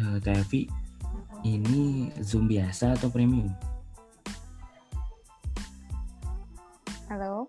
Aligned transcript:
uh, 0.00 0.18
ini 1.40 2.12
Zoom 2.20 2.50
biasa 2.50 2.98
atau 2.98 3.08
premium? 3.08 3.48
Halo. 7.08 7.48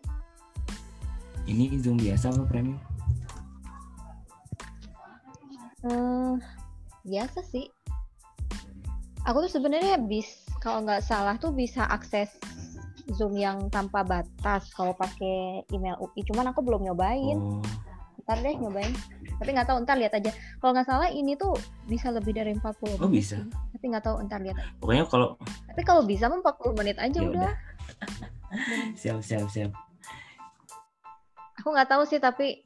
Ini 1.45 1.75
Zoom 1.81 1.99
biasa 1.99 2.31
atau 2.31 2.45
premium? 2.47 2.79
Hmm, 5.81 6.37
biasa 7.05 7.41
sih. 7.45 7.67
Aku 9.25 9.45
tuh 9.45 9.51
sebenarnya 9.53 10.01
bis 10.01 10.45
kalau 10.61 10.85
nggak 10.85 11.05
salah 11.05 11.37
tuh 11.37 11.53
bisa 11.53 11.85
akses 11.89 12.29
Zoom 13.13 13.37
yang 13.37 13.69
tanpa 13.69 14.05
batas 14.05 14.69
kalau 14.73 14.93
pakai 14.93 15.65
email 15.73 15.97
UI. 16.01 16.21
Cuman 16.25 16.53
aku 16.53 16.61
belum 16.63 16.85
nyobain. 16.85 17.37
Oh, 17.37 17.61
Ntar 18.25 18.37
deh 18.45 18.55
nyobain. 18.55 18.93
Tapi 19.41 19.49
nggak 19.51 19.67
tahu 19.67 19.77
ntar 19.83 19.97
lihat 19.97 20.13
aja. 20.15 20.31
Kalau 20.61 20.71
nggak 20.71 20.85
salah 20.85 21.09
ini 21.09 21.33
tuh 21.33 21.57
bisa 21.83 22.07
lebih 22.07 22.31
dari 22.31 22.53
40 22.53 22.69
Oh, 22.95 23.09
menit 23.09 23.17
bisa? 23.17 23.35
sih. 23.35 23.49
Tapi 23.49 23.85
nggak 23.87 24.05
tahu 24.05 24.15
ntar 24.23 24.39
lihat 24.39 24.57
pokoknya 24.77 25.03
kalau 25.07 25.33
Tapi 25.65 25.81
kalau 25.81 26.05
bisa 26.05 26.29
mah 26.29 26.37
40 26.39 26.77
menit 26.77 26.95
aja 26.95 27.17
Ya 27.17 27.25
udah. 27.25 27.49
udah. 27.49 27.53
siap 29.01 29.19
siap 29.19 29.47
siap. 29.47 29.71
Aku 31.57 31.67
nggak 31.67 31.89
tahu 31.89 32.05
sih 32.05 32.17
tapi 32.17 32.61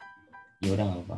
Ya 0.59 0.71
udah 0.71 0.85
nggak 0.85 0.99
apa-apa. 1.01 1.17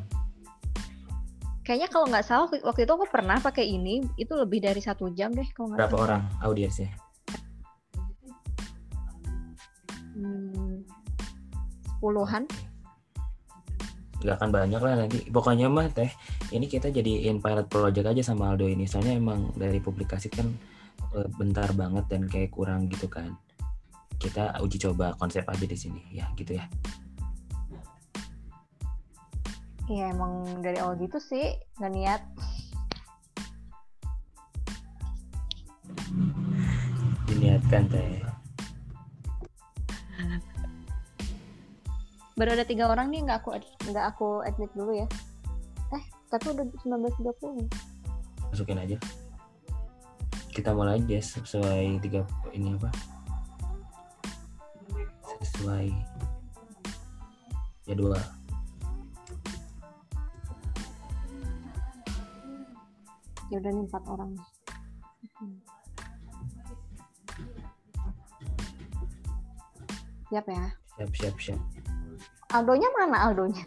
kayaknya 1.63 1.89
kalau 1.89 2.05
nggak 2.05 2.23
salah 2.23 2.45
waktu- 2.47 2.63
itu 2.79 2.93
aku 2.93 3.05
pernah 3.07 3.37
pakai 3.37 3.67
ini 3.67 3.99
itu 4.15 4.31
lebih 4.31 4.61
dari 4.61 4.79
satu 4.79 5.09
jam 5.11 5.33
deh 5.33 5.49
kalau 5.51 5.73
nggak 5.73 5.81
Berapa 5.81 5.91
salah. 5.91 6.05
orang 6.05 6.21
audiensnya? 6.41 6.89
Hmm, 10.13 10.81
puluhan. 11.99 12.45
Gak 14.23 14.41
akan 14.41 14.49
banyak 14.49 14.81
lah 14.81 14.93
nanti. 15.05 15.29
Pokoknya 15.29 15.69
mah 15.69 15.89
teh, 15.93 16.09
ini 16.49 16.65
kita 16.65 16.89
jadiin 16.89 17.37
pilot 17.37 17.69
project 17.69 18.07
aja 18.09 18.33
sama 18.33 18.49
Aldo 18.53 18.65
ini. 18.65 18.89
Soalnya 18.89 19.13
emang 19.17 19.53
dari 19.53 19.77
publikasi 19.77 20.33
kan 20.33 20.49
eh, 21.13 21.29
bentar 21.37 21.69
banget 21.77 22.09
dan 22.09 22.25
kayak 22.25 22.49
kurang 22.49 22.89
gitu 22.89 23.05
kan. 23.05 23.37
Kita 24.17 24.57
uji 24.59 24.81
coba 24.81 25.13
konsep 25.21 25.45
aja 25.45 25.65
di 25.65 25.77
sini, 25.77 26.01
ya 26.09 26.25
gitu 26.33 26.57
ya. 26.57 26.65
Iya 29.87 30.11
emang 30.11 30.59
dari 30.59 30.83
awal 30.83 30.99
gitu 30.99 31.15
sih 31.15 31.55
nggak 31.79 31.93
niat. 31.95 32.21
Diniatkan 37.31 37.87
teh. 37.87 38.26
Baru 42.37 42.53
ada 42.53 42.69
tiga 42.69 42.85
orang 42.85 43.09
nih 43.09 43.25
nggak 43.25 43.41
aku 43.41 43.57
nggak 43.89 44.05
aku 44.13 44.45
admit 44.45 44.69
dulu 44.77 44.93
ya. 44.93 45.09
Eh 45.89 46.03
tapi 46.29 46.53
udah 46.53 46.69
19.30. 46.85 47.65
Masukin 48.53 48.77
aja. 48.77 48.97
Kita 50.53 50.69
mulai 50.77 51.01
aja 51.01 51.17
sesuai 51.17 51.97
tiga 51.97 52.21
ini 52.53 52.77
apa? 52.77 52.93
Sesuai 55.41 55.89
jadwal. 57.89 58.21
Ya 63.49 63.57
udah 63.57 63.71
nih 63.73 63.83
empat 63.89 64.03
orang. 64.13 64.31
Siap 70.29 70.45
ya. 70.45 70.65
Siap 71.01 71.11
siap 71.17 71.35
siap. 71.41 71.76
Aldonya 72.47 72.87
mana 72.95 73.27
Aldonya? 73.27 73.59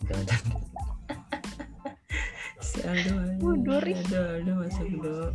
Si 2.64 2.80
Aldo, 2.80 3.12
Aldo, 3.12 3.44
Mundur. 3.44 3.84
Aldo, 3.84 4.20
Aldo 4.40 4.52
masuk 4.64 4.86
dulu. 4.88 5.28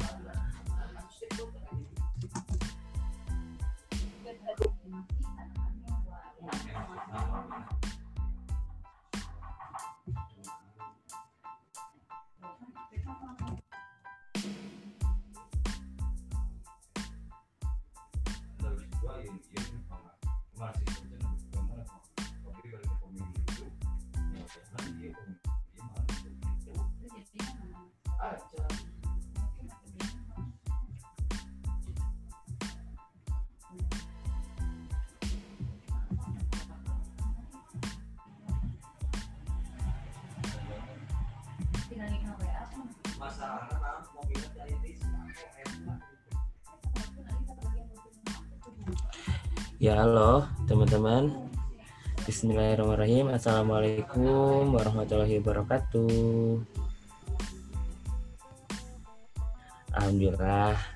Ya 49.86 50.02
halo 50.02 50.50
teman-teman. 50.66 51.30
Bismillahirrahmanirrahim. 52.26 53.30
Assalamualaikum 53.30 54.74
warahmatullahi 54.74 55.38
wabarakatuh. 55.38 56.66
Alhamdulillah 59.94 60.95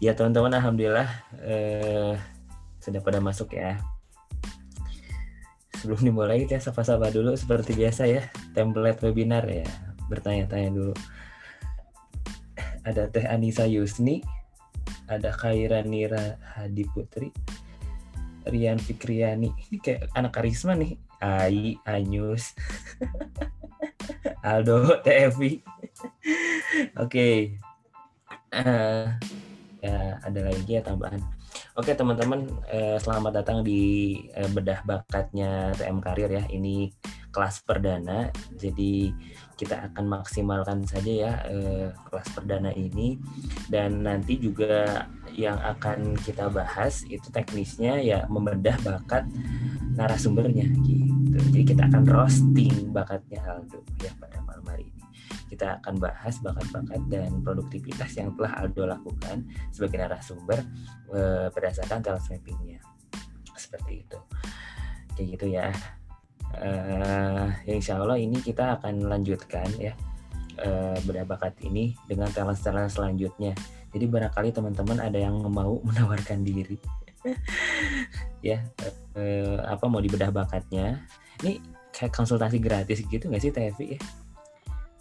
ya 0.00 0.16
teman-teman 0.16 0.56
alhamdulillah 0.56 1.08
eh, 1.44 2.16
sudah 2.80 3.00
pada 3.04 3.20
masuk 3.20 3.54
ya. 3.54 3.76
Sebelum 5.80 6.12
dimulai 6.12 6.44
kita 6.44 6.60
sapa-sapa 6.60 7.08
dulu 7.08 7.32
seperti 7.36 7.72
biasa 7.72 8.08
ya 8.08 8.24
template 8.52 9.00
webinar 9.04 9.44
ya. 9.48 9.64
Bertanya-tanya 10.08 10.70
dulu. 10.72 10.94
Ada 12.84 13.12
Teh 13.12 13.28
Anissa 13.28 13.68
Yusni 13.68 14.24
ada 15.10 15.34
Khaira 15.34 15.82
Nira 15.82 16.38
Hadi 16.54 16.86
Putri 16.86 17.34
Rian 18.46 18.78
Fikriani. 18.80 19.52
Ini 19.52 19.76
kayak 19.82 20.08
anak 20.16 20.32
karisma 20.32 20.72
nih. 20.78 20.96
Ai 21.20 21.76
Anyus. 21.84 22.56
Aldo 24.46 25.04
TFI 25.04 25.60
oke. 27.04 27.28
Eh, 28.50 29.06
ya 29.80 30.20
ada 30.20 30.40
lagi 30.44 30.76
ya 30.76 30.82
tambahan. 30.84 31.20
Oke 31.74 31.96
teman-teman, 31.96 32.46
eh, 32.70 33.00
selamat 33.00 33.42
datang 33.42 33.64
di 33.64 34.14
eh, 34.36 34.46
bedah 34.52 34.84
bakatnya 34.84 35.72
TM 35.74 35.98
Karir 35.98 36.30
ya. 36.30 36.44
Ini 36.46 36.92
kelas 37.30 37.62
perdana, 37.62 38.28
jadi 38.58 39.14
kita 39.54 39.92
akan 39.92 40.04
maksimalkan 40.08 40.82
saja 40.84 41.12
ya 41.12 41.32
eh, 41.46 41.88
kelas 42.10 42.28
perdana 42.32 42.74
ini 42.74 43.20
dan 43.70 44.02
nanti 44.02 44.40
juga 44.40 45.06
yang 45.30 45.56
akan 45.62 46.18
kita 46.18 46.50
bahas 46.50 47.06
itu 47.06 47.30
teknisnya 47.30 48.02
ya 48.02 48.26
membedah 48.26 48.76
bakat 48.82 49.24
narasumbernya 49.94 50.66
gitu. 50.84 51.38
Jadi 51.50 51.60
kita 51.62 51.86
akan 51.86 52.02
roasting 52.04 52.90
bakatnya 52.90 53.40
Aldo 53.46 53.86
ya 54.02 54.10
pada 54.18 54.42
malam 54.42 54.66
hari 54.66 54.90
ini 54.90 54.99
kita 55.50 55.82
akan 55.82 55.98
bahas 55.98 56.38
bakat-bakat 56.38 57.02
dan 57.10 57.42
produktivitas 57.42 58.14
yang 58.14 58.30
telah 58.38 58.62
Aldo 58.62 58.86
lakukan 58.86 59.42
sebagai 59.74 59.98
narasumber 59.98 60.62
eh, 61.10 61.50
berdasarkan 61.50 61.98
talent 61.98 62.22
mappingnya 62.30 62.78
seperti 63.58 64.06
itu. 64.06 64.18
Kayak 65.18 65.26
gitu 65.34 65.46
ya. 65.50 65.66
Eh, 66.62 67.46
ya 67.66 67.72
insya 67.74 67.98
Allah 67.98 68.18
ini 68.22 68.38
kita 68.38 68.78
akan 68.78 69.10
lanjutkan 69.10 69.66
ya 69.78 69.92
eh, 70.62 70.96
bedah 71.02 71.26
bakat 71.26 71.58
ini 71.66 71.98
dengan 72.06 72.30
talent-talent 72.30 72.94
selanjutnya. 72.94 73.50
Jadi 73.90 74.06
barangkali 74.06 74.54
teman-teman 74.54 75.02
ada 75.02 75.18
yang 75.18 75.34
mau 75.50 75.82
menawarkan 75.88 76.46
diri. 76.46 76.78
Ya 78.40 78.64
eh, 79.12 79.60
apa 79.68 79.84
mau 79.84 80.00
dibedah 80.00 80.32
bakatnya? 80.32 81.04
Ini 81.44 81.60
kayak 81.92 82.16
konsultasi 82.16 82.56
gratis 82.56 83.04
gitu 83.04 83.28
nggak 83.28 83.42
sih 83.44 83.52
TFI 83.52 83.86
ya 83.92 84.00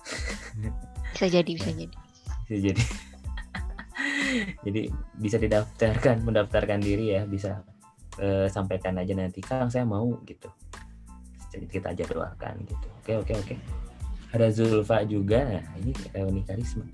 Bisa 1.13 1.25
jadi, 1.25 1.51
bisa 1.51 1.71
jadi. 1.73 1.95
bisa 2.47 2.57
jadi. 2.71 2.83
Jadi 4.65 4.81
bisa 5.17 5.41
didaftarkan 5.41 6.21
mendaftarkan 6.21 6.79
diri 6.79 7.17
ya 7.17 7.25
bisa 7.25 7.65
eh, 8.21 8.45
sampaikan 8.45 8.95
aja 9.01 9.17
nanti 9.17 9.41
kang 9.41 9.67
saya 9.67 9.83
mau 9.83 10.05
gitu. 10.23 10.47
Jadi 11.49 11.65
kita 11.65 11.91
jadwalkan 11.97 12.61
gitu. 12.63 12.87
Oke 13.01 13.13
oke 13.19 13.33
oke. 13.35 13.55
Ada 14.31 14.53
Zulfa 14.53 15.01
juga. 15.03 15.59
Nah, 15.59 15.65
ini 15.81 15.91
reuni 16.13 16.45
karisma. 16.45 16.85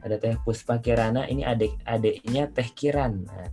Ada 0.00 0.16
Teh 0.22 0.38
Puspa 0.40 0.78
Kirana. 0.78 1.26
Ini 1.26 1.42
adik 1.42 1.74
adiknya 1.82 2.46
Teh 2.48 2.70
Kiran. 2.70 3.26
Nah, 3.26 3.50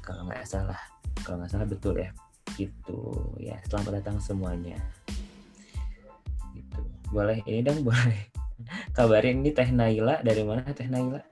kalau 0.00 0.24
nggak 0.24 0.48
salah 0.48 0.80
kalau 1.20 1.44
nggak 1.44 1.52
salah 1.52 1.68
betul 1.68 1.94
ya. 2.00 2.10
Gitu. 2.56 2.98
Ya 3.38 3.60
selamat 3.68 4.02
datang 4.02 4.18
semuanya 4.24 4.80
boleh 7.08 7.40
ini 7.48 7.60
dong 7.64 7.80
boleh. 7.84 8.28
Kabarin 8.96 9.40
ini 9.40 9.50
Teh 9.54 9.70
Naila 9.72 10.20
dari 10.20 10.42
mana 10.44 10.66
Teh 10.74 10.88
Naila? 10.90 11.22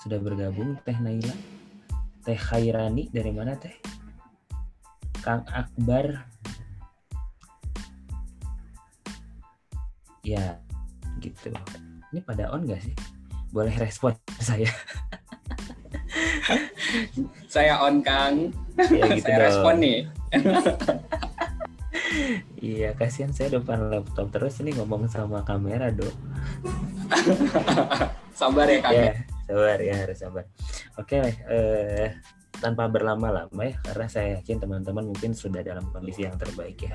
Sudah 0.00 0.18
bergabung 0.22 0.80
Teh 0.80 0.96
Naila? 0.96 1.34
Teh 2.24 2.38
Khairani 2.38 3.12
dari 3.12 3.32
mana 3.34 3.56
Teh? 3.58 3.74
Kang 5.20 5.44
Akbar. 5.52 6.24
Ya 10.24 10.56
gitu. 11.20 11.52
Ini 12.12 12.20
pada 12.24 12.48
on 12.54 12.64
gak 12.64 12.80
sih? 12.80 12.96
Boleh 13.52 13.74
respon 13.76 14.16
saya. 14.40 14.70
Saya 17.50 17.76
on 17.84 18.00
Kang. 18.00 18.54
Ya 18.88 19.04
gitu 19.12 19.28
saya 19.28 19.36
dong. 19.36 19.44
respon 19.44 19.74
nih 19.84 19.98
iya 22.58 22.90
kasihan 22.94 23.30
saya 23.30 23.60
depan 23.60 23.90
laptop. 23.90 24.30
Terus 24.34 24.60
ini 24.62 24.74
ngomong 24.76 25.06
sama 25.10 25.42
kamera 25.46 25.90
dong 25.90 26.14
sabar 28.40 28.66
ya 28.70 28.78
Kang 28.80 28.94
ya 28.94 29.14
sabar 29.46 29.78
ya 29.82 29.94
harus 30.06 30.18
sabar. 30.18 30.44
Oke 30.98 31.18
eh, 31.20 32.08
tanpa 32.60 32.86
berlama-lama 32.90 33.62
ya 33.66 33.74
karena 33.82 34.06
saya 34.06 34.28
yakin 34.38 34.60
teman-teman 34.60 35.08
mungkin 35.10 35.32
sudah 35.32 35.64
dalam 35.64 35.86
kondisi 35.90 36.26
yang 36.26 36.36
terbaik 36.38 36.78
ya. 36.82 36.94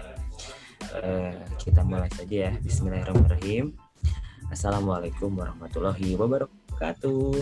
Eh, 1.01 1.39
kita 1.59 1.81
mulai 1.83 2.11
saja 2.13 2.49
ya. 2.49 2.53
Bismillahirrahmanirrahim. 2.63 3.75
Assalamualaikum 4.53 5.33
warahmatullahi 5.33 6.13
wabarakatuh. 6.15 7.41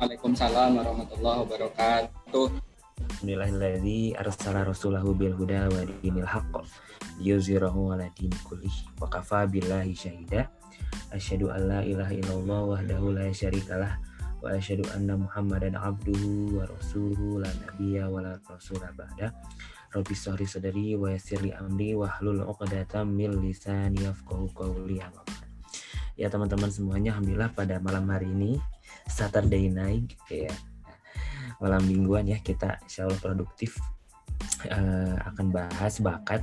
Waalaikumsalam 0.00 0.80
warahmatullahi 0.80 1.38
wabarakatuh 1.44 2.69
Alhamdulillahilladzi 3.00 4.12
arsala 4.20 4.68
rasulahu 4.68 5.16
bil 5.16 5.32
huda 5.32 5.72
wa 5.72 5.80
dinil 6.04 6.28
haqq. 6.28 6.64
Liyuzhirahu 7.20 7.96
ala 7.96 8.08
dini 8.12 8.36
kullih 8.44 8.72
wa 9.00 9.08
kafa 9.08 9.48
billahi 9.48 9.96
syahida. 9.96 10.52
Asyhadu 11.12 11.48
an 11.48 11.60
la 11.68 11.80
ilaha 11.80 12.12
illallah 12.12 12.60
wahdahu 12.76 13.16
la 13.16 13.32
syarikalah 13.32 13.96
wa 14.40 14.52
asyhadu 14.52 14.88
anna 14.96 15.16
muhammadan 15.16 15.76
abduhu 15.76 16.60
wa 16.60 16.64
rasuluhu 16.68 17.40
la 17.40 17.50
nabiyya 17.64 18.08
wa 18.08 18.24
la 18.24 18.36
rasula 18.44 18.92
ba'da. 18.92 19.32
Rabbi 19.90 20.14
sahri 20.14 20.46
sadari 20.46 20.94
wa 20.94 21.10
yassirli 21.10 21.50
amri 21.50 21.98
wa 21.98 22.06
hlul 22.20 22.46
'uqdatam 22.46 23.10
min 23.10 23.42
lisani 23.42 24.06
yafqahu 24.06 24.48
qawli. 24.54 25.02
Ya 26.14 26.28
teman-teman 26.28 26.68
semuanya 26.68 27.16
alhamdulillah 27.16 27.50
pada 27.56 27.80
malam 27.80 28.04
hari 28.12 28.28
ini 28.30 28.60
Saturday 29.08 29.66
night 29.72 30.14
ya 30.30 30.52
malam 31.60 31.84
mingguan 31.84 32.26
ya 32.26 32.40
kita 32.40 32.80
insya 32.84 33.06
Allah 33.06 33.20
produktif. 33.20 33.76
Eh, 34.64 35.16
akan 35.20 35.52
bahas 35.52 36.00
bakat 36.00 36.40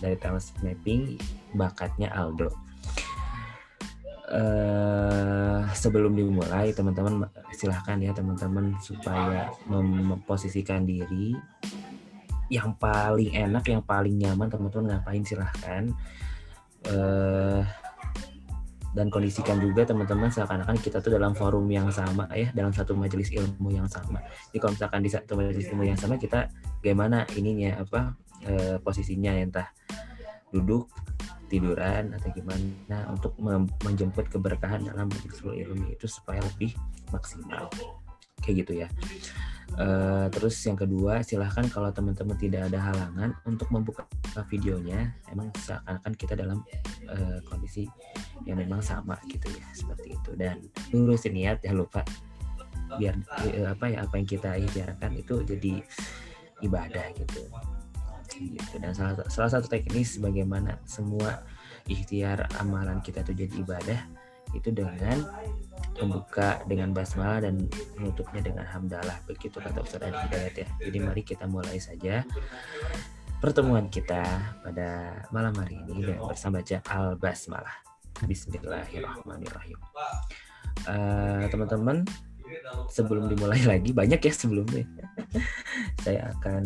dari 0.00 0.16
talent 0.16 0.48
mapping 0.64 1.20
bakatnya 1.52 2.08
Aldo. 2.12 2.48
Eh, 4.28 5.60
sebelum 5.72 6.12
dimulai 6.12 6.72
teman-teman 6.76 7.28
silahkan 7.56 7.96
ya 8.00 8.12
teman-teman 8.12 8.76
supaya 8.80 9.52
memposisikan 9.68 10.84
diri. 10.88 11.36
Yang 12.48 12.80
paling 12.80 13.36
enak 13.36 13.64
yang 13.68 13.84
paling 13.84 14.16
nyaman 14.16 14.48
teman-teman 14.48 14.96
ngapain? 14.96 15.24
Silahkan. 15.24 15.92
Eh 16.88 17.87
dan 18.96 19.12
kondisikan 19.12 19.60
juga 19.60 19.84
teman-teman 19.84 20.32
seakan-akan 20.32 20.76
kita 20.80 21.04
tuh 21.04 21.12
dalam 21.16 21.36
forum 21.36 21.68
yang 21.68 21.92
sama 21.92 22.24
ya 22.32 22.48
dalam 22.56 22.72
satu 22.72 22.96
majelis 22.96 23.28
ilmu 23.32 23.68
yang 23.72 23.88
sama. 23.88 24.24
Jadi 24.48 24.58
kalau 24.58 24.72
misalkan 24.74 25.00
di 25.04 25.10
satu 25.12 25.32
majelis 25.36 25.66
ilmu 25.68 25.84
yang 25.84 25.98
sama 26.00 26.16
kita 26.16 26.48
gimana 26.80 27.28
ininya 27.36 27.84
apa 27.84 28.16
eh, 28.48 28.76
posisinya 28.80 29.36
entah 29.36 29.68
duduk 30.48 30.88
tiduran 31.48 32.12
atau 32.16 32.28
gimana 32.32 33.08
untuk 33.08 33.32
menjemput 33.84 34.28
keberkahan 34.28 34.84
dalam 34.84 35.08
majelis 35.08 35.40
ilmu 35.40 35.92
itu 35.92 36.04
supaya 36.08 36.40
lebih 36.54 36.72
maksimal. 37.12 37.68
Kayak 38.40 38.54
gitu 38.64 38.72
ya 38.84 38.88
Eh, 39.76 40.26
terus 40.32 40.56
yang 40.64 40.74
kedua 40.74 41.20
silahkan 41.20 41.68
kalau 41.68 41.92
teman-teman 41.92 42.34
tidak 42.40 42.72
ada 42.72 42.80
halangan 42.80 43.30
untuk 43.44 43.68
membuka 43.68 44.08
videonya 44.48 45.12
emang 45.28 45.52
seakan-akan 45.60 46.12
kita 46.16 46.34
dalam 46.34 46.64
eh, 47.06 47.38
kondisi 47.46 47.84
yang 48.48 48.58
memang 48.58 48.80
sama 48.80 49.14
gitu 49.28 49.46
ya 49.52 49.66
seperti 49.76 50.16
itu. 50.16 50.30
Dan 50.34 50.64
lurusin 50.90 51.36
niat 51.36 51.60
ya 51.60 51.76
lupa 51.76 52.02
biar 52.96 53.20
eh, 53.44 53.68
apa 53.68 53.84
ya 53.92 54.08
apa 54.08 54.14
yang 54.16 54.26
kita 54.26 54.56
ikhtiarkan 54.56 55.12
itu 55.20 55.44
jadi 55.44 55.74
ibadah 56.64 57.06
gitu. 57.14 57.42
Gitu. 58.38 58.74
Dan 58.78 58.94
salah, 58.94 59.18
salah 59.30 59.50
satu 59.50 59.66
teknis 59.66 60.18
bagaimana 60.18 60.78
semua 60.86 61.42
ikhtiar 61.86 62.46
amalan 62.58 62.98
kita 63.02 63.22
itu 63.26 63.46
jadi 63.46 63.54
ibadah 63.62 64.00
itu 64.56 64.72
dengan 64.72 65.24
membuka 65.98 66.62
dengan 66.70 66.94
basmalah 66.94 67.42
dan 67.42 67.66
menutupnya 67.98 68.40
dengan 68.40 68.64
hamdalah. 68.64 69.18
Begitu 69.26 69.58
kata 69.58 69.82
Ustaz 69.82 70.02
Adi 70.06 70.14
Hidayat 70.14 70.54
ya. 70.54 70.68
Jadi 70.78 70.98
mari 71.02 71.22
kita 71.26 71.44
mulai 71.50 71.82
saja 71.82 72.22
pertemuan 73.38 73.86
kita 73.86 74.22
pada 74.66 75.22
malam 75.30 75.54
hari 75.54 75.78
ini 75.86 76.02
dengan 76.02 76.26
bersama 76.26 76.58
baca 76.58 76.82
al 76.90 77.14
basmalah 77.14 77.76
Bismillahirrahmanirrahim. 78.26 79.78
Eh, 80.90 81.44
teman-teman 81.46 82.02
sebelum 82.90 83.30
dimulai 83.30 83.62
lagi 83.62 83.94
banyak 83.94 84.18
ya 84.18 84.32
sebelumnya. 84.34 84.82
Saya 86.02 86.34
akan 86.34 86.64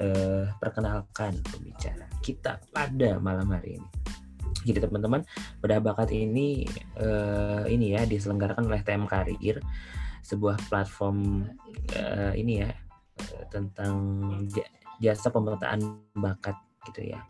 eh, 0.00 0.44
perkenalkan 0.56 1.36
pembicara 1.44 2.08
kita 2.24 2.56
pada 2.72 3.20
malam 3.20 3.52
hari 3.52 3.76
ini 3.76 3.88
jadi 4.64 4.88
teman-teman 4.88 5.22
bedah 5.60 5.80
bakat 5.80 6.12
ini 6.12 6.64
eh, 6.98 7.64
ini 7.68 7.94
ya 7.96 8.04
diselenggarakan 8.08 8.68
oleh 8.68 8.80
TM 8.80 9.04
Karir 9.08 9.60
sebuah 10.24 10.56
platform 10.72 11.48
eh, 11.92 12.32
ini 12.38 12.64
ya 12.64 12.70
eh, 13.20 13.44
tentang 13.52 13.96
ja- 14.48 14.72
jasa 15.00 15.28
pemetaan 15.28 15.80
bakat 16.16 16.56
gitu 16.88 17.12
ya. 17.12 17.20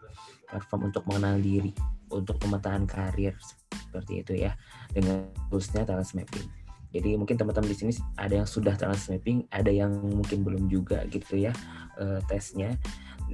Platform 0.51 0.93
untuk 0.93 1.03
mengenal 1.11 1.43
diri 1.43 1.75
untuk 2.15 2.39
pemetaan 2.39 2.87
karir 2.87 3.35
seperti 3.71 4.23
itu 4.23 4.33
ya 4.47 4.55
dengan 4.95 5.27
khususnya 5.51 5.83
talent 5.83 6.11
mapping 6.15 6.47
jadi 6.95 7.19
mungkin 7.19 7.35
teman-teman 7.35 7.71
di 7.71 7.77
sini 7.77 7.93
ada 8.15 8.43
yang 8.43 8.49
sudah 8.49 8.79
talent 8.79 9.03
mapping 9.11 9.47
ada 9.51 9.71
yang 9.71 9.91
mungkin 9.91 10.47
belum 10.47 10.71
juga 10.71 11.03
gitu 11.11 11.39
ya 11.39 11.53
eh, 11.99 12.21
tesnya 12.31 12.79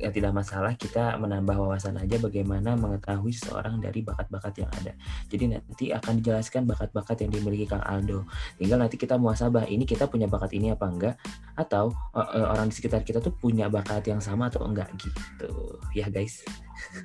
ya 0.01 0.09
tidak 0.09 0.33
masalah 0.33 0.73
kita 0.81 1.21
menambah 1.21 1.53
wawasan 1.53 2.01
aja 2.01 2.17
bagaimana 2.17 2.73
mengetahui 2.73 3.37
seorang 3.37 3.77
dari 3.85 4.01
bakat-bakat 4.01 4.65
yang 4.65 4.71
ada. 4.81 4.97
Jadi 5.29 5.45
nanti 5.53 5.93
akan 5.93 6.25
dijelaskan 6.25 6.65
bakat-bakat 6.65 7.21
yang 7.21 7.31
dimiliki 7.37 7.69
Kang 7.69 7.85
Aldo. 7.85 8.25
Tinggal 8.57 8.81
nanti 8.81 8.97
kita 8.97 9.21
muasabah 9.21 9.69
ini 9.69 9.85
kita 9.85 10.09
punya 10.09 10.25
bakat 10.25 10.57
ini 10.57 10.73
apa 10.73 10.89
enggak 10.89 11.15
atau 11.53 11.93
eh, 12.17 12.47
orang 12.49 12.73
di 12.73 12.75
sekitar 12.81 13.05
kita 13.05 13.21
tuh 13.21 13.37
punya 13.37 13.69
bakat 13.69 14.09
yang 14.09 14.25
sama 14.25 14.49
atau 14.49 14.65
enggak 14.65 14.89
gitu. 14.97 15.77
Ya 15.93 16.09
guys. 16.09 16.41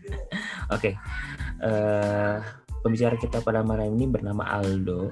Oke. 0.76 0.96
Eh, 1.60 2.38
pembicara 2.80 3.20
kita 3.20 3.44
pada 3.44 3.60
malam 3.60 3.92
ini 3.92 4.08
bernama 4.08 4.48
Aldo. 4.56 5.12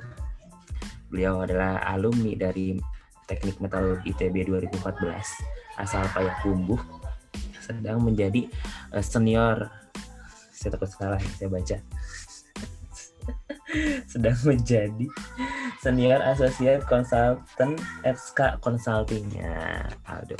Beliau 1.11 1.43
adalah 1.43 1.83
alumni 1.83 2.33
dari 2.39 2.79
Teknik 3.27 3.59
Metalurgi 3.59 4.15
ITB 4.15 4.47
2014 4.47 5.79
asal 5.79 6.05
Payakumbuh 6.11 7.02
sedang 7.63 8.03
menjadi 8.03 8.51
eh, 8.91 9.03
senior. 9.03 9.72
Saya 10.51 10.75
takut 10.75 10.91
salah 10.91 11.20
yang 11.20 11.36
saya 11.39 11.50
baca. 11.51 11.77
Sedang 14.12 14.38
menjadi 14.43 15.08
senior 15.79 16.20
associate 16.27 16.84
consultant 16.88 17.79
FSK 18.03 18.60
consultingnya 18.63 19.84
Aldo 20.08 20.39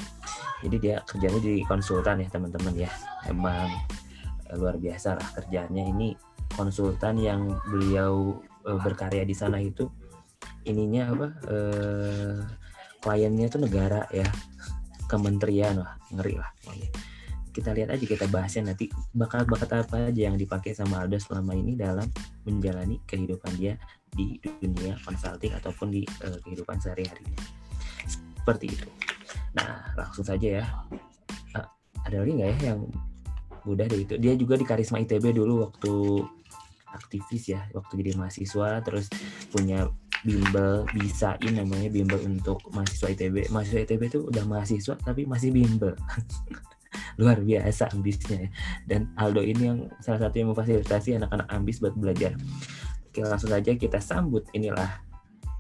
jadi 0.64 0.76
dia 0.80 0.96
kerjanya 1.04 1.40
di 1.44 1.60
konsultan 1.68 2.24
ya 2.24 2.28
teman-teman 2.32 2.88
ya. 2.88 2.92
Emang 3.28 3.68
eh, 4.48 4.56
luar 4.56 4.80
biasa 4.80 5.20
lah 5.20 5.28
kerjanya. 5.36 5.84
Ini 5.92 6.16
konsultan 6.56 7.20
yang 7.20 7.52
beliau 7.68 8.40
eh, 8.64 8.80
berkarya 8.80 9.28
di 9.28 9.36
sana 9.36 9.60
itu 9.60 9.92
ininya 10.64 11.12
apa 11.12 11.28
eh, 11.52 12.40
kliennya 13.04 13.52
tuh 13.52 13.68
negara 13.68 14.08
ya. 14.16 14.26
Kementerian 15.12 15.84
wah 15.84 16.00
ngeri 16.16 16.40
lah 16.40 16.50
kita 17.54 17.70
lihat 17.72 17.94
aja 17.94 18.02
kita 18.04 18.26
bahasnya 18.34 18.74
nanti 18.74 18.90
bakat-bakat 19.14 19.86
apa 19.86 20.10
aja 20.10 20.22
yang 20.28 20.36
dipakai 20.36 20.74
sama 20.74 21.06
Aldo 21.06 21.22
selama 21.22 21.54
ini 21.54 21.78
dalam 21.78 22.10
menjalani 22.50 22.98
kehidupan 23.06 23.54
dia 23.56 23.78
di 24.10 24.42
dunia 24.42 24.98
consulting 25.06 25.54
ataupun 25.54 25.94
di 25.94 26.02
eh, 26.26 26.40
kehidupan 26.42 26.82
sehari-hari. 26.82 27.24
Seperti 28.10 28.74
itu. 28.74 28.90
Nah 29.54 29.94
langsung 29.94 30.26
saja 30.26 30.62
ya. 30.62 30.66
Ah, 31.54 31.70
ada 32.10 32.26
lagi 32.26 32.34
nggak 32.34 32.50
ya 32.58 32.74
yang 32.74 32.90
udah 33.70 33.86
deh 33.86 34.02
itu? 34.02 34.18
Dia 34.18 34.34
juga 34.34 34.58
di 34.58 34.66
Karisma 34.66 34.98
ITB 35.00 35.38
dulu 35.38 35.70
waktu 35.70 35.94
aktivis 36.94 37.50
ya 37.50 37.66
waktu 37.74 38.06
jadi 38.06 38.12
mahasiswa 38.16 38.70
terus 38.86 39.10
punya 39.50 39.90
bimbel 40.24 40.88
bisain 40.96 41.52
namanya 41.52 41.90
bimbel 41.92 42.22
untuk 42.24 42.64
mahasiswa 42.72 43.12
ITB 43.12 43.52
mahasiswa 43.52 43.84
ITB 43.84 44.02
itu 44.08 44.20
udah 44.24 44.44
mahasiswa 44.48 44.96
tapi 45.02 45.28
masih 45.28 45.52
bimbel 45.52 45.98
luar 47.18 47.38
biasa 47.42 47.94
ambisnya 47.94 48.48
ya. 48.48 48.50
dan 48.90 49.02
Aldo 49.18 49.42
ini 49.46 49.62
yang 49.70 49.80
salah 50.02 50.28
satu 50.28 50.36
yang 50.42 50.50
memfasilitasi 50.54 51.22
anak-anak 51.22 51.48
ambis 51.50 51.78
buat 51.84 51.94
belajar 51.94 52.34
oke 53.10 53.20
langsung 53.24 53.52
saja 53.54 53.72
kita 53.76 54.00
sambut 54.02 54.46
inilah 54.54 55.02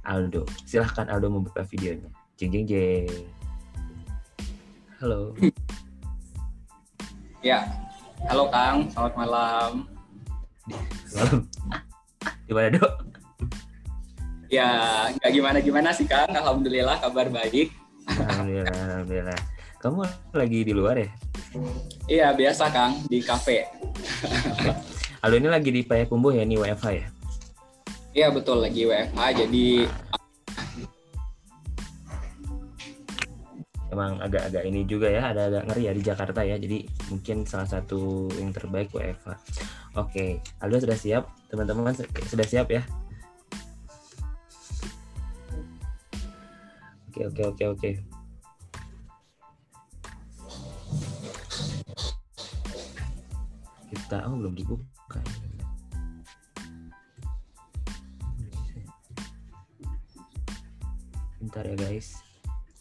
Aldo 0.04 0.44
silahkan 0.68 1.08
Aldo 1.08 1.30
membuka 1.30 1.62
videonya 1.66 2.10
jeng 2.36 2.52
jeng 2.52 2.66
jeng 2.66 3.08
halo 5.02 5.34
Ya, 7.44 7.68
halo 8.24 8.48
Kang, 8.48 8.88
selamat 8.88 9.14
malam. 9.20 9.84
Malam. 11.12 11.40
Gimana 12.48 12.68
dok? 12.72 12.94
Ya, 14.48 14.72
nggak 15.20 15.32
gimana-gimana 15.36 15.92
sih 15.92 16.08
Kang, 16.08 16.32
Alhamdulillah 16.32 17.04
kabar 17.04 17.28
baik. 17.28 17.76
Alhamdulillah, 18.08 18.72
alhamdulillah. 18.72 19.40
Kamu 19.84 20.00
lagi 20.32 20.64
di 20.64 20.72
luar 20.72 20.96
ya? 20.96 21.12
Iya, 22.08 22.28
biasa 22.32 22.72
Kang, 22.72 23.04
di 23.12 23.20
kafe. 23.20 23.68
Halo 25.20 25.36
ini 25.36 25.52
lagi 25.52 25.76
di 25.76 25.84
Payakumbuh 25.84 26.32
ya, 26.32 26.48
ini 26.48 26.56
WFH 26.56 26.88
ya? 26.96 27.06
Iya 28.16 28.28
betul, 28.32 28.64
lagi 28.64 28.88
WFH, 28.88 29.20
jadi 29.44 29.68
Emang 33.92 34.24
agak-agak 34.24 34.64
ini 34.64 34.88
juga 34.88 35.12
ya, 35.12 35.36
ada 35.36 35.52
agak 35.52 35.68
ngeri 35.68 35.84
ya 35.86 35.94
di 35.94 36.02
Jakarta 36.02 36.42
ya. 36.48 36.56
Jadi 36.56 36.88
mungkin 37.12 37.44
salah 37.44 37.68
satu 37.68 38.32
yang 38.40 38.56
terbaik 38.56 38.88
WFH. 38.90 39.36
Oke, 40.00 40.40
Aldo 40.64 40.80
sudah 40.80 40.96
siap? 40.96 41.24
Teman-teman 41.52 41.92
su- 41.92 42.08
sudah 42.32 42.48
siap 42.48 42.72
ya? 42.72 42.82
Oke, 47.12 47.28
oke, 47.28 47.44
oke, 47.52 47.64
oke. 47.78 48.13
Kita, 53.94 54.26
oh 54.26 54.34
belum 54.34 54.58
dibuka. 54.58 55.22
Bentar 61.38 61.62
ya 61.70 61.78
guys. 61.78 62.18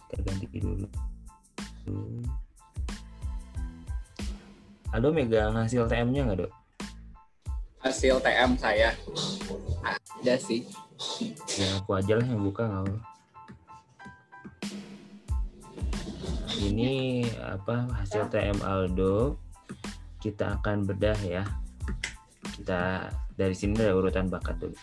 Kita 0.09 0.25
ganti 0.25 0.49
dulu. 0.57 0.89
Aldo 4.97 5.09
megang 5.13 5.53
hasil 5.53 5.85
TM-nya 5.85 6.25
nggak, 6.25 6.49
Dok? 6.49 6.53
hasil 7.83 8.23
TM 8.23 8.55
saya. 8.57 8.95
Ada 9.83 10.39
sih. 10.39 10.65
Ya 11.59 11.83
aku 11.83 11.99
aja 11.99 12.17
lah 12.17 12.27
yang 12.27 12.41
buka 12.47 12.65
nggak. 12.65 13.03
Ini 16.63 17.27
apa 17.43 17.91
hasil 18.01 18.31
TM 18.31 18.63
Aldo. 18.63 19.37
Kita 20.23 20.63
akan 20.63 20.87
bedah 20.87 21.19
ya. 21.27 21.43
Kita 22.55 23.11
dari 23.35 23.59
sini 23.59 23.75
ada 23.83 23.99
urutan 23.99 24.31
bakat 24.31 24.63
dulu. 24.63 24.79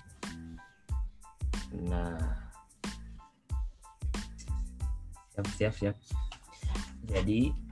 Nah. 1.87 2.19
Siap, 5.39 5.47
siap, 5.55 5.73
siap. 5.79 5.95
Jadi 7.07 7.69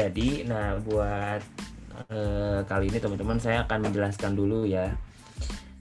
Jadi, 0.00 0.48
nah 0.48 0.80
buat 0.80 1.44
eh, 2.08 2.60
kali 2.64 2.88
ini 2.88 2.98
teman-teman 3.02 3.36
saya 3.36 3.68
akan 3.68 3.90
menjelaskan 3.90 4.32
dulu 4.32 4.64
ya. 4.64 4.96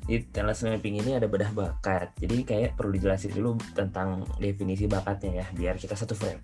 Di 0.03 0.25
talent 0.34 0.60
mapping 0.60 1.00
ini 1.00 1.15
ada 1.15 1.29
bedah 1.29 1.53
bakat. 1.55 2.12
Jadi 2.19 2.43
kayak 2.43 2.75
perlu 2.75 2.91
dijelasin 3.00 3.31
dulu 3.31 3.55
tentang 3.72 4.27
definisi 4.41 4.91
bakatnya 4.91 5.46
ya, 5.46 5.46
biar 5.55 5.79
kita 5.79 5.96
satu 5.96 6.17
frame. 6.17 6.41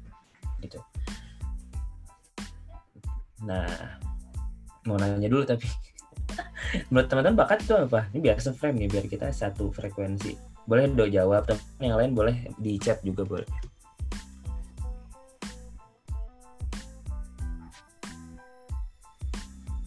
Gitu. 0.63 0.79
Nah, 3.43 3.67
mau 4.87 4.95
nanya 4.95 5.27
dulu 5.27 5.43
tapi 5.43 5.67
menurut 6.87 7.07
teman-teman 7.11 7.43
bakat 7.43 7.67
itu 7.67 7.75
apa? 7.75 8.07
Ini 8.15 8.19
biar 8.23 8.37
frame 8.39 8.85
nih, 8.85 8.89
biar 8.95 9.05
kita 9.11 9.27
satu 9.35 9.73
frekuensi. 9.75 10.39
Boleh 10.65 10.87
do 10.87 11.05
jawab, 11.05 11.43
teman 11.45 11.83
yang 11.83 11.97
lain 11.99 12.11
boleh 12.15 12.35
di 12.55 12.79
chat 12.79 13.03
juga 13.03 13.27
boleh. 13.27 13.49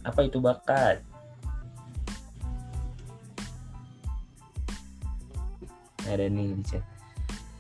Apa 0.05 0.25
itu 0.25 0.39
bakat? 0.41 1.03
Ada 6.09 6.25
nih 6.33 6.57
di 6.57 6.65
chat. 6.65 6.85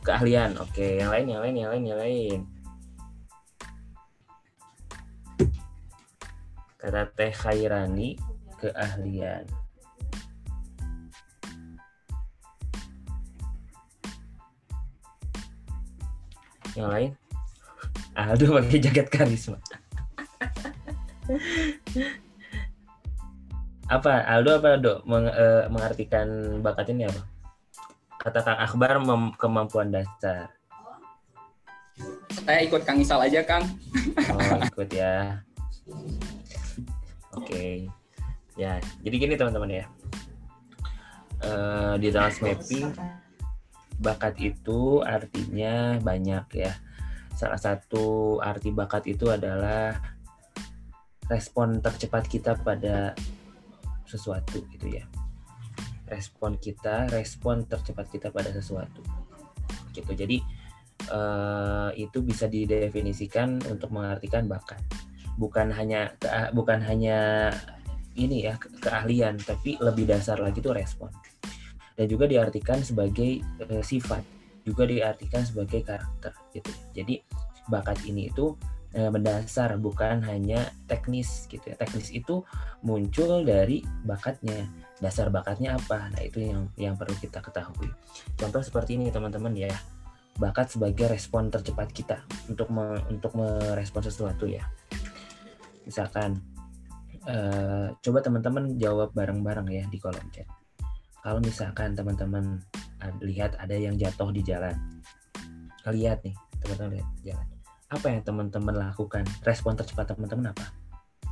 Keahlian, 0.06 0.56
oke. 0.56 0.80
Yang 0.80 1.10
lain, 1.12 1.26
yang 1.28 1.40
lain, 1.44 1.54
yang 1.56 1.70
lain, 1.70 1.84
yang 1.84 1.98
lain. 2.00 2.38
Kata 6.78 7.10
Teh 7.10 7.34
Khairani, 7.34 8.14
keahlian. 8.62 9.42
Yang 16.78 16.88
lain? 16.88 17.10
Aduh, 18.14 18.48
pakai 18.62 18.78
jaket 18.78 19.06
karisma. 19.10 19.58
apa 23.88 24.20
Aldo 24.28 24.60
apa 24.60 24.76
Dok 24.76 24.98
meng- 25.08 25.32
eh, 25.32 25.64
mengartikan 25.72 26.60
bakat 26.60 26.92
ini 26.92 27.08
apa? 27.08 27.24
Kata 28.20 28.38
Kang 28.44 28.60
Akbar 28.60 29.00
mem- 29.00 29.34
kemampuan 29.34 29.90
dasar. 29.90 30.52
Saya 32.46 32.62
ikut 32.62 32.84
Kang 32.84 33.00
Isal 33.00 33.24
aja 33.24 33.40
Kang. 33.42 33.64
Oh, 34.30 34.58
ikut 34.62 34.88
ya. 34.92 35.40
Oke. 37.38 37.86
Ya, 38.58 38.82
jadi 39.06 39.14
gini 39.14 39.34
teman-teman 39.38 39.70
ya. 39.70 39.86
Eh, 41.38 41.94
di 42.02 42.10
dalam 42.10 42.34
mapping 42.34 42.90
bakat 44.02 44.34
itu 44.42 44.98
artinya 45.06 46.02
banyak 46.02 46.46
ya. 46.58 46.74
Salah 47.38 47.58
satu 47.58 48.38
arti 48.42 48.74
bakat 48.74 49.06
itu 49.06 49.30
adalah 49.30 49.94
respon 51.30 51.78
tercepat 51.78 52.26
kita 52.26 52.58
pada 52.58 53.14
sesuatu 54.02 54.66
gitu 54.74 54.90
ya. 54.90 55.06
Respon 56.10 56.58
kita, 56.58 57.06
respon 57.14 57.62
tercepat 57.70 58.10
kita 58.10 58.34
pada 58.34 58.50
sesuatu. 58.50 59.06
Gitu. 59.94 60.10
Jadi 60.18 60.42
eh, 61.06 61.90
itu 62.02 62.18
bisa 62.26 62.50
didefinisikan 62.50 63.62
untuk 63.70 63.94
mengartikan 63.94 64.50
bakat. 64.50 64.82
Bukan 65.38 65.70
hanya 65.70 66.18
bukan 66.50 66.82
hanya 66.82 67.48
ini 68.18 68.50
ya 68.50 68.58
ke- 68.58 68.74
keahlian, 68.82 69.38
tapi 69.38 69.78
lebih 69.78 70.10
dasar 70.10 70.42
lagi 70.42 70.58
itu 70.58 70.74
respon. 70.74 71.14
Dan 71.94 72.06
juga 72.10 72.26
diartikan 72.26 72.82
sebagai 72.82 73.38
eh, 73.42 73.82
sifat, 73.86 74.22
juga 74.66 74.84
diartikan 74.86 75.46
sebagai 75.46 75.86
karakter 75.86 76.34
gitu. 76.50 76.70
Jadi 76.94 77.22
bakat 77.70 78.02
ini 78.10 78.26
itu 78.26 78.58
eh, 78.98 79.06
mendasar 79.06 79.78
bukan 79.78 80.26
hanya 80.26 80.74
teknis 80.90 81.46
gitu 81.46 81.62
ya. 81.62 81.78
Teknis 81.78 82.10
itu 82.10 82.42
muncul 82.82 83.46
dari 83.46 83.86
bakatnya. 84.02 84.66
Dasar 84.98 85.30
bakatnya 85.30 85.78
apa? 85.78 86.10
Nah, 86.10 86.22
itu 86.26 86.42
yang 86.42 86.66
yang 86.74 86.94
perlu 86.98 87.14
kita 87.22 87.38
ketahui. 87.38 87.86
Contoh 88.34 88.62
seperti 88.66 88.98
ini 88.98 89.14
teman-teman 89.14 89.54
ya 89.54 89.70
bakat 90.38 90.70
sebagai 90.70 91.10
respon 91.10 91.50
tercepat 91.50 91.90
kita 91.90 92.22
untuk 92.46 92.70
me- 92.70 93.02
untuk 93.10 93.34
merespon 93.34 94.02
sesuatu 94.06 94.46
ya. 94.46 94.66
Misalkan 95.88 96.36
eh, 97.24 97.88
coba 98.04 98.18
teman-teman 98.20 98.76
jawab 98.76 99.16
bareng-bareng 99.16 99.68
ya 99.72 99.84
di 99.88 99.96
kolom 99.96 100.22
chat. 100.28 100.44
Kalau 101.24 101.40
misalkan 101.40 101.96
teman-teman 101.96 102.60
ad- 103.00 103.20
lihat 103.24 103.56
ada 103.56 103.72
yang 103.72 103.96
jatuh 103.96 104.28
di 104.28 104.44
jalan, 104.44 104.76
lihat 105.88 106.20
nih 106.22 106.36
teman-teman 106.60 107.00
lihat 107.00 107.08
di 107.16 107.32
jalan. 107.32 107.46
Apa 107.88 108.06
yang 108.12 108.22
teman-teman 108.22 108.76
lakukan? 108.76 109.24
Respon 109.48 109.72
tercepat 109.72 110.12
teman-teman 110.12 110.52
apa? 110.52 110.68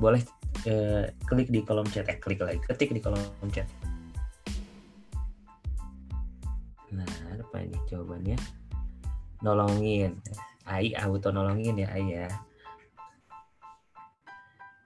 Boleh 0.01 0.25
eh, 0.65 1.13
klik 1.29 1.53
di 1.53 1.61
kolom 1.61 1.85
chat, 1.93 2.09
eh 2.09 2.17
klik 2.17 2.41
lagi, 2.41 2.59
ketik 2.65 2.97
di 2.97 3.05
kolom 3.05 3.21
chat. 3.53 3.69
Nah, 6.97 7.05
apa 7.37 7.61
ini 7.61 7.77
jawabannya? 7.93 8.41
nolongin 9.45 10.17
Ai 10.67 10.97
auto 10.97 11.31
nolongin 11.31 11.77
ya 11.77 11.89
Ai 11.93 12.07
ya 12.11 12.27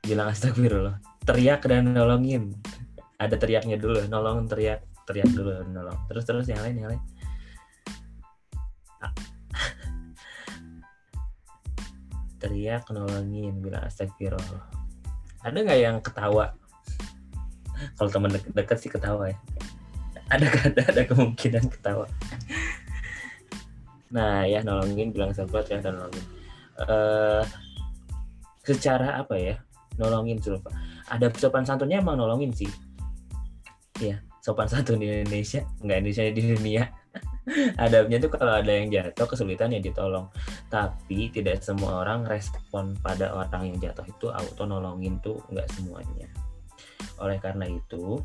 bilang 0.04 0.28
astagfirullah. 0.32 1.00
Teriak 1.24 1.66
dan 1.68 1.92
nolongin. 1.92 2.54
Ada 3.20 3.36
teriaknya 3.36 3.76
dulu 3.76 4.00
nolong 4.08 4.48
teriak 4.48 4.80
teriak 5.04 5.28
dulu 5.32 5.64
nolong. 5.68 5.98
Terus 6.08 6.24
terus 6.24 6.48
yang 6.48 6.62
lain 6.64 6.76
yang 6.80 6.88
lain. 6.96 7.02
Teriak 12.40 12.88
nolongin 12.88 13.60
bilang 13.60 13.84
astagfirullah. 13.84 14.64
Ada 15.44 15.58
nggak 15.60 15.80
yang 15.80 16.00
ketawa? 16.00 16.56
Kalau 17.96 18.10
teman 18.12 18.28
deket, 18.32 18.52
deket 18.52 18.78
sih 18.80 18.90
ketawa 18.92 19.28
ya. 19.32 19.38
Ada 20.30 20.46
ada 20.68 20.82
ada 20.88 21.02
kemungkinan 21.04 21.68
ketawa. 21.68 22.06
Nah 24.10 24.42
ya 24.48 24.64
nolongin 24.64 25.12
bilang 25.12 25.36
sahabat 25.36 25.68
ya 25.68 25.84
nolongin. 25.84 26.24
Eh 26.80 27.44
secara 28.60 29.16
apa 29.20 29.36
ya 29.40 29.56
nolongin 30.00 30.40
Sulfa 30.40 30.72
ada 31.12 31.28
sopan 31.36 31.68
santunnya 31.68 32.00
emang 32.00 32.16
nolongin 32.16 32.56
sih. 32.56 32.70
Ya 34.00 34.24
sopan 34.40 34.66
santun 34.66 35.00
di 35.00 35.06
Indonesia. 35.08 35.62
Nggak 35.84 35.96
Indonesia 36.00 36.24
di 36.32 36.42
dunia. 36.56 36.84
Adabnya 37.84 38.16
tuh 38.20 38.30
kalau 38.32 38.56
ada 38.56 38.72
yang 38.72 38.88
jatuh 38.88 39.28
kesulitan 39.28 39.72
ya 39.76 39.80
ditolong. 39.80 40.32
Tapi 40.72 41.28
tidak 41.30 41.60
semua 41.60 42.02
orang 42.02 42.24
respon 42.24 42.96
pada 43.04 43.36
orang 43.36 43.70
yang 43.70 43.78
jatuh 43.78 44.04
itu 44.08 44.26
auto 44.32 44.64
nolongin 44.64 45.20
tuh 45.20 45.38
nggak 45.52 45.68
semuanya. 45.76 46.28
Oleh 47.20 47.36
karena 47.36 47.68
itu 47.68 48.18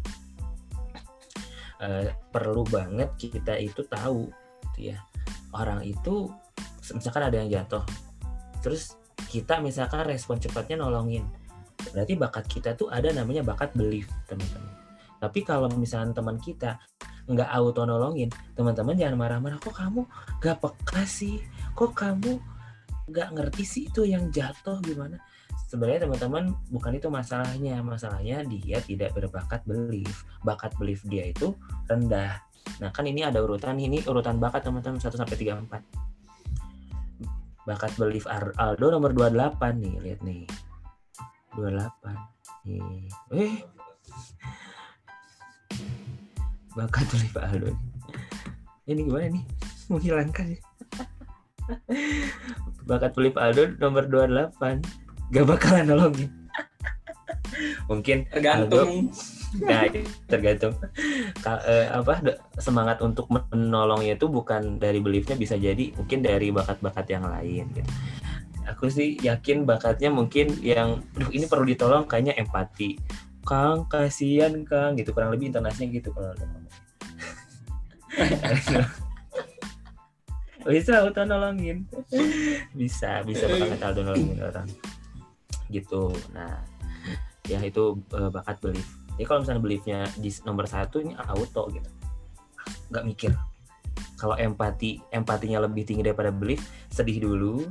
eh, 1.84 2.16
perlu 2.32 2.64
banget 2.64 3.12
kita 3.20 3.60
itu 3.60 3.84
tahu 3.86 4.32
gitu 4.72 4.96
ya. 4.96 4.98
Orang 5.52 5.84
itu 5.84 6.32
misalkan 6.96 7.28
ada 7.28 7.42
yang 7.42 7.50
jatuh 7.50 7.82
terus 8.62 8.94
kita 9.26 9.58
misalkan 9.58 10.06
respon 10.06 10.38
cepatnya 10.38 10.86
nolongin 10.86 11.26
berarti 11.94 12.14
bakat 12.16 12.46
kita 12.48 12.74
tuh 12.76 12.92
ada 12.92 13.12
namanya 13.12 13.46
bakat 13.46 13.72
belief 13.76 14.08
teman-teman. 14.28 14.74
Tapi 15.20 15.40
kalau 15.42 15.72
misalnya 15.74 16.12
teman 16.16 16.38
kita 16.38 16.78
nggak 17.26 17.50
auto 17.50 17.90
nolongin 17.90 18.30
teman-teman 18.54 18.94
jangan 18.94 19.18
marah-marah 19.18 19.58
kok 19.58 19.74
kamu 19.74 20.06
nggak 20.44 20.58
peka 20.62 21.04
sih? 21.08 21.42
Kok 21.74 21.92
kamu 21.98 22.38
nggak 23.10 23.30
ngerti 23.38 23.64
sih 23.66 23.84
itu 23.90 24.06
yang 24.06 24.30
jatuh 24.30 24.78
gimana? 24.84 25.18
Sebenarnya 25.66 26.06
teman-teman 26.06 26.54
bukan 26.70 26.94
itu 26.94 27.10
masalahnya. 27.10 27.82
Masalahnya 27.82 28.46
dia 28.46 28.78
tidak 28.86 29.18
berbakat 29.18 29.66
belief. 29.66 30.28
Bakat 30.46 30.78
belief 30.78 31.02
dia 31.10 31.26
itu 31.26 31.58
rendah. 31.90 32.38
Nah 32.82 32.90
kan 32.94 33.08
ini 33.08 33.26
ada 33.26 33.42
urutan 33.42 33.78
ini 33.82 34.06
urutan 34.06 34.38
bakat 34.38 34.62
teman-teman. 34.68 35.02
1 35.02 35.10
sampai 35.10 35.38
34 35.38 36.06
bakat 37.66 37.98
belief 37.98 38.30
Aldo 38.30 38.94
nomor 38.94 39.12
28 39.12 39.58
nih 39.82 39.96
lihat 40.06 40.22
nih 40.22 40.46
28 41.58 42.68
nih 42.68 43.08
eh. 43.34 43.56
Bakat 46.76 47.08
belief 47.08 47.36
Aldo 47.40 47.72
ini. 48.86 49.02
Gimana 49.08 49.28
nih? 49.32 49.44
Menghilangkan 49.88 50.46
ya. 50.52 50.60
Bakat 52.86 53.16
belief 53.16 53.40
Aldo 53.40 53.74
nomor 53.80 54.06
28 54.06 54.84
gak 55.34 55.46
bakalan 55.48 55.86
nolongin. 55.90 56.30
Mungkin 57.88 58.28
tergantung. 58.30 59.10
Nah 59.64 59.88
tergantung. 60.28 60.76
Ka- 61.40 61.64
eh, 61.64 61.88
apa 61.88 62.20
semangat 62.60 63.00
untuk 63.00 63.32
menolongnya 63.32 64.20
itu 64.20 64.28
bukan 64.28 64.76
dari 64.78 65.00
beliefnya 65.00 65.40
bisa 65.40 65.56
jadi 65.56 65.96
mungkin 65.96 66.20
dari 66.20 66.52
bakat-bakat 66.52 67.06
yang 67.08 67.26
lain 67.26 67.72
gitu. 67.72 67.92
Aku 68.66 68.90
sih 68.90 69.16
yakin 69.22 69.64
bakatnya 69.64 70.10
mungkin 70.10 70.52
yang 70.62 71.02
Duh, 71.14 71.30
ini 71.32 71.46
perlu 71.46 71.66
ditolong 71.66 72.10
kayaknya 72.10 72.36
empati. 72.38 72.98
Kang 73.46 73.86
kasihan 73.86 74.52
Kang 74.66 74.98
gitu 74.98 75.14
kurang 75.14 75.30
lebih 75.30 75.54
intonasinya 75.54 75.90
gitu 75.94 76.10
kalau 76.12 76.34
bisa 80.66 81.04
auto 81.04 81.22
nolongin 81.28 81.86
bisa 82.74 83.22
bisa 83.22 83.46
banget 83.46 83.80
auto 83.86 84.02
nolongin 84.02 84.40
orang. 84.42 84.68
Gitu 85.70 86.10
nah 86.34 86.64
ya 87.46 87.62
itu 87.62 88.02
eh, 88.18 88.30
bakat 88.34 88.58
belief. 88.66 88.88
Jadi 89.16 89.26
kalau 89.30 89.40
misalnya 89.46 89.62
beliefnya 89.62 90.00
di 90.18 90.30
nomor 90.42 90.66
satu 90.66 91.00
ini 91.06 91.14
auto 91.14 91.70
gitu. 91.70 91.90
Nggak 92.90 93.06
mikir. 93.06 93.32
Kalau 94.18 94.36
empati 94.40 95.00
empatinya 95.14 95.62
lebih 95.64 95.86
tinggi 95.86 96.02
daripada 96.02 96.34
belief 96.34 96.66
sedih 96.90 97.22
dulu 97.22 97.68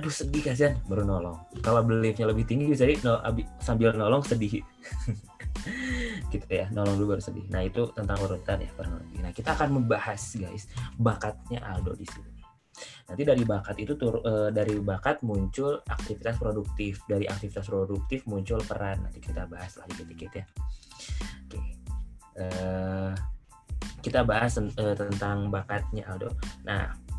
aduh 0.00 0.08
sedih 0.08 0.40
kasihan. 0.40 0.80
Baru 0.88 1.04
nolong. 1.04 1.36
Kalau 1.60 1.84
beliefnya 1.84 2.24
lebih 2.24 2.48
tinggi 2.48 2.72
bisa 2.72 2.88
no, 3.04 3.20
sambil 3.60 3.92
nolong 3.92 4.24
sedih. 4.24 4.64
Gitu 6.32 6.46
ya 6.48 6.72
nolong 6.72 6.96
dulu 6.96 7.14
baru 7.14 7.22
sedih. 7.22 7.44
Nah 7.52 7.60
itu 7.60 7.92
tentang 7.92 8.16
urutan 8.24 8.64
ya 8.64 8.70
kurang 8.72 9.04
nah 9.20 9.28
kita 9.28 9.52
akan 9.52 9.76
membahas 9.76 10.40
guys 10.40 10.72
bakatnya 10.96 11.60
Aldo 11.60 11.92
di 11.92 12.08
sini. 12.08 12.40
Nanti 13.12 13.22
dari 13.28 13.44
bakat 13.44 13.76
itu 13.76 13.92
tur, 14.00 14.24
eh, 14.24 14.48
dari 14.48 14.80
bakat 14.80 15.20
muncul 15.20 15.84
aktivitas 15.84 16.40
produktif. 16.40 17.04
Dari 17.04 17.28
aktivitas 17.28 17.68
produktif 17.68 18.24
muncul 18.24 18.64
peran. 18.64 19.04
Nanti 19.04 19.20
kita 19.20 19.44
bahas 19.44 19.76
lagi 19.76 20.00
dikit-dikit 20.00 20.32
ya. 20.32 20.44
Oke. 21.44 21.60
Eh, 22.40 23.12
kita 24.00 24.24
bahas 24.24 24.56
eh, 24.56 24.96
tentang 24.96 25.52
bakatnya 25.52 26.08
Aldo. 26.08 26.32
Nah 26.64 27.09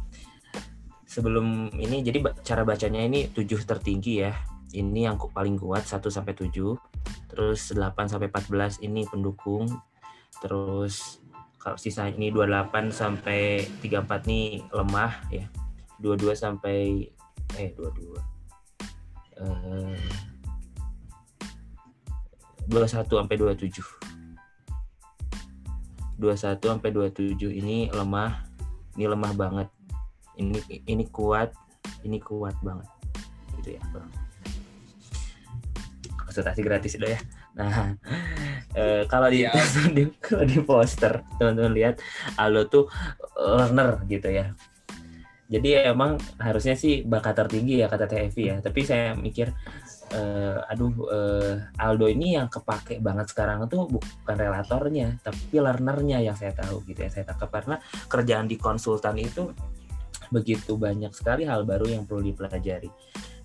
sebelum 1.12 1.68
ini 1.76 2.00
jadi 2.08 2.24
cara 2.40 2.64
bacanya 2.64 3.04
ini 3.04 3.28
7 3.28 3.68
tertinggi 3.68 4.24
ya. 4.24 4.32
Ini 4.72 5.12
yang 5.12 5.20
paling 5.20 5.60
kuat 5.60 5.84
1 5.84 6.00
sampai 6.08 6.32
7 6.32 6.48
terus 7.28 7.76
8 7.76 8.08
sampai 8.08 8.32
14 8.32 8.80
ini 8.88 9.04
pendukung. 9.04 9.68
Terus 10.40 11.20
kalau 11.60 11.76
sisa 11.76 12.08
ini 12.08 12.32
28 12.32 12.96
sampai 12.96 13.68
34 13.84 14.32
nih 14.32 14.64
lemah 14.72 15.12
ya. 15.28 15.52
22 16.00 16.32
sampai 16.32 17.12
eh 17.60 17.70
22 17.76 18.16
eh 19.44 20.00
21 22.72 23.04
sampai 23.04 23.36
27 23.36 23.84
21 26.16 26.56
sampai 26.56 26.90
27 26.96 27.60
ini 27.60 27.92
lemah. 27.92 28.48
Ini 28.96 29.08
lemah 29.08 29.32
banget 29.36 29.68
ini 30.42 30.58
ini 30.90 31.06
kuat 31.14 31.54
ini 32.02 32.18
kuat 32.18 32.58
banget. 32.66 32.90
Gitu 33.62 33.78
ya 33.78 33.84
konsultasi 36.32 36.64
gratis 36.64 36.96
udah 36.96 37.12
ya. 37.12 37.20
Nah 37.60 37.76
eh, 38.80 39.04
kalau 39.12 39.28
di, 39.28 39.44
Siap. 39.44 39.92
di 40.00 40.08
kalau 40.24 40.48
di 40.48 40.58
poster 40.64 41.20
teman-teman 41.36 41.76
lihat 41.76 42.00
Aldo 42.40 42.72
tuh 42.72 42.86
learner 43.36 44.00
gitu 44.08 44.32
ya. 44.32 44.56
Jadi 45.52 45.84
emang 45.84 46.16
harusnya 46.40 46.80
sih 46.80 47.04
bakat 47.04 47.36
tertinggi 47.36 47.84
ya 47.84 47.92
kata 47.92 48.08
TFI 48.08 48.44
ya. 48.48 48.56
Tapi 48.64 48.80
saya 48.88 49.12
mikir 49.12 49.52
eh, 50.16 50.72
aduh 50.72 50.96
eh, 51.12 51.56
Aldo 51.76 52.08
ini 52.08 52.40
yang 52.40 52.48
kepake 52.48 53.04
banget 53.04 53.36
sekarang 53.36 53.68
tuh 53.68 53.92
bukan 53.92 54.36
relatornya 54.40 55.20
tapi 55.20 55.60
learnernya 55.60 56.24
yang 56.24 56.40
saya 56.40 56.56
tahu 56.56 56.88
gitu 56.88 57.04
ya 57.04 57.12
saya 57.12 57.28
tangkap. 57.28 57.52
Karena 57.52 57.76
kerjaan 58.08 58.48
di 58.48 58.56
konsultan 58.56 59.20
itu 59.20 59.52
begitu 60.32 60.80
banyak 60.80 61.12
sekali 61.12 61.44
hal 61.44 61.68
baru 61.68 61.86
yang 61.92 62.04
perlu 62.08 62.32
dipelajari 62.32 62.90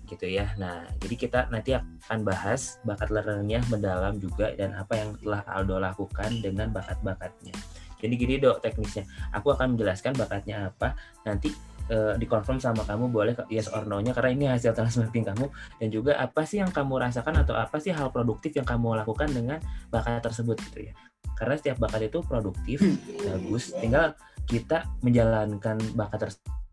gitu 0.07 0.25
ya. 0.25 0.55
Nah, 0.55 0.87
jadi 1.03 1.15
kita 1.19 1.39
nanti 1.51 1.75
akan 1.75 2.23
bahas 2.23 2.79
bakat 2.87 3.11
learnernya 3.11 3.59
mendalam 3.67 4.15
juga 4.17 4.55
dan 4.55 4.73
apa 4.73 4.95
yang 4.95 5.09
telah 5.19 5.43
Aldo 5.51 5.77
lakukan 5.83 6.31
dengan 6.39 6.71
bakat-bakatnya. 6.71 7.53
Jadi 7.97 8.13
gini 8.15 8.35
dok 8.39 8.63
teknisnya, 8.63 9.03
aku 9.35 9.51
akan 9.51 9.75
menjelaskan 9.75 10.15
bakatnya 10.15 10.71
apa, 10.71 10.95
nanti 11.25 11.51
eh, 11.89 12.13
dikonfirm 12.15 12.61
sama 12.61 12.85
kamu 12.85 13.09
boleh 13.09 13.33
yes 13.49 13.67
or 13.73 13.83
no-nya 13.89 14.13
karena 14.13 14.31
ini 14.31 14.45
hasil 14.47 14.77
transmapping 14.77 15.25
kamu 15.25 15.49
dan 15.81 15.87
juga 15.89 16.13
apa 16.21 16.45
sih 16.45 16.61
yang 16.61 16.69
kamu 16.69 17.01
rasakan 17.01 17.41
atau 17.41 17.57
apa 17.57 17.81
sih 17.81 17.91
hal 17.91 18.13
produktif 18.13 18.53
yang 18.53 18.69
kamu 18.69 19.01
lakukan 19.01 19.27
dengan 19.33 19.59
bakat 19.89 20.23
tersebut 20.23 20.61
gitu 20.71 20.87
ya. 20.87 20.93
Karena 21.37 21.57
setiap 21.57 21.77
bakat 21.81 22.09
itu 22.09 22.21
produktif, 22.25 22.81
bagus, 23.21 23.73
tinggal 23.77 24.13
kita 24.45 24.85
menjalankan 25.01 25.77
bakat 25.93 26.29
tersebut 26.29 26.66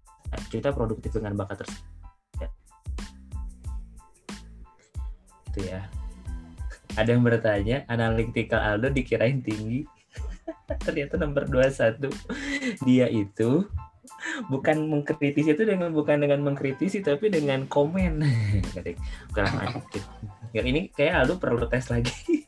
kita 0.51 0.75
produktif 0.75 1.15
dengan 1.15 1.35
bakat 1.39 1.65
tersebut 1.65 1.95
itu 5.55 5.71
ya. 5.71 5.87
Ada 6.99 7.15
yang 7.15 7.23
bertanya 7.23 7.87
analytical 7.87 8.59
Aldo 8.59 8.91
dikirain 8.91 9.39
tinggi. 9.39 9.87
Ternyata 10.87 11.15
nomor 11.23 11.47
21 11.47 12.11
dia 12.83 13.07
itu 13.07 13.63
bukan 14.51 14.91
mengkritisi 14.91 15.55
itu 15.55 15.63
dengan 15.63 15.95
bukan 15.95 16.19
dengan 16.19 16.43
mengkritisi 16.43 17.07
tapi 17.07 17.31
dengan 17.31 17.71
komen. 17.71 18.19
Ya 20.55 20.63
ini 20.63 20.87
kayak 20.95 21.27
Aldo 21.27 21.43
perlu 21.43 21.67
tes 21.67 21.91
lagi. 21.91 22.15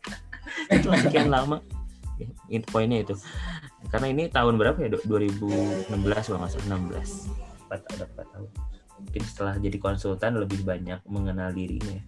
Setelah 0.70 1.03
sekian 1.03 1.27
lama. 1.27 1.59
Ini 2.46 2.62
poinnya 2.62 3.03
itu. 3.03 3.18
Karena 3.90 4.14
ini 4.14 4.31
tahun 4.31 4.62
berapa 4.62 4.79
ya 4.79 4.94
Dok? 4.94 5.11
2016 5.11 5.90
kalau 5.90 6.38
nggak 6.38 6.51
salah 6.55 6.79
16 6.87 7.45
empat 7.66 7.81
ada 7.92 8.05
empat 8.07 8.26
tahun 8.33 8.50
mungkin 8.96 9.22
setelah 9.29 9.55
jadi 9.61 9.76
konsultan 9.76 10.33
lebih 10.40 10.64
banyak 10.64 11.02
mengenal 11.05 11.52
dirinya 11.52 12.00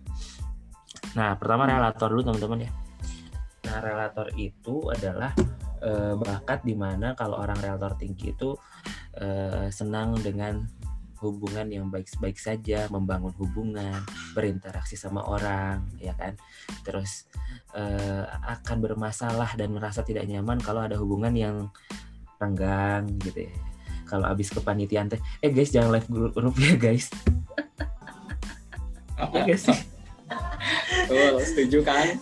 nah 1.13 1.35
pertama 1.37 1.69
relator 1.69 2.09
dulu 2.15 2.23
teman-teman 2.33 2.69
ya 2.69 2.73
nah 3.69 3.77
relator 3.85 4.27
itu 4.39 4.89
adalah 4.89 5.35
eh, 5.83 6.15
bakat 6.17 6.65
di 6.65 6.73
mana 6.79 7.13
kalau 7.19 7.43
orang 7.43 7.59
relator 7.61 7.99
tinggi 7.99 8.33
itu 8.33 8.57
eh, 9.19 9.69
senang 9.69 10.17
dengan 10.23 10.65
hubungan 11.19 11.67
yang 11.67 11.87
baik-baik 11.91 12.39
saja, 12.39 12.87
membangun 12.91 13.35
hubungan, 13.39 14.03
berinteraksi 14.35 14.95
sama 14.95 15.27
orang, 15.27 15.83
ya 15.99 16.15
kan. 16.15 16.39
Terus 16.87 17.27
uh, 17.75 18.25
akan 18.47 18.79
bermasalah 18.79 19.59
dan 19.59 19.75
merasa 19.75 20.07
tidak 20.07 20.31
nyaman 20.31 20.63
kalau 20.63 20.87
ada 20.87 20.95
hubungan 20.95 21.35
yang 21.35 21.57
renggang 22.39 23.11
gitu 23.19 23.51
ya. 23.51 23.55
Kalau 24.09 24.25
habis 24.25 24.49
kepanitiaan 24.49 25.13
teh, 25.13 25.21
eh 25.45 25.53
guys 25.53 25.69
jangan 25.69 25.93
live 25.93 26.09
grup, 26.09 26.33
grup 26.33 26.57
ya 26.57 26.75
guys. 26.81 27.13
ya 29.37 29.43
guys 29.45 29.63
sih? 29.69 29.79
Oh, 31.09 31.41
setuju 31.41 31.81
kan? 31.81 32.21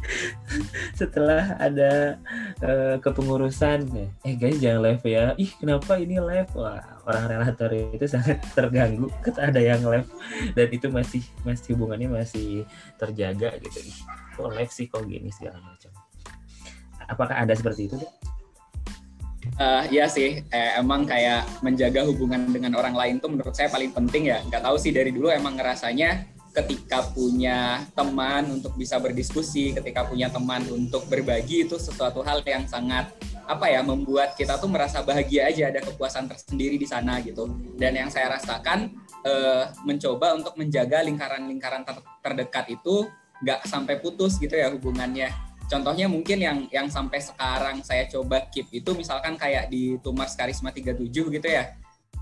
Setelah 1.00 1.56
ada 1.56 2.20
uh, 2.60 2.96
kepengurusan, 3.00 3.88
eh 4.24 4.34
guys 4.36 4.60
jangan 4.60 4.80
live 4.84 5.04
ya. 5.08 5.32
Ih 5.40 5.52
kenapa 5.56 5.96
ini 5.96 6.20
live? 6.20 6.52
Wah 6.52 6.84
orang 7.08 7.24
relator 7.32 7.72
itu 7.72 8.04
sangat 8.04 8.44
terganggu 8.52 9.08
ketika 9.24 9.48
ada 9.48 9.60
yang 9.60 9.80
live 9.84 10.08
dan 10.52 10.68
itu 10.68 10.86
masih 10.92 11.22
masih 11.44 11.76
hubungannya 11.76 12.08
masih 12.12 12.68
terjaga 13.00 13.56
gitu. 13.60 13.78
Ih, 13.80 13.98
kok 14.36 14.52
live 14.52 14.72
sih 14.72 14.86
kok 14.88 15.04
gini 15.08 15.32
segala 15.32 15.60
macam. 15.64 15.92
Apakah 17.08 17.36
ada 17.40 17.52
seperti 17.56 17.88
itu? 17.88 17.96
Uh, 19.54 19.86
ya 19.86 20.10
sih, 20.10 20.42
eh, 20.42 20.70
emang 20.74 21.06
kayak 21.06 21.46
menjaga 21.62 22.02
hubungan 22.02 22.50
dengan 22.50 22.74
orang 22.74 22.90
lain 22.98 23.14
tuh 23.22 23.30
menurut 23.30 23.54
saya 23.54 23.70
paling 23.70 23.94
penting 23.94 24.26
ya. 24.26 24.42
Gak 24.50 24.66
tahu 24.66 24.74
sih 24.82 24.90
dari 24.90 25.14
dulu 25.14 25.30
emang 25.30 25.54
ngerasanya 25.54 26.34
ketika 26.54 27.02
punya 27.10 27.82
teman 27.98 28.58
untuk 28.58 28.78
bisa 28.78 28.98
berdiskusi, 29.02 29.74
ketika 29.74 30.06
punya 30.06 30.30
teman 30.30 30.62
untuk 30.70 31.06
berbagi 31.10 31.66
itu 31.66 31.78
sesuatu 31.78 32.22
hal 32.22 32.42
yang 32.46 32.66
sangat 32.66 33.10
apa 33.44 33.68
ya 33.68 33.84
membuat 33.84 34.38
kita 34.38 34.56
tuh 34.56 34.70
merasa 34.70 35.04
bahagia 35.04 35.50
aja 35.50 35.68
ada 35.68 35.82
kepuasan 35.82 36.30
tersendiri 36.30 36.78
di 36.78 36.86
sana 36.86 37.18
gitu. 37.20 37.50
Dan 37.74 37.98
yang 37.98 38.08
saya 38.08 38.38
rasakan 38.38 38.90
uh, 39.26 39.70
mencoba 39.82 40.38
untuk 40.38 40.54
menjaga 40.54 41.02
lingkaran-lingkaran 41.02 41.82
ter 41.82 41.98
terdekat 42.22 42.70
itu 42.70 43.10
nggak 43.42 43.66
sampai 43.66 43.98
putus 43.98 44.38
gitu 44.38 44.54
ya 44.54 44.70
hubungannya. 44.70 45.28
Contohnya 45.64 46.06
mungkin 46.06 46.38
yang 46.38 46.58
yang 46.68 46.86
sampai 46.92 47.24
sekarang 47.24 47.80
saya 47.80 48.04
coba 48.06 48.46
keep 48.52 48.68
itu 48.70 48.90
misalkan 48.92 49.34
kayak 49.40 49.72
di 49.72 49.96
Tumars 50.04 50.36
Karisma 50.36 50.70
37 50.70 51.08
gitu 51.08 51.48
ya 51.48 51.72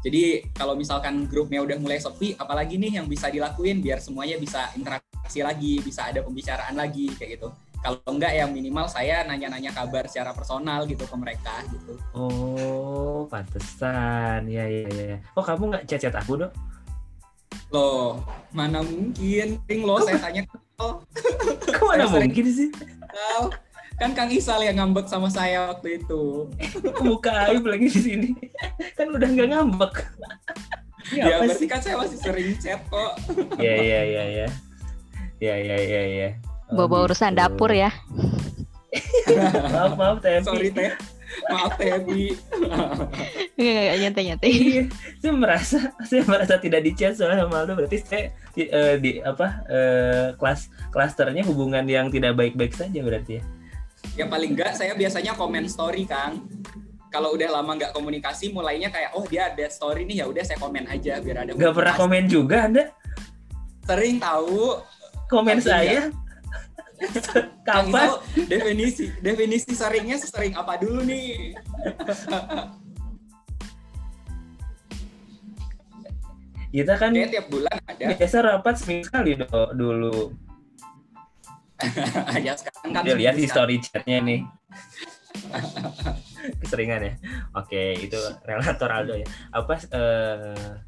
jadi 0.02 0.50
kalau 0.50 0.74
misalkan 0.74 1.30
grupnya 1.30 1.62
udah 1.62 1.78
mulai 1.78 2.02
sepi, 2.02 2.34
apalagi 2.34 2.74
nih 2.74 2.98
yang 2.98 3.06
bisa 3.06 3.30
dilakuin 3.30 3.78
biar 3.78 4.02
semuanya 4.02 4.34
bisa 4.34 4.74
interaksi 4.74 5.46
lagi, 5.46 5.78
bisa 5.78 6.10
ada 6.10 6.26
pembicaraan 6.26 6.74
lagi 6.74 7.06
kayak 7.14 7.38
gitu. 7.38 7.54
Kalau 7.82 7.98
enggak 8.10 8.34
ya 8.34 8.46
minimal 8.50 8.90
saya 8.90 9.22
nanya-nanya 9.26 9.70
kabar 9.70 10.10
secara 10.10 10.34
personal 10.34 10.90
gitu 10.90 11.06
ke 11.06 11.16
mereka 11.18 11.54
gitu. 11.70 11.94
Oh, 12.18 13.30
pantesan. 13.30 14.50
Ya 14.50 14.66
ya 14.66 14.90
ya. 14.90 15.16
Oh, 15.38 15.42
kamu 15.46 15.70
nggak 15.70 15.84
chat-chat 15.86 16.14
aku, 16.18 16.46
Dok? 16.46 16.50
Loh, 17.70 18.26
mana 18.50 18.82
mungkin? 18.82 19.62
Ting 19.70 19.86
lo 19.86 20.02
saya 20.02 20.18
tanya. 20.18 20.42
Kok 20.82 21.86
mana 21.86 22.10
mungkin 22.10 22.46
sih? 22.50 22.74
Kan 24.00 24.16
Kang 24.16 24.32
Isal 24.32 24.64
yang 24.66 24.80
ngambek 24.80 25.06
sama 25.06 25.28
saya 25.28 25.70
waktu 25.70 26.02
itu. 26.02 26.48
Muka 27.06 27.52
aib 27.52 27.62
lagi 27.68 27.86
di 27.86 28.00
sini. 28.00 28.30
Kan 28.98 29.12
udah 29.12 29.28
nggak 29.28 29.48
ngambek. 29.52 29.94
ya 31.12 31.44
berarti 31.44 31.66
kan 31.68 31.80
saya 31.82 32.00
masih 32.00 32.18
sering 32.18 32.56
chat 32.56 32.80
kok. 32.88 33.12
Iya 33.60 33.74
iya 33.78 34.00
iya 34.02 34.22
iya. 34.26 34.48
Iya 35.42 35.54
iya 35.60 35.76
iya 35.78 36.02
iya. 36.08 36.28
Bawa 36.72 37.04
urusan 37.04 37.36
dapur 37.36 37.68
ya. 37.70 37.92
maaf 39.72 39.92
maaf 39.94 40.16
Teh. 40.24 40.40
Sorry 40.40 40.72
Teh. 40.72 40.92
Maaf 41.48 41.76
Teh 41.80 41.90
Bi. 42.04 42.32
Enggak 43.56 43.96
nyantai 43.98 44.22
nyantai. 44.32 44.50
Iya, 44.52 44.82
saya 45.20 45.32
merasa 45.32 45.78
saya 46.08 46.22
merasa 46.26 46.54
tidak 46.58 46.80
dicat 46.84 47.16
soalnya 47.16 47.44
sama 47.44 47.64
Aldo 47.64 47.72
berarti 47.78 47.98
saya 48.02 48.24
di, 48.52 48.64
uh, 48.68 48.94
di 49.00 49.10
apa 49.22 49.48
uh, 49.68 50.26
kelas 50.36 50.68
klasternya 50.92 51.44
hubungan 51.46 51.84
yang 51.88 52.12
tidak 52.12 52.36
baik-baik 52.36 52.76
saja 52.76 53.00
berarti 53.00 53.40
ya? 53.40 53.42
Ya 54.18 54.24
paling 54.28 54.52
enggak 54.58 54.76
saya 54.76 54.92
biasanya 54.92 55.32
komen 55.38 55.68
story 55.70 56.04
kang. 56.04 56.44
Kalau 57.12 57.36
udah 57.36 57.48
lama 57.60 57.76
nggak 57.76 57.92
komunikasi 57.92 58.56
mulainya 58.56 58.88
kayak 58.88 59.12
oh 59.12 59.24
dia 59.28 59.52
ada 59.52 59.68
story 59.68 60.08
nih 60.08 60.24
ya 60.24 60.26
udah 60.28 60.44
saya 60.48 60.56
komen 60.56 60.88
aja 60.88 61.20
biar 61.20 61.44
ada 61.44 61.52
nggak 61.52 61.74
pernah 61.76 61.94
komen 61.96 62.24
juga 62.28 62.68
anda? 62.68 62.84
Sering 63.84 64.16
tahu. 64.20 64.80
Komen 65.28 65.64
saya 65.64 66.12
kapan? 67.68 68.08
Definisi 68.46 69.10
definisi 69.18 69.72
seringnya 69.74 70.18
sering 70.18 70.54
apa 70.54 70.78
dulu 70.78 71.02
nih? 71.02 71.54
Kita 76.72 76.96
kan 76.96 77.12
Kayak 77.12 77.30
tiap 77.36 77.46
bulan 77.52 77.76
ada. 77.84 78.16
biasa 78.16 78.36
rapat 78.40 78.74
seminggu 78.80 79.04
sekali 79.04 79.36
dulu. 79.76 80.32
Ya 82.46 82.54
sekarang 82.54 82.94
kan 82.94 83.02
Dia 83.02 83.18
lihat 83.18 83.34
di 83.34 83.44
story 83.50 83.82
chatnya 83.82 84.22
nih. 84.22 84.40
Keseringan 86.62 87.02
ya? 87.02 87.12
Oke 87.58 87.98
itu 87.98 88.16
relator 88.46 88.88
Aldo 88.88 89.14
ya. 89.18 89.26
Apa 89.50 89.74
uh, 89.90 90.78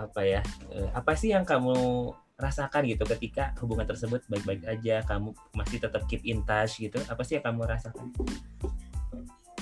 apa 0.00 0.20
ya? 0.24 0.40
Uh, 0.72 0.88
apa 0.96 1.12
sih 1.14 1.30
yang 1.30 1.44
kamu 1.44 2.10
rasakan 2.40 2.88
gitu. 2.88 3.04
Ketika 3.04 3.52
hubungan 3.60 3.84
tersebut 3.84 4.24
baik-baik 4.26 4.64
aja 4.64 5.04
kamu 5.04 5.36
masih 5.52 5.78
tetap 5.78 6.02
keep 6.08 6.24
in 6.24 6.40
touch 6.48 6.80
gitu 6.80 6.96
apa 7.06 7.20
sih 7.22 7.38
yang 7.38 7.44
kamu 7.44 7.68
rasakan? 7.68 8.08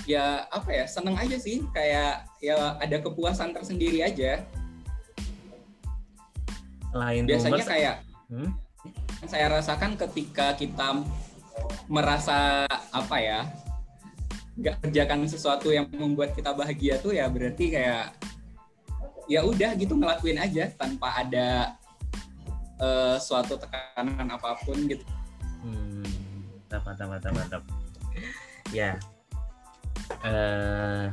Ya 0.09 0.47
apa 0.49 0.71
ya 0.73 0.85
seneng 0.87 1.19
aja 1.19 1.37
sih. 1.37 1.67
Kayak 1.75 2.31
ya 2.39 2.79
ada 2.79 2.97
kepuasan 3.03 3.53
tersendiri 3.53 4.01
aja. 4.07 4.47
Lain 6.95 7.29
biasanya 7.29 7.67
kayak 7.67 7.97
hmm? 8.33 8.51
saya 9.29 9.51
rasakan 9.53 9.99
ketika 9.99 10.55
kita 10.55 11.05
merasa 11.91 12.65
apa 12.95 13.17
ya 13.19 13.41
nggak 14.59 14.83
kerjakan 14.83 15.27
sesuatu 15.31 15.71
yang 15.71 15.87
membuat 15.95 16.35
kita 16.35 16.51
bahagia 16.51 16.99
tuh 16.99 17.15
ya 17.15 17.31
berarti 17.31 17.71
kayak 17.71 18.15
ya 19.31 19.47
udah 19.47 19.71
gitu 19.79 19.95
ngelakuin 19.95 20.41
aja 20.41 20.67
tanpa 20.75 21.15
ada 21.15 21.78
uh, 22.83 23.17
suatu 23.21 23.59
tekanan 23.59 24.29
apa 24.31 24.59
pun 24.63 24.79
gitu. 24.87 25.05
Hmm, 25.63 26.07
mantap 26.71 27.07
mantap 27.09 27.33
mantap 27.35 27.63
ya. 28.71 28.99
Uh, 30.25 31.13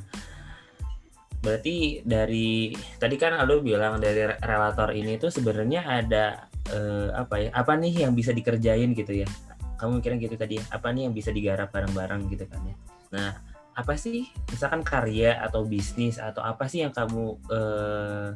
berarti 1.46 2.02
dari 2.02 2.74
tadi 2.98 3.16
kan 3.22 3.38
Aldo 3.38 3.62
bilang 3.62 4.02
dari 4.02 4.26
relator 4.42 4.90
ini 4.98 5.22
tuh 5.22 5.30
sebenarnya 5.30 5.86
ada 5.86 6.50
uh, 6.74 7.14
apa 7.14 7.36
ya 7.38 7.50
apa 7.54 7.78
nih 7.78 8.08
yang 8.08 8.18
bisa 8.18 8.34
dikerjain 8.34 8.98
gitu 8.98 9.14
ya 9.14 9.30
kamu 9.78 10.02
mikirnya 10.02 10.20
gitu 10.26 10.36
tadi 10.40 10.56
apa 10.74 10.90
nih 10.90 11.06
yang 11.06 11.14
bisa 11.14 11.30
digarap 11.30 11.70
bareng-bareng 11.70 12.26
gitu 12.34 12.50
kan 12.50 12.66
ya 12.66 12.76
nah 13.14 13.30
apa 13.76 13.94
sih 14.00 14.26
misalkan 14.50 14.82
karya 14.82 15.38
atau 15.44 15.68
bisnis 15.68 16.18
atau 16.18 16.42
apa 16.42 16.66
sih 16.66 16.82
yang 16.82 16.96
kamu 16.96 17.38
uh, 17.52 18.34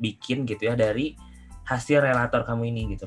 bikin 0.00 0.48
gitu 0.48 0.66
ya 0.66 0.74
dari 0.74 1.14
hasil 1.68 2.00
relator 2.00 2.48
kamu 2.48 2.72
ini 2.72 2.96
gitu 2.96 3.06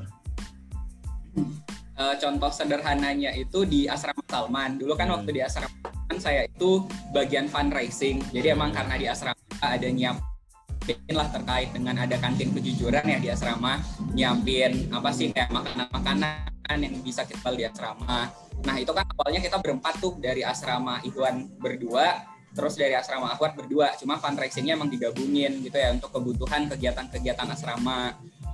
uh, 2.02 2.14
contoh 2.18 2.50
sederhananya 2.50 3.30
itu 3.36 3.62
di 3.62 3.86
asrama 3.86 4.22
Salman. 4.26 4.76
Dulu 4.80 4.92
kan 4.98 5.08
hmm. 5.08 5.14
waktu 5.20 5.30
di 5.38 5.40
asrama 5.44 5.72
Salman 5.82 6.18
saya 6.18 6.40
itu 6.46 6.86
bagian 7.14 7.46
fundraising. 7.46 8.22
Jadi 8.34 8.52
emang 8.52 8.74
karena 8.74 8.94
di 8.98 9.06
asrama 9.06 9.38
ada 9.62 9.88
nyiap 9.88 10.18
nyiapin 10.82 11.14
lah 11.14 11.28
terkait 11.30 11.70
dengan 11.70 11.94
ada 11.94 12.18
kantin 12.18 12.50
kejujuran 12.50 13.06
ya 13.06 13.18
di 13.22 13.28
asrama. 13.30 13.78
Nyiapin 14.12 14.90
apa 14.90 15.10
sih 15.14 15.30
kayak 15.30 15.54
makanan-makanan 15.54 16.78
yang 16.82 16.94
bisa 17.04 17.22
kita 17.22 17.54
di 17.54 17.64
asrama. 17.68 18.30
Nah 18.62 18.76
itu 18.78 18.90
kan 18.90 19.06
awalnya 19.18 19.40
kita 19.42 19.58
berempat 19.62 20.02
tuh 20.02 20.18
dari 20.18 20.42
asrama 20.42 20.98
Ikhwan 21.06 21.58
berdua 21.58 22.26
terus 22.52 22.76
dari 22.76 22.92
asrama 22.92 23.32
Akhwat 23.32 23.56
berdua. 23.56 23.96
Cuma 23.96 24.20
fundraisingnya 24.20 24.76
emang 24.76 24.92
digabungin 24.92 25.64
gitu 25.64 25.76
ya 25.78 25.94
untuk 25.94 26.12
kebutuhan 26.12 26.68
kegiatan-kegiatan 26.68 27.48
asrama 27.48 28.12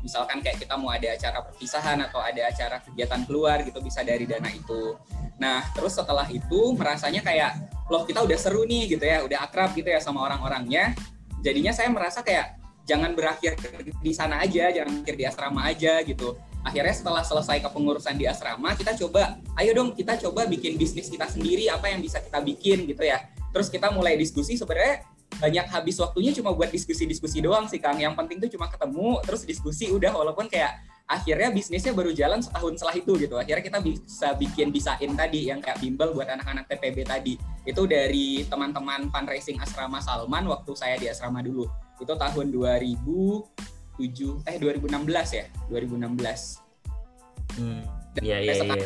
misalkan 0.08 0.40
kayak 0.40 0.56
kita 0.56 0.72
mau 0.80 0.88
ada 0.88 1.12
acara 1.12 1.44
perpisahan 1.44 2.00
atau 2.08 2.16
ada 2.16 2.48
acara 2.48 2.80
kegiatan 2.80 3.28
keluar 3.28 3.60
gitu 3.60 3.76
bisa 3.84 4.00
dari 4.00 4.24
dana 4.24 4.48
itu. 4.48 4.96
Nah 5.36 5.68
terus 5.76 5.92
setelah 5.92 6.24
itu 6.32 6.72
merasanya 6.72 7.20
kayak 7.20 7.68
loh 7.92 8.08
kita 8.08 8.24
udah 8.24 8.38
seru 8.40 8.64
nih 8.64 8.96
gitu 8.96 9.04
ya 9.04 9.20
udah 9.20 9.44
akrab 9.44 9.76
gitu 9.76 9.92
ya 9.92 10.00
sama 10.00 10.24
orang-orangnya. 10.24 10.96
Jadinya 11.44 11.76
saya 11.76 11.92
merasa 11.92 12.24
kayak 12.24 12.56
jangan 12.88 13.12
berakhir 13.12 13.60
di 14.00 14.12
sana 14.16 14.40
aja 14.40 14.72
jangan 14.72 15.04
berakhir 15.04 15.14
di 15.20 15.24
asrama 15.28 15.60
aja 15.68 16.00
gitu. 16.00 16.40
Akhirnya 16.64 16.96
setelah 16.96 17.20
selesai 17.20 17.60
kepengurusan 17.68 18.16
di 18.16 18.24
asrama 18.24 18.72
kita 18.72 18.96
coba 18.96 19.36
ayo 19.60 19.76
dong 19.76 19.92
kita 19.92 20.16
coba 20.24 20.48
bikin 20.48 20.80
bisnis 20.80 21.12
kita 21.12 21.28
sendiri 21.28 21.68
apa 21.68 21.92
yang 21.92 22.00
bisa 22.00 22.24
kita 22.24 22.40
bikin 22.40 22.88
gitu 22.88 23.04
ya. 23.04 23.28
Terus 23.52 23.68
kita 23.68 23.92
mulai 23.92 24.16
diskusi 24.16 24.56
sebenarnya 24.56 25.04
banyak 25.36 25.66
habis 25.68 26.00
waktunya 26.00 26.32
cuma 26.32 26.56
buat 26.56 26.72
diskusi-diskusi 26.72 27.44
doang 27.44 27.68
sih 27.68 27.78
Kang 27.78 28.00
yang 28.00 28.16
penting 28.16 28.40
tuh 28.40 28.50
cuma 28.56 28.72
ketemu 28.72 29.20
terus 29.22 29.44
diskusi 29.44 29.92
udah 29.92 30.10
walaupun 30.10 30.48
kayak 30.48 30.80
akhirnya 31.08 31.48
bisnisnya 31.48 31.96
baru 31.96 32.12
jalan 32.12 32.40
setahun 32.44 32.80
setelah 32.80 32.96
itu 32.96 33.12
gitu 33.16 33.34
akhirnya 33.40 33.64
kita 33.64 33.78
bisa 33.80 34.28
bikin 34.36 34.68
bisain 34.68 35.12
tadi 35.16 35.48
yang 35.48 35.60
kayak 35.64 35.80
bimbel 35.80 36.12
buat 36.12 36.28
anak-anak 36.28 36.68
TPB 36.68 37.08
tadi 37.08 37.34
itu 37.68 37.82
dari 37.84 38.44
teman-teman 38.48 39.12
fundraising 39.12 39.60
asrama 39.60 40.00
Salman 40.00 40.48
waktu 40.48 40.72
saya 40.72 40.96
di 40.96 41.08
asrama 41.08 41.44
dulu 41.44 41.68
Itu 41.98 42.14
tahun 42.14 42.54
2007 42.54 44.46
eh 44.46 44.56
2016 44.62 45.34
ya, 45.34 45.44
2016. 45.66 47.58
Hmm. 47.58 47.82
Iya 48.22 48.38
iya 48.38 48.54
iya. 48.54 48.78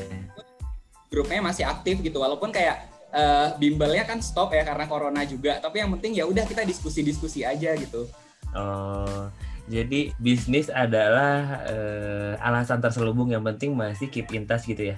Grupnya 1.13 1.45
masih 1.45 1.69
aktif 1.69 2.01
gitu 2.01 2.25
walaupun 2.25 2.49
kayak 2.49 2.92
eh, 3.13 3.49
bimbelnya 3.61 4.09
kan 4.09 4.19
stop 4.25 4.57
ya 4.57 4.65
karena 4.65 4.89
corona 4.89 5.23
juga, 5.29 5.61
tapi 5.61 5.85
yang 5.85 5.93
penting 5.97 6.19
ya 6.19 6.25
udah 6.25 6.49
kita 6.49 6.65
diskusi-diskusi 6.65 7.45
aja 7.45 7.77
gitu. 7.77 8.09
Oh, 8.53 9.31
jadi 9.71 10.13
bisnis 10.19 10.69
adalah 10.69 11.63
eh, 11.69 12.35
alasan 12.43 12.83
terselubung 12.83 13.31
yang 13.31 13.45
penting 13.45 13.73
masih 13.77 14.11
keep 14.11 14.29
in 14.35 14.49
touch 14.49 14.67
gitu 14.67 14.93
ya. 14.93 14.97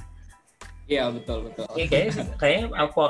Iya, 0.84 1.08
betul 1.12 1.48
betul. 1.48 1.64
Ini 1.76 1.86
kayaknya 1.88 2.12
kayaknya 2.36 2.64
apa 2.76 3.04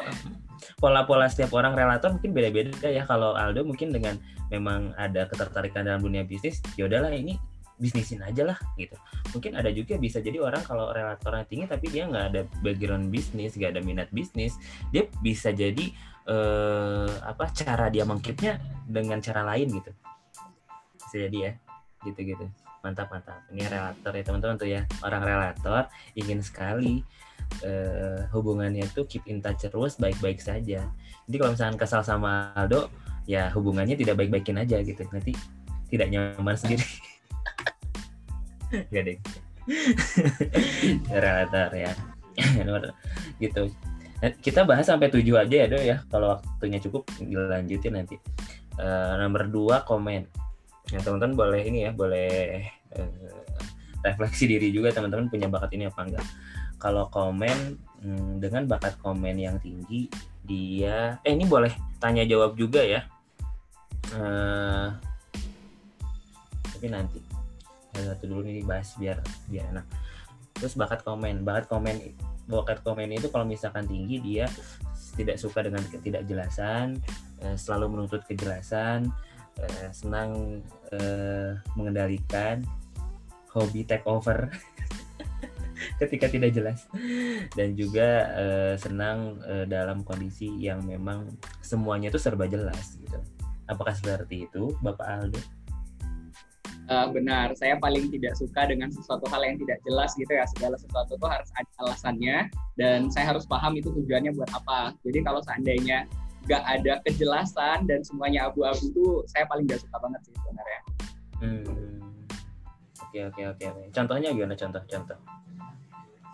pola-pola 0.79 1.27
setiap 1.27 1.55
orang 1.59 1.75
relator 1.75 2.15
mungkin 2.15 2.31
beda-beda 2.31 2.87
ya. 2.87 3.03
Kalau 3.07 3.35
Aldo 3.35 3.67
mungkin 3.67 3.91
dengan 3.91 4.19
memang 4.53 4.95
ada 4.95 5.27
ketertarikan 5.27 5.83
dalam 5.83 6.03
dunia 6.03 6.23
bisnis, 6.23 6.63
ya 6.79 6.87
udahlah 6.87 7.11
ini 7.11 7.35
bisnisin 7.75 8.23
aja 8.23 8.47
lah 8.47 8.59
gitu. 8.79 8.95
Mungkin 9.35 9.59
ada 9.59 9.71
juga 9.75 9.99
bisa 9.99 10.23
jadi 10.23 10.39
orang 10.39 10.63
kalau 10.63 10.95
relatornya 10.95 11.45
tinggi 11.47 11.67
tapi 11.67 11.87
dia 11.91 12.07
nggak 12.07 12.27
ada 12.35 12.41
background 12.63 13.11
bisnis, 13.11 13.59
nggak 13.59 13.79
ada 13.79 13.83
minat 13.83 14.09
bisnis, 14.15 14.55
dia 14.95 15.11
bisa 15.21 15.51
jadi 15.51 15.91
eh, 16.31 17.11
apa 17.23 17.51
cara 17.51 17.91
dia 17.91 18.07
mengkipnya 18.07 18.63
dengan 18.87 19.19
cara 19.19 19.43
lain 19.43 19.69
gitu. 19.75 19.91
Bisa 21.03 21.17
jadi 21.29 21.39
ya, 21.39 21.53
gitu-gitu. 22.07 22.47
Mantap 22.85 23.11
mantap. 23.11 23.41
Ini 23.51 23.67
relator 23.67 24.13
ya 24.13 24.23
teman-teman 24.23 24.57
tuh 24.61 24.69
ya. 24.69 24.83
Orang 25.03 25.25
relator 25.25 25.89
ingin 26.15 26.45
sekali 26.45 27.03
eh, 27.65 28.29
hubungannya 28.31 28.87
tuh 28.93 29.09
keep 29.09 29.27
in 29.27 29.43
touch 29.43 29.67
terus 29.67 29.99
baik-baik 29.99 30.39
saja. 30.39 30.87
Jadi 31.27 31.37
kalau 31.41 31.53
misalkan 31.57 31.79
kesal 31.81 32.05
sama 32.05 32.53
Aldo, 32.55 32.93
ya 33.25 33.49
hubungannya 33.51 33.97
tidak 33.97 34.21
baik-baikin 34.21 34.61
aja 34.61 34.79
gitu. 34.85 35.03
Nanti 35.11 35.33
tidak 35.89 36.09
nyaman 36.13 36.55
sendiri. 36.55 36.85
Gak 38.93 39.05
deh. 39.07 39.19
Relator 41.11 41.71
ya. 41.75 41.93
gitu. 43.43 43.71
Nah, 44.21 44.31
Kita 44.41 44.67
bahas 44.67 44.87
sampai 44.89 45.09
tujuh 45.11 45.39
aja 45.39 45.55
ya, 45.55 45.67
Do 45.71 45.79
ya. 45.79 46.03
Kalau 46.11 46.37
waktunya 46.39 46.79
cukup 46.83 47.07
dilanjutin 47.21 47.95
nanti. 47.95 48.17
Eh, 48.79 49.13
nomor 49.21 49.47
dua 49.49 49.87
komen. 49.87 50.27
Ya, 50.93 51.01
teman-teman 51.01 51.35
boleh 51.35 51.63
ini 51.65 51.89
ya, 51.89 51.91
boleh 51.97 52.61
eh, 52.69 53.11
refleksi 54.05 54.45
diri 54.45 54.69
juga 54.69 54.93
teman-teman 54.93 55.33
punya 55.33 55.49
bakat 55.49 55.73
ini 55.73 55.89
apa 55.89 56.05
enggak 56.05 56.27
kalau 56.77 57.09
komen 57.09 57.81
hmm, 58.05 58.37
dengan 58.37 58.69
bakat 58.69 59.01
komen 59.01 59.33
yang 59.41 59.57
tinggi 59.65 60.13
dia 60.45 61.17
eh 61.25 61.33
ini 61.33 61.49
boleh 61.49 61.73
tanya 61.97 62.29
jawab 62.29 62.53
juga 62.53 62.85
ya 62.85 63.09
Eh, 64.13 64.89
tapi 66.69 66.87
nanti 66.93 67.19
satu 68.03 68.25
dulu 68.27 68.43
nih 68.47 68.67
bahas 68.67 68.97
biar 68.99 69.23
biar 69.47 69.71
enak 69.71 69.87
terus 70.55 70.75
bakat 70.75 71.03
komen 71.03 71.43
bakat 71.47 71.67
komen 71.71 71.97
bakat 72.47 72.79
komen 72.85 73.09
itu 73.15 73.29
kalau 73.33 73.47
misalkan 73.49 73.89
tinggi 73.89 74.21
dia 74.21 74.47
tidak 75.15 75.39
suka 75.39 75.63
dengan 75.63 75.83
ketidakjelasan 75.89 76.99
eh, 77.43 77.57
selalu 77.57 77.97
menuntut 77.97 78.23
kejelasan 78.27 79.09
eh, 79.59 79.89
senang 79.95 80.61
eh, 80.91 81.57
mengendalikan 81.79 82.61
hobi 83.55 83.87
take 83.87 84.05
over 84.05 84.51
ketika 86.03 86.27
tidak 86.27 86.51
jelas 86.51 86.91
dan 87.55 87.77
juga 87.77 88.27
senang 88.81 89.39
dalam 89.69 90.01
kondisi 90.03 90.49
yang 90.59 90.83
memang 90.83 91.29
semuanya 91.61 92.09
itu 92.11 92.19
serba 92.19 92.49
jelas 92.51 92.99
gitu. 92.99 93.21
Apakah 93.69 93.93
seperti 93.95 94.49
itu, 94.49 94.75
Bapak 94.81 95.07
Aldo? 95.07 95.39
Eh, 96.85 97.09
benar, 97.17 97.57
saya 97.57 97.81
paling 97.81 98.13
tidak 98.13 98.37
suka 98.37 98.69
dengan 98.69 98.93
sesuatu 98.93 99.25
hal 99.33 99.41
yang 99.41 99.57
tidak 99.57 99.81
jelas 99.89 100.13
gitu 100.21 100.29
ya. 100.29 100.45
Segala 100.53 100.77
sesuatu 100.77 101.17
tuh 101.17 101.29
harus 101.33 101.49
ada 101.57 101.71
alasannya 101.81 102.53
dan 102.77 103.09
saya 103.09 103.33
harus 103.33 103.49
paham 103.49 103.73
itu 103.81 103.89
tujuannya 103.89 104.37
buat 104.37 104.53
apa. 104.53 104.93
Jadi 105.01 105.25
kalau 105.25 105.41
seandainya 105.41 106.05
nggak 106.45 106.61
ada 106.61 107.01
kejelasan 107.09 107.89
dan 107.89 108.05
semuanya 108.05 108.53
abu-abu 108.53 108.93
tuh 108.93 109.25
saya 109.25 109.49
paling 109.49 109.65
nggak 109.65 109.81
suka 109.81 109.97
banget 109.97 110.21
sih 110.29 110.35
sebenarnya. 110.37 110.81
Hmm. 111.41 111.65
Oke 113.09 113.19
oke 113.33 113.43
oke. 113.57 113.67
Contohnya 113.89 114.29
gimana 114.37 114.53
contoh-contoh? 114.53 115.19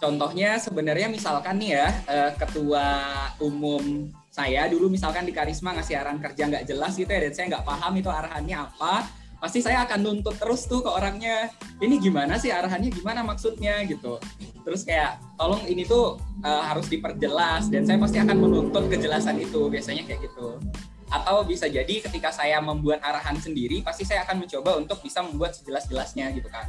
Contohnya 0.03 0.59
sebenarnya 0.59 1.09
misalkan 1.15 1.63
nih 1.63 1.79
ya 1.79 1.89
eh, 2.11 2.31
ketua 2.35 3.07
umum 3.39 4.11
saya 4.35 4.67
dulu 4.67 4.91
misalkan 4.91 5.23
di 5.23 5.31
Karisma 5.31 5.79
ngasih 5.79 5.95
arahan 5.95 6.19
kerja 6.19 6.43
nggak 6.51 6.67
jelas 6.67 6.99
gitu 6.99 7.11
ya 7.11 7.23
dan 7.23 7.33
saya 7.35 7.47
nggak 7.55 7.67
paham 7.67 7.93
itu 7.99 8.11
arahannya 8.11 8.57
apa 8.67 9.19
pasti 9.40 9.59
saya 9.59 9.83
akan 9.83 9.98
nuntut 10.00 10.37
terus 10.37 10.64
tuh 10.64 10.85
ke 10.85 10.90
orangnya 10.90 11.48
ini 11.81 11.96
gimana 11.96 12.37
sih 12.37 12.53
arahannya 12.53 12.92
gimana 12.92 13.24
maksudnya 13.24 13.81
gitu 13.85 14.20
terus 14.61 14.85
kayak 14.85 15.16
tolong 15.35 15.64
ini 15.64 15.83
tuh 15.83 16.14
eh, 16.40 16.62
harus 16.62 16.87
diperjelas 16.87 17.72
dan 17.72 17.83
saya 17.83 17.96
pasti 17.96 18.20
akan 18.20 18.37
menuntut 18.37 18.85
kejelasan 18.87 19.40
itu 19.40 19.66
biasanya 19.66 20.05
kayak 20.05 20.29
gitu 20.29 20.61
atau 21.09 21.42
bisa 21.42 21.66
jadi 21.66 22.05
ketika 22.05 22.31
saya 22.31 22.61
membuat 22.61 23.00
arahan 23.00 23.35
sendiri 23.35 23.81
pasti 23.81 24.05
saya 24.05 24.22
akan 24.22 24.44
mencoba 24.44 24.76
untuk 24.76 25.00
bisa 25.00 25.24
membuat 25.24 25.57
sejelas-jelasnya 25.57 26.31
gitu 26.33 26.46
kan 26.46 26.68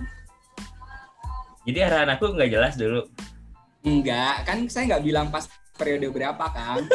Jadi 1.61 1.77
arahan 1.77 2.09
aku 2.09 2.33
nggak 2.33 2.49
jelas 2.49 2.73
dulu. 2.73 3.05
enggak 3.81 4.47
kan 4.47 4.65
saya 4.65 4.89
nggak 4.89 5.03
bilang 5.05 5.27
pas 5.29 5.45
periode 5.75 6.09
berapa 6.09 6.41
kan 6.47 6.81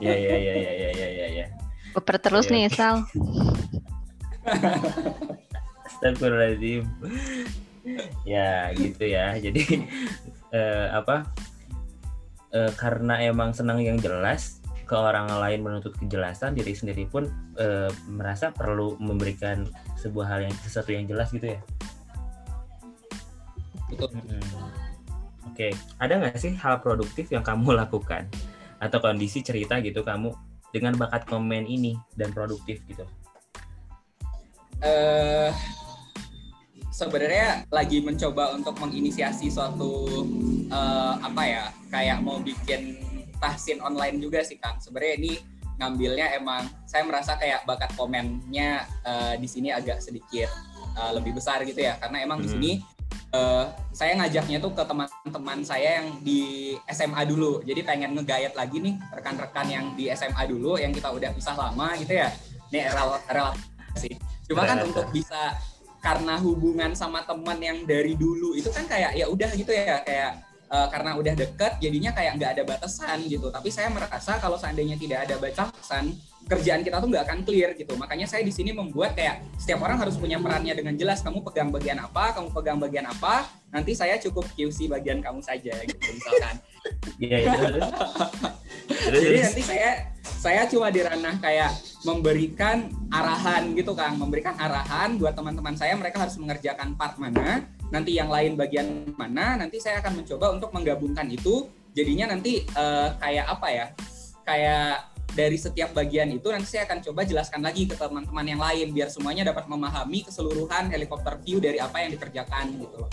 Ya 0.00 0.12
ya 0.12 0.36
ya 0.36 0.54
ya 0.56 0.72
ya 0.72 0.90
ya 0.92 1.08
ya. 1.08 1.26
ya. 1.32 1.46
Baper 1.94 2.16
terus 2.18 2.48
Iya. 2.48 2.52
nih, 2.52 2.64
Sal. 2.68 2.96
Astagfirullahaladzim. 5.88 6.84
ya 8.24 8.72
gitu 8.76 9.04
ya. 9.04 9.36
Jadi 9.36 9.84
eh, 10.52 10.86
apa? 10.92 11.28
Eh, 12.54 12.72
karena 12.78 13.18
emang 13.18 13.50
senang 13.50 13.82
yang 13.82 13.98
jelas 13.98 14.62
ke 14.84 14.94
orang 14.94 15.26
lain 15.26 15.64
menuntut 15.64 15.96
kejelasan 15.96 16.54
diri 16.54 16.76
sendiri 16.76 17.08
pun 17.08 17.26
eh, 17.58 17.90
merasa 18.06 18.52
perlu 18.52 19.00
memberikan 19.00 19.64
sebuah 19.98 20.26
hal 20.28 20.40
yang 20.46 20.54
sesuatu 20.62 20.92
yang 20.92 21.08
jelas 21.08 21.32
gitu 21.32 21.56
ya. 21.56 21.60
betul 23.90 24.10
Mm-mm. 24.16 24.40
Oke, 25.50 25.70
ada 26.02 26.18
nggak 26.18 26.38
sih 26.38 26.52
hal 26.58 26.82
produktif 26.82 27.30
yang 27.30 27.42
kamu 27.42 27.74
lakukan 27.80 28.30
atau 28.78 28.98
kondisi 29.00 29.40
cerita 29.42 29.80
gitu 29.82 30.06
kamu 30.06 30.30
dengan 30.74 30.94
bakat 30.98 31.26
komen 31.26 31.66
ini 31.66 31.98
dan 32.18 32.30
produktif 32.34 32.82
gitu? 32.86 33.06
Eh 34.84 35.50
sebenarnya 36.94 37.66
lagi 37.74 37.98
mencoba 38.04 38.54
untuk 38.54 38.78
menginisiasi 38.78 39.50
suatu 39.50 40.22
eh, 40.70 41.14
apa 41.18 41.42
ya 41.42 41.64
kayak 41.90 42.22
mau 42.22 42.38
bikin 42.38 43.02
tahsin 43.42 43.82
online 43.82 44.22
juga 44.22 44.46
sih 44.46 44.56
Kang. 44.60 44.78
Sebenarnya 44.78 45.14
ini 45.18 45.32
ngambilnya 45.74 46.38
emang 46.38 46.70
saya 46.86 47.02
merasa 47.02 47.34
kayak 47.34 47.66
bakat 47.66 47.90
komennya 47.98 48.86
eh, 49.02 49.34
di 49.42 49.48
sini 49.50 49.74
agak 49.74 49.98
sedikit 49.98 50.46
eh, 50.94 51.12
lebih 51.16 51.34
besar 51.34 51.66
gitu 51.66 51.82
ya 51.82 51.98
karena 51.98 52.22
emang 52.22 52.38
di 52.38 52.46
Hmm. 52.46 52.54
sini 52.60 52.72
eh, 53.34 53.66
saya 53.90 54.14
ngajaknya 54.22 54.62
tuh 54.62 54.70
ke 54.70 54.82
teman-teman 54.86 55.58
saya 55.66 55.98
yang 55.98 56.22
di 56.22 56.74
SMA 56.86 57.26
dulu. 57.26 57.58
Jadi 57.66 57.82
pengen 57.82 58.14
ngegayat 58.14 58.54
lagi 58.54 58.78
nih 58.78 58.94
rekan-rekan 59.10 59.66
yang 59.66 59.84
di 59.98 60.06
SMA 60.14 60.46
dulu 60.46 60.78
yang 60.78 60.94
kita 60.94 61.10
udah 61.10 61.34
pisah 61.34 61.58
lama 61.58 61.98
gitu 61.98 62.14
ya. 62.14 62.30
Ini 62.70 62.94
rel 62.94 63.18
relasi. 63.26 64.33
Cuma 64.48 64.62
kan 64.68 64.76
Relata. 64.80 64.88
untuk 64.92 65.06
bisa 65.12 65.56
karena 66.04 66.36
hubungan 66.36 66.92
sama 66.92 67.24
teman 67.24 67.56
yang 67.56 67.78
dari 67.88 68.12
dulu 68.12 68.52
itu 68.52 68.68
kan 68.68 68.84
kayak 68.84 69.16
ya 69.16 69.24
udah 69.24 69.50
gitu 69.56 69.72
ya 69.72 70.04
kayak 70.04 70.44
eh, 70.68 70.88
karena 70.92 71.16
udah 71.16 71.32
deket 71.32 71.72
jadinya 71.80 72.12
kayak 72.12 72.32
nggak 72.36 72.50
ada 72.60 72.62
batasan 72.68 73.24
gitu. 73.24 73.48
Tapi 73.48 73.72
saya 73.72 73.88
merasa 73.88 74.36
kalau 74.36 74.60
seandainya 74.60 75.00
tidak 75.00 75.24
ada 75.24 75.40
batasan 75.40 76.12
kerjaan 76.44 76.84
kita 76.84 77.00
tuh 77.00 77.08
nggak 77.08 77.24
akan 77.24 77.40
clear 77.48 77.72
gitu. 77.72 77.96
Makanya 77.96 78.28
saya 78.28 78.44
di 78.44 78.52
sini 78.52 78.76
membuat 78.76 79.16
kayak 79.16 79.40
setiap 79.56 79.80
orang 79.80 79.96
harus 79.96 80.20
punya 80.20 80.36
perannya 80.36 80.76
dengan 80.76 80.92
jelas. 80.92 81.24
Kamu 81.24 81.40
pegang 81.40 81.72
bagian 81.72 81.96
apa, 82.04 82.36
kamu 82.36 82.52
pegang 82.52 82.76
bagian 82.76 83.06
apa. 83.08 83.48
Nanti 83.72 83.96
saya 83.96 84.20
cukup 84.20 84.44
QC 84.52 84.92
bagian 84.92 85.24
kamu 85.24 85.40
saja 85.40 85.72
gitu 85.88 86.04
misalkan. 86.12 86.60
Iya. 87.18 87.38
Terus, 87.46 87.88
terus, 89.08 89.20
Jadi 89.22 89.38
nanti 89.40 89.62
saya 89.62 89.90
saya 90.44 90.68
cuma 90.68 90.92
di 90.92 91.00
ranah 91.00 91.40
kayak 91.40 91.72
memberikan 92.04 92.92
arahan 93.08 93.72
gitu 93.72 93.96
Kang, 93.96 94.20
memberikan 94.20 94.52
arahan 94.60 95.16
buat 95.16 95.32
teman-teman 95.32 95.72
saya 95.72 95.96
mereka 95.96 96.20
harus 96.20 96.36
mengerjakan 96.36 96.92
part 97.00 97.16
mana, 97.16 97.64
nanti 97.88 98.12
yang 98.12 98.28
lain 98.28 98.52
bagian 98.52 99.08
mana, 99.16 99.56
nanti 99.56 99.80
saya 99.80 100.04
akan 100.04 100.20
mencoba 100.20 100.52
untuk 100.52 100.70
menggabungkan 100.76 101.24
itu. 101.32 101.64
Jadinya 101.96 102.36
nanti 102.36 102.60
eh, 102.60 103.08
kayak 103.16 103.46
apa 103.48 103.68
ya? 103.72 103.86
Kayak 104.44 105.14
dari 105.34 105.56
setiap 105.56 105.96
bagian 105.96 106.28
itu 106.30 106.46
nanti 106.52 106.76
saya 106.76 106.84
akan 106.86 107.00
coba 107.00 107.24
jelaskan 107.24 107.64
lagi 107.64 107.88
ke 107.88 107.96
teman-teman 107.96 108.46
yang 108.46 108.60
lain 108.60 108.92
biar 108.92 109.08
semuanya 109.08 109.48
dapat 109.48 109.66
memahami 109.66 110.28
keseluruhan 110.28 110.92
helikopter 110.92 111.40
view 111.40 111.58
dari 111.58 111.80
apa 111.80 112.04
yang 112.04 112.14
dikerjakan 112.14 112.70
gitu 112.76 112.96
loh. 113.00 113.10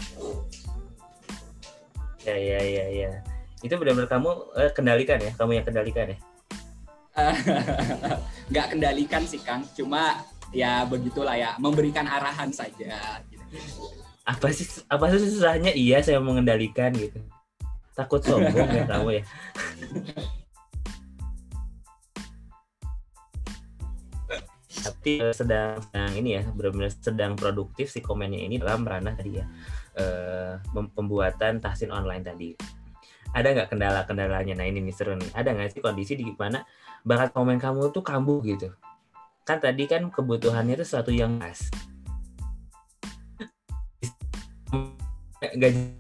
Ya 2.22 2.36
ya 2.38 2.60
ya 2.62 2.86
ya. 2.92 3.12
Itu 3.62 3.78
benar-benar 3.78 4.10
kamu 4.10 4.30
eh, 4.58 4.72
kendalikan 4.74 5.20
ya, 5.22 5.32
kamu 5.38 5.52
yang 5.62 5.66
kendalikan 5.66 6.06
ya. 6.14 6.18
nggak 8.52 8.68
kendalikan 8.72 9.24
sih 9.28 9.42
Kang, 9.44 9.68
cuma 9.76 10.24
ya 10.50 10.84
begitulah 10.90 11.38
ya, 11.38 11.54
memberikan 11.62 12.06
arahan 12.10 12.50
saja. 12.50 13.22
Gitu. 13.30 13.46
Apa 14.26 14.50
sih 14.54 14.66
apa 14.90 15.06
sih 15.14 15.30
susahnya? 15.30 15.72
Iya 15.76 16.02
saya 16.02 16.20
mengendalikan 16.24 16.94
gitu. 16.96 17.20
Takut 17.94 18.24
sombong 18.24 18.70
ya 18.72 18.84
kamu 18.88 19.22
ya. 19.22 19.24
tapi 24.82 25.22
uh, 25.22 25.34
sedang 25.34 25.78
sedang 25.82 26.12
ini 26.18 26.42
ya 26.42 26.44
benar-benar 26.50 26.92
sedang 26.94 27.34
produktif 27.38 27.94
si 27.94 28.02
komennya 28.02 28.42
ini 28.42 28.58
dalam 28.58 28.82
ranah 28.82 29.14
tadi 29.14 29.38
ya 29.38 29.46
uh, 29.98 30.58
pembuatan 30.98 31.62
tahsin 31.62 31.94
online 31.94 32.26
tadi 32.26 32.50
ada 33.32 33.48
nggak 33.56 33.70
kendala-kendalanya? 33.72 34.54
Nah 34.60 34.68
ini 34.68 34.84
nih 34.84 34.96
seru 34.96 35.16
nih. 35.16 35.32
Ada 35.32 35.56
nggak 35.56 35.70
sih 35.72 35.82
kondisi 35.84 36.20
di 36.20 36.28
mana 36.36 36.68
bakat 37.08 37.32
komen 37.32 37.58
kamu 37.64 37.96
tuh 37.96 38.04
kambuh 38.04 38.44
gitu? 38.44 38.76
Kan 39.48 39.64
tadi 39.64 39.88
kan 39.88 40.12
kebutuhannya 40.12 40.76
itu 40.76 40.84
sesuatu 40.84 41.16
yang 41.16 41.40
khas. 41.40 41.72
Gaji. 45.42 45.98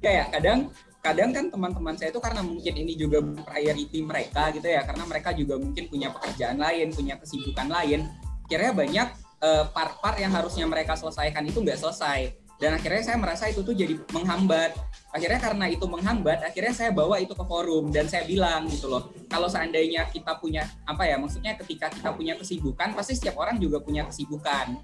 Ya 0.00 0.24
kadang 0.32 0.72
kadang 1.04 1.30
kan 1.34 1.44
teman-teman 1.52 1.94
saya 1.98 2.08
itu 2.08 2.20
karena 2.22 2.40
mungkin 2.40 2.72
ini 2.72 2.92
juga 2.96 3.20
priority 3.20 4.00
mereka 4.00 4.48
gitu 4.54 4.64
ya 4.64 4.84
karena 4.84 5.04
mereka 5.04 5.32
juga 5.36 5.60
mungkin 5.60 5.84
punya 5.92 6.08
pekerjaan 6.12 6.56
lain 6.56 6.94
punya 6.94 7.18
kesibukan 7.20 7.68
lain. 7.68 8.08
Akhirnya 8.48 8.72
banyak 8.72 9.08
uh, 9.44 9.64
part-part 9.74 10.16
yang 10.22 10.32
harusnya 10.32 10.64
mereka 10.64 10.96
selesaikan 10.96 11.44
itu 11.44 11.60
nggak 11.60 11.76
selesai 11.76 12.39
dan 12.60 12.76
akhirnya 12.76 13.02
saya 13.02 13.16
merasa 13.16 13.48
itu 13.48 13.64
tuh 13.64 13.72
jadi 13.72 13.96
menghambat 14.12 14.76
akhirnya 15.10 15.40
karena 15.40 15.66
itu 15.72 15.88
menghambat 15.88 16.44
akhirnya 16.44 16.76
saya 16.76 16.92
bawa 16.92 17.18
itu 17.18 17.32
ke 17.32 17.44
forum 17.48 17.88
dan 17.90 18.06
saya 18.06 18.28
bilang 18.28 18.68
gitu 18.68 18.86
loh 18.92 19.10
kalau 19.26 19.48
seandainya 19.48 20.06
kita 20.12 20.36
punya 20.38 20.68
apa 20.84 21.08
ya 21.08 21.16
maksudnya 21.16 21.56
ketika 21.56 21.88
kita 21.88 22.12
punya 22.12 22.36
kesibukan 22.36 22.92
pasti 22.92 23.16
setiap 23.16 23.40
orang 23.40 23.56
juga 23.56 23.80
punya 23.80 24.04
kesibukan 24.06 24.76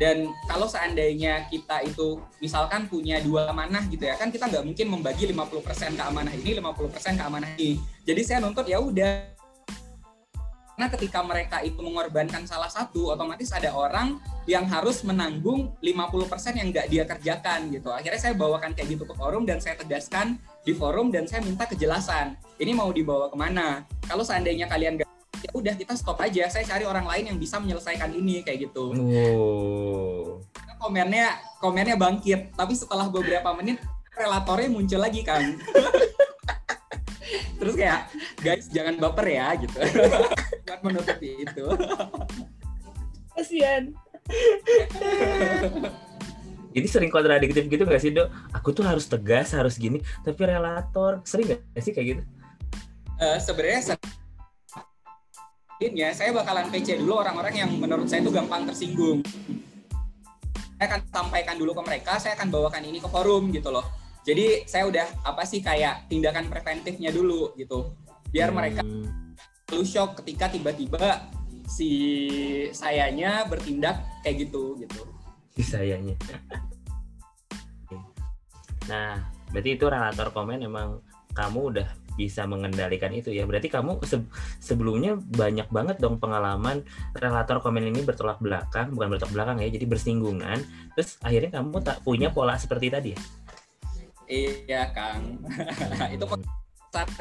dan 0.00 0.32
kalau 0.48 0.66
seandainya 0.66 1.46
kita 1.46 1.84
itu 1.84 2.20
misalkan 2.40 2.88
punya 2.88 3.20
dua 3.20 3.52
amanah 3.52 3.84
gitu 3.86 4.08
ya, 4.08 4.16
kan 4.16 4.32
kita 4.32 4.48
nggak 4.48 4.64
mungkin 4.64 4.86
membagi 4.88 5.28
50% 5.30 5.94
ke 5.94 6.02
amanah 6.02 6.32
ini, 6.32 6.58
50% 6.58 7.20
ke 7.20 7.22
amanah 7.22 7.50
ini. 7.60 7.78
Jadi 8.02 8.20
saya 8.24 8.40
nuntut 8.40 8.66
ya 8.66 8.80
udah. 8.80 9.31
Karena 10.82 10.98
ketika 10.98 11.22
mereka 11.22 11.62
itu 11.62 11.78
mengorbankan 11.78 12.42
salah 12.42 12.66
satu, 12.66 13.14
otomatis 13.14 13.54
ada 13.54 13.70
orang 13.70 14.18
yang 14.50 14.66
harus 14.66 15.06
menanggung 15.06 15.70
50% 15.78 16.58
yang 16.58 16.74
nggak 16.74 16.90
dia 16.90 17.06
kerjakan 17.06 17.70
gitu. 17.70 17.86
Akhirnya 17.94 18.18
saya 18.18 18.34
bawakan 18.34 18.74
kayak 18.74 18.98
gitu 18.98 19.06
ke 19.06 19.14
forum 19.14 19.46
dan 19.46 19.62
saya 19.62 19.78
tegaskan 19.78 20.42
di 20.66 20.74
forum 20.74 21.14
dan 21.14 21.30
saya 21.30 21.38
minta 21.46 21.70
kejelasan. 21.70 22.34
Ini 22.58 22.74
mau 22.74 22.90
dibawa 22.90 23.30
ke 23.30 23.38
mana? 23.38 23.86
Kalau 24.10 24.26
seandainya 24.26 24.66
kalian 24.66 24.98
nggak 24.98 25.06
ya 25.46 25.50
udah 25.54 25.74
kita 25.78 25.94
stop 25.94 26.18
aja 26.18 26.50
saya 26.50 26.66
cari 26.66 26.82
orang 26.82 27.06
lain 27.06 27.24
yang 27.30 27.38
bisa 27.38 27.62
menyelesaikan 27.62 28.10
ini 28.10 28.42
kayak 28.42 28.66
gitu 28.70 28.94
oh. 28.94 30.38
komennya 30.78 31.34
komennya 31.58 31.98
bangkit 31.98 32.54
tapi 32.54 32.78
setelah 32.78 33.10
beberapa 33.10 33.50
menit 33.58 33.82
relatornya 34.14 34.70
muncul 34.70 35.02
lagi 35.02 35.26
kan 35.26 35.42
terus 37.58 37.74
kayak 37.78 38.10
guys 38.42 38.66
jangan 38.70 38.98
baper 38.98 39.26
ya 39.30 39.54
gitu 39.58 39.78
buat 40.66 40.80
menutupi 40.82 41.46
itu 41.46 41.66
kasian 43.34 43.94
jadi 46.72 46.86
sering 46.88 47.12
kontradiktif 47.12 47.68
gitu 47.68 47.84
gak 47.84 48.00
sih 48.00 48.10
dok? 48.16 48.32
Aku 48.56 48.72
tuh 48.72 48.80
harus 48.80 49.04
tegas, 49.04 49.52
harus 49.52 49.76
gini, 49.76 50.00
tapi 50.24 50.48
relator 50.48 51.20
sering 51.28 51.52
gak 51.52 51.60
sih 51.84 51.92
kayak 51.92 52.06
gitu? 52.16 52.22
Uh, 53.20 53.36
Sebenarnya 53.36 53.92
selanjutnya 55.78 56.08
saya 56.16 56.32
bakalan 56.32 56.72
PC 56.72 56.96
dulu 57.04 57.20
orang-orang 57.20 57.54
yang 57.60 57.70
menurut 57.76 58.08
saya 58.08 58.24
itu 58.24 58.32
gampang 58.32 58.64
tersinggung. 58.64 59.20
Saya 60.80 60.86
akan 60.96 61.00
sampaikan 61.12 61.60
dulu 61.60 61.76
ke 61.76 61.82
mereka, 61.84 62.16
saya 62.18 62.34
akan 62.40 62.48
bawakan 62.50 62.82
ini 62.88 62.98
ke 62.98 63.06
forum 63.06 63.52
gitu 63.52 63.68
loh. 63.70 63.84
Jadi 64.22 64.66
saya 64.70 64.86
udah 64.86 65.06
apa 65.26 65.42
sih 65.42 65.58
kayak 65.58 66.06
tindakan 66.06 66.46
preventifnya 66.46 67.10
dulu 67.10 67.54
gitu. 67.58 67.90
Biar 68.30 68.50
hmm. 68.50 68.56
mereka 68.56 68.80
lu 69.72 69.82
shock 69.82 70.20
ketika 70.22 70.52
tiba-tiba 70.52 71.26
si 71.64 71.90
sayanya 72.76 73.48
bertindak 73.48 74.04
kayak 74.22 74.46
gitu 74.48 74.78
gitu. 74.78 75.02
Si 75.58 75.62
sayanya. 75.64 76.14
nah, 78.90 79.18
berarti 79.50 79.70
itu 79.74 79.84
relator 79.88 80.28
komen 80.30 80.62
emang 80.62 81.00
kamu 81.32 81.60
udah 81.72 81.88
bisa 82.12 82.44
mengendalikan 82.44 83.08
itu 83.12 83.32
ya 83.32 83.48
berarti 83.48 83.72
kamu 83.72 83.96
se 84.04 84.20
sebelumnya 84.60 85.16
banyak 85.16 85.68
banget 85.72 85.96
dong 85.96 86.20
pengalaman 86.20 86.84
relator 87.16 87.64
komen 87.64 87.88
ini 87.88 88.04
bertolak 88.04 88.36
belakang 88.36 88.92
bukan 88.92 89.16
bertolak 89.16 89.32
belakang 89.32 89.56
ya 89.64 89.72
jadi 89.72 89.88
bersinggungan 89.88 90.60
terus 90.92 91.16
akhirnya 91.24 91.60
kamu 91.60 91.80
tak 91.80 92.04
punya 92.04 92.28
pola 92.28 92.60
seperti 92.60 92.92
tadi 92.92 93.10
ya 93.16 93.20
iya 94.28 94.90
kang. 94.94 95.40
Itu 96.14 96.24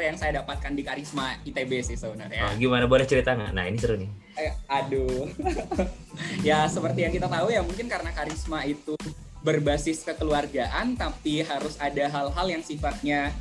yang 0.03 0.19
saya 0.19 0.43
dapatkan 0.43 0.75
di 0.75 0.83
karisma 0.83 1.39
ITB 1.47 1.79
sih 1.79 1.95
sebenarnya. 1.95 2.51
Oh, 2.51 2.53
gimana? 2.59 2.91
Boleh 2.91 3.07
cerita 3.07 3.31
nggak? 3.31 3.55
Nah 3.55 3.63
ini 3.71 3.77
seru 3.79 3.95
nih. 3.95 4.11
Eh, 4.35 4.51
aduh. 4.67 5.27
Ya 6.43 6.67
seperti 6.67 7.07
yang 7.07 7.13
kita 7.15 7.31
tahu 7.31 7.55
ya 7.55 7.63
mungkin 7.63 7.87
karena 7.87 8.11
karisma 8.11 8.67
itu 8.67 8.99
berbasis 9.41 10.03
kekeluargaan 10.03 10.99
tapi 10.99 11.39
harus 11.41 11.79
ada 11.79 12.11
hal-hal 12.11 12.47
yang 12.51 12.61
sifatnya 12.61 13.31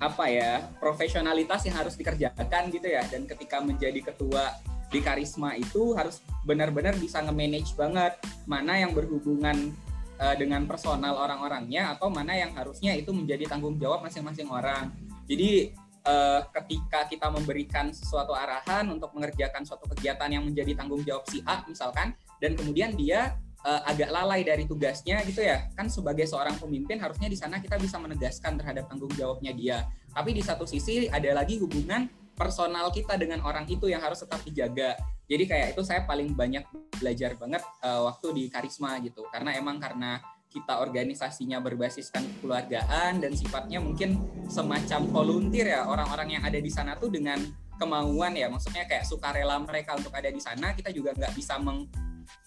apa 0.00 0.30
ya 0.30 0.64
profesionalitas 0.78 1.66
yang 1.66 1.76
harus 1.76 1.98
dikerjakan 1.98 2.70
gitu 2.70 2.86
ya. 2.86 3.02
Dan 3.10 3.26
ketika 3.26 3.58
menjadi 3.58 3.98
ketua 4.14 4.56
di 4.90 5.02
karisma 5.02 5.58
itu 5.58 5.94
harus 5.98 6.22
benar-benar 6.46 6.94
bisa 6.98 7.18
nge-manage 7.22 7.74
banget 7.74 8.14
mana 8.46 8.78
yang 8.78 8.94
berhubungan 8.94 9.74
uh, 10.20 10.36
dengan 10.36 10.68
personal 10.68 11.16
orang-orangnya 11.16 11.96
atau 11.96 12.12
mana 12.12 12.36
yang 12.36 12.52
harusnya 12.52 12.92
itu 12.92 13.10
menjadi 13.10 13.48
tanggung 13.48 13.80
jawab 13.80 14.04
masing-masing 14.04 14.46
orang. 14.52 14.92
Jadi 15.24 15.72
uh, 16.04 16.44
ketika 16.60 17.08
kita 17.08 17.26
memberikan 17.32 17.90
sesuatu 17.90 18.36
arahan 18.36 18.92
untuk 18.92 19.10
mengerjakan 19.16 19.64
suatu 19.64 19.88
kegiatan 19.96 20.28
yang 20.28 20.44
menjadi 20.44 20.76
tanggung 20.76 21.00
jawab 21.02 21.24
si 21.26 21.40
A 21.48 21.64
misalkan 21.64 22.12
dan 22.38 22.52
kemudian 22.54 22.92
dia 22.94 23.40
uh, 23.64 23.80
agak 23.88 24.12
lalai 24.12 24.44
dari 24.44 24.64
tugasnya 24.68 25.24
gitu 25.24 25.44
ya 25.44 25.68
kan 25.76 25.88
sebagai 25.88 26.28
seorang 26.28 26.56
pemimpin 26.60 27.00
harusnya 27.00 27.28
di 27.28 27.36
sana 27.36 27.60
kita 27.60 27.80
bisa 27.80 27.96
menegaskan 27.96 28.60
terhadap 28.60 28.86
tanggung 28.92 29.12
jawabnya 29.16 29.52
dia. 29.56 29.78
Tapi 30.10 30.34
di 30.34 30.42
satu 30.42 30.66
sisi 30.66 31.06
ada 31.06 31.30
lagi 31.32 31.62
hubungan 31.62 32.10
personal 32.40 32.88
kita 32.88 33.20
dengan 33.20 33.44
orang 33.44 33.68
itu 33.68 33.92
yang 33.92 34.00
harus 34.00 34.24
tetap 34.24 34.40
dijaga. 34.40 34.96
Jadi 35.28 35.44
kayak 35.44 35.76
itu 35.76 35.84
saya 35.84 36.08
paling 36.08 36.32
banyak 36.32 36.64
belajar 36.96 37.36
banget 37.36 37.60
uh, 37.84 38.08
waktu 38.08 38.32
di 38.32 38.44
karisma 38.48 38.96
gitu. 39.04 39.28
Karena 39.28 39.52
emang 39.60 39.76
karena 39.76 40.16
kita 40.48 40.80
organisasinya 40.80 41.60
berbasiskan 41.60 42.24
kekeluargaan 42.24 43.20
dan 43.22 43.36
sifatnya 43.36 43.78
mungkin 43.78 44.18
semacam 44.48 45.06
volunteer 45.12 45.76
ya 45.76 45.86
orang-orang 45.86 46.40
yang 46.40 46.42
ada 46.42 46.58
di 46.58 46.72
sana 46.72 46.96
tuh 46.96 47.12
dengan 47.12 47.38
kemauan 47.76 48.32
ya. 48.32 48.48
Maksudnya 48.48 48.88
kayak 48.88 49.04
sukarela 49.04 49.60
mereka 49.60 50.00
untuk 50.00 50.16
ada 50.16 50.32
di 50.32 50.40
sana 50.40 50.72
kita 50.72 50.90
juga 50.96 51.12
nggak 51.12 51.36
bisa 51.36 51.60
meng 51.60 51.86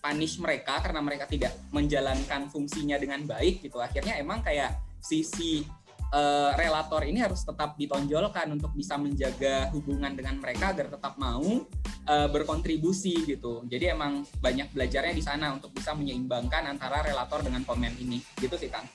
punish 0.02 0.41
mereka 0.41 0.82
karena 0.82 1.00
mereka 1.00 1.30
tidak 1.30 1.54
menjalankan 1.70 2.50
fungsinya 2.50 2.98
dengan 2.98 3.24
baik 3.30 3.62
gitu. 3.62 3.78
Akhirnya 3.78 4.18
emang 4.18 4.41
kayak 4.41 4.74
sisi 5.00 5.64
uh, 6.14 6.53
relator 6.55 7.01
ini 7.03 7.20
harus 7.20 7.41
tetap 7.41 7.76
ditonjolkan 7.76 8.53
untuk 8.53 8.72
bisa 8.78 8.95
menjaga 8.95 9.74
hubungan 9.74 10.14
dengan 10.14 10.38
mereka 10.38 10.72
agar 10.72 10.93
tetap 10.93 11.18
mau 11.18 11.66
uh, 12.07 12.28
berkontribusi 12.30 13.26
gitu. 13.26 13.66
Jadi 13.66 13.91
emang 13.91 14.22
banyak 14.39 14.70
belajarnya 14.72 15.14
di 15.18 15.24
sana 15.26 15.57
untuk 15.57 15.74
bisa 15.74 15.97
menyeimbangkan 15.97 16.70
antara 16.70 17.01
relator 17.01 17.41
dengan 17.41 17.66
komen 17.66 17.97
ini. 17.99 18.22
Gitu 18.38 18.53
sih 18.55 18.70
kang 18.70 18.86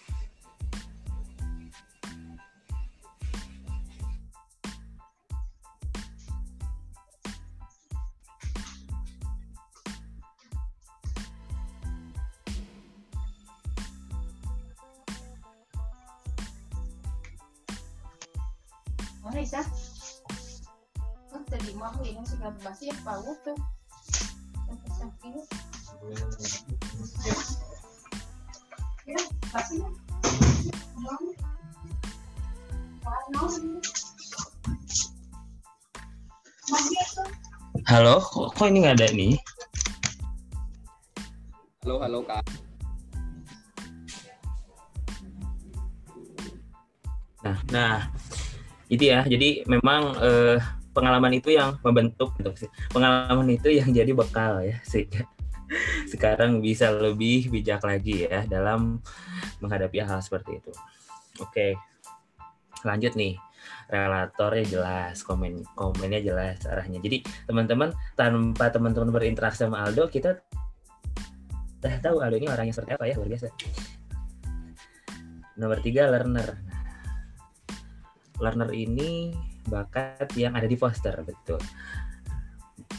isa. 19.37 19.61
Ang 21.37 21.45
talima 21.53 21.93
ko 21.93 22.01
yun, 22.01 22.25
sige 22.25 22.49
ba 22.65 22.73
siya 22.73 22.97
pa 23.05 23.21
to. 23.21 23.53
Sampai 24.65 24.91
sampai. 24.97 25.29
Ya, 29.05 29.21
pasti 29.53 29.85
ya. 29.85 29.89
Halo, 37.89 38.21
kok, 38.21 38.53
kok 38.53 38.69
ini 38.69 38.85
nggak 38.85 38.97
ada 39.01 39.09
nih? 39.17 39.35
Halo, 41.85 41.95
halo 42.05 42.19
kak. 42.29 42.45
Nah, 47.41 47.59
nah 47.73 48.13
Jadi 48.89 49.05
ya, 49.05 49.21
jadi 49.29 49.69
memang 49.69 50.17
eh, 50.19 50.59
pengalaman 50.97 51.33
itu 51.37 51.55
yang 51.55 51.77
membentuk 51.85 52.35
gitu. 52.41 52.51
Pengalaman 52.91 53.47
itu 53.53 53.69
yang 53.71 53.89
jadi 53.95 54.11
bekal 54.17 54.65
ya 54.65 54.81
sehingga 54.83 55.23
sekarang 56.13 56.59
bisa 56.65 56.91
lebih 56.91 57.53
bijak 57.53 57.85
lagi 57.85 58.27
ya 58.27 58.49
dalam 58.49 58.99
menghadapi 59.61 60.03
hal 60.03 60.19
seperti 60.19 60.59
itu. 60.59 60.73
Oke. 61.39 61.79
Lanjut 62.83 63.15
nih. 63.15 63.39
Relatornya 63.89 64.65
jelas, 64.69 65.25
komen 65.25 65.65
komennya 65.73 66.21
jelas 66.21 66.61
arahnya. 66.69 67.01
Jadi 67.01 67.25
teman-teman 67.49 67.93
tanpa 68.17 68.69
teman-teman 68.69 69.09
berinteraksi 69.13 69.65
sama 69.65 69.81
Aldo, 69.81 70.13
kita 70.13 70.41
udah 71.81 71.97
tahu 72.05 72.21
Aldo 72.21 72.37
ini 72.37 72.49
orangnya 72.53 72.77
seperti 72.77 72.93
apa 72.97 73.05
ya, 73.09 73.17
luar 73.17 73.29
biasa. 73.33 73.49
Nomor 75.57 75.79
tiga, 75.81 76.05
learner. 76.13 76.78
Learner 78.39 78.71
ini 78.73 79.35
bakat 79.69 80.33
yang 80.35 80.57
ada 80.57 80.65
di 80.65 80.75
Foster, 80.75 81.15
betul. 81.23 81.61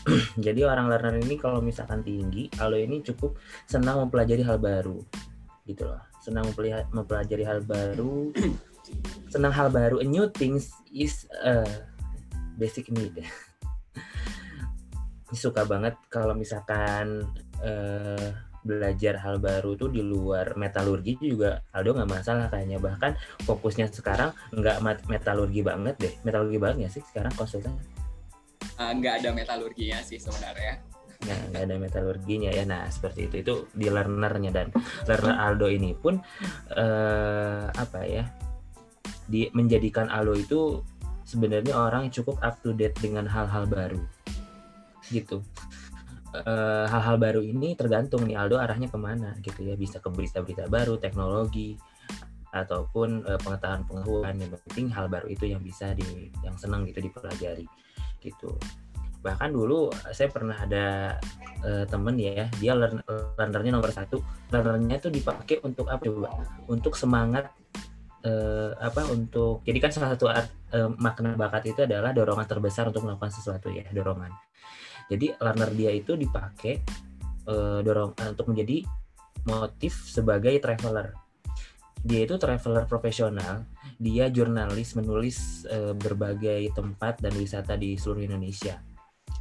Jadi 0.45 0.61
orang 0.63 0.87
learner 0.87 1.17
ini 1.19 1.35
kalau 1.35 1.59
misalkan 1.59 2.05
tinggi, 2.05 2.47
Aldo 2.61 2.77
ini 2.77 3.01
cukup 3.03 3.35
senang 3.65 4.05
mempelajari 4.05 4.45
hal 4.45 4.61
baru, 4.61 5.01
gitu 5.65 5.89
loh. 5.89 6.01
Senang 6.19 6.51
mempelajari, 6.93 7.43
hal 7.47 7.63
baru, 7.63 8.31
senang 9.33 9.53
hal 9.53 9.71
baru. 9.73 10.03
A 10.03 10.05
new 10.05 10.29
things 10.31 10.71
is 10.91 11.25
a 11.41 11.65
basic 12.59 12.91
need. 12.91 13.15
Suka 15.33 15.63
banget 15.63 15.93
kalau 16.09 16.33
misalkan 16.33 17.29
eh, 17.61 18.48
belajar 18.63 19.19
hal 19.23 19.39
baru 19.39 19.79
tuh 19.79 19.89
di 19.91 20.03
luar 20.03 20.55
metalurgi 20.59 21.15
juga 21.19 21.63
Aldo 21.71 21.95
nggak 21.95 22.11
masalah 22.11 22.45
kayaknya. 22.51 22.77
Bahkan 22.79 23.43
fokusnya 23.47 23.87
sekarang 23.91 24.35
nggak 24.51 25.07
metalurgi 25.07 25.61
banget 25.63 25.95
deh. 25.99 26.13
Metalurgi 26.23 26.57
banget 26.59 26.75
nggak 26.85 26.93
sih 26.99 27.03
sekarang 27.11 27.33
konsultan? 27.35 27.73
Eh, 28.79 28.91
nggak 28.95 29.23
ada 29.23 29.29
metalurginya 29.35 29.99
sih 30.03 30.19
sebenarnya. 30.19 30.83
nggak 31.19 31.41
nggak 31.51 31.63
ada 31.67 31.75
metalurginya. 31.75 32.49
Ya 32.51 32.63
nah 32.63 32.87
seperti 32.87 33.27
itu. 33.27 33.35
Itu 33.43 33.53
di 33.75 33.87
learnernya. 33.91 34.51
Dan 34.51 34.67
learner 35.07 35.35
Aldo 35.35 35.67
ini 35.67 35.91
pun 35.95 36.19
eh, 36.75 37.65
apa 37.67 37.99
ya 38.07 38.23
di 39.29 39.51
menjadikan 39.53 40.09
Aldo 40.09 40.33
itu 40.35 40.61
sebenarnya 41.27 41.77
orang 41.77 42.09
yang 42.09 42.13
cukup 42.23 42.41
up 42.41 42.57
to 42.65 42.73
date 42.73 42.95
dengan 42.99 43.27
hal-hal 43.27 43.67
baru. 43.67 44.01
Gitu 45.09 45.43
Eh, 46.29 46.85
hal-hal 46.85 47.17
baru 47.17 47.41
ini 47.41 47.73
tergantung 47.73 48.21
nih 48.29 48.37
Aldo 48.37 48.61
arahnya 48.61 48.85
ke 48.85 48.99
mana 49.01 49.33
gitu 49.41 49.65
ya. 49.65 49.73
Bisa 49.73 49.97
ke 49.97 50.13
berita-berita 50.13 50.69
baru 50.69 51.01
teknologi 51.01 51.73
ataupun 52.53 53.25
eh, 53.25 53.39
pengetahuan-pengetahuan 53.41 54.37
yang 54.37 54.53
penting 54.69 54.93
hal 54.93 55.09
baru 55.09 55.25
itu 55.25 55.49
yang 55.49 55.61
bisa 55.65 55.93
di 55.97 56.29
yang 56.45 56.53
senang 56.53 56.85
gitu 56.85 57.01
dipelajari 57.01 57.65
gitu. 58.21 58.53
Bahkan 59.25 59.49
dulu 59.49 59.89
saya 60.13 60.29
pernah 60.29 60.53
ada 60.53 61.17
eh, 61.65 61.85
temen 61.89 62.13
ya 62.21 62.45
dia 62.61 62.77
learn, 62.77 63.01
learnernya 63.33 63.73
nomor 63.73 63.89
satu. 63.89 64.21
Learnernya 64.53 65.01
itu 65.01 65.09
dipakai 65.09 65.65
untuk 65.65 65.89
apa 65.89 66.05
coba? 66.05 66.45
Untuk 66.69 66.93
semangat 66.93 67.49
eh, 68.21 68.71
apa 68.77 69.01
untuk 69.09 69.65
jadi 69.65 69.81
kan 69.81 69.91
salah 69.97 70.13
satu 70.13 70.29
art- 70.29 70.53
eh, 70.77 70.89
makna 71.01 71.33
bakat 71.33 71.73
itu 71.73 71.89
adalah 71.89 72.13
dorongan 72.13 72.45
terbesar 72.45 72.85
untuk 72.85 73.01
melakukan 73.01 73.33
sesuatu 73.33 73.73
ya 73.73 73.87
dorongan 73.89 74.29
jadi 75.09 75.33
learner 75.41 75.73
dia 75.73 75.91
itu 75.91 76.13
dipakai 76.13 76.73
eh, 77.49 77.79
dorong 77.81 78.13
eh, 78.21 78.29
untuk 78.29 78.53
menjadi 78.53 78.85
motif 79.49 80.05
sebagai 80.05 80.53
traveler. 80.61 81.17
Dia 81.99 82.23
itu 82.23 82.39
traveler 82.39 82.87
profesional 82.87 83.67
dia 83.99 84.31
jurnalis 84.31 84.95
menulis 84.95 85.67
eh, 85.67 85.91
berbagai 85.91 86.71
tempat 86.71 87.19
dan 87.19 87.35
wisata 87.35 87.75
di 87.75 87.97
seluruh 87.99 88.23
Indonesia. 88.29 88.79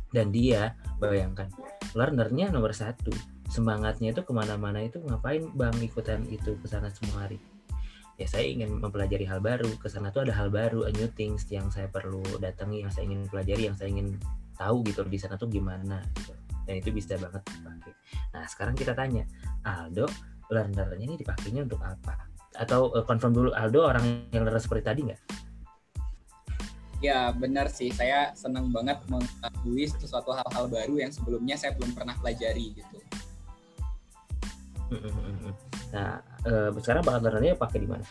Dan 0.08 0.32
dia 0.32 0.72
bayangkan 0.96 1.52
learnernya 1.92 2.48
nomor 2.48 2.72
satu. 2.72 3.12
Semangatnya 3.48 4.12
itu 4.12 4.24
ke 4.24 4.32
mana-mana 4.32 4.84
itu 4.84 5.00
ngapain 5.04 5.44
bang 5.56 5.76
ikutan 5.80 6.20
itu 6.28 6.56
ke 6.60 6.66
sana 6.68 6.88
semua 6.92 7.28
hari? 7.28 7.40
Ya 8.18 8.26
saya 8.26 8.50
ingin 8.50 8.82
mempelajari 8.82 9.24
hal 9.28 9.38
baru. 9.38 9.68
Ke 9.78 9.86
sana 9.86 10.10
tuh 10.10 10.26
ada 10.26 10.34
hal 10.34 10.50
baru 10.50 10.88
a 10.88 10.92
new 10.92 11.06
things 11.14 11.46
yang 11.52 11.70
saya 11.70 11.86
perlu 11.86 12.20
datangi 12.42 12.82
yang 12.82 12.90
saya 12.90 13.06
ingin 13.08 13.24
pelajari 13.30 13.62
yang 13.70 13.76
saya 13.78 13.88
ingin 13.94 14.18
tahu 14.58 14.82
gitu 14.84 15.06
di 15.06 15.18
sana 15.18 15.38
tuh 15.38 15.46
gimana 15.46 16.02
gitu. 16.18 16.34
dan 16.66 16.74
itu 16.82 16.90
bisa 16.90 17.14
banget 17.16 17.42
dipakai 17.46 17.92
nah 18.34 18.44
sekarang 18.50 18.74
kita 18.74 18.92
tanya 18.92 19.24
Aldo 19.62 20.10
learnernya 20.50 21.04
ini 21.06 21.16
dipakainya 21.16 21.64
untuk 21.64 21.80
apa 21.80 22.28
atau 22.58 22.90
eh, 22.98 23.04
confirm 23.06 23.32
dulu 23.32 23.50
Aldo 23.54 23.86
orang 23.86 24.28
yang 24.34 24.42
learner 24.42 24.60
seperti 24.60 24.84
tadi 24.84 25.00
nggak 25.06 25.22
Ya 26.98 27.30
benar 27.30 27.70
sih, 27.70 27.94
saya 27.94 28.34
senang 28.34 28.74
banget 28.74 28.98
mengetahui 29.06 29.86
sesuatu 29.86 30.34
hal-hal 30.34 30.66
baru 30.66 30.98
yang 30.98 31.14
sebelumnya 31.14 31.54
saya 31.54 31.70
belum 31.78 31.94
pernah 31.94 32.18
pelajari 32.18 32.74
gitu. 32.74 32.98
Nah, 35.94 36.18
eh, 36.42 36.68
sekarang 36.82 37.06
bakat 37.06 37.22
learnernya 37.22 37.54
pakai 37.54 37.78
di 37.78 37.88
mana? 37.88 38.02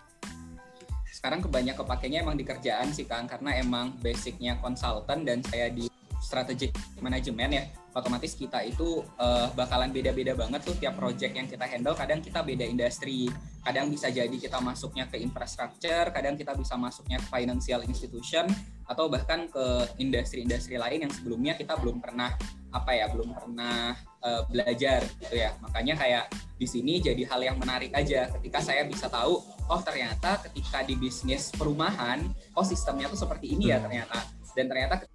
Sekarang 1.12 1.44
kebanyak 1.44 1.76
kepakainya 1.76 2.24
emang 2.24 2.40
di 2.40 2.48
kerjaan 2.48 2.96
sih 2.96 3.04
Kang, 3.04 3.28
karena 3.28 3.60
emang 3.60 3.92
basicnya 4.00 4.56
konsultan 4.64 5.28
dan 5.28 5.44
saya 5.44 5.68
di 5.68 5.92
strategic 6.22 6.74
management 7.00 7.52
ya, 7.54 7.64
otomatis 7.98 8.38
kita 8.38 8.62
itu 8.62 9.02
eh, 9.18 9.48
bakalan 9.58 9.90
beda-beda 9.90 10.38
banget 10.38 10.62
tuh 10.62 10.78
tiap 10.78 10.98
project 10.98 11.34
yang 11.34 11.50
kita 11.50 11.66
handle. 11.66 11.98
Kadang 11.98 12.22
kita 12.22 12.46
beda 12.46 12.66
industri, 12.66 13.30
kadang 13.66 13.90
bisa 13.90 14.14
jadi 14.14 14.34
kita 14.34 14.62
masuknya 14.62 15.10
ke 15.10 15.18
infrastructure, 15.18 16.14
kadang 16.14 16.38
kita 16.38 16.54
bisa 16.54 16.78
masuknya 16.78 17.18
ke 17.18 17.28
financial 17.30 17.82
institution, 17.86 18.46
atau 18.86 19.10
bahkan 19.10 19.50
ke 19.50 19.66
industri-industri 19.98 20.78
lain 20.78 21.10
yang 21.10 21.14
sebelumnya 21.14 21.54
kita 21.58 21.74
belum 21.82 21.98
pernah 22.00 22.38
apa 22.70 22.92
ya, 22.94 23.10
belum 23.10 23.34
pernah 23.34 23.98
eh, 24.22 24.42
belajar 24.50 25.02
gitu 25.18 25.36
ya. 25.38 25.58
Makanya 25.66 25.98
kayak 25.98 26.26
di 26.58 26.66
sini 26.66 26.98
jadi 26.98 27.22
hal 27.30 27.42
yang 27.42 27.58
menarik 27.62 27.94
aja 27.94 28.34
ketika 28.38 28.58
saya 28.62 28.82
bisa 28.90 29.06
tahu 29.06 29.38
oh 29.70 29.82
ternyata 29.86 30.42
ketika 30.50 30.82
di 30.82 30.98
bisnis 30.98 31.54
perumahan 31.54 32.26
oh 32.58 32.66
sistemnya 32.66 33.06
tuh 33.14 33.20
seperti 33.22 33.54
ini 33.54 33.70
ya 33.70 33.78
ternyata 33.78 34.26
dan 34.58 34.66
ternyata 34.66 35.06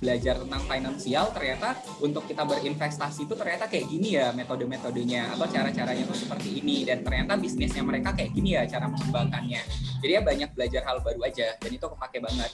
belajar 0.00 0.40
tentang 0.40 0.62
finansial 0.64 1.28
ternyata 1.30 1.76
untuk 2.00 2.24
kita 2.24 2.42
berinvestasi 2.48 3.28
itu 3.28 3.36
ternyata 3.36 3.68
kayak 3.68 3.86
gini 3.86 4.16
ya 4.16 4.32
metode-metodenya 4.32 5.36
atau 5.36 5.44
cara-caranya 5.44 6.08
tuh 6.08 6.16
seperti 6.16 6.64
ini 6.64 6.88
dan 6.88 7.04
ternyata 7.04 7.36
bisnisnya 7.36 7.84
mereka 7.84 8.16
kayak 8.16 8.32
gini 8.32 8.56
ya 8.56 8.64
cara 8.64 8.88
mengembangkannya 8.88 9.60
jadi 10.00 10.12
ya 10.18 10.22
banyak 10.24 10.50
belajar 10.56 10.82
hal 10.88 11.04
baru 11.04 11.20
aja 11.28 11.52
dan 11.60 11.70
itu 11.70 11.84
kepake 11.84 12.18
banget 12.24 12.50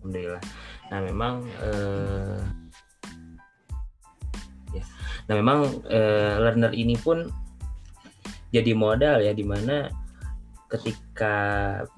Alhamdulillah. 0.00 0.42
Nah, 0.88 1.00
memang 1.04 1.34
eh, 1.60 2.40
ya. 4.72 4.84
Nah, 5.28 5.34
memang 5.36 5.58
eh, 5.92 6.34
learner 6.40 6.72
ini 6.72 6.96
pun 6.96 7.28
jadi 8.48 8.72
modal 8.72 9.20
ya 9.20 9.36
di 9.36 9.44
mana 9.44 9.92
ketika 10.72 11.36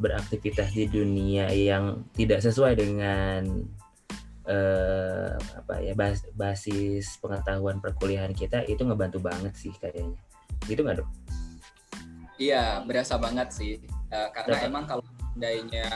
beraktivitas 0.03 0.75
di 0.75 0.91
dunia 0.91 1.47
yang 1.55 2.03
tidak 2.19 2.43
sesuai 2.43 2.75
dengan 2.75 3.63
eh, 4.45 5.31
apa 5.55 5.75
ya 5.79 5.95
bas- 5.95 6.27
basis 6.35 7.17
pengetahuan 7.19 7.79
perkuliahan 7.79 8.35
kita 8.35 8.67
itu 8.67 8.83
ngebantu 8.83 9.23
banget 9.23 9.55
sih 9.55 9.71
kayaknya 9.79 10.19
gitu 10.67 10.83
nggak 10.83 11.03
dok? 11.03 11.09
iya 12.39 12.83
berasa 12.83 13.19
banget 13.19 13.49
sih 13.55 13.75
Eh, 14.13 14.29
karena 14.37 14.61
Berasa. 14.61 14.69
emang 14.69 14.85
kalau 14.85 15.01
seandainya 15.09 15.89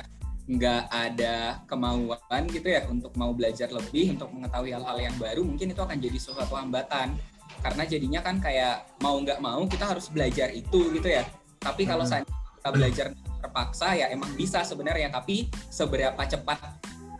nggak 0.48 0.82
ada 0.88 1.60
kemauan 1.68 2.42
gitu 2.48 2.64
ya 2.64 2.88
untuk 2.88 3.12
mau 3.12 3.36
belajar 3.36 3.68
lebih 3.68 4.16
untuk 4.16 4.32
mengetahui 4.32 4.72
hal-hal 4.72 4.96
yang 4.96 5.12
baru 5.20 5.44
mungkin 5.44 5.68
itu 5.76 5.80
akan 5.84 6.00
jadi 6.00 6.16
suatu 6.16 6.56
hambatan 6.56 7.12
karena 7.60 7.82
jadinya 7.84 8.24
kan 8.24 8.40
kayak 8.40 8.88
mau 9.04 9.20
nggak 9.20 9.36
mau 9.36 9.68
kita 9.68 9.84
harus 9.92 10.08
belajar 10.08 10.48
itu 10.48 10.96
gitu 10.96 11.08
ya 11.12 11.28
tapi 11.60 11.84
kalau 11.84 12.08
Hmm. 12.08 12.24
kita 12.56 12.68
belajar 12.72 13.06
terpaksa 13.36 14.00
ya 14.00 14.06
emang 14.08 14.32
bisa 14.32 14.64
sebenarnya 14.64 15.12
tapi 15.12 15.44
seberapa 15.68 16.24
cepat 16.24 16.58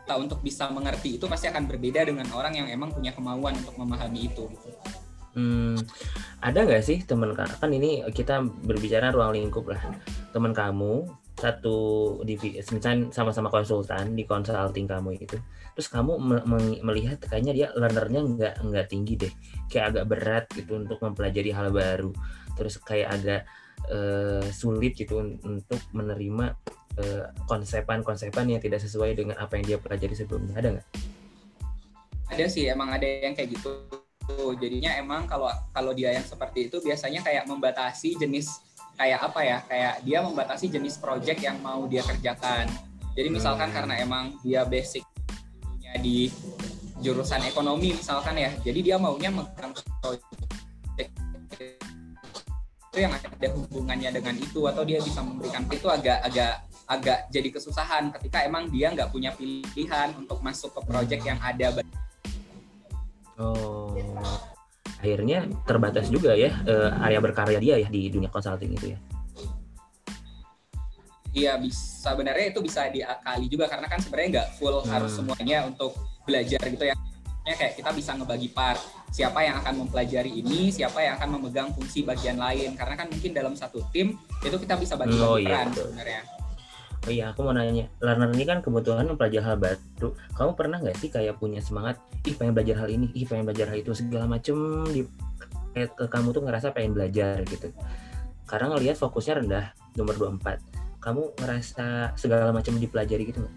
kita 0.07 0.22
untuk 0.22 0.38
bisa 0.38 0.70
mengerti 0.70 1.18
itu 1.18 1.26
pasti 1.26 1.50
akan 1.50 1.66
berbeda 1.66 2.07
dengan 2.07 2.30
orang 2.30 2.54
yang 2.54 2.70
emang 2.70 2.94
punya 2.94 3.11
kemauan 3.11 3.59
untuk 3.59 3.74
memahami 3.74 4.30
itu 4.30 4.46
gitu. 4.46 4.70
Hmm, 5.34 5.74
ada 6.38 6.62
nggak 6.62 6.80
sih 6.86 7.02
teman 7.02 7.34
ka- 7.34 7.59
kan 7.59 7.74
ini 7.74 8.07
kita 8.14 8.38
berbicara 8.40 9.11
ruang 9.11 9.34
lingkup 9.34 9.66
lah. 9.66 9.82
Teman 10.30 10.54
kamu 10.54 11.11
satu 11.34 11.76
divisi 12.22 12.62
misalnya 12.70 13.11
sama-sama 13.11 13.50
konsultan 13.50 14.14
di 14.14 14.24
consulting 14.24 14.88
kamu 14.88 15.20
itu 15.20 15.36
terus 15.76 15.92
kamu 15.92 16.16
melihat 16.80 17.20
kayaknya 17.20 17.52
dia 17.52 17.68
learnernya 17.74 18.22
nggak 18.22 18.54
nggak 18.62 18.86
tinggi 18.86 19.18
deh. 19.18 19.32
Kayak 19.66 19.86
agak 19.90 20.04
berat 20.07 20.44
gitu 20.54 20.78
untuk 20.78 21.02
mempelajari 21.02 21.50
hal 21.50 21.74
baru. 21.74 22.14
Terus 22.54 22.78
kayak 22.78 23.09
agak 23.11 23.42
eh, 23.90 24.46
sulit 24.54 24.94
gitu 24.94 25.18
un- 25.18 25.42
untuk 25.42 25.82
menerima 25.90 26.54
konsepan-konsepan 27.44 28.57
yang 28.57 28.61
tidak 28.61 28.80
sesuai 28.80 29.12
dengan 29.16 29.36
apa 29.36 29.61
yang 29.61 29.64
dia 29.64 29.78
pelajari 29.78 30.14
sebelumnya 30.16 30.57
ada 30.57 30.68
nggak? 30.76 30.88
ada 32.26 32.44
sih 32.51 32.66
emang 32.66 32.90
ada 32.90 33.07
yang 33.07 33.36
kayak 33.38 33.55
gitu 33.55 33.70
jadinya 34.59 34.90
emang 34.99 35.30
kalau 35.30 35.47
kalau 35.70 35.94
dia 35.94 36.11
yang 36.11 36.26
seperti 36.26 36.66
itu 36.66 36.82
biasanya 36.82 37.22
kayak 37.22 37.47
membatasi 37.47 38.18
jenis 38.18 38.59
kayak 38.99 39.22
apa 39.22 39.40
ya 39.47 39.59
kayak 39.62 39.94
dia 40.03 40.18
membatasi 40.24 40.66
jenis 40.66 40.99
project 40.99 41.38
yang 41.38 41.61
mau 41.62 41.86
dia 41.86 42.03
kerjakan 42.03 42.66
Jadi 43.16 43.32
misalkan 43.32 43.72
Hmm. 43.72 43.76
karena 43.80 43.94
emang 44.05 44.24
dia 44.44 44.68
basic 44.68 45.01
dulunya 45.64 45.97
di 46.05 46.28
jurusan 47.01 47.40
ekonomi 47.49 47.97
misalkan 47.97 48.36
ya, 48.36 48.53
jadi 48.61 48.92
dia 48.92 48.97
maunya 49.01 49.32
megang 49.32 49.72
project 49.72 50.28
itu 52.97 53.05
yang 53.05 53.12
ada 53.12 53.49
hubungannya 53.53 54.09
dengan 54.09 54.36
itu 54.40 54.61
atau 54.64 54.80
dia 54.80 54.97
bisa 55.05 55.20
memberikan 55.20 55.68
itu 55.68 55.84
agak 55.84 56.16
agak 56.24 56.64
agak 56.87 57.26
jadi 57.34 57.49
kesusahan 57.51 58.14
ketika 58.14 58.47
emang 58.47 58.70
dia 58.70 58.95
nggak 58.95 59.11
punya 59.11 59.34
pilihan 59.34 60.14
untuk 60.14 60.39
masuk 60.39 60.70
ke 60.70 60.80
project 60.87 61.22
yang 61.26 61.39
ada 61.43 61.82
Oh, 63.37 63.93
akhirnya 64.97 65.45
terbatas 65.68 66.09
juga 66.09 66.32
ya 66.32 66.57
eh, 66.64 66.89
area 67.05 67.20
berkarya 67.20 67.61
dia 67.61 67.76
ya 67.76 67.89
di 67.93 68.09
dunia 68.09 68.32
consulting 68.32 68.72
itu 68.72 68.97
ya. 68.97 68.99
Iya 71.37 71.53
bisa 71.61 72.16
sebenarnya 72.16 72.49
itu 72.49 72.64
bisa 72.64 72.89
diakali 72.89 73.45
juga 73.53 73.68
karena 73.68 73.93
kan 73.93 74.01
sebenarnya 74.01 74.28
nggak 74.41 74.49
full 74.57 74.80
Hmm. 74.80 74.89
harus 74.89 75.12
semuanya 75.12 75.68
untuk 75.68 75.93
belajar 76.24 76.64
gitu 76.64 76.89
ya. 76.89 76.97
Ya 77.45 77.55
kayak 77.55 77.76
kita 77.76 77.91
bisa 77.93 78.16
ngebagi 78.16 78.49
part 78.57 78.80
siapa 79.12 79.45
yang 79.45 79.61
akan 79.61 79.84
mempelajari 79.84 80.32
ini, 80.32 80.72
siapa 80.72 80.99
yang 81.05 81.20
akan 81.20 81.37
memegang 81.37 81.70
fungsi 81.76 82.03
bagian 82.03 82.41
lain 82.41 82.72
karena 82.72 82.95
kan 82.97 83.07
mungkin 83.12 83.30
dalam 83.37 83.53
satu 83.53 83.84
tim 83.93 84.16
itu 84.41 84.57
kita 84.57 84.80
bisa 84.80 84.97
bagi-bagi 84.97 85.28
Oh, 85.28 85.37
iya, 85.37 85.61
peran 85.61 85.66
betul. 85.70 85.84
sebenarnya. 85.93 86.20
Oh 87.07 87.14
iya, 87.14 87.30
aku 87.30 87.46
mau 87.46 87.54
nanya, 87.54 87.86
learner 88.02 88.34
ini 88.34 88.42
kan 88.42 88.59
kebutuhan 88.66 89.07
mempelajari 89.07 89.38
hal 89.38 89.54
baru. 89.62 90.11
Kamu 90.34 90.59
pernah 90.59 90.82
nggak 90.82 90.98
sih 90.98 91.07
kayak 91.07 91.38
punya 91.38 91.62
semangat, 91.62 92.02
ih 92.26 92.34
pengen 92.34 92.50
belajar 92.50 92.82
hal 92.82 92.90
ini, 92.90 93.14
ih 93.14 93.22
pengen 93.22 93.46
belajar 93.46 93.70
hal 93.70 93.78
itu, 93.78 93.94
segala 93.94 94.26
macem 94.26 94.82
di 94.90 95.07
kayak 95.70 95.94
ke 95.94 96.04
kamu 96.11 96.34
tuh 96.34 96.42
ngerasa 96.42 96.74
pengen 96.74 96.98
belajar 96.98 97.46
gitu. 97.46 97.70
Karena 98.50 98.74
ngelihat 98.74 98.98
fokusnya 98.98 99.38
rendah, 99.38 99.70
nomor 99.94 100.18
24. 100.18 100.59
Kamu 100.98 101.38
ngerasa 101.38 102.18
segala 102.18 102.50
macam 102.50 102.74
dipelajari 102.74 103.22
gitu 103.30 103.46
nggak? 103.46 103.54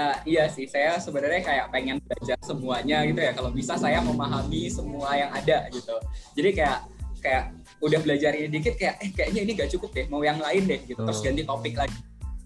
Eh, 0.00 0.16
iya 0.36 0.44
sih, 0.48 0.68
saya 0.68 1.00
sebenarnya 1.00 1.40
kayak 1.40 1.66
pengen 1.72 1.96
belajar 2.04 2.36
semuanya 2.44 3.00
gitu 3.08 3.20
ya. 3.20 3.32
Kalau 3.32 3.48
bisa 3.48 3.80
saya 3.80 4.04
memahami 4.04 4.68
semua 4.68 5.16
yang 5.16 5.32
ada 5.32 5.72
gitu. 5.72 5.96
Jadi 6.36 6.52
kayak 6.56 6.99
kayak 7.20 7.54
udah 7.80 8.00
belajar 8.00 8.32
ini 8.36 8.48
dikit 8.48 8.76
kayak 8.76 9.00
eh 9.00 9.10
kayaknya 9.12 9.40
ini 9.44 9.52
gak 9.56 9.70
cukup 9.72 9.92
deh, 9.92 10.06
mau 10.08 10.20
yang 10.24 10.40
lain 10.40 10.66
deh 10.66 10.80
gitu. 10.84 11.00
Terus 11.00 11.20
ganti 11.20 11.42
topik 11.44 11.76
lagi. 11.76 12.00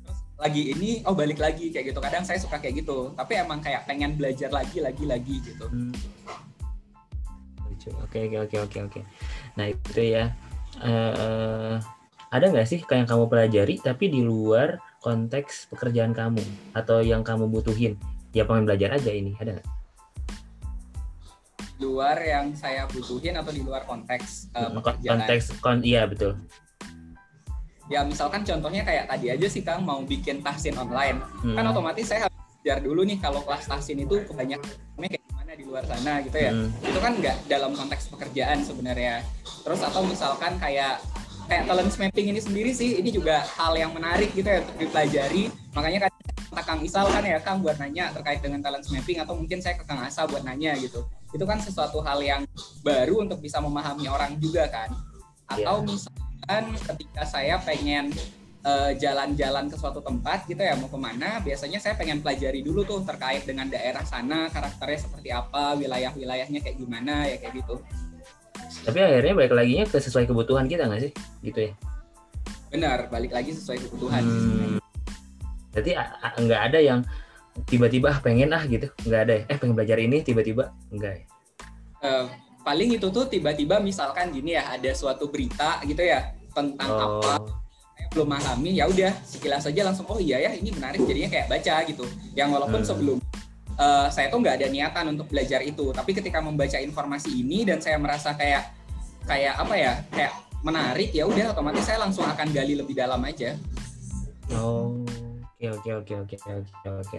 Terus 0.04 0.18
lagi 0.38 0.62
ini 0.74 0.90
oh 1.06 1.14
balik 1.14 1.38
lagi 1.38 1.70
kayak 1.70 1.94
gitu. 1.94 1.98
Kadang 2.02 2.22
saya 2.26 2.38
suka 2.38 2.58
kayak 2.58 2.84
gitu. 2.84 3.14
Tapi 3.14 3.32
emang 3.38 3.62
kayak 3.62 3.86
pengen 3.86 4.18
belajar 4.18 4.50
lagi 4.50 4.82
lagi 4.82 5.04
lagi 5.06 5.36
gitu. 5.42 5.66
Hmm. 5.70 5.94
Lucu. 7.70 7.90
Oke 8.04 8.26
oke 8.26 8.38
oke 8.50 8.56
oke 8.66 8.78
oke. 8.90 9.00
Nah 9.56 9.66
itu 9.70 10.02
ya. 10.02 10.34
eh 10.82 11.78
ada 12.34 12.50
nggak 12.50 12.66
sih 12.66 12.82
kayak 12.82 13.06
yang 13.06 13.10
kamu 13.14 13.24
pelajari 13.30 13.74
tapi 13.78 14.10
di 14.10 14.18
luar 14.18 14.82
konteks 15.06 15.70
pekerjaan 15.70 16.10
kamu 16.10 16.42
atau 16.74 16.98
yang 16.98 17.22
kamu 17.22 17.46
butuhin? 17.46 17.94
Ya 18.34 18.42
pengen 18.42 18.66
belajar 18.66 18.98
aja 18.98 19.14
ini 19.14 19.38
ada 19.38 19.54
nggak? 19.54 19.68
Luar 21.78 22.16
yang 22.18 22.54
saya 22.54 22.86
butuhin 22.86 23.34
atau 23.34 23.50
di 23.50 23.62
luar 23.62 23.82
konteks 23.84 24.50
Kon- 24.50 24.74
pekerjaan. 24.78 25.18
konteks 25.26 25.44
kon 25.58 25.78
iya 25.82 26.06
betul. 26.06 26.38
Ya 27.86 28.00
misalkan 28.00 28.40
contohnya 28.42 28.80
kayak 28.80 29.04
tadi 29.10 29.26
aja 29.28 29.46
sih 29.46 29.60
Kang 29.60 29.84
mau 29.84 30.00
bikin 30.00 30.40
tahsin 30.40 30.72
online. 30.78 31.20
Hmm. 31.44 31.52
Kan 31.52 31.64
otomatis 31.68 32.08
saya 32.08 32.26
harus 32.26 32.36
belajar 32.64 32.78
dulu 32.80 33.04
nih 33.04 33.18
kalau 33.20 33.44
kelas 33.44 33.68
tahsin 33.68 34.00
itu 34.00 34.24
kebanyakan 34.24 34.64
kayak 34.96 35.20
gimana 35.20 35.52
di 35.52 35.64
luar 35.68 35.84
sana 35.84 36.24
gitu 36.24 36.38
ya. 36.40 36.48
Hmm. 36.48 36.72
itu 36.80 36.98
kan 36.98 37.12
nggak 37.20 37.36
dalam 37.44 37.76
konteks 37.76 38.08
pekerjaan 38.08 38.64
sebenarnya 38.64 39.20
terus 39.60 39.84
atau 39.84 40.00
misalkan 40.00 40.56
kayak 40.56 40.96
kayak 41.49 41.64
talent 41.68 41.92
mapping 41.95 42.26
ini 42.32 42.40
sendiri 42.40 42.70
sih 42.72 43.01
ini 43.01 43.11
juga 43.12 43.45
hal 43.57 43.76
yang 43.76 43.92
menarik 43.92 44.32
gitu 44.32 44.47
ya 44.47 44.64
untuk 44.64 44.76
dipelajari. 44.80 45.53
Makanya 45.76 46.09
kan 46.09 46.12
kata 46.55 46.62
Kang 46.62 46.80
Isal 46.86 47.07
kan 47.11 47.22
ya 47.26 47.38
Kang 47.42 47.59
buat 47.61 47.76
nanya 47.76 48.14
terkait 48.14 48.40
dengan 48.40 48.62
talent 48.62 48.86
mapping 48.88 49.18
atau 49.20 49.34
mungkin 49.36 49.59
saya 49.61 49.76
ke 49.76 49.84
Kang 49.84 50.01
Asa 50.01 50.24
buat 50.24 50.42
nanya 50.47 50.72
gitu. 50.80 51.05
Itu 51.34 51.45
kan 51.45 51.61
sesuatu 51.61 52.01
hal 52.01 52.22
yang 52.22 52.42
baru 52.80 53.26
untuk 53.26 53.42
bisa 53.42 53.59
memahami 53.59 54.09
orang 54.09 54.38
juga 54.40 54.70
kan. 54.70 54.90
Atau 55.51 55.84
misalkan 55.84 56.64
ketika 56.78 57.22
saya 57.28 57.61
pengen 57.61 58.14
eh, 58.64 58.92
jalan-jalan 58.97 59.68
ke 59.68 59.76
suatu 59.76 60.01
tempat 60.01 60.49
gitu 60.49 60.62
ya 60.64 60.72
mau 60.80 60.88
ke 60.88 60.97
mana 60.97 61.42
biasanya 61.45 61.76
saya 61.82 61.99
pengen 62.01 62.24
pelajari 62.24 62.64
dulu 62.64 62.86
tuh 62.88 63.05
terkait 63.05 63.45
dengan 63.45 63.68
daerah 63.68 64.03
sana 64.09 64.49
karakternya 64.49 64.99
seperti 65.05 65.28
apa 65.28 65.76
wilayah-wilayahnya 65.76 66.64
kayak 66.64 66.76
gimana 66.80 67.28
ya 67.28 67.36
kayak 67.45 67.61
gitu 67.61 67.76
Tapi 68.84 68.98
akhirnya 69.00 69.34
balik 69.34 69.55
lagi 69.57 69.72
ke 69.84 69.96
sesuai 69.96 70.28
kebutuhan 70.28 70.68
kita 70.68 70.86
nggak 70.86 71.02
sih? 71.09 71.12
Gitu 71.40 71.61
ya. 71.70 71.72
benar 72.74 73.07
balik 73.07 73.30
lagi 73.30 73.55
sesuai 73.55 73.78
kebutuhan 73.86 74.22
Hmm. 74.26 74.82
Jadi 75.70 75.94
nggak 76.42 76.62
ada 76.70 76.78
yang 76.82 77.00
tiba-tiba 77.70 78.11
ah, 78.11 78.18
pengen 78.18 78.50
ah 78.50 78.66
gitu, 78.66 78.90
nggak 79.07 79.20
ada 79.26 79.32
ya. 79.38 79.42
Eh 79.46 79.57
pengen 79.59 79.74
belajar 79.78 79.98
ini 80.02 80.26
tiba-tiba 80.26 80.74
enggak 80.90 81.22
ya. 81.22 81.24
Eh, 82.02 82.26
paling 82.61 82.98
itu 82.98 83.07
tuh 83.14 83.30
tiba-tiba 83.30 83.78
misalkan 83.78 84.34
gini 84.34 84.59
ya 84.59 84.74
ada 84.74 84.90
suatu 84.90 85.30
berita 85.30 85.78
gitu 85.86 86.02
ya 86.02 86.34
tentang 86.50 86.90
apa 86.90 87.38
Oh. 87.38 87.46
saya 87.94 88.07
belum 88.11 88.26
memahami 88.26 88.70
ya 88.74 88.84
udah 88.90 89.12
sekilas 89.22 89.62
saja 89.64 89.86
langsung 89.86 90.07
oh 90.09 90.18
iya 90.18 90.42
ya 90.42 90.50
ini 90.57 90.74
menarik 90.74 91.05
jadinya 91.05 91.30
kayak 91.30 91.46
baca 91.46 91.74
gitu 91.86 92.05
yang 92.34 92.50
walaupun 92.50 92.82
Hmm. 92.82 92.88
sebelum 92.90 93.18
eh, 93.78 94.08
saya 94.10 94.26
tuh 94.30 94.38
nggak 94.42 94.56
ada 94.62 94.66
niatan 94.70 95.04
untuk 95.14 95.30
belajar 95.30 95.60
itu 95.62 95.90
tapi 95.90 96.14
ketika 96.14 96.38
membaca 96.42 96.78
informasi 96.78 97.30
ini 97.44 97.62
dan 97.66 97.78
saya 97.78 97.98
merasa 97.98 98.34
kayak 98.34 98.74
kayak 99.24 99.54
apa 99.56 99.74
ya 99.74 99.92
kayak 100.12 100.32
menarik 100.64 101.12
ya 101.12 101.28
udah 101.28 101.52
otomatis 101.52 101.84
saya 101.84 102.00
langsung 102.00 102.24
akan 102.24 102.48
gali 102.52 102.76
lebih 102.76 102.96
dalam 102.96 103.20
aja 103.24 103.56
Oh, 104.52 105.00
oke 105.56 105.64
oke 105.80 105.90
oke 106.04 106.14
oke 106.36 106.36
oke 106.36 106.88
oke. 107.00 107.18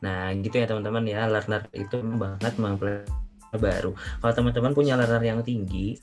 Nah, 0.00 0.32
gitu 0.40 0.56
ya 0.56 0.64
teman-teman 0.64 1.04
ya, 1.04 1.28
learner 1.28 1.68
itu 1.76 2.00
banget 2.00 2.54
mempelajari 2.56 3.58
baru. 3.60 3.92
Kalau 3.92 4.32
teman-teman 4.32 4.72
punya 4.72 4.96
learner 4.96 5.20
yang 5.20 5.40
tinggi, 5.44 6.00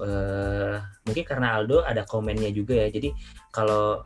eh, 0.00 0.76
mungkin 1.04 1.24
karena 1.28 1.60
Aldo 1.60 1.84
ada 1.84 2.08
komennya 2.08 2.48
juga 2.52 2.80
ya. 2.80 2.88
Jadi 2.88 3.12
kalau 3.52 4.00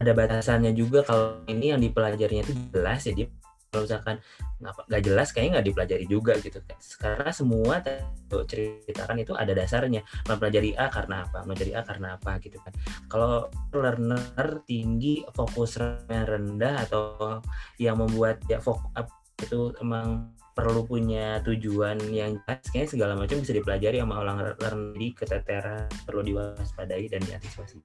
ada 0.00 0.12
batasannya 0.12 0.76
juga 0.76 1.00
kalau 1.04 1.40
ini 1.48 1.72
yang 1.72 1.80
dipelajarinya 1.80 2.44
itu 2.44 2.54
jelas 2.72 3.04
ya 3.08 3.12
dia 3.14 3.28
kalau 3.74 3.90
misalkan 3.90 4.16
nggak 4.62 5.02
jelas 5.02 5.34
kayaknya 5.34 5.58
nggak 5.58 5.66
dipelajari 5.66 6.06
juga 6.06 6.32
gitu. 6.38 6.62
Karena 7.02 7.30
semua 7.34 7.82
ceritakan 8.30 9.18
itu 9.18 9.34
ada 9.34 9.50
dasarnya. 9.50 10.06
Mempelajari 10.30 10.78
A 10.78 10.86
karena 10.86 11.26
apa? 11.26 11.42
Mempelajari 11.42 11.74
A 11.74 11.82
karena 11.82 12.14
apa 12.14 12.38
gitu 12.38 12.62
kan. 12.62 12.70
Kalau 13.10 13.50
learner 13.74 14.62
tinggi 14.62 15.26
fokus 15.34 15.82
rendah 16.06 16.86
atau 16.86 17.42
yang 17.82 17.98
membuat 17.98 18.38
ya 18.46 18.62
fokus 18.62 19.10
itu 19.42 19.74
emang 19.82 20.30
perlu 20.54 20.86
punya 20.86 21.42
tujuan 21.42 21.98
yang 22.14 22.38
jelas 22.46 22.62
kayaknya 22.70 22.86
segala 22.94 23.12
macam 23.18 23.42
bisa 23.42 23.50
dipelajari 23.50 23.98
sama 23.98 24.22
orang 24.22 24.36
learner 24.38 24.74
di 24.94 25.10
keteteran 25.10 25.90
perlu 26.06 26.22
diwaspadai 26.22 27.10
dan 27.10 27.20
diantisipasi. 27.26 27.82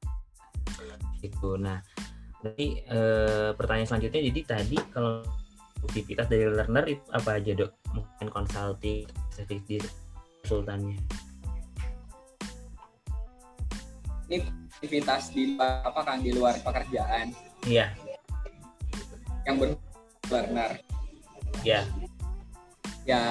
Itu 1.25 1.57
nah 1.57 1.81
jadi 2.39 2.67
eh, 2.87 3.49
pertanyaan 3.57 3.89
selanjutnya 3.89 4.21
jadi 4.31 4.41
tadi 4.45 4.77
kalau 4.93 5.25
aktivitas 5.85 6.27
dari 6.27 6.45
learner 6.47 6.85
itu 6.87 7.03
apa 7.11 7.29
aja 7.39 7.51
dok? 7.55 7.71
Mungkin 7.95 8.27
consulting 8.29 9.05
spesifik 9.31 9.59
di 9.65 9.77
konsultannya. 10.43 10.97
Ini 14.29 14.37
aktivitas 14.69 15.33
di 15.33 15.57
luar 15.57 15.81
apa 15.81 16.01
kan 16.05 16.17
di 16.21 16.31
luar 16.31 16.55
pekerjaan. 16.61 17.33
Iya. 17.65 17.91
Yang 19.47 19.55
ber 19.57 19.69
learner. 20.29 20.71
Ya 21.65 21.81
ya 23.09 23.21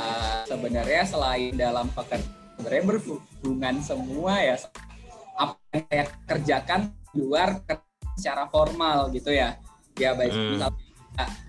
sebenarnya 0.50 1.06
selain 1.06 1.54
dalam 1.54 1.86
pekerjaan 1.94 2.26
sebenarnya 2.58 2.84
berhubungan 2.90 3.76
semua 3.78 4.42
ya 4.42 4.58
apa 5.38 5.54
yang 5.70 5.86
saya 5.86 6.04
kerjakan 6.26 6.80
di 7.14 7.22
luar 7.22 7.62
secara 8.18 8.50
formal 8.50 9.14
gitu 9.14 9.30
ya. 9.30 9.54
Ya 9.94 10.18
baik 10.18 10.34
Hmm. 10.34 10.58
misalnya 10.58 10.82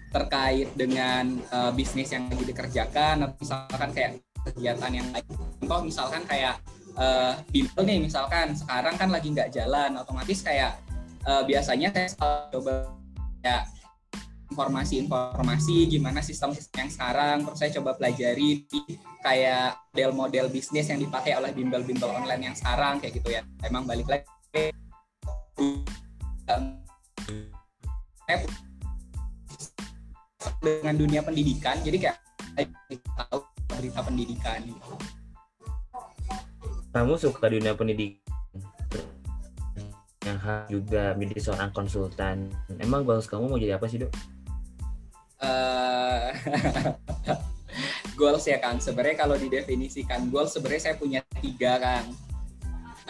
terkait 0.10 0.70
dengan 0.74 1.38
eh, 1.38 1.72
bisnis 1.74 2.10
yang 2.10 2.26
lagi 2.30 2.46
dikerjakan 2.50 3.30
atau 3.30 3.36
misalkan 3.38 3.90
kayak 3.94 4.12
kegiatan 4.52 4.92
yang 4.92 5.08
lain. 5.14 5.26
Contoh 5.62 5.80
misalkan 5.86 6.24
kayak 6.26 6.58
eh, 6.98 7.34
bimbel 7.54 7.84
nih 7.86 8.00
misalkan 8.02 8.58
sekarang 8.58 8.96
kan 8.98 9.10
lagi 9.14 9.30
nggak 9.30 9.54
jalan 9.54 9.98
otomatis 10.02 10.42
kayak 10.42 10.82
eh, 11.26 11.44
biasanya 11.46 11.94
saya 11.94 12.10
coba 12.50 12.90
ya 13.46 13.64
informasi-informasi 14.50 15.94
gimana 15.94 16.26
sistem-sistem 16.26 16.90
yang 16.90 16.92
sekarang 16.92 17.38
terus 17.46 17.58
saya 17.62 17.72
coba 17.80 17.94
pelajari 17.96 18.66
kayak 19.22 19.78
model-model 19.94 20.50
bisnis 20.50 20.90
yang 20.90 20.98
dipakai 20.98 21.38
oleh 21.38 21.54
bimbel-bimbel 21.54 22.10
online 22.10 22.50
yang 22.52 22.56
sekarang 22.58 22.98
kayak 22.98 23.14
gitu 23.22 23.30
ya. 23.30 23.46
Emang 23.62 23.86
balik 23.86 24.10
lagi 24.10 24.26
dengan 30.64 30.96
dunia 30.96 31.22
pendidikan 31.24 31.76
jadi 31.84 31.98
kayak 32.10 32.18
tahu 33.16 33.40
berita 33.76 34.00
pendidikan 34.04 34.60
kamu 36.90 37.14
suka 37.22 37.46
dunia 37.52 37.78
pendidikan 37.78 38.30
yang 40.28 40.40
juga 40.70 41.16
menjadi 41.16 41.42
seorang 41.50 41.72
konsultan. 41.72 42.52
Emang 42.78 43.08
goals 43.08 43.26
kamu 43.26 43.50
mau 43.50 43.58
jadi 43.58 43.80
apa 43.80 43.88
sih 43.88 44.04
dok? 44.04 44.12
Eh, 45.40 46.28
goals 48.20 48.44
ya 48.46 48.60
Kang. 48.60 48.84
Sebenarnya 48.84 49.16
kalau 49.16 49.40
didefinisikan 49.40 50.28
goals 50.28 50.54
sebenarnya 50.54 50.92
saya 50.92 50.96
punya 51.00 51.20
tiga 51.40 51.80
Kang. 51.80 52.08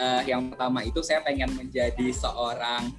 Eh, 0.00 0.22
yang 0.32 0.54
pertama 0.54 0.80
itu 0.86 1.02
saya 1.04 1.20
pengen 1.20 1.50
menjadi 1.52 2.08
seorang 2.14 2.94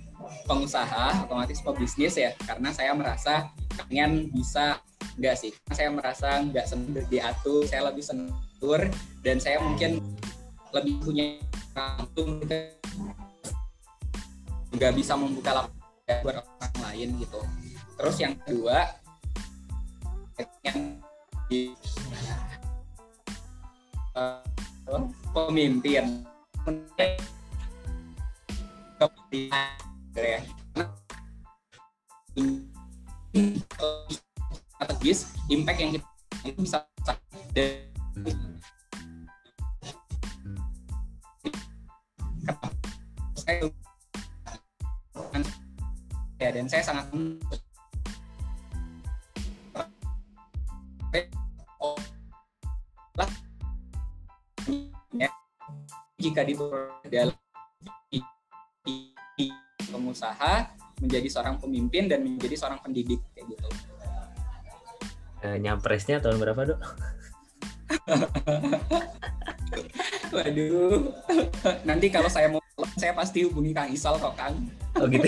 pengusaha, 0.46 1.26
otomatis 1.26 1.62
pebisnis 1.62 2.16
ya, 2.18 2.32
karena 2.46 2.70
saya 2.74 2.92
merasa 2.94 3.50
pengen 3.88 4.30
bisa 4.32 4.80
enggak 5.18 5.36
sih, 5.40 5.52
saya 5.74 5.90
merasa 5.92 6.42
nggak 6.44 6.66
senang 6.68 7.08
diatur, 7.10 7.66
saya 7.68 7.90
lebih 7.90 8.04
senang 8.06 8.32
dan 9.26 9.42
saya 9.42 9.58
mungkin 9.58 9.98
lebih 10.72 11.02
punya 11.02 11.42
waktu 11.74 12.24
nggak 14.72 14.94
bisa 14.96 15.18
membuka 15.18 15.52
lapangan 15.66 16.18
buat 16.22 16.36
orang 16.46 16.76
lain 16.90 17.10
gitu. 17.20 17.42
Terus 17.98 18.16
yang 18.22 18.34
kedua 18.46 18.78
yang 20.66 20.80
di 21.50 21.74
uh, 24.16 24.42
pemimpin 25.34 26.26
strategis 34.76 35.32
impact 35.48 35.80
yang 35.80 35.92
kita 35.96 36.08
itu 36.42 36.60
bisa 36.66 36.78
ya 46.42 46.50
dan 46.50 46.66
saya 46.66 46.84
sangat 46.84 47.06
jika 56.22 56.46
di 56.46 56.54
dalam 57.10 57.34
pengusaha 59.92 60.72
menjadi 61.04 61.28
seorang 61.28 61.60
pemimpin 61.60 62.08
dan 62.08 62.24
menjadi 62.24 62.56
seorang 62.56 62.80
pendidik 62.80 63.20
kayak 63.36 63.52
gitu. 63.52 63.68
Eh, 65.42 65.58
nyampresnya 65.58 66.22
tahun 66.22 66.38
berapa 66.38 66.62
dok? 66.74 66.80
Waduh, 70.32 71.12
nanti 71.84 72.08
kalau 72.08 72.32
saya 72.32 72.48
mau 72.48 72.62
saya 72.96 73.12
pasti 73.12 73.44
hubungi 73.44 73.76
Kang 73.76 73.92
Isal 73.92 74.16
kok 74.22 74.38
Kang. 74.38 74.56
Oh 74.96 75.10
gitu. 75.10 75.28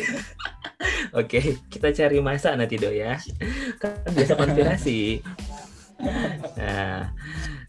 Oke, 1.20 1.60
kita 1.70 1.94
cari 1.94 2.18
masa 2.22 2.56
nanti 2.56 2.78
dok 2.78 2.94
ya. 2.94 3.18
Kan 3.82 4.14
biasa 4.14 4.38
konspirasi. 4.38 5.22
Nah, 6.60 7.16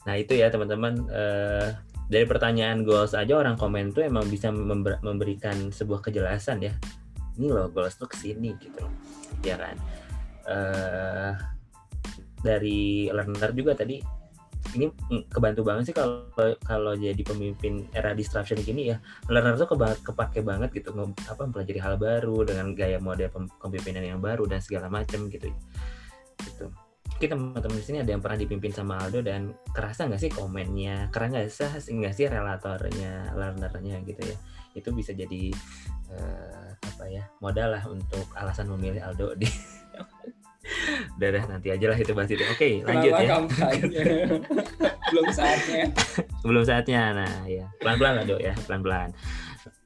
nah 0.02 0.14
itu 0.18 0.34
ya 0.34 0.50
teman-teman. 0.50 1.06
Eh, 1.06 1.70
dari 2.08 2.24
pertanyaan 2.28 2.84
goals 2.84 3.16
aja 3.16 3.32
orang 3.34 3.56
komen 3.56 3.92
tuh 3.96 4.04
emang 4.04 4.28
bisa 4.28 4.52
member- 4.52 5.00
memberikan 5.00 5.72
sebuah 5.72 6.04
kejelasan 6.04 6.60
ya. 6.60 6.72
Ini 7.34 7.50
loh 7.50 7.72
goals 7.72 7.96
tuh 7.96 8.06
ke 8.06 8.16
sini 8.20 8.54
gitu 8.60 8.84
ya 9.42 9.56
kan. 9.58 9.76
Eh, 10.44 11.32
dari 12.44 13.08
learner 13.08 13.50
juga 13.56 13.72
tadi 13.72 13.96
ini 14.76 14.90
kebantu 15.28 15.62
banget 15.64 15.92
sih 15.92 15.96
kalau 15.96 16.28
kalau 16.64 16.92
jadi 16.96 17.20
pemimpin 17.20 17.84
era 17.92 18.16
disruption 18.16 18.58
gini 18.60 18.92
ya 18.92 18.96
learner 19.28 19.54
tuh 19.60 19.68
keba 19.70 19.94
kepake 20.00 20.40
banget 20.40 20.72
gitu 20.72 20.92
apa 21.28 21.40
mempelajari 21.46 21.80
hal 21.80 21.94
baru 22.00 22.42
dengan 22.48 22.72
gaya 22.72 22.98
model 22.98 23.28
pem- 23.30 23.52
kepemimpinan 23.60 24.04
yang 24.16 24.20
baru 24.20 24.44
dan 24.48 24.64
segala 24.64 24.88
macam 24.88 25.28
gitu 25.30 25.52
kita 27.18 27.38
teman-teman 27.38 27.78
di 27.78 27.84
sini 27.86 27.98
ada 28.02 28.10
yang 28.10 28.22
pernah 28.22 28.38
dipimpin 28.38 28.72
sama 28.74 28.98
Aldo 28.98 29.22
dan 29.22 29.54
kerasa 29.70 30.10
nggak 30.10 30.20
sih 30.20 30.30
komennya? 30.34 31.08
Keren 31.14 31.30
nggak 31.32 31.46
sih 31.48 31.94
nggak 31.94 32.14
sih 32.14 32.26
relatornya 32.26 33.32
learnernya 33.38 34.02
gitu 34.02 34.22
ya? 34.22 34.36
Itu 34.74 34.90
bisa 34.90 35.14
jadi 35.14 35.54
eh, 36.10 36.68
apa 36.74 37.04
ya 37.08 37.24
modal 37.38 37.78
lah 37.78 37.84
untuk 37.86 38.26
alasan 38.34 38.68
memilih 38.74 39.00
Aldo 39.06 39.38
di 39.38 39.46
udah 41.20 41.28
dah 41.28 41.44
nanti 41.44 41.68
aja 41.68 41.86
lah 41.92 41.98
itu 42.00 42.16
bahas 42.16 42.32
itu 42.32 42.40
oke 42.40 42.88
lanjut 42.88 43.12
Kenapa 43.12 43.66
ya? 43.76 43.86
Belum 45.12 45.28
saatnya. 45.30 45.84
sebelum 46.40 46.64
saatnya. 46.64 47.02
Nah 47.14 47.34
ya 47.46 47.68
pelan-pelan 47.78 48.12
lah 48.18 48.24
dok 48.26 48.40
ya. 48.42 48.54
Pelan-pelan. 48.66 49.08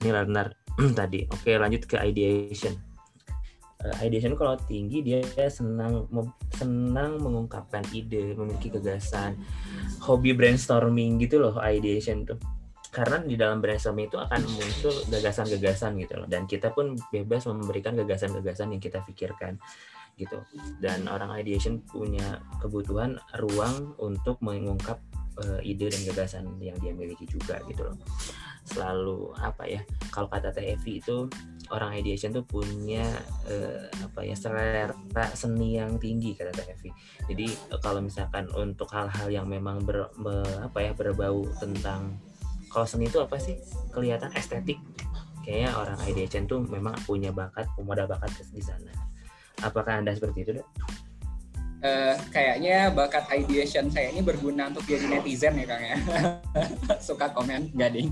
Ini 0.01 0.11
learner 0.15 0.47
tadi. 0.99 1.27
Oke 1.29 1.59
lanjut 1.59 1.83
ke 1.85 1.99
ideation 2.01 2.88
Eh, 3.79 4.11
ideation 4.11 4.35
kalau 4.35 4.59
tinggi 4.67 5.07
dia 5.07 5.23
senang 5.47 6.11
senang 6.51 7.23
mengungkapkan 7.23 7.87
ide 7.95 8.35
memiliki 8.35 8.75
gagasan 8.75 9.39
hobi 10.03 10.35
brainstorming 10.35 11.23
gitu 11.23 11.39
loh 11.39 11.55
ideation 11.63 12.27
tuh. 12.27 12.43
Karena 12.91 13.23
di 13.23 13.39
dalam 13.39 13.63
brainstorming 13.63 14.11
itu 14.11 14.19
akan 14.19 14.43
muncul 14.51 14.95
gagasan-gagasan 15.15 15.95
gitu 16.03 16.19
loh. 16.19 16.27
Dan 16.27 16.51
kita 16.51 16.75
pun 16.75 16.99
bebas 17.15 17.47
memberikan 17.47 17.95
gagasan-gagasan 17.95 18.75
yang 18.75 18.83
kita 18.83 18.99
pikirkan 19.07 19.63
gitu. 20.19 20.43
Dan 20.83 21.07
orang 21.07 21.39
ideation 21.39 21.79
punya 21.87 22.43
kebutuhan 22.59 23.23
ruang 23.39 23.95
untuk 24.03 24.43
mengungkap 24.43 24.99
eh, 25.39 25.63
ide 25.63 25.87
dan 25.87 26.03
gagasan 26.11 26.45
yang 26.59 26.75
dia 26.83 26.91
miliki 26.91 27.31
juga 27.31 27.63
gitu 27.71 27.87
loh. 27.87 27.95
Selalu 28.67 29.39
apa 29.39 29.71
ya 29.71 29.87
kalau 30.11 30.27
kata 30.27 30.51
Evi 30.59 30.99
itu 30.99 31.31
orang 31.73 31.97
ideation 31.97 32.33
tuh 32.33 32.45
punya 32.45 33.05
eh, 33.49 33.89
apa 34.03 34.25
ya 34.25 34.37
selera 34.37 34.95
seni 35.37 35.77
yang 35.77 36.01
tinggi 36.01 36.33
kata 36.33 36.53
Teh 36.53 36.67
Evi. 36.73 36.91
Jadi 37.29 37.47
eh, 37.49 37.81
kalau 37.81 38.01
misalkan 38.01 38.49
untuk 38.57 38.89
hal-hal 38.93 39.29
yang 39.29 39.47
memang 39.49 39.85
ber, 39.85 40.09
me- 40.17 40.61
apa 40.65 40.79
ya 40.81 40.93
berbau 40.97 41.45
tentang 41.61 42.17
kalau 42.69 42.85
seni 42.85 43.09
itu 43.09 43.21
apa 43.21 43.41
sih? 43.41 43.57
Kelihatan 43.93 44.33
estetik. 44.37 44.77
Kayaknya 45.41 45.71
orang 45.81 45.99
ideation 46.05 46.45
tuh 46.45 46.61
memang 46.61 46.93
punya 47.09 47.33
bakat 47.33 47.65
modal 47.81 48.05
bakat 48.05 48.29
di 48.53 48.61
sana. 48.61 48.93
Apakah 49.65 50.05
anda 50.05 50.13
seperti 50.13 50.45
itu 50.45 50.51
dok? 50.61 50.69
Eh, 51.79 52.15
kayaknya 52.35 52.91
bakat 52.91 53.31
ideation 53.31 53.87
saya 53.87 54.11
ini 54.11 54.19
berguna 54.19 54.67
untuk 54.67 54.83
jadi 54.83 55.07
netizen 55.07 55.55
ya 55.63 55.67
Kang 55.71 55.85
ya. 55.87 55.97
suka 57.07 57.31
komen, 57.31 57.71
nggak 57.71 57.91
ding. 57.95 58.11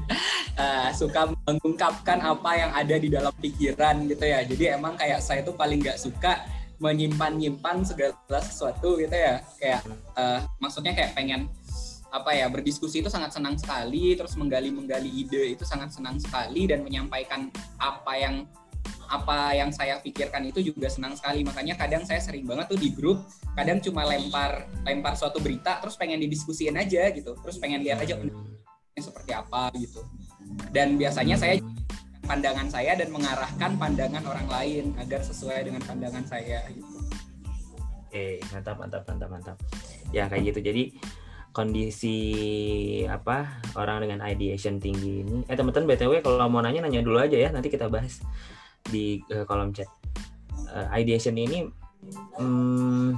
Eh, 0.54 0.88
suka 0.94 1.34
mengungkapkan 1.34 2.22
apa 2.22 2.50
yang 2.54 2.70
ada 2.70 2.94
di 2.94 3.10
dalam 3.10 3.34
pikiran 3.34 4.06
gitu 4.06 4.22
ya. 4.22 4.46
Jadi 4.46 4.70
emang 4.70 4.94
kayak 4.94 5.18
saya 5.18 5.42
tuh 5.42 5.58
paling 5.58 5.82
nggak 5.82 5.98
suka 5.98 6.46
menyimpan-nyimpan 6.78 7.82
segala 7.82 8.38
sesuatu 8.38 9.02
gitu 9.02 9.16
ya. 9.18 9.42
Kayak 9.58 9.82
eh, 10.14 10.40
maksudnya 10.62 10.94
kayak 10.94 11.18
pengen 11.18 11.50
apa 12.14 12.38
ya 12.38 12.46
berdiskusi 12.46 13.02
itu 13.02 13.10
sangat 13.10 13.34
senang 13.34 13.58
sekali 13.58 14.14
terus 14.14 14.38
menggali-menggali 14.38 15.10
ide 15.10 15.58
itu 15.58 15.66
sangat 15.66 15.90
senang 15.90 16.16
sekali 16.22 16.64
dan 16.70 16.86
menyampaikan 16.86 17.50
apa 17.82 18.12
yang 18.14 18.46
apa 19.06 19.54
yang 19.54 19.70
saya 19.70 19.98
pikirkan 20.02 20.50
itu 20.50 20.60
juga 20.72 20.90
senang 20.90 21.14
sekali 21.14 21.46
makanya 21.46 21.78
kadang 21.78 22.02
saya 22.02 22.18
sering 22.18 22.46
banget 22.46 22.66
tuh 22.70 22.78
di 22.80 22.90
grup 22.90 23.22
kadang 23.54 23.78
cuma 23.78 24.02
lempar 24.04 24.66
lempar 24.82 25.14
suatu 25.14 25.38
berita 25.38 25.78
terus 25.78 25.94
pengen 25.94 26.18
didiskusiin 26.22 26.76
aja 26.76 27.10
gitu 27.14 27.34
terus 27.38 27.56
pengen 27.58 27.82
lihat 27.82 28.02
aja 28.02 28.18
Hmm. 28.18 28.26
pendapatnya 28.26 29.02
seperti 29.02 29.32
apa 29.36 29.62
gitu 29.76 30.00
dan 30.72 30.96
biasanya 30.96 31.36
saya 31.36 31.54
pandangan 32.26 32.68
saya 32.72 32.92
dan 32.98 33.08
mengarahkan 33.12 33.70
pandangan 33.78 34.24
orang 34.26 34.48
lain 34.50 34.84
agar 34.98 35.20
sesuai 35.22 35.68
dengan 35.68 35.82
pandangan 35.84 36.24
saya 36.26 36.64
gitu 36.72 36.96
Oke, 38.06 38.40
mantap, 38.48 38.80
mantap, 38.80 39.02
mantap, 39.04 39.28
mantap. 39.28 39.56
Ya 40.08 40.24
kayak 40.24 40.54
gitu. 40.54 40.72
Jadi 40.72 40.96
kondisi 41.52 42.16
apa 43.04 43.60
orang 43.76 44.08
dengan 44.08 44.24
ideation 44.24 44.80
tinggi 44.80 45.20
ini. 45.20 45.44
Eh 45.44 45.52
teman-teman 45.52 45.84
btw 45.90 46.24
kalau 46.24 46.48
mau 46.48 46.64
nanya 46.64 46.86
nanya 46.86 47.04
dulu 47.04 47.20
aja 47.20 47.36
ya. 47.36 47.52
Nanti 47.52 47.68
kita 47.68 47.92
bahas 47.92 48.24
di 48.90 49.20
eh, 49.30 49.44
kolom 49.44 49.72
chat. 49.74 49.88
Eh, 50.72 50.86
ideation 51.04 51.36
ini 51.36 51.66
hmm, 52.38 53.16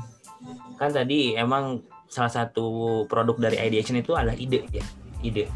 kan 0.76 0.90
tadi 0.92 1.34
emang 1.34 1.82
salah 2.08 2.32
satu 2.32 3.04
produk 3.04 3.36
dari 3.36 3.60
ideation 3.60 4.00
itu 4.00 4.16
adalah 4.16 4.36
ide 4.36 4.64
ya, 4.72 4.84
ide. 5.20 5.48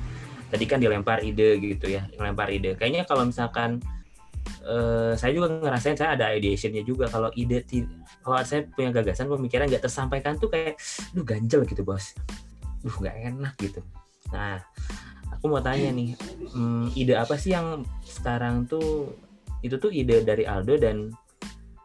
Tadi 0.52 0.64
kan 0.68 0.78
dilempar 0.82 1.24
ide 1.24 1.56
gitu 1.56 1.88
ya, 1.88 2.04
dilempar 2.12 2.52
ide. 2.52 2.76
Kayaknya 2.76 3.08
kalau 3.08 3.24
misalkan 3.24 3.80
eh, 4.66 5.12
saya 5.18 5.32
juga 5.34 5.48
ngerasain 5.50 5.96
saya 5.98 6.14
ada 6.14 6.34
ideationnya 6.34 6.82
juga 6.86 7.10
kalau 7.10 7.30
ide 7.34 7.64
kalau 8.22 8.38
saya 8.46 8.66
punya 8.70 8.94
gagasan 8.94 9.26
pemikiran 9.26 9.66
nggak 9.66 9.82
tersampaikan 9.82 10.38
tuh 10.38 10.50
kayak 10.50 10.78
duh 11.10 11.26
ganjel 11.26 11.66
gitu 11.66 11.82
bos 11.82 12.14
duh 12.82 12.94
nggak 12.94 13.16
enak 13.32 13.54
gitu 13.58 13.80
nah 14.30 14.62
aku 15.34 15.50
mau 15.50 15.62
tanya 15.62 15.90
nih 15.90 16.14
hmm, 16.54 16.94
ide 16.94 17.14
apa 17.18 17.34
sih 17.34 17.54
yang 17.54 17.82
sekarang 18.06 18.66
tuh 18.70 19.10
itu 19.62 19.78
tuh 19.78 19.90
ide 19.94 20.26
dari 20.26 20.44
Aldo 20.44 20.76
dan 20.76 21.08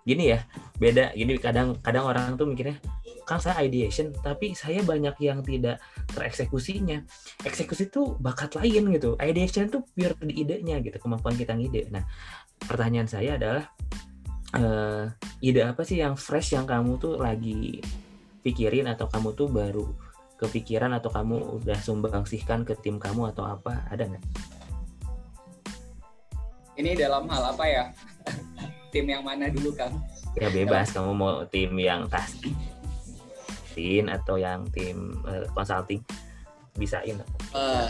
gini 0.07 0.33
ya 0.33 0.39
beda. 0.81 1.13
Gini 1.13 1.37
kadang 1.37 1.77
kadang 1.83 2.07
orang 2.07 2.35
tuh 2.35 2.47
mikirnya 2.49 2.79
Kang 3.27 3.43
saya 3.43 3.59
ideation 3.67 4.15
tapi 4.23 4.55
saya 4.55 4.79
banyak 4.79 5.19
yang 5.19 5.43
tidak 5.43 5.83
tereksekusinya. 6.15 7.03
Eksekusi 7.43 7.91
itu 7.91 8.15
bakat 8.23 8.55
lain 8.55 8.87
gitu. 8.95 9.19
Ideation 9.19 9.67
itu 9.67 9.83
pure 9.83 10.15
di 10.23 10.47
idenya 10.47 10.79
gitu 10.79 10.95
kemampuan 10.95 11.35
kita 11.35 11.51
ngide. 11.51 11.91
Nah 11.91 12.07
pertanyaan 12.63 13.11
saya 13.11 13.35
adalah 13.35 13.67
eh, 14.55 15.11
ide 15.43 15.67
apa 15.67 15.83
sih 15.83 15.99
yang 15.99 16.15
fresh 16.15 16.55
yang 16.55 16.63
kamu 16.63 16.95
tuh 17.03 17.19
lagi 17.19 17.83
pikirin 18.47 18.87
atau 18.87 19.11
kamu 19.11 19.35
tuh 19.35 19.51
baru 19.51 19.85
kepikiran 20.39 20.95
atau 20.95 21.11
kamu 21.11 21.59
udah 21.59 21.77
sumbangsihkan 21.83 22.63
ke 22.63 22.79
tim 22.79 22.95
kamu 22.95 23.35
atau 23.35 23.43
apa? 23.43 23.91
Ada 23.91 24.07
nggak 24.07 24.23
Ini 26.77 26.93
dalam 26.93 27.25
hal 27.27 27.57
apa 27.57 27.65
ya? 27.65 27.89
Tim 28.93 29.09
yang 29.09 29.25
mana 29.25 29.49
dulu 29.49 29.73
Kang? 29.73 29.97
ya 30.37 30.53
bebas 30.53 30.93
kamu 30.93 31.11
mau 31.17 31.41
tim 31.49 31.73
yang 31.81 32.05
taskin 32.05 32.53
atau 34.05 34.37
yang 34.37 34.69
tim 34.69 35.17
eh, 35.25 35.49
consulting 35.53 36.01
bisain 36.77 37.17
Eh, 37.57 37.87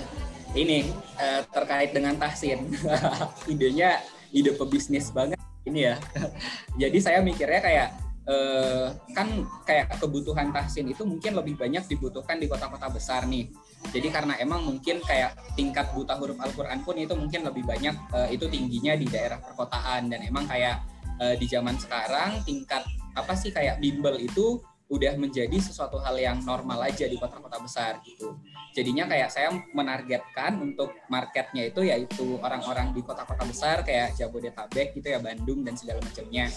ini 0.56 0.88
eh, 1.20 1.42
terkait 1.52 1.92
dengan 1.92 2.16
tahsin. 2.16 2.72
Idenya 3.52 4.00
ide 4.32 4.56
pebisnis 4.56 5.12
banget 5.12 5.36
ini 5.68 5.92
ya. 5.92 6.00
Jadi 6.82 6.98
saya 7.04 7.20
mikirnya 7.20 7.60
kayak 7.60 7.90
eh, 8.32 8.96
kan 9.12 9.28
kayak 9.68 9.92
kebutuhan 10.00 10.56
tahsin 10.56 10.88
itu 10.88 11.04
mungkin 11.04 11.36
lebih 11.36 11.60
banyak 11.60 11.84
dibutuhkan 11.92 12.40
di 12.40 12.48
kota-kota 12.48 12.88
besar 12.88 13.28
nih. 13.28 13.52
Jadi 13.88 14.08
karena 14.12 14.36
emang 14.38 14.68
mungkin 14.68 15.00
kayak 15.00 15.56
tingkat 15.56 15.90
buta 15.96 16.20
huruf 16.20 16.36
Al-Qur'an 16.38 16.84
pun 16.84 17.00
itu 17.00 17.16
mungkin 17.16 17.48
lebih 17.48 17.64
banyak 17.64 17.96
eh, 18.14 18.30
itu 18.36 18.46
tingginya 18.52 18.94
di 19.00 19.08
daerah 19.08 19.40
perkotaan 19.40 20.12
dan 20.12 20.20
emang 20.28 20.44
kayak 20.44 20.84
eh, 21.24 21.36
di 21.40 21.48
zaman 21.48 21.80
sekarang 21.80 22.44
tingkat 22.44 22.84
apa 23.16 23.34
sih 23.34 23.50
kayak 23.50 23.80
bimbel 23.80 24.20
itu 24.20 24.60
udah 24.88 25.20
menjadi 25.20 25.60
sesuatu 25.60 26.00
hal 26.00 26.16
yang 26.16 26.40
normal 26.48 26.80
aja 26.88 27.04
di 27.12 27.20
kota-kota 27.20 27.60
besar 27.60 28.00
gitu. 28.08 28.40
Jadinya 28.72 29.04
kayak 29.04 29.28
saya 29.28 29.52
menargetkan 29.76 30.64
untuk 30.64 30.96
marketnya 31.12 31.68
itu 31.68 31.84
yaitu 31.84 32.40
orang-orang 32.40 32.96
di 32.96 33.04
kota-kota 33.04 33.44
besar 33.44 33.84
kayak 33.84 34.16
Jabodetabek 34.16 34.96
gitu 34.96 35.12
ya 35.12 35.20
Bandung 35.20 35.68
dan 35.68 35.76
segala 35.76 36.00
macamnya. 36.00 36.48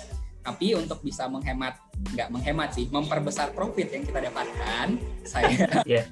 Tapi 0.40 0.72
untuk 0.72 1.04
bisa 1.04 1.28
menghemat 1.28 1.76
nggak 2.16 2.28
menghemat 2.32 2.72
sih, 2.72 2.88
memperbesar 2.88 3.52
profit 3.52 3.92
yang 3.92 4.04
kita 4.08 4.20
dapatkan, 4.24 4.86
saya 5.20 5.52
Iya. 5.88 6.04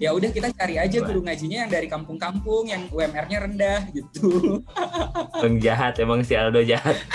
ya 0.00 0.10
udah 0.12 0.30
kita 0.32 0.48
cari 0.56 0.80
aja 0.80 0.98
guru 1.04 1.20
ngajinya 1.24 1.64
yang 1.64 1.70
dari 1.70 1.88
kampung-kampung 1.88 2.68
yang 2.68 2.88
UMR-nya 2.88 3.38
rendah 3.44 3.80
gitu. 3.92 4.60
Bang 5.42 5.56
jahat 5.60 6.00
emang 6.00 6.24
si 6.24 6.32
Aldo 6.36 6.64
jahat 6.64 6.96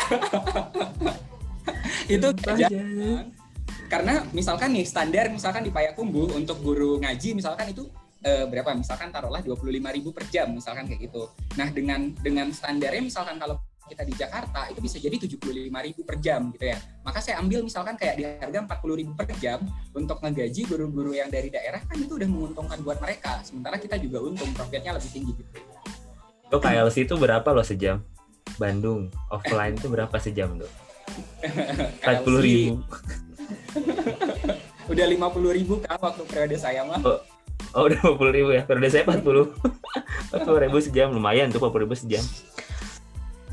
itu 2.08 2.28
aja. 2.48 2.68
karena 3.92 4.24
misalkan 4.32 4.72
nih 4.72 4.88
standar 4.88 5.28
misalkan 5.28 5.60
di 5.60 5.72
Payakumbuh 5.72 6.40
untuk 6.40 6.64
guru 6.64 7.04
ngaji 7.04 7.36
misalkan 7.36 7.76
itu 7.76 7.84
eh, 8.24 8.46
berapa 8.48 8.72
misalkan 8.74 9.12
taruhlah 9.12 9.44
25.000 9.44 10.16
per 10.16 10.26
jam 10.32 10.48
misalkan 10.56 10.88
kayak 10.88 11.12
gitu. 11.12 11.28
Nah, 11.60 11.68
dengan 11.72 12.12
dengan 12.20 12.48
standarnya 12.52 13.04
misalkan 13.04 13.38
kalau 13.38 13.60
kita 13.88 14.04
di 14.04 14.14
Jakarta 14.14 14.68
itu 14.70 14.80
bisa 14.84 15.00
jadi 15.00 15.16
75.000 15.16 16.04
per 16.04 16.16
jam 16.20 16.52
gitu 16.52 16.66
ya. 16.68 16.78
Maka 17.02 17.20
saya 17.24 17.40
ambil 17.40 17.64
misalkan 17.64 17.96
kayak 17.96 18.16
di 18.20 18.24
harga 18.28 18.60
40.000 18.68 19.18
per 19.18 19.28
jam 19.40 19.60
untuk 19.96 20.20
ngegaji 20.20 20.62
guru-guru 20.68 21.16
yang 21.16 21.32
dari 21.32 21.48
daerah 21.48 21.80
kan 21.88 21.98
itu 21.98 22.20
udah 22.20 22.30
menguntungkan 22.30 22.78
buat 22.84 23.00
mereka. 23.00 23.42
Sementara 23.42 23.80
kita 23.80 23.96
juga 23.98 24.20
untung 24.22 24.52
profitnya 24.52 24.94
lebih 24.94 25.10
tinggi 25.10 25.32
gitu. 25.34 25.52
Lo 26.52 26.60
KLC 26.60 27.08
itu 27.08 27.16
berapa 27.16 27.48
lo 27.56 27.64
sejam? 27.64 28.04
Bandung 28.56 29.12
offline 29.32 29.76
itu 29.76 29.88
berapa 29.88 30.16
sejam 30.20 30.60
lo? 30.60 30.68
Empat 32.04 32.24
puluh 32.28 32.42
ribu. 32.44 32.84
Udah 34.92 35.04
50.000 35.04 35.84
kan 35.84 36.00
waktu 36.00 36.24
periode 36.24 36.56
saya 36.56 36.88
mah. 36.88 37.04
Oh 37.76 37.84
udah 37.86 38.00
50 38.00 38.38
ribu 38.38 38.50
ya. 38.56 38.64
Periode 38.64 38.90
saya 38.90 39.04
40 39.04 39.52
40 40.32 40.48
ribu 40.64 40.78
sejam 40.80 41.08
lumayan 41.12 41.52
tuh 41.52 41.60
40 41.60 41.84
ribu 41.84 41.96
sejam. 41.98 42.24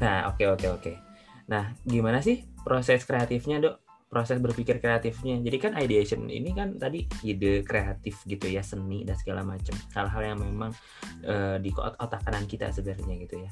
Nah 0.01 0.31
oke 0.31 0.45
oke 0.59 0.67
oke. 0.71 0.93
Nah 1.51 1.75
gimana 1.85 2.19
sih 2.25 2.43
proses 2.65 3.07
kreatifnya 3.07 3.61
dok? 3.63 3.77
Proses 4.11 4.39
berpikir 4.39 4.79
kreatifnya. 4.79 5.43
Jadi 5.43 5.57
kan 5.59 5.73
ideation 5.75 6.31
ini 6.31 6.55
kan 6.55 6.79
tadi 6.79 7.03
ide 7.27 7.67
kreatif 7.67 8.23
gitu 8.27 8.47
ya 8.47 8.63
seni 8.63 9.03
dan 9.03 9.19
segala 9.19 9.43
macam. 9.43 9.75
Hal-hal 9.95 10.35
yang 10.35 10.39
memang 10.39 10.71
eh, 11.27 11.59
di 11.59 11.75
ot- 11.75 11.99
otak 11.99 12.23
kanan 12.23 12.47
kita 12.47 12.71
sebenarnya 12.71 13.15
gitu 13.27 13.43
ya. 13.43 13.51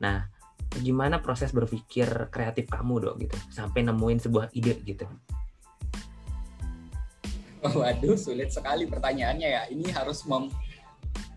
Nah 0.00 0.24
gimana 0.72 1.20
proses 1.20 1.52
berpikir 1.52 2.32
kreatif 2.32 2.64
kamu 2.72 2.94
dok 3.04 3.14
gitu 3.20 3.36
sampai 3.52 3.84
nemuin 3.84 4.18
sebuah 4.24 4.48
ide 4.56 4.80
gitu. 4.88 5.04
Waduh, 7.62 8.18
sulit 8.18 8.50
sekali 8.50 8.90
pertanyaannya 8.90 9.48
ya. 9.48 9.62
Ini 9.70 9.94
harus 9.94 10.26
mem 10.26 10.50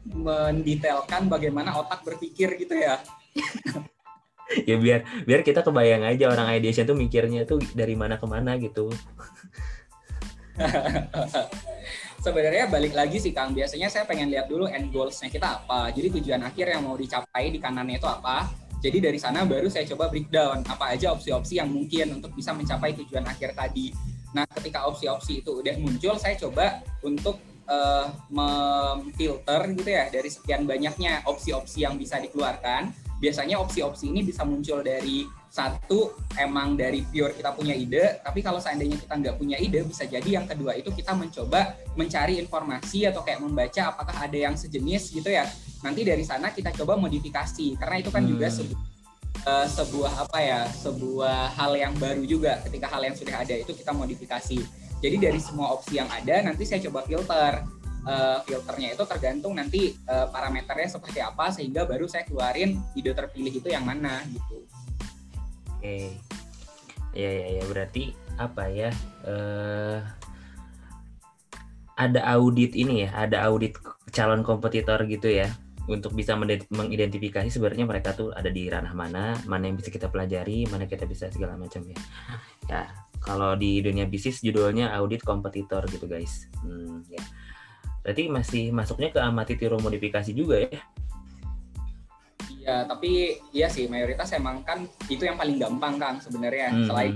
mendetailkan 0.06 1.26
bagaimana 1.30 1.76
otak 1.78 2.06
berpikir 2.06 2.58
gitu 2.62 2.78
ya. 2.78 3.02
ya 4.70 4.78
biar 4.78 5.26
biar 5.26 5.42
kita 5.42 5.66
kebayang 5.66 6.06
aja 6.06 6.30
orang 6.30 6.54
ideation 6.54 6.86
tuh 6.86 6.98
mikirnya 6.98 7.46
tuh 7.50 7.58
dari 7.74 7.98
mana 7.98 8.22
ke 8.22 8.26
mana 8.30 8.58
gitu. 8.62 8.90
Sebenarnya 12.26 12.66
balik 12.74 12.98
lagi 12.98 13.22
sih 13.22 13.30
Kang, 13.38 13.54
biasanya 13.54 13.86
saya 13.86 14.02
pengen 14.10 14.34
lihat 14.34 14.50
dulu 14.50 14.66
end 14.66 14.90
goals-nya 14.90 15.30
kita 15.30 15.62
apa. 15.62 15.94
Jadi 15.94 16.10
tujuan 16.18 16.42
akhir 16.42 16.74
yang 16.74 16.82
mau 16.82 16.98
dicapai 16.98 17.54
di 17.54 17.62
kanannya 17.62 18.02
itu 18.02 18.10
apa. 18.10 18.50
Jadi 18.82 18.98
dari 18.98 19.22
sana 19.22 19.46
baru 19.46 19.70
saya 19.70 19.86
coba 19.94 20.10
breakdown 20.10 20.66
apa 20.66 20.98
aja 20.98 21.14
opsi-opsi 21.14 21.62
yang 21.62 21.70
mungkin 21.70 22.18
untuk 22.18 22.34
bisa 22.34 22.50
mencapai 22.54 22.98
tujuan 22.98 23.26
akhir 23.30 23.54
tadi. 23.54 23.94
Nah, 24.34 24.46
ketika 24.58 24.90
opsi-opsi 24.90 25.46
itu 25.46 25.62
udah 25.62 25.78
muncul, 25.78 26.18
saya 26.18 26.34
coba 26.38 26.82
untuk 27.06 27.38
eh, 27.70 28.08
memfilter 28.34 29.62
gitu 29.78 29.90
ya 29.90 30.10
dari 30.10 30.30
sekian 30.30 30.66
banyaknya 30.66 31.22
opsi-opsi 31.30 31.86
yang 31.86 31.94
bisa 31.94 32.18
dikeluarkan. 32.18 33.05
Biasanya 33.16 33.56
opsi-opsi 33.64 34.12
ini 34.12 34.22
bisa 34.28 34.44
muncul 34.44 34.84
dari 34.84 35.24
satu 35.48 36.12
emang 36.36 36.76
dari 36.76 37.00
pure 37.08 37.32
kita 37.32 37.56
punya 37.56 37.72
ide, 37.72 38.20
tapi 38.20 38.44
kalau 38.44 38.60
seandainya 38.60 39.00
kita 39.00 39.16
nggak 39.16 39.36
punya 39.40 39.56
ide, 39.56 39.88
bisa 39.88 40.04
jadi 40.04 40.28
yang 40.28 40.44
kedua 40.44 40.76
itu 40.76 40.92
kita 40.92 41.16
mencoba 41.16 41.80
mencari 41.96 42.44
informasi 42.44 43.08
atau 43.08 43.24
kayak 43.24 43.40
membaca 43.40 43.96
apakah 43.96 44.28
ada 44.28 44.36
yang 44.36 44.60
sejenis 44.60 45.16
gitu 45.16 45.32
ya. 45.32 45.48
Nanti 45.80 46.04
dari 46.04 46.28
sana 46.28 46.52
kita 46.52 46.76
coba 46.76 47.00
modifikasi, 47.00 47.80
karena 47.80 48.04
itu 48.04 48.12
kan 48.12 48.28
juga 48.28 48.52
Hmm. 48.52 48.58
sebu- 48.60 48.80
eh, 49.48 49.68
sebuah 49.72 50.14
apa 50.28 50.40
ya, 50.44 50.62
sebuah 50.76 51.56
hal 51.56 51.72
yang 51.80 51.96
baru 51.96 52.28
juga. 52.28 52.60
Ketika 52.68 52.92
hal 52.92 53.08
yang 53.08 53.16
sudah 53.16 53.40
ada 53.40 53.56
itu 53.56 53.72
kita 53.72 53.96
modifikasi. 53.96 54.60
Jadi 55.00 55.16
dari 55.22 55.40
semua 55.40 55.72
opsi 55.72 56.02
yang 56.02 56.10
ada, 56.12 56.42
nanti 56.44 56.68
saya 56.68 56.84
coba 56.90 57.08
filter. 57.08 57.64
Eh, 58.06 58.40
filternya 58.46 58.94
itu 58.94 59.04
tergantung 59.10 59.58
nanti 59.58 59.98
eh, 59.98 60.28
parameternya 60.30 60.94
seperti 60.94 61.26
apa, 61.26 61.50
sehingga 61.50 61.90
baru 61.90 62.06
saya 62.06 62.22
keluarin 62.30 62.78
ide 62.94 63.18
terpilih 63.18 63.50
itu 63.50 63.66
yang 63.66 63.82
mana 63.82 64.22
gitu. 64.30 64.62
Oke. 65.74 66.14
Ya 67.18 67.32
ya 67.32 67.48
ya 67.58 67.64
berarti 67.66 68.14
apa 68.38 68.70
ya? 68.70 68.94
eh 69.26 70.00
ada 71.96 72.22
audit 72.36 72.76
ini 72.78 73.08
ya, 73.08 73.26
ada 73.26 73.48
audit 73.48 73.80
calon 74.12 74.44
kompetitor 74.44 75.02
gitu 75.08 75.32
ya 75.32 75.50
untuk 75.86 76.18
bisa 76.18 76.34
mengidentifikasi 76.70 77.48
sebenarnya 77.48 77.86
mereka 77.86 78.14
tuh 78.14 78.34
ada 78.34 78.50
di 78.50 78.68
ranah 78.68 78.94
mana, 78.94 79.38
mana 79.46 79.70
yang 79.70 79.78
bisa 79.78 79.94
kita 79.94 80.10
pelajari, 80.10 80.66
mana 80.70 80.90
kita 80.90 81.06
bisa 81.06 81.30
segala 81.30 81.58
macam 81.58 81.86
ya. 81.86 81.98
Ya, 82.66 82.82
kalau 83.22 83.54
di 83.54 83.86
dunia 83.86 84.10
bisnis 84.10 84.42
judulnya 84.42 84.94
audit 84.98 85.22
kompetitor 85.22 85.86
gitu 85.90 86.10
guys. 86.10 86.50
Hmm, 86.66 87.06
ya. 87.10 87.22
Berarti 88.06 88.30
masih 88.30 88.64
masuknya 88.70 89.10
ke 89.10 89.18
amati 89.18 89.58
tiru 89.58 89.82
modifikasi 89.82 90.30
juga 90.30 90.62
ya. 90.62 90.78
Iya, 92.62 92.78
tapi 92.86 93.42
iya 93.50 93.66
sih 93.66 93.90
mayoritas 93.90 94.30
emang 94.34 94.62
kan 94.62 94.86
itu 95.10 95.26
yang 95.26 95.38
paling 95.38 95.58
gampang 95.58 95.98
Kang 95.98 96.22
sebenarnya 96.22 96.70
Hmm, 96.70 96.86
selain 96.86 97.14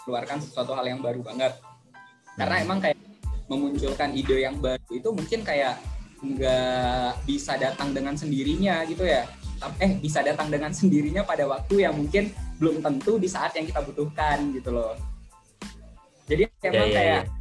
keluarkan 0.00 0.40
sesuatu 0.40 0.72
hal 0.72 0.88
yang 0.88 1.04
baru 1.04 1.20
banget. 1.20 1.60
Karena 2.40 2.56
Hmm. 2.56 2.64
emang 2.64 2.78
kayak 2.80 2.96
memunculkan 3.52 4.16
ide 4.16 4.48
yang 4.48 4.56
baru 4.56 4.88
itu 4.88 5.08
mungkin 5.12 5.44
kayak 5.44 5.76
nggak 6.20 7.20
bisa 7.28 7.60
datang 7.60 7.92
dengan 7.92 8.16
sendirinya 8.16 8.80
gitu 8.88 9.04
ya. 9.04 9.28
Tapi- 9.60 9.76
Eh 9.84 9.92
bisa 10.00 10.24
datang 10.24 10.48
dengan 10.48 10.72
sendirinya 10.72 11.20
pada 11.20 11.44
waktu 11.44 11.84
yang 11.84 11.92
mungkin 11.92 12.32
belum 12.56 12.80
tentu 12.80 13.20
di 13.20 13.28
saat 13.28 13.52
yang 13.56 13.68
kita 13.68 13.84
butuhkan 13.84 14.56
gitu 14.56 14.72
loh. 14.72 14.96
Jadi 16.24 16.48
Ya, 16.48 16.68
emang 16.72 16.88
ya, 16.88 16.96
kayak 16.96 17.22
ya 17.28 17.39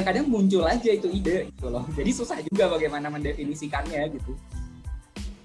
kadang 0.00 0.32
muncul 0.32 0.64
aja 0.64 0.88
itu 0.88 1.12
ide 1.12 1.52
gitu 1.52 1.68
loh. 1.68 1.84
Jadi 1.92 2.10
susah 2.16 2.40
juga 2.40 2.72
bagaimana 2.72 3.12
mendefinisikannya 3.12 4.08
gitu. 4.16 4.32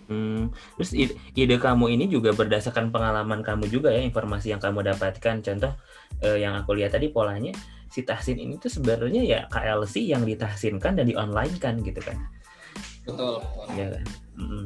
Hmm, 0.08 0.56
terus 0.80 0.96
ide, 0.96 1.20
ide 1.36 1.60
kamu 1.60 1.92
ini 2.00 2.08
juga 2.08 2.32
berdasarkan 2.32 2.96
pengalaman 2.96 3.44
kamu 3.44 3.68
juga 3.68 3.92
ya 3.92 4.00
informasi 4.00 4.56
yang 4.56 4.64
kamu 4.64 4.88
dapatkan. 4.96 5.44
Contoh 5.44 5.76
eh, 6.24 6.40
yang 6.40 6.56
aku 6.56 6.80
lihat 6.80 6.96
tadi 6.96 7.12
polanya 7.12 7.52
si 7.92 8.08
tahsin 8.08 8.40
ini 8.40 8.56
tuh 8.56 8.72
sebenarnya 8.72 9.22
ya 9.24 9.40
KLC 9.52 10.08
yang 10.08 10.24
ditahsinkan 10.24 10.96
dan 10.96 11.08
kan 11.60 11.76
gitu 11.84 12.00
kan, 12.04 12.18
Betul. 13.04 13.44
ya 13.76 13.88
kan. 13.92 14.06
Mm-mm. 14.38 14.66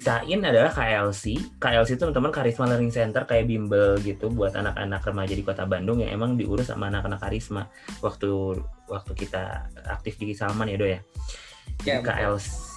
Sain 0.00 0.40
adalah 0.40 0.72
KLC. 0.72 1.36
KLC 1.60 2.00
itu 2.00 2.02
teman-teman 2.08 2.32
Karisma 2.32 2.64
Learning 2.64 2.88
Center 2.88 3.28
kayak 3.28 3.44
bimbel 3.44 4.00
gitu 4.00 4.32
buat 4.32 4.56
anak-anak 4.56 5.04
remaja 5.04 5.34
di 5.36 5.44
Kota 5.44 5.68
Bandung 5.68 6.00
yang 6.00 6.16
emang 6.16 6.40
diurus 6.40 6.72
sama 6.72 6.88
anak-anak 6.88 7.20
Karisma 7.20 7.68
waktu 8.00 8.56
waktu 8.88 9.12
kita 9.14 9.70
aktif 9.86 10.16
di 10.16 10.32
Salman 10.32 10.70
ya 10.70 10.78
Do 10.78 10.86
ya. 10.86 11.00
Ya, 11.84 12.00
betul. 12.00 12.08
KLC 12.08 12.74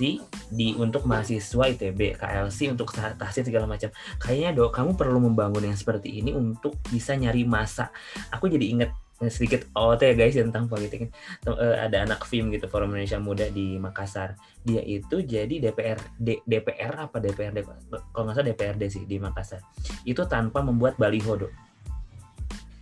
di 0.51 0.75
untuk 0.75 1.07
mahasiswa 1.07 1.63
ITB, 1.71 2.19
KLC 2.19 2.73
untuk 2.73 2.91
tahsin 2.91 3.47
segala 3.47 3.63
macam. 3.63 3.87
Kayaknya 4.19 4.49
dok, 4.59 4.75
kamu 4.75 4.91
perlu 4.99 5.19
membangun 5.23 5.71
yang 5.71 5.77
seperti 5.77 6.19
ini 6.19 6.35
untuk 6.35 6.75
bisa 6.91 7.15
nyari 7.15 7.47
masa. 7.47 7.93
Aku 8.33 8.51
jadi 8.51 8.65
inget 8.65 8.91
sedikit 9.27 9.67
OT 9.75 9.99
ya 10.03 10.15
guys 10.15 10.35
tentang 10.35 10.71
politik. 10.71 11.11
Eh, 11.11 11.75
Ada 11.79 12.07
anak 12.07 12.23
film 12.23 12.51
gitu 12.55 12.71
Forum 12.71 12.95
Indonesia 12.95 13.19
Muda 13.19 13.51
di 13.51 13.75
Makassar. 13.75 14.35
Dia 14.63 14.79
itu 14.79 15.19
jadi 15.23 15.59
DPR 15.59 15.99
D- 16.15 16.43
DPR 16.43 17.07
apa 17.07 17.19
DPRD 17.19 17.67
kalau 18.15 18.23
nggak 18.27 18.35
salah 18.35 18.47
DPRD 18.51 18.83
sih 18.87 19.03
di 19.03 19.19
Makassar. 19.19 19.59
Itu 20.07 20.23
tanpa 20.27 20.63
membuat 20.63 20.95
baliho 20.95 21.35
dok. 21.35 21.51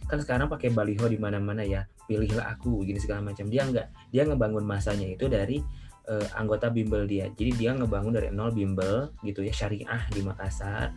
Kan 0.07 0.23
sekarang 0.23 0.47
pakai 0.47 0.71
baliho 0.71 1.05
di 1.11 1.19
mana-mana 1.19 1.61
ya. 1.61 1.83
Pilihlah 2.07 2.55
aku 2.55 2.83
gini 2.87 2.97
segala 2.97 3.21
macam. 3.21 3.47
Dia 3.51 3.67
nggak 3.67 3.87
dia 4.11 4.23
ngebangun 4.23 4.63
masanya 4.63 5.07
itu 5.07 5.27
dari 5.27 5.59
eh, 6.07 6.27
anggota 6.39 6.71
bimbel 6.71 7.03
dia. 7.05 7.27
Jadi 7.35 7.51
dia 7.59 7.75
ngebangun 7.75 8.15
dari 8.15 8.31
nol 8.31 8.55
bimbel 8.55 9.11
gitu 9.21 9.43
ya 9.43 9.51
syariah 9.51 10.03
di 10.11 10.23
Makassar. 10.23 10.95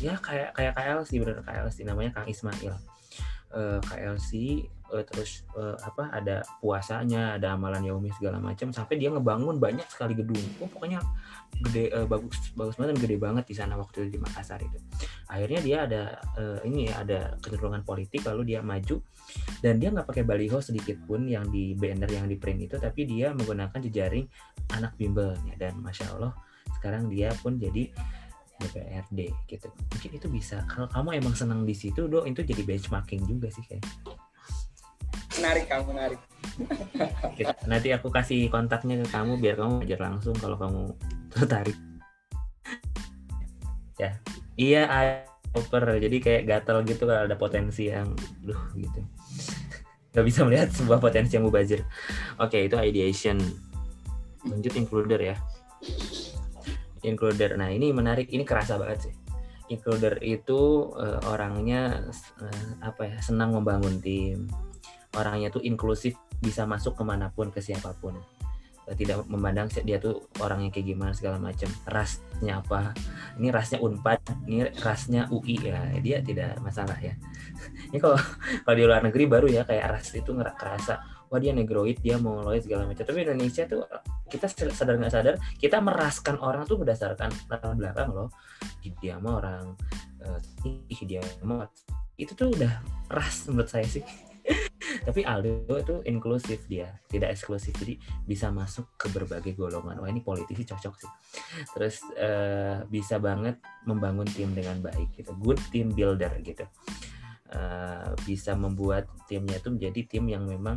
Ya 0.00 0.16
kayak 0.18 0.56
kayak 0.56 0.72
KLC 0.74 1.10
bener 1.22 1.44
KLC 1.44 1.84
namanya 1.84 2.10
Kang 2.16 2.28
Ismail. 2.28 2.74
Eh, 3.56 3.78
KLC 3.78 4.30
eh, 4.92 5.04
terus 5.06 5.46
eh, 5.54 5.76
apa 5.78 6.10
ada 6.10 6.42
puasanya, 6.58 7.38
ada 7.38 7.54
amalan 7.54 7.84
yaumi 7.86 8.10
segala 8.12 8.42
macam 8.42 8.74
sampai 8.74 8.98
dia 8.98 9.08
ngebangun 9.08 9.56
banyak 9.56 9.86
sekali 9.86 10.18
gedung. 10.18 10.42
Oh, 10.58 10.68
pokoknya 10.68 10.98
gede 11.62 11.88
eh, 11.88 12.06
bagus 12.06 12.52
bagus 12.52 12.74
banget 12.76 12.96
dan 12.96 12.98
gede 13.02 13.16
banget 13.16 13.44
di 13.48 13.54
sana 13.56 13.74
waktu 13.80 14.06
itu 14.06 14.16
di 14.16 14.20
Makassar 14.20 14.60
itu. 14.60 14.78
Akhirnya 15.30 15.60
dia 15.64 15.76
ada 15.88 16.02
eh, 16.36 16.58
ini 16.68 16.90
ya 16.90 17.02
ada 17.02 17.18
kecenderungan 17.40 17.82
politik 17.82 18.24
lalu 18.28 18.54
dia 18.54 18.60
maju 18.60 19.00
dan 19.64 19.80
dia 19.80 19.88
nggak 19.90 20.06
pakai 20.06 20.24
baliho 20.24 20.58
sedikit 20.60 20.96
pun 21.04 21.26
yang 21.26 21.48
di 21.48 21.72
banner 21.74 22.08
yang 22.08 22.26
di 22.28 22.36
print 22.36 22.68
itu 22.68 22.76
tapi 22.78 23.08
dia 23.08 23.32
menggunakan 23.32 23.78
jejaring 23.80 24.26
anak 24.76 24.94
bimbelnya 24.94 25.54
dan 25.58 25.78
masya 25.80 26.10
Allah 26.14 26.32
sekarang 26.78 27.08
dia 27.10 27.32
pun 27.40 27.58
jadi 27.58 27.90
DPRD 28.56 29.20
gitu 29.50 29.68
mungkin 29.68 30.10
itu 30.16 30.26
bisa 30.32 30.64
kalau 30.64 30.88
kamu 30.88 31.20
emang 31.20 31.34
senang 31.36 31.68
di 31.68 31.76
situ 31.76 32.08
do 32.08 32.24
itu 32.24 32.40
jadi 32.40 32.62
benchmarking 32.64 33.28
juga 33.28 33.52
sih 33.52 33.64
kayak 33.68 33.84
menarik 35.36 35.64
kang 35.68 35.84
menarik. 35.84 36.20
Nanti 37.68 37.92
aku 37.92 38.08
kasih 38.08 38.48
kontaknya 38.48 39.04
ke 39.04 39.06
kamu 39.12 39.36
biar 39.40 39.54
kamu 39.60 39.84
ajar 39.84 40.00
langsung 40.00 40.34
kalau 40.38 40.56
kamu 40.56 40.82
tertarik. 41.32 41.76
Ya 43.96 44.20
iya 44.56 44.82
over 45.56 45.96
jadi 45.96 46.16
kayak 46.20 46.42
gatel 46.48 46.84
gitu 46.84 47.08
kalau 47.08 47.24
ada 47.28 47.36
potensi 47.36 47.88
yang 47.88 48.12
duh 48.44 48.60
gitu. 48.76 49.00
Nggak 50.16 50.26
bisa 50.26 50.40
melihat 50.48 50.68
sebuah 50.72 50.98
potensi 51.00 51.36
yang 51.36 51.44
mubazir. 51.44 51.84
Oke 52.40 52.64
itu 52.64 52.76
ideation. 52.80 53.36
Lanjut 54.48 54.72
includer 54.76 55.20
ya. 55.20 55.36
Includer. 57.04 57.60
Nah 57.60 57.68
ini 57.68 57.92
menarik. 57.92 58.32
Ini 58.32 58.44
kerasa 58.48 58.80
banget 58.80 59.12
sih. 59.12 59.14
Includer 59.68 60.16
itu 60.24 60.92
eh, 60.96 61.20
orangnya 61.28 62.08
eh, 62.40 62.68
apa 62.80 63.02
ya 63.12 63.18
senang 63.20 63.52
membangun 63.56 64.00
tim 64.00 64.48
orangnya 65.16 65.48
tuh 65.48 65.64
inklusif 65.64 66.14
bisa 66.38 66.68
masuk 66.68 66.94
ke 66.94 67.02
mana 67.02 67.32
pun 67.32 67.48
ke 67.48 67.64
siapa 67.64 67.96
pun. 67.96 68.16
Eh, 68.86 68.94
tidak 68.94 69.26
memandang 69.26 69.66
dia 69.82 69.98
tuh 69.98 70.30
orangnya 70.38 70.70
kayak 70.70 70.86
gimana 70.94 71.10
segala 71.10 71.42
macam. 71.42 71.66
Rasnya 71.90 72.62
apa? 72.62 72.94
Ini 73.34 73.50
rasnya 73.50 73.78
unpad 73.82 74.46
ini 74.46 74.70
rasnya 74.78 75.26
UI 75.34 75.58
ya. 75.58 75.90
Dia 75.98 76.22
tidak 76.22 76.62
masalah 76.62 76.94
ya. 77.02 77.18
Ini 77.90 77.98
kalau 77.98 78.14
kalau 78.62 78.76
di 78.78 78.84
luar 78.86 79.02
negeri 79.02 79.24
baru 79.26 79.46
ya 79.50 79.62
kayak 79.66 79.98
ras 79.98 80.14
itu 80.14 80.30
nggak 80.30 80.54
kerasa. 80.54 81.02
Wah 81.26 81.42
dia 81.42 81.50
negroid 81.50 81.98
dia 81.98 82.14
mongoloid 82.22 82.62
segala 82.62 82.86
macam. 82.86 83.02
Tapi 83.02 83.26
Indonesia 83.26 83.66
tuh 83.66 83.82
kita 84.30 84.46
sadar 84.50 84.94
nggak 85.02 85.12
sadar 85.14 85.34
kita 85.58 85.82
meraskan 85.82 86.38
orang 86.38 86.62
tuh 86.70 86.78
berdasarkan 86.78 87.34
latar 87.50 87.74
belakang 87.74 88.14
loh. 88.14 88.30
Dia 89.02 89.18
mah 89.18 89.34
orang 89.42 89.74
eh, 90.22 90.38
dia 91.02 91.22
mah 91.42 91.66
itu 92.16 92.32
tuh 92.38 92.54
udah 92.54 92.80
ras 93.12 93.44
menurut 93.50 93.68
saya 93.68 93.84
sih 93.84 94.00
tapi 95.06 95.22
Aldo 95.22 95.66
itu 95.78 95.96
inklusif 96.06 96.66
dia 96.66 96.90
tidak 97.10 97.34
eksklusif. 97.34 97.74
Jadi 97.74 97.98
bisa 98.26 98.50
masuk 98.50 98.94
ke 98.98 99.10
berbagai 99.10 99.54
golongan. 99.54 99.98
Wah 100.02 100.10
ini 100.10 100.22
politisi 100.22 100.66
cocok 100.66 100.94
sih. 100.98 101.10
Terus 101.74 102.02
eh, 102.18 102.82
bisa 102.86 103.18
banget 103.22 103.58
membangun 103.86 104.26
tim 104.26 104.50
dengan 104.54 104.78
baik 104.82 105.14
gitu. 105.14 105.34
Good 105.38 105.60
team 105.70 105.94
builder 105.94 106.32
gitu. 106.42 106.66
Eh, 107.54 108.10
bisa 108.26 108.58
membuat 108.58 109.06
timnya 109.30 109.62
itu 109.62 109.70
menjadi 109.70 110.00
tim 110.10 110.24
yang 110.26 110.42
memang 110.46 110.74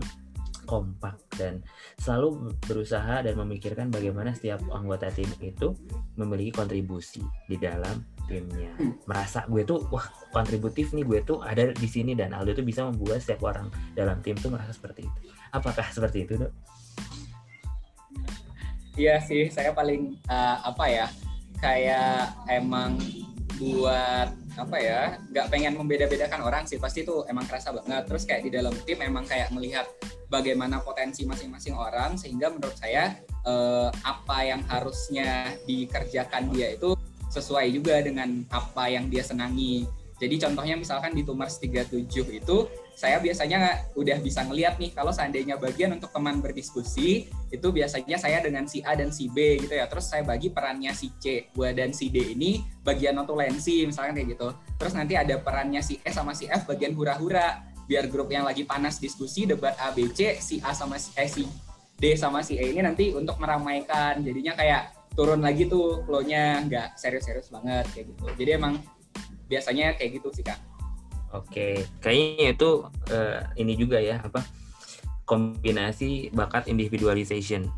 kompak 0.70 1.18
dan 1.34 1.66
selalu 1.98 2.54
berusaha 2.62 3.26
dan 3.26 3.34
memikirkan 3.34 3.90
bagaimana 3.90 4.38
setiap 4.38 4.62
anggota 4.70 5.10
tim 5.10 5.26
itu 5.42 5.74
memiliki 6.14 6.54
kontribusi 6.54 7.26
di 7.50 7.58
dalam 7.58 8.06
timnya 8.30 8.70
merasa 9.10 9.44
gue 9.50 9.66
tuh 9.66 9.90
wah 9.90 10.06
kontributif 10.30 10.94
nih 10.94 11.02
gue 11.02 11.20
tuh 11.26 11.42
ada 11.42 11.74
di 11.74 11.88
sini 11.90 12.14
dan 12.14 12.38
Aldo 12.38 12.54
tuh 12.54 12.64
bisa 12.64 12.86
membuat 12.86 13.26
setiap 13.26 13.50
orang 13.50 13.74
dalam 13.98 14.22
tim 14.22 14.38
tuh 14.38 14.54
merasa 14.54 14.70
seperti 14.70 15.10
itu 15.10 15.20
apakah 15.54 15.86
seperti 15.90 16.26
itu 16.26 16.38
dok? 16.38 16.54
Iya 19.00 19.24
sih, 19.24 19.48
saya 19.48 19.72
paling 19.72 20.20
eh, 20.28 20.58
apa 20.60 20.86
ya, 20.92 21.08
kayak 21.64 22.36
emang 22.52 23.00
buat 23.56 24.28
apa 24.60 24.78
ya, 24.80 25.16
nggak 25.32 25.48
pengen 25.48 25.80
membeda-bedakan 25.80 26.44
orang 26.44 26.64
sih, 26.68 26.76
pasti 26.76 27.08
itu 27.08 27.24
emang 27.32 27.48
kerasa 27.48 27.72
banget. 27.72 28.04
Terus 28.12 28.24
kayak 28.28 28.42
di 28.44 28.52
dalam 28.52 28.76
tim 28.84 29.00
emang 29.00 29.24
kayak 29.24 29.56
melihat 29.56 29.88
bagaimana 30.28 30.84
potensi 30.84 31.24
masing-masing 31.24 31.80
orang, 31.80 32.20
sehingga 32.20 32.52
menurut 32.52 32.76
saya 32.76 33.16
eh, 33.48 33.90
apa 34.04 34.38
yang 34.44 34.68
harusnya 34.68 35.56
dikerjakan 35.64 36.52
dia 36.52 36.76
itu 36.76 36.99
sesuai 37.30 37.72
juga 37.72 38.02
dengan 38.02 38.44
apa 38.50 38.90
yang 38.90 39.08
dia 39.08 39.22
senangi. 39.22 39.86
Jadi 40.20 40.36
contohnya 40.36 40.76
misalkan 40.76 41.16
di 41.16 41.24
Tumars 41.24 41.64
37 41.64 42.44
itu 42.44 42.58
saya 43.00 43.24
biasanya 43.24 43.88
udah 43.96 44.20
bisa 44.20 44.44
ngeliat 44.44 44.76
nih 44.76 44.92
kalau 44.92 45.16
seandainya 45.16 45.56
bagian 45.56 45.96
untuk 45.96 46.12
teman 46.12 46.44
berdiskusi 46.44 47.32
itu 47.48 47.68
biasanya 47.72 48.20
saya 48.20 48.44
dengan 48.44 48.68
si 48.68 48.84
A 48.84 49.00
dan 49.00 49.16
si 49.16 49.32
B 49.32 49.56
gitu 49.64 49.72
ya. 49.72 49.88
Terus 49.88 50.12
saya 50.12 50.28
bagi 50.28 50.52
perannya 50.52 50.92
si 50.92 51.16
C 51.24 51.48
gua 51.56 51.72
dan 51.72 51.96
si 51.96 52.12
D 52.12 52.36
ini 52.36 52.60
bagian 52.84 53.16
notulensi 53.16 53.88
misalkan 53.88 54.20
kayak 54.20 54.36
gitu. 54.36 54.52
Terus 54.76 54.92
nanti 54.92 55.16
ada 55.16 55.40
perannya 55.40 55.80
si 55.80 56.04
E 56.04 56.12
sama 56.12 56.36
si 56.36 56.52
F 56.52 56.68
bagian 56.68 56.92
hura-hura 56.92 57.64
biar 57.88 58.12
grup 58.12 58.28
yang 58.28 58.44
lagi 58.44 58.68
panas 58.68 59.00
diskusi 59.00 59.48
debat 59.48 59.80
A 59.80 59.96
B 59.96 60.12
C 60.12 60.36
si 60.44 60.60
A 60.60 60.76
sama 60.76 61.00
si, 61.00 61.16
eh, 61.16 61.32
si 61.32 61.48
D 61.96 62.20
sama 62.20 62.44
si 62.44 62.60
E 62.60 62.76
ini 62.76 62.84
nanti 62.84 63.16
untuk 63.16 63.40
meramaikan 63.40 64.20
jadinya 64.20 64.60
kayak 64.60 64.99
turun 65.14 65.42
lagi 65.42 65.68
tuh 65.68 66.06
flow-nya 66.06 66.66
nggak 66.66 66.96
serius-serius 66.96 67.50
banget 67.52 67.86
kayak 67.94 68.06
gitu. 68.14 68.24
Jadi 68.38 68.52
emang 68.56 68.74
biasanya 69.50 69.98
kayak 69.98 70.22
gitu 70.22 70.30
sih 70.32 70.46
kak. 70.46 70.60
Oke, 71.30 71.86
kayaknya 72.02 72.58
itu 72.58 72.70
eh, 73.14 73.42
ini 73.62 73.74
juga 73.78 74.02
ya 74.02 74.18
apa 74.22 74.42
kombinasi 75.30 76.34
bakat 76.34 76.66
individualization. 76.66 77.70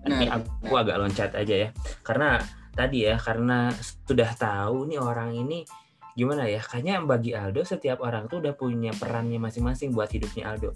Ini 0.00 0.32
Nah, 0.32 0.40
aku 0.40 0.72
agak 0.80 0.96
loncat 0.96 1.36
aja 1.36 1.68
ya, 1.68 1.68
karena 2.00 2.40
tadi 2.72 3.04
ya 3.04 3.20
karena 3.20 3.68
sudah 4.08 4.32
tahu 4.32 4.88
nih 4.88 4.96
orang 4.96 5.36
ini 5.36 5.68
gimana 6.16 6.48
ya, 6.48 6.64
kayaknya 6.64 7.04
bagi 7.04 7.36
Aldo 7.36 7.68
setiap 7.68 8.00
orang 8.00 8.32
tuh 8.32 8.40
udah 8.40 8.56
punya 8.56 8.96
perannya 8.96 9.36
masing-masing 9.36 9.92
buat 9.92 10.08
hidupnya 10.08 10.56
Aldo. 10.56 10.72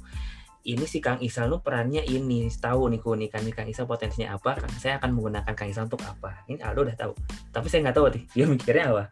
Ini 0.65 0.89
si 0.89 0.97
Kang 1.05 1.21
Isal 1.21 1.53
tuh 1.53 1.61
perannya 1.61 2.01
ini, 2.09 2.49
tahu 2.49 2.89
nih 2.89 2.97
keunikan 2.97 3.45
nih 3.45 3.53
Kang 3.53 3.69
Isal 3.69 3.85
potensinya 3.85 4.33
apa, 4.33 4.57
Kang- 4.57 4.81
saya 4.81 4.97
akan 4.97 5.13
menggunakan 5.13 5.53
Kang 5.53 5.69
Isal 5.69 5.85
untuk 5.93 6.01
apa. 6.01 6.41
Ini 6.49 6.57
Aldo 6.65 6.89
udah 6.89 6.97
tahu, 6.97 7.13
tapi 7.53 7.69
saya 7.69 7.85
nggak 7.85 7.97
tahu 8.01 8.07
nih 8.17 8.23
dia 8.33 8.45
mikirnya 8.49 8.85
apa. 8.89 9.05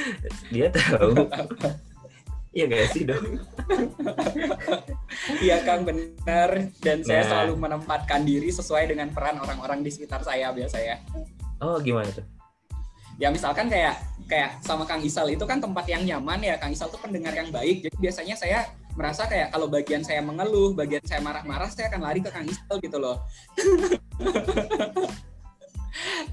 dia 0.54 0.66
tahu. 0.72 1.12
Iya 2.54 2.70
gak 2.70 2.94
sih 2.94 3.02
dong? 3.02 3.18
Iya 5.42 5.66
Kang 5.66 5.82
benar 5.82 6.70
dan 6.78 7.02
saya 7.02 7.26
Nah. 7.26 7.28
selalu 7.28 7.54
menempatkan 7.58 8.22
diri 8.22 8.46
sesuai 8.54 8.94
dengan 8.94 9.10
peran 9.10 9.42
orang-orang 9.42 9.82
di 9.82 9.90
sekitar 9.90 10.22
saya 10.22 10.54
biasanya. 10.54 11.02
Oh 11.58 11.82
gimana 11.82 12.06
tuh? 12.14 12.22
Ya 13.18 13.34
misalkan 13.34 13.66
kayak 13.66 13.98
kayak 14.30 14.62
sama 14.62 14.86
Kang 14.86 15.02
Isal 15.02 15.34
itu 15.34 15.42
kan 15.42 15.58
tempat 15.58 15.82
yang 15.90 16.06
nyaman 16.06 16.46
ya 16.46 16.54
Kang 16.54 16.70
Isal 16.70 16.86
tuh 16.94 17.02
pendengar 17.02 17.34
yang 17.34 17.50
baik. 17.50 17.90
Jadi 17.90 17.96
biasanya 17.98 18.38
saya 18.38 18.70
merasa 18.94 19.26
kayak 19.26 19.50
kalau 19.50 19.66
bagian 19.66 20.02
saya 20.06 20.22
mengeluh, 20.22 20.74
bagian 20.74 21.02
saya 21.02 21.20
marah-marah, 21.22 21.70
saya 21.70 21.90
akan 21.90 22.00
lari 22.02 22.22
ke 22.22 22.30
Kang 22.30 22.46
Isal 22.46 22.78
gitu 22.78 22.98
loh. 22.98 23.22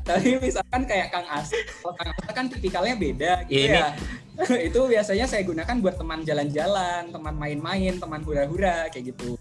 Tapi 0.07 0.41
misalkan 0.41 0.89
kayak 0.89 1.14
Kang 1.14 1.28
As, 1.30 1.53
kalau 1.53 1.93
Kang 1.93 2.09
As 2.09 2.34
kan 2.34 2.45
tipikalnya 2.49 2.95
beda 2.97 3.45
gitu 3.45 3.70
Ini- 3.70 3.78
ya. 3.78 3.93
itu 4.68 4.80
biasanya 4.89 5.26
saya 5.30 5.45
gunakan 5.45 5.76
buat 5.84 6.01
teman 6.01 6.26
jalan-jalan, 6.26 7.14
teman 7.14 7.36
main-main, 7.38 7.93
teman 8.01 8.26
hura-hura 8.26 8.89
kayak 8.89 9.14
gitu. 9.14 9.38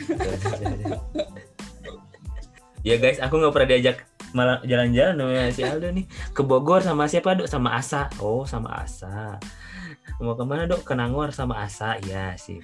ya 2.88 2.96
guys, 2.96 3.20
aku 3.20 3.36
nggak 3.36 3.52
pernah 3.52 3.68
diajak 3.68 3.96
malah 4.30 4.62
jalan-jalan 4.62 5.14
sama 5.18 5.50
si 5.50 5.62
Aldo 5.66 5.88
nih 5.90 6.06
ke 6.30 6.42
Bogor 6.46 6.80
sama 6.86 7.10
siapa 7.10 7.34
dok 7.34 7.50
sama 7.50 7.74
Asa 7.74 8.06
oh 8.22 8.46
sama 8.46 8.70
Asa 8.78 9.42
mau 10.18 10.34
ke 10.34 10.42
mana 10.42 10.66
dok? 10.66 10.82
Ke 10.82 10.98
Nangor 10.98 11.30
sama 11.30 11.62
Asa. 11.62 11.94
Ya 12.02 12.34
sih 12.34 12.58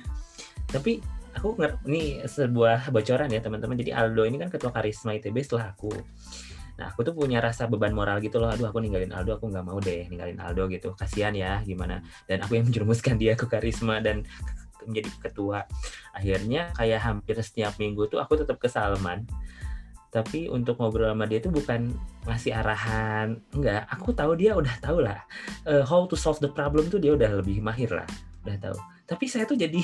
tapi 0.67 0.99
aku 1.33 1.55
ngerti 1.55 1.81
ini 1.87 2.03
sebuah 2.27 2.91
bocoran 2.91 3.31
ya 3.31 3.41
teman-teman. 3.41 3.79
Jadi 3.79 3.91
Aldo 3.95 4.27
ini 4.27 4.37
kan 4.37 4.51
ketua 4.51 4.75
karisma 4.75 5.15
ITB 5.15 5.37
setelah 5.47 5.73
aku. 5.73 5.93
Nah 6.77 6.93
aku 6.93 7.07
tuh 7.07 7.15
punya 7.17 7.41
rasa 7.41 7.71
beban 7.71 7.95
moral 7.95 8.19
gitu 8.21 8.43
loh. 8.43 8.51
Aduh 8.51 8.69
aku 8.69 8.83
ninggalin 8.83 9.15
Aldo 9.15 9.39
aku 9.39 9.49
nggak 9.49 9.65
mau 9.65 9.79
deh 9.79 10.11
ninggalin 10.11 10.37
Aldo 10.43 10.67
gitu. 10.69 10.93
Kasihan 10.99 11.33
ya 11.33 11.63
gimana. 11.63 12.03
Dan 12.27 12.43
aku 12.43 12.59
yang 12.59 12.67
menjerumuskan 12.67 13.17
dia 13.17 13.39
ke 13.39 13.47
karisma 13.47 14.03
dan 14.03 14.27
menjadi 14.87 15.11
ketua. 15.19 15.67
Akhirnya 16.15 16.71
kayak 16.75 17.03
hampir 17.03 17.39
setiap 17.43 17.75
minggu 17.79 18.11
tuh 18.11 18.19
aku 18.23 18.39
tetap 18.39 18.59
ke 18.59 18.71
Salman 18.71 19.27
tapi 20.11 20.47
untuk 20.49 20.79
ngobrol 20.79 21.11
sama 21.11 21.27
dia 21.29 21.43
tuh 21.43 21.53
bukan 21.53 21.93
ngasih 22.25 22.53
arahan. 22.55 23.37
Enggak 23.53 23.85
aku 23.91 24.11
tahu 24.15 24.33
dia 24.39 24.55
udah 24.55 24.75
tahu 24.81 25.03
lah 25.03 25.19
uh, 25.67 25.85
how 25.85 26.07
to 26.07 26.15
solve 26.15 26.39
the 26.41 26.51
problem 26.51 26.87
tuh 26.89 27.03
dia 27.03 27.13
udah 27.13 27.43
lebih 27.43 27.61
mahir 27.61 27.91
lah 27.91 28.07
udah 28.47 28.57
tahu. 28.59 28.79
Tapi 29.07 29.25
saya 29.27 29.45
tuh 29.45 29.59
jadi 29.59 29.83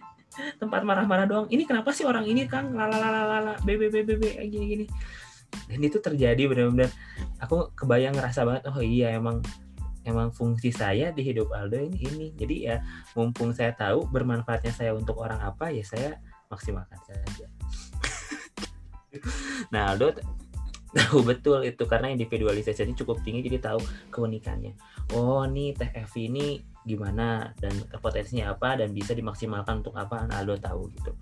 tempat 0.60 0.82
marah-marah 0.84 1.26
doang. 1.28 1.46
Ini 1.48 1.64
kenapa 1.68 1.92
sih 1.92 2.08
orang 2.08 2.24
ini 2.26 2.48
kang? 2.48 2.72
Lalalalala 2.72 3.60
bb 3.62 3.88
bb 3.88 3.96
bb 4.04 4.22
gini 4.48 4.66
gini. 4.66 4.86
Dan 5.68 5.80
itu 5.80 6.00
terjadi 6.00 6.44
benar-benar. 6.48 6.92
Aku 7.40 7.72
kebayang 7.72 8.16
ngerasa 8.16 8.44
banget 8.44 8.62
oh 8.68 8.84
iya 8.84 9.16
emang 9.16 9.40
emang 10.04 10.32
fungsi 10.32 10.72
saya 10.72 11.12
di 11.12 11.20
hidup 11.24 11.52
Aldo 11.52 11.80
ini 11.80 11.98
ini. 12.04 12.26
Jadi 12.36 12.56
ya 12.68 12.80
mumpung 13.16 13.52
saya 13.52 13.72
tahu 13.76 14.08
bermanfaatnya 14.08 14.72
saya 14.72 14.92
untuk 14.96 15.20
orang 15.20 15.40
apa 15.40 15.72
ya 15.72 15.84
saya 15.84 16.20
maksimalkan 16.48 17.00
saja 17.04 17.47
nah 19.74 19.92
Aldo 19.92 20.14
tahu 20.88 21.20
betul 21.20 21.60
itu 21.68 21.84
karena 21.84 22.08
individualisasinya 22.12 22.96
cukup 22.96 23.20
tinggi 23.20 23.44
jadi 23.44 23.60
tahu 23.60 23.80
keunikannya. 24.08 24.72
Oh 25.12 25.44
nih 25.44 25.76
teh 25.76 25.90
Evi 25.92 26.32
ini 26.32 26.46
gimana 26.88 27.52
dan 27.60 27.76
potensinya 28.00 28.56
apa 28.56 28.80
dan 28.80 28.96
bisa 28.96 29.12
dimaksimalkan 29.12 29.84
untuk 29.84 29.92
apa 30.00 30.24
Aldo 30.32 30.56
tahu 30.56 30.88
gitu. 30.96 31.12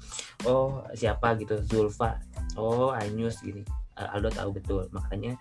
Oh 0.46 0.86
siapa 0.94 1.34
gitu 1.38 1.58
Zulfa. 1.66 2.22
Oh 2.54 2.94
Anyus 2.94 3.42
gini. 3.42 3.66
Aldo 3.96 4.30
tahu 4.30 4.54
betul. 4.54 4.86
Makanya 4.94 5.34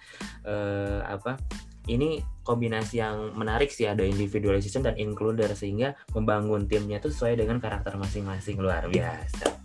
eh, 0.47 1.01
apa 1.05 1.37
ini 1.85 2.17
kombinasi 2.41 2.97
yang 2.97 3.37
menarik 3.37 3.69
sih 3.69 3.85
ada 3.85 4.01
individualisation 4.01 4.81
dan 4.81 4.97
includer 4.97 5.53
sehingga 5.53 5.93
membangun 6.17 6.65
timnya 6.65 6.97
itu 6.97 7.13
sesuai 7.13 7.45
dengan 7.45 7.61
karakter 7.61 7.93
masing-masing 7.93 8.57
luar 8.57 8.89
biasa 8.89 9.64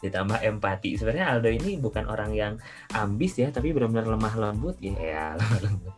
ditambah 0.00 0.40
empati. 0.40 0.96
Sebenarnya 0.96 1.36
Aldo 1.36 1.50
ini 1.52 1.76
bukan 1.76 2.08
orang 2.08 2.32
yang 2.32 2.54
ambis 2.96 3.36
ya 3.36 3.52
tapi 3.52 3.70
benar-benar 3.70 4.08
lemah 4.08 4.34
lembut. 4.36 4.76
Ya, 4.80 5.34
lemah 5.38 5.60
lembut. 5.62 5.94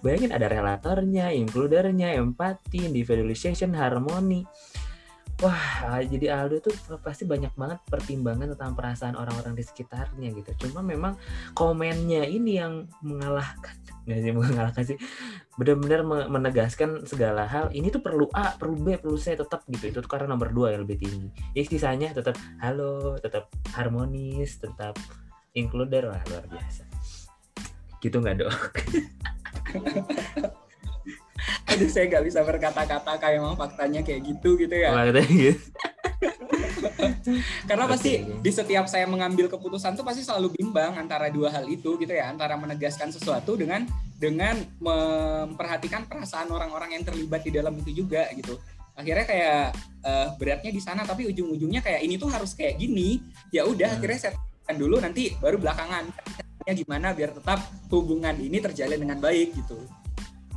Bayangin 0.00 0.32
ada 0.32 0.46
relatornya 0.48 1.32
includernya 1.32 2.16
empati 2.16 2.88
individualization 2.88 3.76
harmoni. 3.76 4.44
Wah 5.44 6.00
jadi 6.00 6.32
Aldo 6.32 6.64
tuh 6.64 6.72
pasti 7.04 7.28
banyak 7.28 7.52
banget 7.52 7.76
pertimbangan 7.84 8.56
tentang 8.56 8.72
perasaan 8.72 9.20
orang-orang 9.20 9.52
di 9.52 9.60
sekitarnya 9.60 10.32
gitu. 10.32 10.50
Cuma 10.64 10.80
memang 10.80 11.20
komennya 11.52 12.24
ini 12.24 12.56
yang 12.56 12.88
mengalahkan. 13.04 13.76
Nggak 14.08 14.18
sih 14.24 14.32
mengalahkan 14.32 14.84
sih 14.88 14.98
benar-benar 15.56 16.04
menegaskan 16.28 17.08
segala 17.08 17.48
hal 17.48 17.72
ini 17.72 17.88
tuh 17.88 18.04
perlu 18.04 18.28
A 18.36 18.52
perlu 18.60 18.76
B 18.76 19.00
perlu 19.00 19.16
C 19.16 19.32
tetap 19.32 19.64
gitu. 19.72 19.88
Itu 19.88 20.04
tuh 20.04 20.10
karena 20.10 20.28
nomor 20.28 20.52
dua 20.52 20.76
yang 20.76 20.84
lebih 20.84 21.00
tinggi. 21.00 21.32
Ya 21.56 21.64
sisanya 21.64 22.12
tetap 22.12 22.36
halo 22.60 23.16
tetap 23.16 23.48
harmonis 23.72 24.60
tetap 24.60 25.00
includer 25.56 26.12
lah 26.12 26.20
luar 26.28 26.44
biasa. 26.52 26.84
Gitu 28.04 28.20
nggak 28.20 28.44
dok? 28.44 28.52
Aduh 31.72 31.88
saya 31.88 32.04
nggak 32.12 32.24
bisa 32.28 32.44
berkata-kata 32.44 33.16
kayak 33.16 33.40
emang 33.40 33.56
faktanya 33.56 34.04
kayak 34.04 34.28
gitu 34.28 34.60
gitu 34.60 34.76
ya. 34.76 34.92
Gitu. 35.08 35.56
karena 37.68 37.84
pasti 37.90 38.22
di 38.22 38.50
setiap 38.54 38.86
saya 38.86 39.04
mengambil 39.08 39.50
keputusan 39.50 39.98
tuh 39.98 40.06
pasti 40.06 40.22
selalu 40.22 40.54
bimbang 40.54 40.94
antara 40.94 41.26
dua 41.26 41.50
hal 41.50 41.66
itu 41.66 41.98
gitu 41.98 42.12
ya 42.14 42.30
antara 42.30 42.54
menegaskan 42.54 43.10
sesuatu 43.10 43.58
dengan 43.58 43.82
dengan 44.16 44.56
memperhatikan 44.80 46.08
perasaan 46.08 46.48
orang-orang 46.48 46.96
yang 46.96 47.04
terlibat 47.04 47.44
di 47.44 47.52
dalam 47.52 47.76
itu 47.84 48.04
juga 48.04 48.24
gitu. 48.32 48.56
Akhirnya 48.96 49.28
kayak 49.28 49.62
uh, 50.08 50.28
beratnya 50.40 50.72
di 50.72 50.80
sana 50.80 51.04
tapi 51.04 51.28
ujung-ujungnya 51.28 51.84
kayak 51.84 52.00
ini 52.00 52.16
tuh 52.16 52.32
harus 52.32 52.56
kayak 52.56 52.80
gini. 52.80 53.20
Ya 53.52 53.68
udah 53.68 53.92
hmm. 53.92 53.96
akhirnya 54.00 54.18
saya 54.18 54.32
dulu 54.72 54.96
nanti 54.98 55.36
baru 55.36 55.60
belakangan. 55.60 56.08
Gimana 56.66 57.14
biar 57.14 57.30
tetap 57.30 57.62
hubungan 57.92 58.34
ini 58.40 58.58
terjalin 58.58 58.98
dengan 58.98 59.20
baik 59.20 59.54
gitu. 59.54 59.78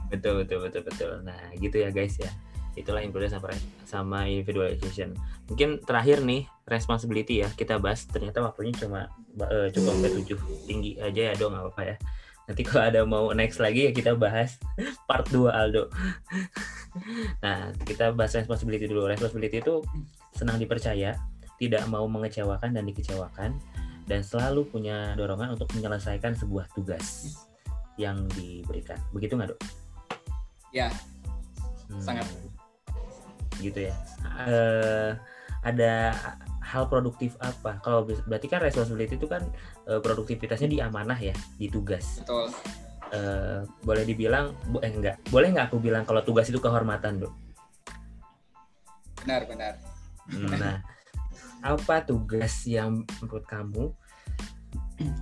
Betul 0.07 0.41
betul 0.41 0.63
betul 0.63 0.81
betul. 0.87 1.11
Nah 1.27 1.51
gitu 1.59 1.83
ya 1.83 1.91
guys 1.91 2.15
ya. 2.15 2.31
Itulah 2.79 3.03
inclusion 3.03 3.35
sama 3.35 3.51
sama 3.83 4.19
individualization. 4.31 5.11
Mungkin 5.51 5.83
terakhir 5.83 6.23
nih 6.23 6.47
responsibility 6.63 7.43
ya 7.43 7.51
kita 7.51 7.75
bahas. 7.75 8.07
Ternyata 8.07 8.39
waktunya 8.39 8.71
cuma 8.79 9.11
uh, 9.43 9.67
cukup 9.67 9.99
sampai 9.99 10.11
tujuh. 10.23 10.39
Tinggi 10.63 10.95
aja 10.95 11.21
ya 11.29 11.33
dong 11.35 11.51
nggak 11.51 11.65
apa-apa 11.67 11.83
ya 11.83 11.97
nanti 12.49 12.61
kalau 12.65 12.83
ada 12.89 13.01
mau 13.05 13.29
next 13.37 13.61
lagi 13.61 13.85
ya 13.87 13.91
kita 13.93 14.17
bahas 14.17 14.57
part 15.09 15.29
2 15.29 15.45
Aldo 15.53 15.93
nah 17.45 17.69
kita 17.85 18.09
bahas 18.17 18.33
responsibility 18.33 18.89
dulu 18.89 19.05
responsibility 19.05 19.61
itu 19.61 19.85
senang 20.33 20.57
dipercaya 20.57 21.13
tidak 21.61 21.85
mau 21.85 22.09
mengecewakan 22.09 22.73
dan 22.73 22.89
dikecewakan 22.89 23.53
dan 24.09 24.25
selalu 24.25 24.65
punya 24.65 25.13
dorongan 25.13 25.53
untuk 25.53 25.69
menyelesaikan 25.77 26.33
sebuah 26.33 26.65
tugas 26.73 27.37
yang 27.99 28.25
diberikan 28.33 28.97
begitu 29.13 29.37
nggak 29.37 29.53
dok? 29.53 29.61
Ya, 30.73 30.89
hmm. 31.91 32.01
sangat. 32.01 32.25
Gitu 33.61 33.91
ya. 33.91 33.93
Uh, 34.47 35.13
ada 35.61 36.15
hal 36.63 36.87
produktif 36.87 37.35
apa? 37.43 37.77
Kalau 37.83 38.07
berarti 38.07 38.47
kan 38.47 38.63
responsibility 38.63 39.19
itu 39.19 39.27
kan 39.27 39.43
uh, 39.89 39.99
produktivitasnya 39.99 40.69
di 40.69 40.77
amanah 40.79 41.17
ya, 41.17 41.33
di 41.57 41.67
tugas. 41.67 42.21
Betul. 42.21 42.53
Uh, 43.09 43.65
boleh 43.81 44.05
dibilang, 44.05 44.53
eh 44.85 44.93
enggak, 44.93 45.17
boleh 45.33 45.49
nggak 45.49 45.73
aku 45.73 45.81
bilang 45.81 46.05
kalau 46.05 46.21
tugas 46.21 46.45
itu 46.45 46.61
kehormatan, 46.61 47.25
dok? 47.25 47.33
Benar, 49.25 49.49
benar. 49.49 49.73
Hmm, 50.29 50.53
nah, 50.53 50.77
apa 51.65 52.05
tugas 52.05 52.69
yang 52.69 53.01
menurut 53.19 53.45
kamu 53.49 53.89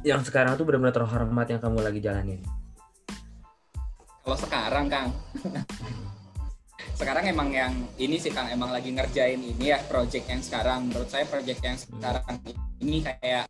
yang 0.04 0.22
sekarang 0.26 0.60
tuh 0.60 0.68
benar-benar 0.68 0.94
terhormat 0.94 1.48
yang 1.48 1.62
kamu 1.64 1.80
lagi 1.80 2.00
jalanin? 2.04 2.42
Kalau 4.28 4.36
sekarang 4.36 4.92
Kang, 4.92 5.16
sekarang 7.00 7.24
emang 7.32 7.50
yang 7.56 7.74
ini 7.96 8.20
sih 8.20 8.34
Kang 8.34 8.52
emang 8.52 8.76
lagi 8.76 8.92
ngerjain 8.92 9.40
ini 9.40 9.72
ya 9.72 9.80
project 9.88 10.28
yang 10.28 10.44
sekarang. 10.44 10.92
Menurut 10.92 11.08
saya 11.08 11.24
project 11.24 11.64
yang 11.64 11.78
sekarang 11.80 12.36
ini 12.84 13.00
kayak 13.06 13.48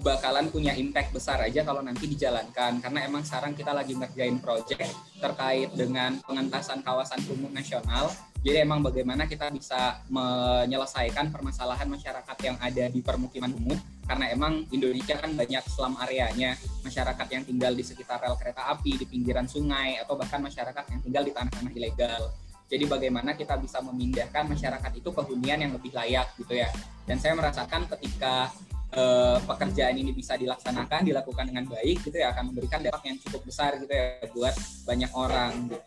bakalan 0.00 0.46
punya 0.54 0.70
impact 0.78 1.10
besar 1.10 1.42
aja 1.42 1.66
kalau 1.66 1.82
nanti 1.82 2.06
dijalankan 2.06 2.78
karena 2.78 3.10
emang 3.10 3.26
sekarang 3.26 3.58
kita 3.58 3.74
lagi 3.74 3.98
ngerjain 3.98 4.38
project 4.38 4.86
terkait 5.18 5.74
dengan 5.74 6.14
pengentasan 6.22 6.80
kawasan 6.86 7.18
kumuh 7.26 7.50
nasional 7.50 8.06
jadi 8.40 8.64
emang 8.64 8.80
bagaimana 8.80 9.28
kita 9.28 9.52
bisa 9.52 10.00
menyelesaikan 10.08 11.28
permasalahan 11.28 11.84
masyarakat 11.84 12.36
yang 12.40 12.56
ada 12.56 12.88
di 12.88 13.04
permukiman 13.04 13.52
umum 13.52 13.76
karena 14.08 14.32
emang 14.32 14.64
Indonesia 14.72 15.14
kan 15.20 15.36
banyak 15.36 15.62
slum 15.68 15.94
areanya, 16.00 16.56
masyarakat 16.82 17.26
yang 17.30 17.44
tinggal 17.44 17.70
di 17.76 17.84
sekitar 17.84 18.18
rel 18.18 18.34
kereta 18.40 18.72
api, 18.72 18.96
di 18.96 19.06
pinggiran 19.06 19.46
sungai 19.46 20.02
atau 20.02 20.18
bahkan 20.18 20.42
masyarakat 20.42 20.82
yang 20.90 21.00
tinggal 21.04 21.22
di 21.22 21.30
tanah-tanah 21.30 21.72
ilegal. 21.76 22.32
Jadi 22.66 22.90
bagaimana 22.90 23.38
kita 23.38 23.54
bisa 23.60 23.78
memindahkan 23.84 24.50
masyarakat 24.50 24.92
itu 24.98 25.10
ke 25.14 25.22
hunian 25.22 25.62
yang 25.62 25.72
lebih 25.76 25.94
layak 25.94 26.26
gitu 26.40 26.58
ya. 26.58 26.66
Dan 27.06 27.22
saya 27.22 27.38
merasakan 27.38 27.86
ketika 27.94 28.50
eh, 28.94 29.38
pekerjaan 29.44 29.94
ini 29.98 30.10
bisa 30.14 30.34
dilaksanakan, 30.34 31.06
dilakukan 31.06 31.44
dengan 31.50 31.64
baik 31.70 32.02
gitu 32.06 32.16
ya 32.18 32.34
akan 32.34 32.54
memberikan 32.54 32.82
dampak 32.82 33.02
yang 33.06 33.18
cukup 33.22 33.42
besar 33.46 33.78
gitu 33.78 33.90
ya 33.90 34.22
buat 34.34 34.54
banyak 34.86 35.10
orang 35.14 35.52
gitu. 35.70 35.78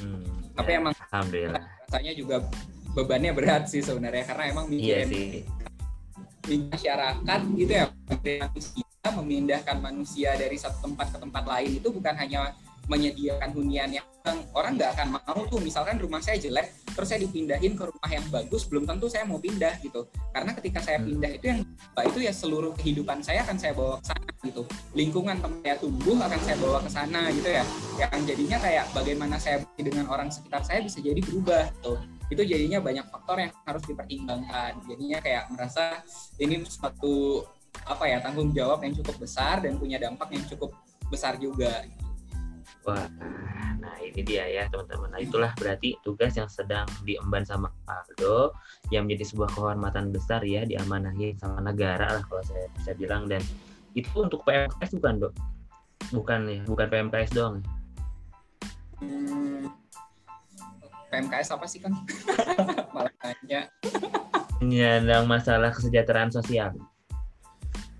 Hmm 0.00 0.34
tapi 0.54 0.70
ya, 0.70 0.78
emang 0.80 0.94
alhamdulillah 1.10 1.62
rasanya 1.86 2.12
juga 2.14 2.36
bebannya 2.94 3.32
berat 3.34 3.66
sih 3.66 3.82
sebenarnya 3.82 4.24
karena 4.24 4.44
emang 4.54 4.66
iya 4.70 5.02
sih. 5.02 5.42
di 6.46 6.56
masyarakat 6.70 7.40
gitu 7.58 7.72
ya 7.74 7.84
manusia 8.06 8.86
memindahkan 9.04 9.76
manusia 9.82 10.30
dari 10.38 10.56
satu 10.56 10.90
tempat 10.90 11.12
ke 11.12 11.18
tempat 11.20 11.44
lain 11.44 11.70
itu 11.82 11.88
bukan 11.90 12.14
hanya 12.16 12.54
menyediakan 12.88 13.50
hunian 13.54 13.90
yang 13.90 14.06
orang 14.56 14.80
nggak 14.80 14.96
akan 14.96 15.08
mau 15.20 15.40
tuh 15.52 15.60
misalkan 15.60 16.00
rumah 16.00 16.20
saya 16.24 16.40
jelek 16.40 16.72
terus 16.96 17.12
saya 17.12 17.20
dipindahin 17.20 17.76
ke 17.76 17.84
rumah 17.84 18.10
yang 18.10 18.24
bagus 18.32 18.64
belum 18.64 18.88
tentu 18.88 19.12
saya 19.12 19.28
mau 19.28 19.36
pindah 19.36 19.76
gitu 19.84 20.08
karena 20.32 20.56
ketika 20.56 20.80
saya 20.80 20.96
hmm. 20.96 21.06
pindah 21.12 21.30
itu 21.36 21.46
yang 21.52 21.60
itu 22.08 22.18
ya 22.24 22.32
seluruh 22.32 22.72
kehidupan 22.80 23.20
saya 23.20 23.44
akan 23.44 23.56
saya 23.60 23.76
bawa 23.76 24.00
ke 24.00 24.04
sana 24.08 24.30
gitu 24.40 24.62
lingkungan 24.96 25.36
tempat 25.44 25.60
saya 25.60 25.76
tumbuh 25.76 26.16
akan 26.24 26.40
saya 26.40 26.56
bawa 26.56 26.78
ke 26.80 26.90
sana 26.90 27.20
gitu 27.36 27.48
ya 27.52 27.64
yang 28.00 28.22
jadinya 28.24 28.58
kayak 28.60 28.84
bagaimana 28.96 29.36
saya 29.36 29.56
dengan 29.76 30.06
orang 30.08 30.32
sekitar 30.32 30.64
saya 30.64 30.80
bisa 30.80 31.04
jadi 31.04 31.20
berubah 31.20 31.68
tuh 31.84 32.00
gitu. 32.32 32.40
itu 32.40 32.56
jadinya 32.56 32.80
banyak 32.80 33.04
faktor 33.12 33.36
yang 33.44 33.52
harus 33.68 33.82
dipertimbangkan 33.84 34.72
jadinya 34.88 35.18
kayak 35.20 35.44
merasa 35.52 36.00
ini 36.40 36.64
suatu 36.64 37.44
apa 37.84 38.04
ya 38.08 38.22
tanggung 38.22 38.54
jawab 38.54 38.80
yang 38.80 38.96
cukup 38.96 39.20
besar 39.20 39.60
dan 39.60 39.76
punya 39.76 39.98
dampak 40.00 40.30
yang 40.32 40.46
cukup 40.46 40.72
besar 41.10 41.36
juga. 41.36 41.84
Wah, 42.84 43.08
nah 43.80 43.96
ini 44.04 44.20
dia 44.20 44.44
ya 44.44 44.68
teman-teman. 44.68 45.08
Nah 45.08 45.20
itulah 45.20 45.56
berarti 45.56 45.96
tugas 46.04 46.36
yang 46.36 46.52
sedang 46.52 46.84
diemban 47.08 47.40
sama 47.48 47.72
Aldo 47.88 48.52
yang 48.92 49.08
menjadi 49.08 49.32
sebuah 49.32 49.56
kehormatan 49.56 50.12
besar 50.12 50.44
ya 50.44 50.68
diamanahi 50.68 51.32
sama 51.40 51.64
negara 51.64 52.20
lah 52.20 52.22
kalau 52.28 52.44
saya 52.44 52.68
bisa 52.76 52.92
bilang 52.92 53.24
dan 53.24 53.40
itu 53.96 54.12
untuk 54.20 54.44
PMKS 54.44 55.00
bukan 55.00 55.14
dok? 55.16 55.32
Bukan 56.12 56.40
ya, 56.44 56.60
bukan 56.68 56.86
PMKS 56.92 57.30
dong. 57.32 57.64
Hmm, 59.00 59.72
PMKS 61.08 61.48
apa 61.56 61.64
sih 61.64 61.80
kan? 61.80 61.96
Malah 62.94 63.14
nanya. 63.24 63.72
Menyandang 64.60 65.24
masalah 65.24 65.72
kesejahteraan 65.72 66.28
sosial. 66.28 66.76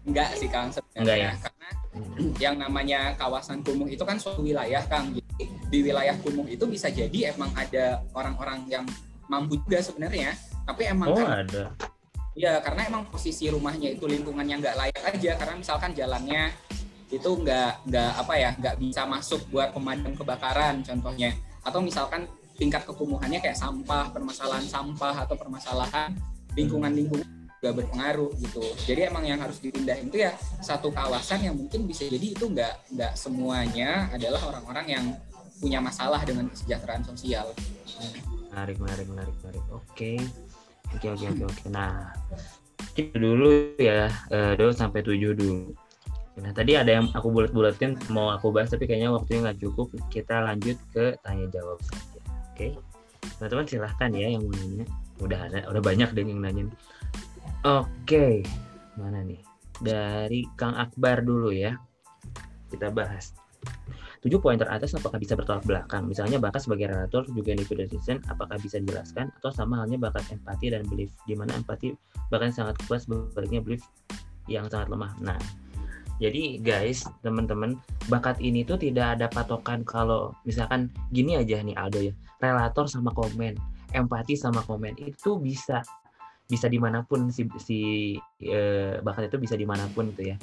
Enggak 0.04 0.36
sih 0.36 0.52
Kang 0.52 0.68
sebenarnya. 0.68 1.00
Enggak 1.00 1.16
ya? 1.16 1.30
Karena 1.40 1.68
yang 2.44 2.58
namanya 2.58 3.14
kawasan 3.14 3.62
kumuh 3.62 3.86
itu 3.86 4.02
kan 4.02 4.18
suatu 4.18 4.42
wilayah 4.42 4.82
Kang. 4.86 5.14
Jadi 5.14 5.44
di 5.70 5.78
wilayah 5.82 6.14
kumuh 6.20 6.46
itu 6.46 6.64
bisa 6.66 6.90
jadi 6.90 7.34
emang 7.34 7.50
ada 7.54 8.02
orang-orang 8.14 8.66
yang 8.70 8.84
mampu 9.26 9.58
juga 9.62 9.80
sebenarnya. 9.82 10.34
Tapi 10.64 10.82
emang 10.90 11.08
Oh 11.12 11.18
kan 11.18 11.44
ada. 11.44 11.64
ya 12.34 12.58
karena 12.58 12.90
emang 12.90 13.06
posisi 13.06 13.46
rumahnya 13.46 13.94
itu 13.94 14.10
lingkungannya 14.10 14.58
nggak 14.58 14.76
layak 14.76 15.02
aja 15.06 15.32
karena 15.38 15.54
misalkan 15.54 15.90
jalannya 15.94 16.50
itu 17.14 17.30
nggak 17.30 17.86
nggak 17.86 18.12
apa 18.18 18.34
ya 18.34 18.50
nggak 18.58 18.76
bisa 18.82 19.06
masuk 19.06 19.46
buat 19.54 19.70
pemadam 19.70 20.18
kebakaran 20.18 20.82
contohnya 20.82 21.30
atau 21.62 21.78
misalkan 21.78 22.26
tingkat 22.58 22.82
kekumuhannya 22.86 23.38
kayak 23.38 23.54
sampah 23.54 24.10
permasalahan 24.10 24.66
sampah 24.66 25.22
atau 25.22 25.38
permasalahan 25.38 26.10
lingkungan 26.58 26.90
lingkungan 26.90 27.43
juga 27.64 27.80
berpengaruh 27.80 28.28
gitu 28.44 28.60
jadi 28.84 29.08
emang 29.08 29.24
yang 29.24 29.40
harus 29.40 29.56
dipindahin 29.56 30.12
itu 30.12 30.20
ya 30.20 30.36
satu 30.60 30.92
kawasan 30.92 31.48
yang 31.48 31.56
mungkin 31.56 31.88
bisa 31.88 32.04
jadi 32.04 32.36
itu 32.36 32.44
nggak 32.44 32.92
nggak 32.92 33.16
semuanya 33.16 34.12
adalah 34.12 34.52
orang-orang 34.52 34.86
yang 34.92 35.04
punya 35.64 35.80
masalah 35.80 36.20
dengan 36.28 36.52
kesejahteraan 36.52 37.08
sosial 37.08 37.48
Menarik, 38.54 38.78
menarik, 38.78 39.06
menarik, 39.10 39.34
menarik. 39.42 39.64
Oke. 39.74 40.14
Oke, 40.94 41.10
oke, 41.10 41.26
oke, 41.26 41.42
oke. 41.42 41.64
Nah, 41.74 42.14
itu 42.94 43.10
dulu 43.18 43.74
ya, 43.74 44.06
eh, 44.30 44.54
dulu 44.54 44.70
sampai 44.70 45.02
tujuh 45.02 45.34
dulu. 45.34 45.74
Nah, 46.38 46.54
tadi 46.54 46.78
ada 46.78 46.86
yang 46.86 47.10
aku 47.10 47.34
bulat-bulatin 47.34 47.98
mau 48.14 48.30
aku 48.30 48.54
bahas, 48.54 48.70
tapi 48.70 48.86
kayaknya 48.86 49.10
waktunya 49.10 49.50
nggak 49.50 49.58
cukup. 49.58 49.90
Kita 50.06 50.46
lanjut 50.46 50.78
ke 50.94 51.18
tanya 51.26 51.50
jawab 51.50 51.82
saja. 51.82 52.22
Oke. 52.54 52.78
Teman-teman 53.42 53.66
silahkan 53.66 54.10
ya 54.14 54.30
yang 54.30 54.46
mau 54.46 54.54
nanya. 54.54 54.86
Udah 55.18 55.38
ada, 55.50 55.58
udah 55.74 55.82
banyak 55.82 56.08
deh 56.14 56.22
yang 56.22 56.38
nanya. 56.38 56.70
Oke, 57.64 58.44
mana 59.00 59.24
nih? 59.24 59.40
Dari 59.80 60.44
Kang 60.52 60.76
Akbar 60.76 61.24
dulu 61.24 61.48
ya. 61.48 61.72
Kita 62.68 62.92
bahas. 62.92 63.32
Tujuh 64.20 64.36
poin 64.36 64.60
teratas 64.60 64.92
apakah 64.92 65.16
bisa 65.16 65.32
bertolak 65.32 65.64
belakang? 65.64 66.04
Misalnya 66.04 66.36
bakat 66.36 66.68
sebagai 66.68 66.92
relator 66.92 67.24
juga 67.32 67.56
individual 67.56 67.88
citizen, 67.88 68.20
apakah 68.28 68.60
bisa 68.60 68.76
dijelaskan? 68.84 69.32
Atau 69.40 69.48
sama 69.48 69.80
halnya 69.80 69.96
bakat 69.96 70.28
empati 70.28 70.76
dan 70.76 70.84
belief, 70.92 71.16
di 71.24 71.32
mana 71.32 71.56
empati 71.56 71.96
bahkan 72.28 72.52
sangat 72.52 72.76
kuat 72.84 73.08
sebaliknya 73.08 73.64
belief 73.64 73.80
yang 74.44 74.68
sangat 74.68 74.92
lemah. 74.92 75.16
Nah, 75.24 75.40
jadi 76.20 76.60
guys, 76.60 77.08
teman-teman, 77.24 77.80
bakat 78.12 78.44
ini 78.44 78.60
tuh 78.68 78.76
tidak 78.76 79.16
ada 79.16 79.32
patokan 79.32 79.88
kalau 79.88 80.36
misalkan 80.44 80.92
gini 81.16 81.40
aja 81.40 81.64
nih 81.64 81.72
Aldo 81.80 82.12
ya, 82.12 82.12
relator 82.44 82.84
sama 82.92 83.08
komen, 83.16 83.56
empati 83.96 84.36
sama 84.36 84.60
komen 84.68 85.00
itu 85.00 85.40
bisa 85.40 85.80
bisa 86.44 86.68
di 86.68 86.76
mana 86.76 87.02
pun 87.04 87.32
si, 87.32 87.48
si 87.56 87.78
eh, 88.44 89.00
bakat 89.00 89.32
itu 89.32 89.38
bisa 89.40 89.56
di 89.56 89.64
mana 89.64 89.88
pun 89.92 90.12
itu 90.12 90.34
ya. 90.34 90.36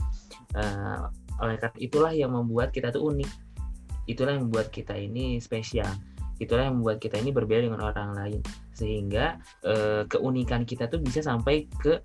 Eh, 0.58 1.00
oleh 1.42 1.58
karena 1.58 1.78
itulah 1.78 2.14
yang 2.14 2.34
membuat 2.34 2.74
kita 2.74 2.90
tuh 2.90 3.10
unik. 3.14 3.32
Itulah 4.10 4.38
yang 4.38 4.50
membuat 4.50 4.74
kita 4.74 4.98
ini 4.98 5.38
spesial. 5.38 5.90
Itulah 6.42 6.70
yang 6.70 6.82
membuat 6.82 6.98
kita 6.98 7.22
ini 7.22 7.30
berbeda 7.30 7.70
dengan 7.70 7.82
orang 7.86 8.18
lain. 8.18 8.42
Sehingga 8.74 9.38
eh, 9.66 10.04
keunikan 10.10 10.66
kita 10.66 10.90
tuh 10.90 11.02
bisa 11.02 11.22
sampai 11.22 11.70
ke 11.82 12.02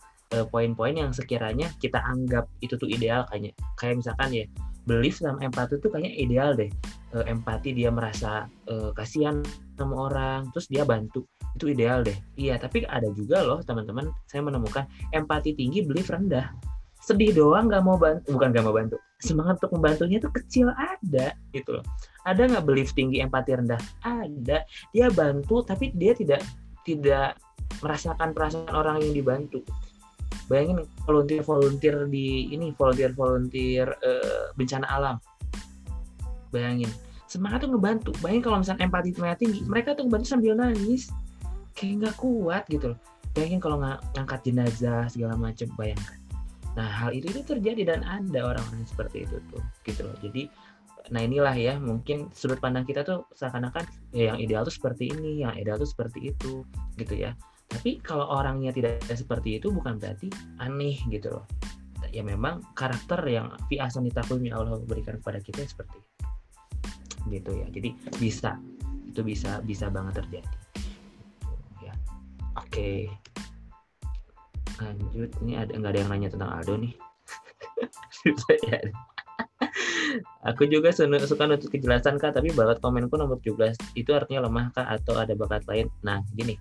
poin-poin 0.50 0.90
yang 0.90 1.14
sekiranya 1.14 1.70
kita 1.78 2.02
anggap 2.02 2.50
itu 2.58 2.74
tuh 2.74 2.90
ideal. 2.90 3.24
Kayaknya 3.30 3.52
kayak 3.78 3.94
misalkan 4.02 4.28
ya 4.34 4.44
belief 4.86 5.18
sama 5.18 5.42
empati 5.42 5.82
tuh 5.82 5.90
kayaknya 5.90 6.12
ideal 6.14 6.50
deh. 6.54 6.70
Eh, 7.14 7.24
empati 7.26 7.72
dia 7.72 7.88
merasa 7.88 8.46
eh, 8.66 8.90
kasihan 8.94 9.42
sama 9.78 10.10
orang 10.10 10.50
terus 10.54 10.66
dia 10.68 10.82
bantu 10.86 11.26
itu 11.56 11.72
ideal 11.72 12.04
deh. 12.04 12.14
Iya 12.36 12.60
tapi 12.60 12.84
ada 12.84 13.08
juga 13.16 13.40
loh 13.40 13.64
teman-teman 13.64 14.12
saya 14.28 14.44
menemukan 14.44 14.84
empati 15.16 15.56
tinggi 15.56 15.82
belief 15.82 16.12
rendah. 16.12 16.52
Sedih 17.00 17.32
doang 17.32 17.72
nggak 17.72 17.82
mau 17.86 17.96
bantu 17.96 18.36
bukan 18.36 18.48
nggak 18.52 18.64
mau 18.64 18.76
bantu. 18.76 18.96
Semangat 19.16 19.56
untuk 19.64 19.80
membantunya 19.80 20.20
itu 20.20 20.28
kecil 20.28 20.68
ada 20.76 21.32
gitu 21.56 21.80
loh. 21.80 21.84
Ada 22.28 22.52
nggak 22.52 22.64
belief 22.68 22.92
tinggi 22.92 23.24
empati 23.24 23.56
rendah? 23.56 23.80
Ada. 24.04 24.68
Dia 24.92 25.06
bantu 25.08 25.64
tapi 25.64 25.94
dia 25.96 26.12
tidak 26.12 26.44
tidak 26.84 27.40
merasakan 27.80 28.30
perasaan 28.36 28.70
orang 28.72 29.02
yang 29.02 29.14
dibantu. 29.16 29.60
Bayangin 30.46 30.86
volunteer 31.02 31.42
volunteer 31.42 31.96
di 32.06 32.54
ini 32.54 32.70
volunteer 32.74 33.10
volunteer 33.14 33.86
eh, 34.02 34.50
bencana 34.54 34.86
alam. 34.86 35.16
Bayangin. 36.54 36.90
Semangat 37.26 37.66
tuh 37.66 37.74
ngebantu. 37.74 38.10
Bayangin 38.22 38.42
kalau 38.46 38.58
misalnya 38.62 38.86
empati 38.86 39.10
mereka 39.18 39.36
tinggi 39.38 39.60
mereka 39.66 39.88
tuh 39.98 40.06
ngebantu 40.06 40.26
sambil 40.30 40.54
nangis 40.54 41.10
kayak 41.76 41.94
nggak 42.02 42.16
kuat 42.16 42.64
gitu 42.72 42.96
loh 42.96 42.98
bayangin 43.36 43.60
kalau 43.60 43.76
ng 43.76 44.00
ngangkat 44.16 44.40
jenazah 44.48 45.04
segala 45.12 45.36
macam 45.36 45.68
bayangkan 45.76 46.16
Nah, 46.76 46.88
hal 46.92 47.16
itu 47.16 47.32
itu 47.32 47.40
terjadi 47.42 47.96
dan 47.96 48.00
ada 48.04 48.52
orang-orang 48.52 48.84
seperti 48.84 49.24
itu 49.24 49.40
tuh, 49.48 49.64
gitu 49.88 50.04
loh. 50.04 50.16
Jadi, 50.20 50.52
nah 51.08 51.24
inilah 51.24 51.56
ya, 51.56 51.74
mungkin 51.80 52.28
sudut 52.36 52.60
pandang 52.60 52.84
kita 52.84 53.00
tuh 53.00 53.24
seakan-akan 53.32 53.88
ya 54.12 54.30
yang 54.32 54.38
ideal 54.38 54.62
tuh 54.68 54.76
seperti 54.76 55.08
ini, 55.08 55.40
yang 55.40 55.56
ideal 55.56 55.80
tuh 55.80 55.88
seperti 55.88 56.36
itu, 56.36 56.68
gitu 57.00 57.16
ya. 57.16 57.32
Tapi 57.72 57.98
kalau 58.04 58.28
orangnya 58.28 58.76
tidak 58.76 59.00
seperti 59.08 59.56
itu 59.56 59.72
bukan 59.72 59.96
berarti 59.96 60.28
aneh 60.60 61.00
gitu 61.08 61.40
loh. 61.40 61.44
Ya 62.12 62.22
memang 62.22 62.62
karakter 62.76 63.24
yang 63.24 63.56
fi 63.66 63.80
asani 63.80 64.12
yang 64.44 64.54
Allah 64.60 64.78
berikan 64.84 65.18
kepada 65.18 65.40
kita 65.40 65.64
seperti 65.64 65.96
itu. 65.96 66.12
Gitu 67.40 67.50
ya. 67.56 67.66
Jadi 67.72 67.88
bisa 68.20 68.60
itu 69.08 69.24
bisa 69.24 69.64
bisa 69.64 69.88
banget 69.88 70.22
terjadi. 70.22 70.48
Oke. 72.76 73.08
Lanjut 74.84 75.32
ini 75.40 75.56
ada 75.56 75.72
nggak 75.72 75.96
ada 75.96 76.00
yang 76.04 76.12
nanya 76.12 76.28
tentang 76.28 76.52
Aldo 76.52 76.76
nih. 76.76 76.92
Aku 80.52 80.68
juga 80.68 80.92
suka 80.92 81.48
nutut 81.48 81.72
kejelasan 81.72 82.20
kak 82.20 82.36
tapi 82.36 82.52
bakat 82.52 82.84
komenku 82.84 83.16
nomor 83.16 83.40
17 83.40 83.96
itu 83.96 84.12
artinya 84.12 84.44
lemah 84.44 84.76
kak 84.76 84.84
atau 84.92 85.16
ada 85.16 85.32
bakat 85.32 85.64
lain? 85.64 85.88
Nah 86.04 86.20
gini. 86.36 86.60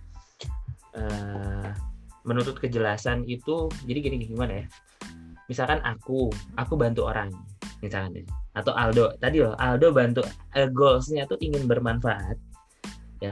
Eh, 0.95 1.69
menuntut 2.23 2.63
kejelasan 2.63 3.27
itu 3.27 3.67
jadi 3.83 3.99
gini 3.99 4.23
gimana 4.23 4.63
ya? 4.63 4.65
Misalkan 5.51 5.83
aku 5.83 6.31
aku 6.55 6.79
bantu 6.79 7.11
orang 7.11 7.27
misalkan 7.83 8.23
atau 8.55 8.71
Aldo. 8.71 9.19
Tadi 9.19 9.43
loh 9.43 9.51
Aldo 9.59 9.91
bantu 9.91 10.23
eh, 10.55 10.71
goalsnya 10.71 11.27
tuh 11.27 11.35
ingin 11.43 11.67
bermanfaat 11.67 12.39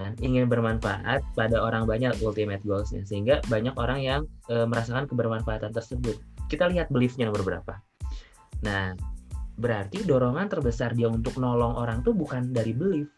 kan? 0.01 0.13
ingin 0.23 0.49
bermanfaat 0.49 1.21
pada 1.35 1.57
orang 1.61 1.83
banyak 1.85 2.15
ultimate 2.23 2.63
goalsnya. 2.63 3.03
Sehingga 3.03 3.43
banyak 3.49 3.75
orang 3.75 3.99
yang 4.01 4.21
e, 4.47 4.63
merasakan 4.63 5.05
kebermanfaatan 5.05 5.75
tersebut. 5.75 6.17
Kita 6.47 6.69
lihat 6.69 6.89
beliefnya 6.89 7.29
nomor 7.29 7.43
berapa. 7.43 7.77
Nah 8.63 8.95
berarti 9.53 10.01
dorongan 10.01 10.49
terbesar 10.49 10.97
dia 10.97 11.05
untuk 11.05 11.37
nolong 11.37 11.77
orang 11.77 12.01
tuh 12.01 12.15
bukan 12.15 12.49
dari 12.49 12.73
belief. 12.73 13.09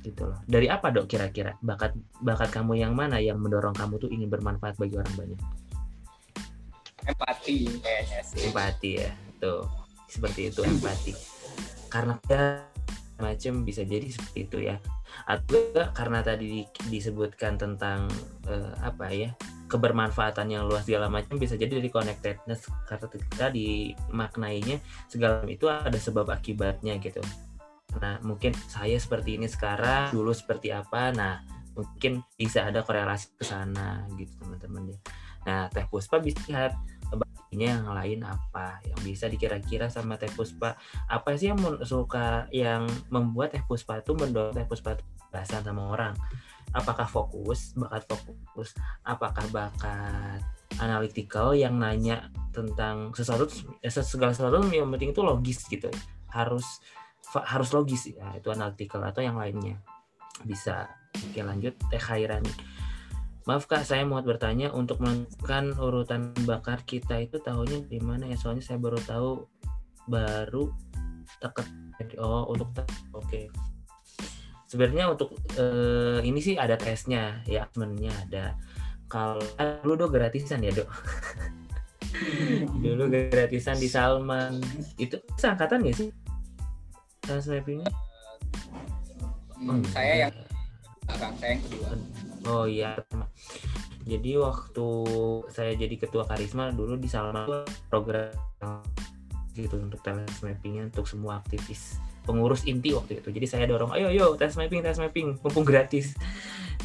Gitu 0.00 0.22
loh. 0.28 0.40
Dari 0.44 0.68
apa 0.68 0.92
dok 0.92 1.08
kira-kira? 1.08 1.56
Bakat 1.60 1.96
bakat 2.20 2.52
kamu 2.52 2.80
yang 2.80 2.92
mana 2.92 3.20
yang 3.20 3.40
mendorong 3.40 3.76
kamu 3.76 4.00
tuh 4.00 4.10
ingin 4.12 4.28
bermanfaat 4.28 4.76
bagi 4.76 4.96
orang 4.96 5.14
banyak? 5.16 5.40
Empati 7.08 7.80
kayaknya 7.80 8.20
sih. 8.22 8.48
Empati 8.48 8.90
ya 9.00 9.10
tuh. 9.40 9.64
Seperti 10.06 10.52
itu 10.52 10.60
empati. 10.64 11.12
Karena 11.90 12.16
macam 13.20 13.52
bisa 13.68 13.84
jadi 13.84 14.08
seperti 14.08 14.38
itu 14.48 14.58
ya 14.64 14.80
atau 15.26 15.58
karena 15.94 16.20
tadi 16.20 16.62
di- 16.62 16.68
disebutkan 16.90 17.56
tentang 17.60 18.10
eh, 18.48 18.72
apa 18.80 19.10
ya 19.12 19.30
kebermanfaatan 19.70 20.50
yang 20.50 20.66
luas 20.66 20.82
segala 20.82 21.06
macam 21.06 21.38
bisa 21.38 21.54
jadi 21.54 21.78
dari 21.78 21.90
connectedness 21.90 22.66
karena 22.90 23.06
kita 23.06 23.46
dimaknainya 23.54 24.82
segala 25.06 25.46
itu 25.46 25.70
ada 25.70 25.94
sebab 25.94 26.26
akibatnya 26.26 26.98
gitu. 26.98 27.22
Nah 28.02 28.18
mungkin 28.26 28.50
saya 28.66 28.98
seperti 28.98 29.38
ini 29.38 29.46
sekarang 29.46 30.10
dulu 30.10 30.34
seperti 30.34 30.74
apa 30.74 31.14
nah 31.14 31.38
mungkin 31.78 32.26
bisa 32.34 32.66
ada 32.66 32.82
korelasi 32.82 33.38
ke 33.38 33.46
sana 33.46 34.04
gitu 34.18 34.34
teman-teman 34.42 34.90
ya. 34.90 34.98
Nah 35.46 35.60
teh 35.70 35.86
puspa 35.86 36.18
bisa 36.18 36.42
lihat 36.50 36.74
ini 37.50 37.66
yang 37.66 37.90
lain 37.90 38.22
apa? 38.22 38.78
Yang 38.86 39.00
bisa 39.02 39.24
dikira-kira 39.26 39.90
sama 39.90 40.14
Teh 40.14 40.30
Puspa? 40.30 40.78
Apa 41.10 41.34
sih 41.34 41.50
yang 41.50 41.58
suka 41.82 42.46
yang 42.54 42.86
membuat 43.10 43.54
Teh 43.54 43.62
Puspa 43.66 43.98
itu 43.98 44.14
mendorong 44.14 44.54
Teh 44.54 44.66
Puspa 44.66 44.94
itu 44.94 45.04
bahasan 45.34 45.66
sama 45.66 45.90
orang? 45.90 46.14
Apakah 46.70 47.10
fokus 47.10 47.74
bakat 47.74 48.06
fokus? 48.06 48.70
Apakah 49.02 49.42
bakat 49.50 50.38
analytical 50.78 51.50
yang 51.58 51.82
nanya 51.82 52.30
tentang 52.54 53.10
sesuatu 53.18 53.50
eh, 53.82 53.90
segala 53.90 54.30
sesuatu 54.30 54.62
yang 54.70 54.86
penting 54.94 55.10
itu 55.10 55.22
logis 55.26 55.66
gitu? 55.66 55.90
Harus 56.30 56.78
harus 57.34 57.70
logis. 57.74 58.14
Ya 58.14 58.30
itu 58.38 58.46
analytical 58.54 59.02
atau 59.02 59.26
yang 59.26 59.34
lainnya. 59.34 59.82
Bisa. 60.46 60.86
Oke 61.18 61.42
lanjut. 61.42 61.74
Teh 61.90 61.98
Khairani 61.98 62.79
maaf 63.50 63.66
kak 63.66 63.82
saya 63.82 64.06
mau 64.06 64.22
bertanya 64.22 64.70
untuk 64.70 65.02
menentukan 65.02 65.74
urutan 65.74 66.30
bakat 66.46 66.86
kita 66.86 67.18
itu 67.18 67.42
tahunya 67.42 67.82
di 67.90 67.98
mana 67.98 68.30
ya? 68.30 68.38
Soalnya 68.38 68.62
saya 68.62 68.78
baru 68.78 69.02
tahu 69.02 69.42
baru 70.06 70.70
teket 71.42 71.66
oh 72.22 72.46
untuk 72.46 72.70
oke. 73.10 73.50
Sebenarnya 74.70 75.10
untuk 75.10 75.34
eh, 75.58 76.22
ini 76.22 76.38
sih 76.38 76.54
ada 76.54 76.78
tesnya 76.78 77.42
ya 77.42 77.66
sebenarnya 77.74 78.14
ada. 78.30 78.44
Kalau 79.10 79.42
dulu 79.82 80.06
dong 80.06 80.14
gratisan 80.14 80.62
ya 80.62 80.70
dok? 80.70 80.86
Dulu 82.84 83.10
gratisan 83.10 83.74
di 83.74 83.90
Salman. 83.90 84.62
Itu 84.94 85.18
seangkatan 85.34 85.82
gak 85.82 85.98
sih? 85.98 86.14
Trans 87.18 87.50
mappingnya 87.50 87.90
Hmm, 89.60 89.84
saya 89.92 90.24
yang 90.24 90.32
Kang, 91.10 91.34
saya 91.36 91.58
yang 91.58 91.62
kedua. 91.66 91.90
Oh 92.48 92.64
iya 92.64 92.96
jadi 94.08 94.40
waktu 94.40 94.88
saya 95.52 95.76
jadi 95.76 95.94
ketua 96.00 96.24
karisma 96.24 96.72
dulu 96.72 96.96
di 96.96 97.08
Salman 97.10 97.44
itu 97.44 97.60
program 97.92 98.80
gitu 99.52 99.76
untuk 99.76 100.00
talent 100.00 100.30
mappingnya 100.40 100.88
untuk 100.88 101.04
semua 101.04 101.42
aktivis 101.42 102.00
pengurus 102.24 102.62
inti 102.68 102.92
waktu 102.94 103.18
itu. 103.20 103.28
Jadi 103.32 103.46
saya 103.48 103.64
dorong 103.66 103.92
ayo 103.96 104.12
ayo 104.12 104.26
tes 104.36 104.54
mapping 104.54 104.84
tes 104.84 105.00
mapping 105.00 105.40
mumpung 105.40 105.66
gratis. 105.66 106.14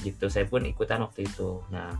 Gitu 0.02 0.26
saya 0.32 0.49
pun 0.49 0.64
ikutan 0.65 1.03
waktu 1.03 1.27
itu. 1.27 1.61
Nah 1.69 1.94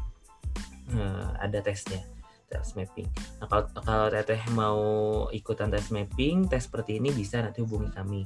eh, 0.92 1.28
ada 1.38 1.60
tesnya 1.62 2.02
tes 2.50 2.74
mapping. 2.74 3.08
Nah 3.42 3.48
kalau 3.48 3.66
kalau 3.86 4.08
teteh 4.10 4.42
mau 4.56 4.82
ikutan 5.30 5.70
tes 5.70 5.94
mapping 5.94 6.50
tes 6.50 6.66
seperti 6.66 6.98
ini 6.98 7.14
bisa 7.14 7.42
nanti 7.44 7.62
hubungi 7.62 7.94
kami 7.94 8.26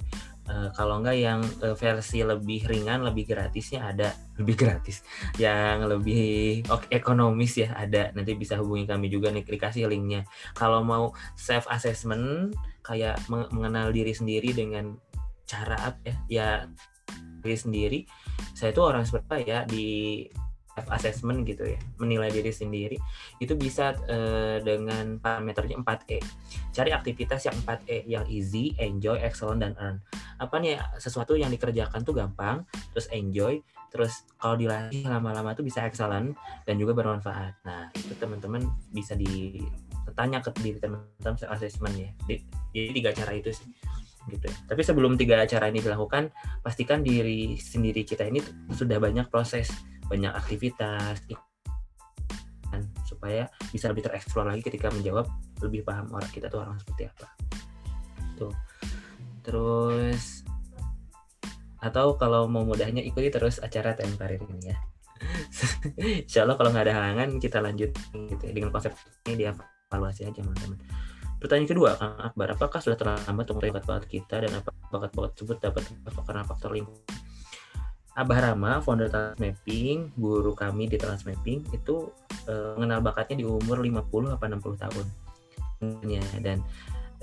Eh, 0.50 0.70
kalau 0.74 0.98
enggak 0.98 1.18
yang 1.22 1.46
eh, 1.62 1.78
versi 1.78 2.26
lebih 2.26 2.66
ringan 2.66 3.06
lebih 3.06 3.30
gratisnya 3.30 3.86
ada. 3.94 4.10
Lebih 4.40 4.56
gratis. 4.56 5.04
Yang 5.36 5.78
lebih 5.92 6.64
ok- 6.72 6.90
ekonomis 6.96 7.60
ya 7.60 7.76
ada. 7.76 8.08
Nanti 8.16 8.40
bisa 8.40 8.56
hubungi 8.56 8.88
kami 8.88 9.12
juga 9.12 9.36
nih 9.36 9.44
dikasih 9.44 9.86
linknya. 9.92 10.24
Kalau 10.56 10.80
mau 10.80 11.12
self 11.36 11.68
assessment 11.68 12.56
kayak 12.80 13.20
meng- 13.28 13.52
mengenal 13.52 13.92
diri 13.92 14.16
sendiri 14.16 14.56
dengan 14.56 14.96
cara 15.44 15.92
apa 15.92 16.00
ya 16.08 16.16
ya 16.32 16.50
diri 17.44 17.58
sendiri. 17.60 18.00
Saya 18.56 18.72
itu 18.72 18.80
orang 18.80 19.04
seperti 19.04 19.28
apa 19.28 19.38
ya 19.44 19.60
di 19.68 20.24
self 20.80 20.88
assessment 20.96 21.44
gitu 21.44 21.68
ya 21.68 21.80
menilai 22.00 22.32
diri 22.32 22.56
sendiri 22.56 22.96
itu 23.44 23.54
bisa 23.60 23.92
eh, 24.08 24.64
dengan 24.64 25.20
parameternya 25.20 25.76
4E 25.84 26.24
cari 26.72 26.96
aktivitas 26.96 27.44
yang 27.52 27.58
4E 27.68 28.08
yang 28.08 28.24
easy 28.32 28.72
enjoy 28.80 29.20
excellent 29.20 29.60
dan 29.60 29.76
earn. 29.76 30.00
Apa 30.40 30.64
nih 30.64 30.80
sesuatu 30.96 31.36
yang 31.36 31.52
dikerjakan 31.52 32.08
tuh 32.08 32.16
gampang 32.16 32.64
terus 32.96 33.12
enjoy 33.12 33.60
terus 33.92 34.24
kalau 34.40 34.56
dilatih 34.56 35.04
lama-lama 35.04 35.52
tuh 35.52 35.68
bisa 35.68 35.84
excellent 35.84 36.40
dan 36.64 36.76
juga 36.80 36.96
bermanfaat. 36.96 37.60
Nah 37.68 37.92
itu 37.92 38.16
teman-teman 38.16 38.64
bisa 38.96 39.20
ditanya 39.20 40.40
ke 40.40 40.56
diri 40.64 40.80
teman-teman 40.80 41.36
self 41.36 41.52
assessment 41.52 41.96
ya. 42.00 42.10
Di- 42.24 42.46
jadi 42.72 42.94
tiga 42.96 43.12
cara 43.12 43.34
itu 43.36 43.52
sih 43.52 43.68
gitu 44.30 44.46
ya. 44.46 44.56
tapi 44.70 44.86
sebelum 44.86 45.18
tiga 45.18 45.42
cara 45.50 45.74
ini 45.74 45.82
dilakukan 45.82 46.30
pastikan 46.62 47.02
diri 47.02 47.58
sendiri 47.58 48.06
kita 48.06 48.30
ini 48.30 48.44
sudah 48.70 49.02
banyak 49.02 49.26
proses 49.34 49.74
banyak 50.10 50.34
aktivitas 50.34 51.22
kan, 52.70 52.82
supaya 53.06 53.50
bisa 53.74 53.90
lebih 53.90 54.06
tereksplor 54.06 54.46
lagi 54.46 54.62
ketika 54.62 54.90
menjawab 54.94 55.26
lebih 55.66 55.82
paham 55.86 56.10
orang 56.14 56.30
kita 56.30 56.48
tuh 56.50 56.62
orang 56.62 56.78
seperti 56.82 57.10
apa. 57.10 57.28
Tuh. 58.38 58.54
Terus 59.46 60.46
atau 61.80 62.20
kalau 62.20 62.44
mau 62.52 62.68
mudahnya 62.68 63.00
ikuti 63.00 63.32
terus 63.32 63.58
acara 63.64 63.96
TM 63.96 64.20
Karir 64.20 64.42
ini 64.44 64.74
ya. 64.74 64.78
Insya 66.24 66.48
Allah 66.48 66.56
kalau 66.56 66.72
nggak 66.72 66.86
ada 66.88 66.96
halangan 66.96 67.30
kita 67.40 67.60
lanjut 67.60 67.92
gitu 68.16 68.44
ya. 68.44 68.52
dengan 68.56 68.72
konsep 68.72 68.96
ini 69.28 69.46
dievaluasi 69.46 70.28
aja 70.28 70.40
teman-teman. 70.40 70.80
Pertanyaan 71.40 71.72
kedua 71.72 71.96
Kang 71.96 72.20
Akbar 72.20 72.52
apakah 72.52 72.80
sudah 72.84 73.00
terlambat 73.00 73.48
untuk 73.48 73.64
mengetahui 73.64 73.76
bakat 73.80 74.08
kita 74.12 74.36
dan 74.44 74.52
apa 74.60 74.76
bakat-bakat 74.92 75.32
tersebut 75.40 75.58
dapat 75.64 75.84
karena 76.28 76.44
faktor 76.44 76.76
lingkungan 76.76 77.04
Abah 78.20 78.52
Rama, 78.52 78.84
founder 78.84 79.08
Transmapping, 79.08 80.12
guru 80.20 80.52
kami 80.52 80.92
di 80.92 81.00
Transmapping 81.00 81.72
itu 81.72 82.12
eh, 82.52 82.76
mengenal 82.76 83.00
bakatnya 83.00 83.40
di 83.40 83.46
umur 83.48 83.80
50 83.80 84.36
apa 84.36 84.44
60 84.44 84.84
tahun. 84.84 85.06
Dan 86.44 86.60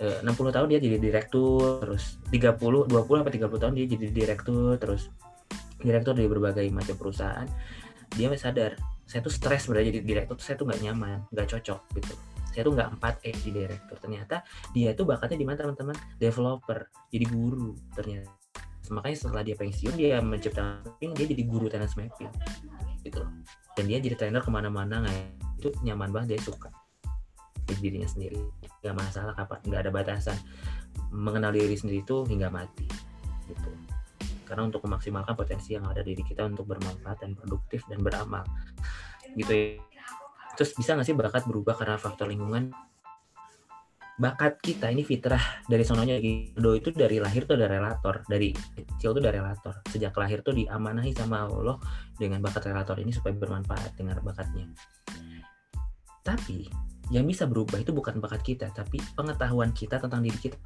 eh, 0.01 0.25
60 0.25 0.57
tahun 0.57 0.67
dia 0.73 0.81
jadi 0.81 0.97
direktur, 0.97 1.85
terus 1.85 2.17
30 2.33 2.89
20 2.89 2.97
apa 2.97 3.29
30 3.29 3.45
tahun 3.61 3.73
dia 3.77 3.87
jadi 3.93 4.07
direktur, 4.09 4.81
terus 4.81 5.13
direktur 5.85 6.17
di 6.17 6.25
berbagai 6.25 6.65
macam 6.73 6.97
perusahaan. 6.97 7.45
Dia 8.17 8.33
sadar, 8.33 8.81
saya 9.05 9.21
tuh 9.21 9.37
stres 9.37 9.69
sebenarnya 9.69 9.93
jadi 9.93 10.01
direktur, 10.01 10.41
saya 10.41 10.57
tuh 10.57 10.65
nggak 10.65 10.81
nyaman, 10.81 11.29
nggak 11.29 11.45
cocok 11.53 11.81
gitu. 12.01 12.17
Saya 12.57 12.65
tuh 12.65 12.73
nggak 12.73 12.89
4 12.97 13.29
E 13.29 13.31
di 13.45 13.51
direktur. 13.53 14.01
Ternyata 14.01 14.41
dia 14.73 14.97
tuh 14.97 15.05
bakatnya 15.05 15.37
di 15.37 15.45
mana 15.45 15.61
teman-teman? 15.61 15.97
Developer, 16.17 16.89
jadi 17.13 17.29
guru 17.29 17.77
ternyata 17.93 18.36
makanya 18.93 19.17
setelah 19.19 19.43
dia 19.43 19.57
pensiun 19.59 19.95
dia 19.95 20.19
menciptakan 20.23 20.83
dia 21.01 21.27
jadi 21.27 21.45
guru 21.47 21.67
tenis 21.71 21.95
mapping 21.95 22.31
gitu 23.07 23.23
loh. 23.23 23.31
Dan 23.77 23.85
dia 23.87 23.99
jadi 24.03 24.17
trainer 24.19 24.43
ke 24.43 24.51
mana-mana 24.51 25.05
nggak 25.05 25.17
itu 25.63 25.69
nyaman 25.87 26.11
banget 26.11 26.37
dia 26.37 26.41
suka. 26.43 26.69
Jadi 27.67 27.79
dirinya 27.83 28.09
sendiri 28.09 28.39
nggak 28.83 28.95
masalah 28.95 29.35
kapan 29.35 29.59
nggak 29.67 29.81
ada 29.87 29.91
batasan. 29.91 30.39
Mengenal 31.13 31.55
diri 31.55 31.77
sendiri 31.77 32.03
itu 32.03 32.27
hingga 32.27 32.51
mati 32.51 32.87
gitu. 33.47 33.71
Karena 34.47 34.67
untuk 34.67 34.87
memaksimalkan 34.87 35.35
potensi 35.35 35.75
yang 35.75 35.87
ada 35.91 36.03
di 36.07 36.15
diri 36.15 36.23
kita 36.23 36.47
untuk 36.47 36.71
bermanfaat 36.71 37.27
dan 37.27 37.35
produktif 37.35 37.83
dan 37.91 38.03
beramal 38.03 38.47
gitu 39.35 39.53
ya. 39.53 39.83
Terus 40.57 40.73
bisa 40.73 40.97
nggak 40.97 41.07
sih 41.07 41.15
bakat 41.15 41.45
berubah 41.45 41.77
karena 41.77 42.01
faktor 42.01 42.31
lingkungan 42.31 42.73
bakat 44.17 44.57
kita 44.65 44.89
ini 44.89 45.05
fitrah 45.05 45.61
dari 45.69 45.85
sononya 45.85 46.17
do 46.57 46.73
itu 46.73 46.89
dari 46.89 47.21
lahir 47.21 47.45
tuh 47.45 47.61
ada 47.61 47.69
relator 47.69 48.25
dari 48.25 48.53
kecil 48.53 49.13
tuh 49.13 49.21
ada 49.21 49.33
relator. 49.33 49.75
Sejak 49.93 50.17
lahir 50.17 50.41
tuh 50.41 50.57
diamanahi 50.57 51.13
sama 51.13 51.45
Allah 51.45 51.77
dengan 52.17 52.41
bakat 52.41 52.73
relator 52.73 52.97
ini 52.97 53.13
supaya 53.13 53.37
bermanfaat 53.37 53.93
dengan 53.97 54.17
bakatnya. 54.25 54.73
Tapi 56.25 56.67
yang 57.13 57.29
bisa 57.29 57.47
berubah 57.47 57.79
itu 57.79 57.95
bukan 57.95 58.19
bakat 58.19 58.43
kita 58.43 58.73
tapi 58.73 58.99
pengetahuan 59.15 59.71
kita 59.77 60.01
tentang 60.01 60.25
diri 60.25 60.39
kita. 60.41 60.59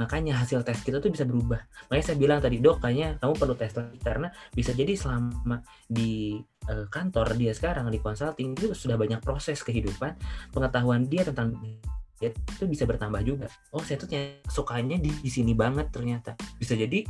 Makanya 0.00 0.40
hasil 0.40 0.64
tes 0.64 0.80
kita 0.80 0.96
tuh 0.96 1.12
bisa 1.12 1.28
berubah 1.28 1.60
makanya 1.92 2.04
saya 2.08 2.16
bilang 2.16 2.40
tadi 2.40 2.56
dok 2.56 2.80
kayaknya 2.80 3.20
kamu 3.20 3.32
perlu 3.36 3.54
tes 3.60 3.76
lagi 3.76 3.98
karena 4.00 4.32
bisa 4.56 4.72
jadi 4.72 4.96
selama 4.96 5.60
di 5.84 6.40
eh, 6.64 6.86
kantor 6.88 7.36
dia 7.36 7.52
sekarang 7.52 7.92
di 7.92 8.00
consulting 8.00 8.56
itu 8.56 8.72
sudah 8.72 8.96
banyak 8.96 9.20
proses 9.20 9.60
kehidupan 9.60 10.16
pengetahuan 10.56 11.04
dia 11.04 11.28
tentang 11.28 11.52
dia 11.60 11.76
itu 12.20 12.68
bisa 12.68 12.84
bertambah 12.84 13.24
juga. 13.24 13.48
Oh, 13.72 13.80
saya 13.80 13.96
tuh 13.96 14.12
sukanya 14.44 15.00
di, 15.00 15.08
di 15.08 15.30
sini 15.32 15.56
banget 15.56 15.88
ternyata. 15.88 16.36
Bisa 16.60 16.76
jadi 16.76 17.00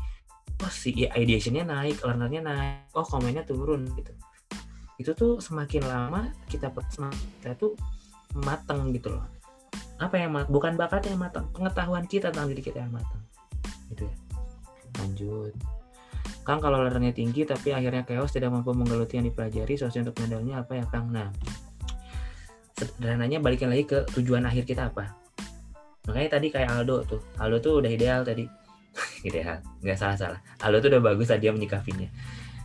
oh 0.60 0.70
si 0.70 0.94
ya, 0.94 1.10
ideationnya 1.18 1.66
naik, 1.66 1.98
learnernya 2.06 2.42
naik, 2.46 2.94
oh 2.94 3.02
komennya 3.02 3.42
turun 3.42 3.90
gitu. 3.98 4.12
Itu 5.02 5.10
tuh 5.18 5.42
semakin 5.42 5.82
lama 5.82 6.30
kita 6.46 6.70
semakin 6.94 7.26
kita 7.42 7.58
tuh 7.58 7.74
matang 8.38 8.94
gitu 8.94 9.10
loh. 9.10 9.26
Apa 10.01 10.16
yang 10.16 10.32
mat- 10.32 10.48
bukan 10.48 10.81
bakat 10.81 11.06
yang 11.12 11.20
matang, 11.20 11.47
pengetahuan 11.52 12.09
kita 12.09 12.32
tentang 12.32 12.48
diri 12.48 12.64
kita 12.64 12.81
yang 12.81 12.93
matang. 12.93 13.20
Gitu 13.93 14.09
ya. 14.09 14.14
Lanjut. 15.05 15.52
Kang 16.40 16.59
kalau 16.59 16.81
learnernya 16.81 17.12
tinggi 17.12 17.44
tapi 17.44 17.77
akhirnya 17.77 18.02
chaos 18.02 18.32
tidak 18.32 18.51
mampu 18.51 18.72
menggeluti 18.72 19.20
yang 19.20 19.28
dipelajari, 19.28 19.77
solusi 19.77 20.01
untuk 20.01 20.16
mengendalinya 20.18 20.64
apa 20.64 20.72
ya 20.81 20.85
Kang? 20.89 21.12
Nah, 21.12 21.28
sederhananya 22.81 23.44
balikin 23.44 23.68
lagi 23.68 23.85
ke 23.85 24.09
tujuan 24.16 24.48
akhir 24.48 24.64
kita 24.64 24.89
apa 24.89 25.12
makanya 26.09 26.40
tadi 26.40 26.48
kayak 26.48 26.81
Aldo 26.81 27.05
tuh 27.05 27.20
Aldo 27.36 27.60
tuh 27.60 27.72
udah 27.85 27.90
ideal 27.93 28.24
tadi 28.24 28.48
ideal 29.28 29.60
nggak 29.85 29.98
salah 30.01 30.16
salah 30.16 30.40
Aldo 30.64 30.81
tuh 30.81 30.89
udah 30.97 31.02
bagus 31.12 31.28
tadi 31.28 31.44
dia 31.44 31.52
menyikapinya 31.52 32.09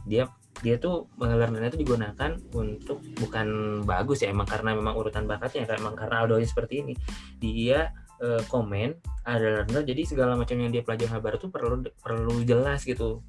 dia 0.08 0.24
dia 0.64 0.80
tuh 0.80 1.12
learnernya 1.20 1.76
itu 1.76 1.82
digunakan 1.84 2.32
untuk 2.56 3.04
bukan 3.20 3.82
bagus 3.84 4.24
ya 4.24 4.32
emang 4.32 4.48
karena 4.48 4.72
memang 4.72 4.96
urutan 4.96 5.28
bakatnya 5.28 5.68
karena 5.68 5.90
emang 5.90 5.96
karena 6.00 6.16
Aldo 6.24 6.40
seperti 6.40 6.86
ini. 6.86 6.94
Dia 7.42 7.92
eh, 8.24 8.44
komen 8.48 8.96
ada 9.28 9.64
learner 9.64 9.84
jadi 9.84 10.02
segala 10.08 10.40
macam 10.40 10.56
yang 10.56 10.72
dia 10.72 10.86
pelajari 10.86 11.12
hal 11.12 11.20
baru 11.20 11.38
tuh 11.42 11.52
perlu 11.52 11.84
perlu 12.00 12.36
jelas 12.48 12.88
gitu 12.88 13.20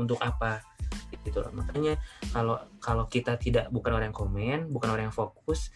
untuk 0.00 0.16
apa 0.24 0.64
gitu 1.26 1.44
loh. 1.44 1.52
Makanya 1.52 2.00
kalau 2.32 2.56
kalau 2.80 3.04
kita 3.10 3.36
tidak 3.36 3.68
bukan 3.68 3.92
orang 3.92 4.14
yang 4.14 4.16
komen 4.16 4.58
bukan 4.72 4.88
orang 4.96 5.12
yang 5.12 5.16
fokus 5.16 5.68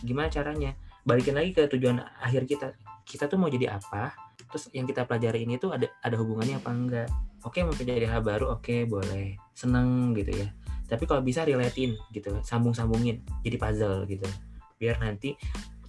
gimana 0.00 0.32
caranya? 0.32 0.72
Balikin 1.02 1.34
lagi 1.34 1.52
ke 1.52 1.66
tujuan 1.66 2.00
akhir 2.22 2.48
kita. 2.48 2.66
Kita 3.02 3.26
tuh 3.26 3.36
mau 3.36 3.50
jadi 3.50 3.74
apa? 3.74 4.14
Terus 4.48 4.70
yang 4.72 4.86
kita 4.86 5.04
pelajari 5.04 5.44
ini 5.44 5.58
tuh 5.58 5.74
ada 5.74 5.90
ada 6.00 6.14
hubungannya 6.16 6.62
apa 6.62 6.70
enggak 6.70 7.10
oke 7.42 7.58
mau 7.62 7.74
pelajari 7.74 8.06
hal 8.06 8.22
baru 8.22 8.58
oke 8.58 8.86
boleh. 8.86 9.38
Seneng 9.54 10.14
gitu 10.16 10.32
ya. 10.32 10.48
Tapi 10.86 11.04
kalau 11.08 11.22
bisa 11.24 11.42
relatein 11.46 11.94
gitu. 12.10 12.40
Sambung-sambungin 12.42 13.22
jadi 13.42 13.56
puzzle 13.58 14.06
gitu. 14.06 14.26
Biar 14.78 14.98
nanti 14.98 15.34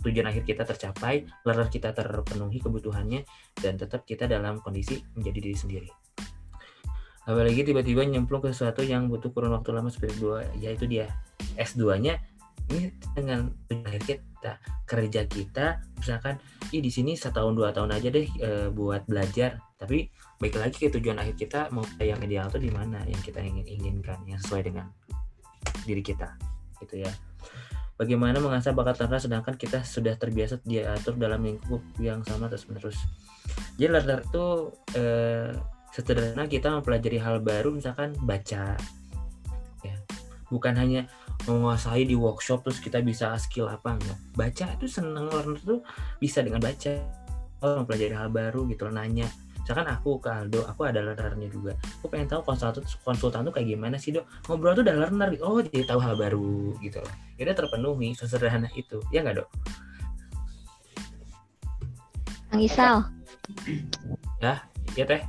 tujuan 0.04 0.28
akhir 0.28 0.44
kita 0.44 0.68
tercapai 0.68 1.24
learner 1.48 1.72
kita 1.72 1.96
terpenuhi 1.96 2.60
kebutuhannya 2.60 3.24
dan 3.56 3.80
tetap 3.80 4.04
kita 4.04 4.28
dalam 4.28 4.60
kondisi 4.60 5.00
menjadi 5.16 5.40
diri 5.40 5.58
sendiri. 5.58 5.90
Apalagi 7.24 7.64
tiba-tiba 7.64 8.04
nyemplung 8.04 8.44
ke 8.44 8.52
sesuatu 8.52 8.84
yang 8.84 9.08
butuh 9.08 9.32
kurun 9.32 9.56
waktu 9.56 9.72
lama 9.72 9.88
seperti 9.88 10.20
dua 10.20 10.44
yaitu 10.60 10.92
dia. 10.92 11.08
S2 11.56 12.04
nya 12.04 12.20
ini 12.72 12.92
dengan 13.16 13.48
akhir 13.72 14.04
kita 14.04 14.52
kerja 14.84 15.22
kita 15.28 15.66
misalkan 15.96 16.36
ih 16.76 16.84
di 16.84 16.92
sini 16.92 17.16
setahun 17.16 17.56
dua 17.56 17.72
tahun 17.72 17.96
aja 17.96 18.12
deh 18.12 18.28
e, 18.28 18.50
buat 18.76 19.08
belajar. 19.08 19.64
Tapi 19.80 20.12
baik 20.44 20.60
lagi 20.60 20.76
ke 20.76 20.92
tujuan 21.00 21.24
akhir 21.24 21.40
kita 21.40 21.60
mau 21.72 21.88
yang 22.04 22.20
ideal 22.20 22.52
tuh 22.52 22.60
di 22.60 22.68
mana? 22.68 23.00
Yang 23.08 23.32
kita 23.32 23.40
ingin 23.40 23.64
inginkan 23.64 24.20
yang 24.28 24.36
sesuai 24.44 24.68
dengan 24.68 24.92
diri 25.88 26.04
kita 26.04 26.36
gitu 26.84 27.00
ya. 27.00 27.12
Bagaimana 27.96 28.44
mengasah 28.44 28.76
bakat 28.76 29.00
learner 29.00 29.24
sedangkan 29.24 29.56
kita 29.56 29.88
sudah 29.88 30.20
terbiasa 30.20 30.60
diatur 30.68 31.16
dalam 31.16 31.40
lingkup 31.48 31.80
yang 32.04 32.20
sama 32.28 32.52
terus 32.52 32.68
menerus 32.68 33.00
jadi 33.80 33.90
learner 33.96 34.20
itu 34.28 34.46
eh, 35.00 35.50
sederhana 35.96 36.44
kita 36.52 36.76
mempelajari 36.76 37.24
hal 37.24 37.40
baru 37.40 37.72
misalkan 37.72 38.12
baca 38.28 38.76
ya. 39.80 39.96
Bukan 40.52 40.76
hanya 40.76 41.08
menguasai 41.48 42.04
di 42.04 42.20
workshop 42.20 42.68
terus 42.68 42.84
kita 42.84 43.00
bisa 43.00 43.32
skill 43.40 43.72
apa 43.72 43.96
enggak. 43.96 44.20
Baca 44.36 44.66
itu 44.76 44.92
seneng 44.92 45.32
learner 45.32 45.60
tuh 45.64 45.80
bisa 46.20 46.44
dengan 46.44 46.60
baca. 46.60 47.00
Mempelajari 47.64 48.12
hal 48.12 48.28
baru 48.28 48.68
gitu 48.68 48.92
nanya 48.92 49.32
misalkan 49.64 49.88
aku 49.88 50.20
ke 50.20 50.28
Aldo 50.28 50.68
aku 50.68 50.84
ada 50.84 51.00
learnernya 51.00 51.48
juga. 51.48 51.72
Aku 52.04 52.12
pengen 52.12 52.28
tahu 52.28 52.44
konsultan 52.44 52.84
konsultan 53.08 53.48
tuh 53.48 53.54
kayak 53.56 53.72
gimana 53.72 53.96
sih 53.96 54.12
dok? 54.12 54.28
Ngobrol 54.52 54.76
tuh 54.76 54.84
udah 54.84 54.96
learner 55.08 55.40
oh 55.40 55.64
jadi 55.64 55.88
tahu 55.88 56.00
hal 56.04 56.20
baru 56.20 56.76
gitu 56.84 57.00
jadi 57.40 57.56
terpenuhi 57.56 58.12
sesederhana 58.12 58.68
itu. 58.76 59.00
Ya 59.16 59.24
nggak 59.24 59.40
dok? 59.40 59.50
Kang 62.52 62.60
Isal. 62.60 63.08
Ya 64.44 64.68
ya 65.00 65.08
teh? 65.08 65.24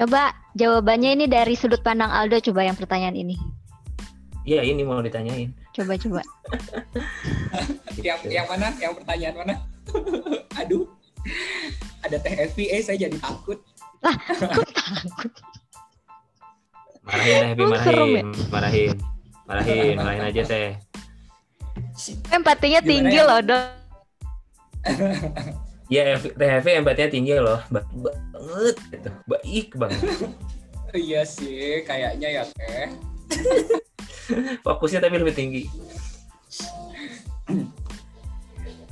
Coba 0.00 0.32
jawabannya 0.56 1.20
ini 1.20 1.24
dari 1.28 1.52
sudut 1.52 1.84
pandang 1.84 2.08
Aldo 2.08 2.40
coba 2.40 2.64
yang 2.64 2.74
pertanyaan 2.74 3.14
ini. 3.14 3.36
Iya 4.48 4.64
ini 4.64 4.80
mau 4.82 5.04
ditanyain. 5.04 5.52
Coba 5.76 6.00
coba. 6.00 6.24
yang 8.00 8.18
yang 8.26 8.48
mana? 8.48 8.72
Yang 8.80 9.04
pertanyaan 9.04 9.34
mana? 9.36 9.54
Aduh 10.64 11.01
ada 12.02 12.16
teh 12.18 12.34
Evi, 12.34 12.64
eh 12.70 12.82
saya 12.82 13.06
jadi 13.06 13.16
takut. 13.18 13.58
Lah, 14.02 14.16
kok 14.18 14.70
takut? 14.74 15.32
Marahin 17.02 17.34
teh 17.34 17.50
Evi, 17.54 17.62
marahin, 17.66 17.98
ya? 17.98 18.22
marahin, 18.50 18.94
marahin, 19.46 19.94
marahin 19.98 20.24
aja 20.26 20.42
teh. 20.46 20.70
Empatinya 22.30 22.80
tinggi 22.82 23.18
ya? 23.18 23.26
loh, 23.26 23.40
dok. 23.42 23.64
ya, 25.94 26.02
teh 26.18 26.48
Evi 26.58 26.70
empatinya 26.78 27.10
tinggi 27.10 27.32
loh, 27.38 27.58
ba 27.70 27.80
banget, 27.94 28.76
gitu. 28.90 29.10
baik 29.30 29.68
banget. 29.78 30.00
iya 30.92 31.22
sih, 31.24 31.86
kayaknya 31.86 32.28
ya 32.28 32.42
teh. 32.46 32.86
Fokusnya 34.66 35.02
tapi 35.02 35.18
lebih 35.18 35.34
tinggi. 35.34 35.62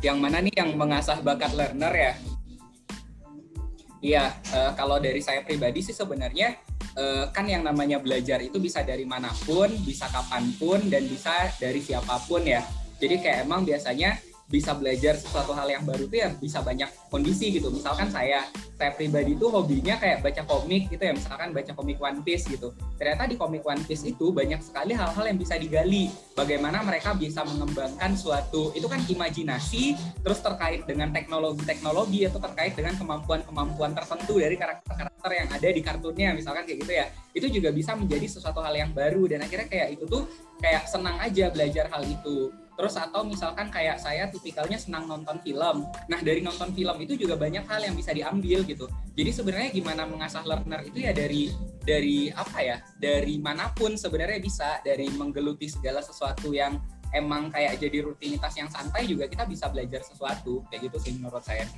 yang 0.01 0.17
mana 0.17 0.41
nih 0.41 0.55
yang 0.57 0.73
mengasah 0.77 1.21
bakat 1.21 1.53
learner 1.53 1.93
ya? 1.93 2.13
Iya, 4.01 4.25
uh, 4.57 4.73
kalau 4.73 4.97
dari 4.97 5.21
saya 5.21 5.45
pribadi 5.45 5.85
sih 5.85 5.93
sebenarnya 5.93 6.57
uh, 6.97 7.29
kan 7.29 7.45
yang 7.45 7.61
namanya 7.61 8.01
belajar 8.01 8.41
itu 8.41 8.57
bisa 8.57 8.81
dari 8.81 9.05
mana 9.05 9.29
pun, 9.45 9.69
bisa 9.85 10.09
kapan 10.09 10.49
pun, 10.57 10.81
dan 10.89 11.05
bisa 11.05 11.53
dari 11.61 11.85
siapa 11.85 12.17
pun 12.25 12.41
ya. 12.41 12.65
Jadi 12.97 13.21
kayak 13.21 13.45
emang 13.45 13.69
biasanya 13.69 14.17
bisa 14.51 14.75
belajar 14.75 15.15
sesuatu 15.15 15.55
hal 15.55 15.71
yang 15.71 15.87
baru 15.87 16.11
tuh 16.11 16.19
ya 16.19 16.29
bisa 16.35 16.59
banyak 16.61 16.91
kondisi 17.07 17.55
gitu. 17.55 17.71
Misalkan 17.71 18.11
saya 18.11 18.43
saya 18.75 18.91
pribadi 18.99 19.39
tuh 19.39 19.55
hobinya 19.55 19.95
kayak 19.95 20.27
baca 20.27 20.43
komik 20.43 20.91
gitu 20.91 20.99
ya, 21.07 21.15
misalkan 21.15 21.55
baca 21.55 21.73
komik 21.73 22.03
One 22.03 22.21
Piece 22.27 22.51
gitu. 22.51 22.75
Ternyata 22.99 23.31
di 23.31 23.39
komik 23.39 23.63
One 23.63 23.81
Piece 23.87 24.03
itu 24.11 24.35
banyak 24.35 24.59
sekali 24.59 24.93
hal-hal 24.99 25.25
yang 25.31 25.39
bisa 25.39 25.55
digali. 25.55 26.11
Bagaimana 26.35 26.83
mereka 26.83 27.15
bisa 27.15 27.47
mengembangkan 27.47 28.19
suatu 28.19 28.75
itu 28.75 28.91
kan 28.91 28.99
imajinasi 29.07 29.95
terus 30.27 30.43
terkait 30.43 30.83
dengan 30.85 31.15
teknologi-teknologi 31.15 32.27
atau 32.27 32.43
terkait 32.43 32.75
dengan 32.75 32.99
kemampuan-kemampuan 32.99 33.95
tertentu 33.95 34.43
dari 34.43 34.59
karakter-karakter 34.59 35.31
yang 35.31 35.49
ada 35.53 35.69
di 35.71 35.81
kartunnya 35.85 36.35
misalkan 36.35 36.67
kayak 36.67 36.79
gitu 36.83 36.93
ya. 36.93 37.07
Itu 37.31 37.47
juga 37.47 37.71
bisa 37.71 37.95
menjadi 37.95 38.27
sesuatu 38.27 38.59
hal 38.59 38.75
yang 38.75 38.91
baru 38.91 39.31
dan 39.31 39.47
akhirnya 39.47 39.71
kayak 39.71 39.95
itu 39.95 40.05
tuh 40.11 40.27
kayak 40.59 40.89
senang 40.91 41.17
aja 41.23 41.49
belajar 41.53 41.87
hal 41.93 42.03
itu 42.03 42.53
Terus 42.81 42.97
atau 42.97 43.21
misalkan 43.29 43.69
kayak 43.69 44.01
saya 44.01 44.33
tipikalnya 44.33 44.81
senang 44.81 45.05
nonton 45.05 45.37
film. 45.45 45.85
Nah 46.09 46.21
dari 46.25 46.41
nonton 46.41 46.73
film 46.73 46.97
itu 47.05 47.13
juga 47.13 47.37
banyak 47.37 47.69
hal 47.69 47.85
yang 47.85 47.93
bisa 47.93 48.17
diambil 48.17 48.65
gitu. 48.65 48.89
Jadi 49.13 49.31
sebenarnya 49.37 49.69
gimana 49.69 50.09
mengasah 50.09 50.41
learner 50.49 50.81
itu 50.89 51.05
ya 51.05 51.13
dari 51.13 51.53
dari 51.85 52.33
apa 52.33 52.59
ya? 52.65 52.81
Dari 52.97 53.37
mana 53.37 53.69
pun 53.77 54.01
sebenarnya 54.01 54.41
bisa 54.41 54.81
dari 54.81 55.13
menggeluti 55.13 55.69
segala 55.69 56.01
sesuatu 56.01 56.57
yang 56.57 56.81
emang 57.13 57.53
kayak 57.53 57.77
jadi 57.77 58.01
rutinitas 58.01 58.57
yang 58.57 58.73
santai 58.73 59.05
juga 59.05 59.29
kita 59.29 59.45
bisa 59.45 59.69
belajar 59.69 60.01
sesuatu 60.01 60.65
kayak 60.73 60.89
gitu 60.89 60.97
sih 61.05 61.13
menurut 61.21 61.45
saya. 61.45 61.69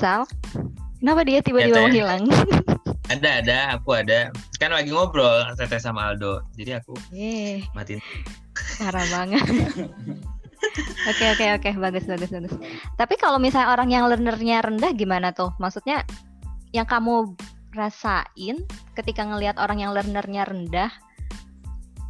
Sal? 0.00 0.24
Kenapa 0.96 1.28
dia 1.28 1.44
tiba-tiba 1.44 1.76
ya, 1.76 1.84
menghilang? 1.84 2.24
Ada, 3.12 3.42
ada, 3.42 3.58
aku 3.74 3.90
ada. 3.98 4.30
Kan 4.62 4.70
lagi 4.70 4.94
ngobrol 4.94 5.42
Tete 5.58 5.82
sama 5.82 6.14
Aldo. 6.14 6.46
Jadi 6.54 6.78
aku 6.78 6.94
eh, 7.10 7.58
matiin. 7.74 7.98
Parah 8.78 9.02
banget. 9.10 9.42
Oke 11.10 11.24
oke 11.34 11.44
oke 11.58 11.70
bagus 11.82 12.06
bagus 12.06 12.30
bagus. 12.30 12.54
Tapi 12.94 13.18
kalau 13.18 13.42
misalnya 13.42 13.74
orang 13.74 13.90
yang 13.90 14.06
learnernya 14.06 14.62
rendah 14.62 14.94
gimana 14.94 15.34
tuh? 15.34 15.50
Maksudnya 15.58 16.06
yang 16.70 16.86
kamu 16.86 17.34
rasain 17.74 18.62
ketika 18.94 19.26
ngelihat 19.26 19.58
orang 19.58 19.82
yang 19.82 19.90
learnernya 19.90 20.46
rendah, 20.46 20.94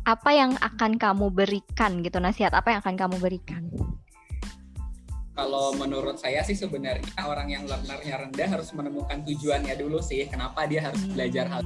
apa 0.04 0.30
yang 0.36 0.52
akan 0.60 1.00
kamu 1.00 1.32
berikan 1.32 2.04
gitu 2.04 2.20
nasihat 2.20 2.52
apa 2.52 2.76
yang 2.76 2.84
akan 2.84 3.00
kamu 3.00 3.16
berikan? 3.24 3.72
Kalau 5.40 5.72
menurut 5.72 6.20
saya 6.20 6.44
sih 6.44 6.52
sebenarnya 6.52 7.08
orang 7.24 7.48
yang 7.48 7.64
learnernya 7.64 8.28
rendah 8.28 8.48
harus 8.60 8.76
menemukan 8.76 9.24
tujuannya 9.24 9.72
dulu 9.80 10.04
sih 10.04 10.28
kenapa 10.28 10.68
dia 10.68 10.84
harus 10.84 11.00
belajar 11.08 11.48
hal 11.48 11.64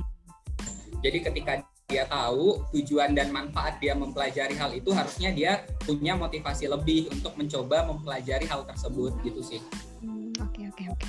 jadi 1.02 1.18
ketika 1.26 1.52
dia 1.84 2.08
tahu 2.08 2.64
tujuan 2.72 3.12
dan 3.12 3.28
manfaat 3.28 3.76
dia 3.82 3.92
mempelajari 3.92 4.56
hal 4.56 4.72
itu 4.72 4.88
harusnya 4.94 5.34
dia 5.34 5.66
punya 5.84 6.16
motivasi 6.16 6.64
lebih 6.70 7.12
untuk 7.12 7.36
mencoba 7.36 7.84
mempelajari 7.84 8.48
hal 8.48 8.64
tersebut 8.64 9.12
gitu 9.20 9.44
sih. 9.44 9.60
Hmm, 10.00 10.32
oke 10.40 10.64
oke 10.72 10.84
oke. 10.96 11.08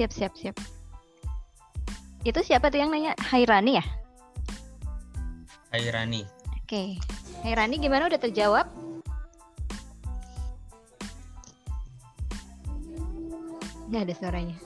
Siap 0.00 0.08
siap 0.08 0.32
siap. 0.32 0.56
Itu 2.24 2.40
siapa 2.40 2.72
tuh 2.72 2.80
yang 2.80 2.88
nanya? 2.88 3.12
Hairani 3.20 3.76
ya? 3.76 3.84
Hairani. 5.76 6.24
Oke. 6.56 6.64
Okay. 6.64 6.88
Hairani 7.44 7.76
gimana? 7.76 8.08
Udah 8.08 8.16
terjawab 8.16 8.64
Nggak 13.88 14.04
ada 14.04 14.14
suaranya. 14.20 14.56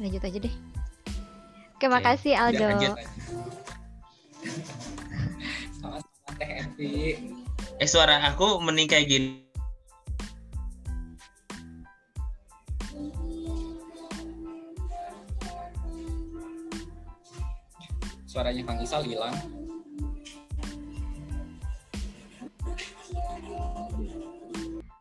Lanjut 0.00 0.24
aja 0.24 0.38
deh. 0.40 0.54
Oke, 1.76 1.86
makasih 1.92 2.32
Aldo. 2.32 2.96
Sama-sama 5.76 6.30
Teh 6.40 6.50
Evi. 6.64 7.20
Eh 7.76 7.88
suara 7.90 8.22
aku 8.24 8.62
mending 8.64 8.88
kayak 8.88 9.06
gini. 9.12 9.44
Suaranya 18.24 18.62
Kang 18.64 18.80
Isal 18.80 19.04
hilang. 19.04 19.36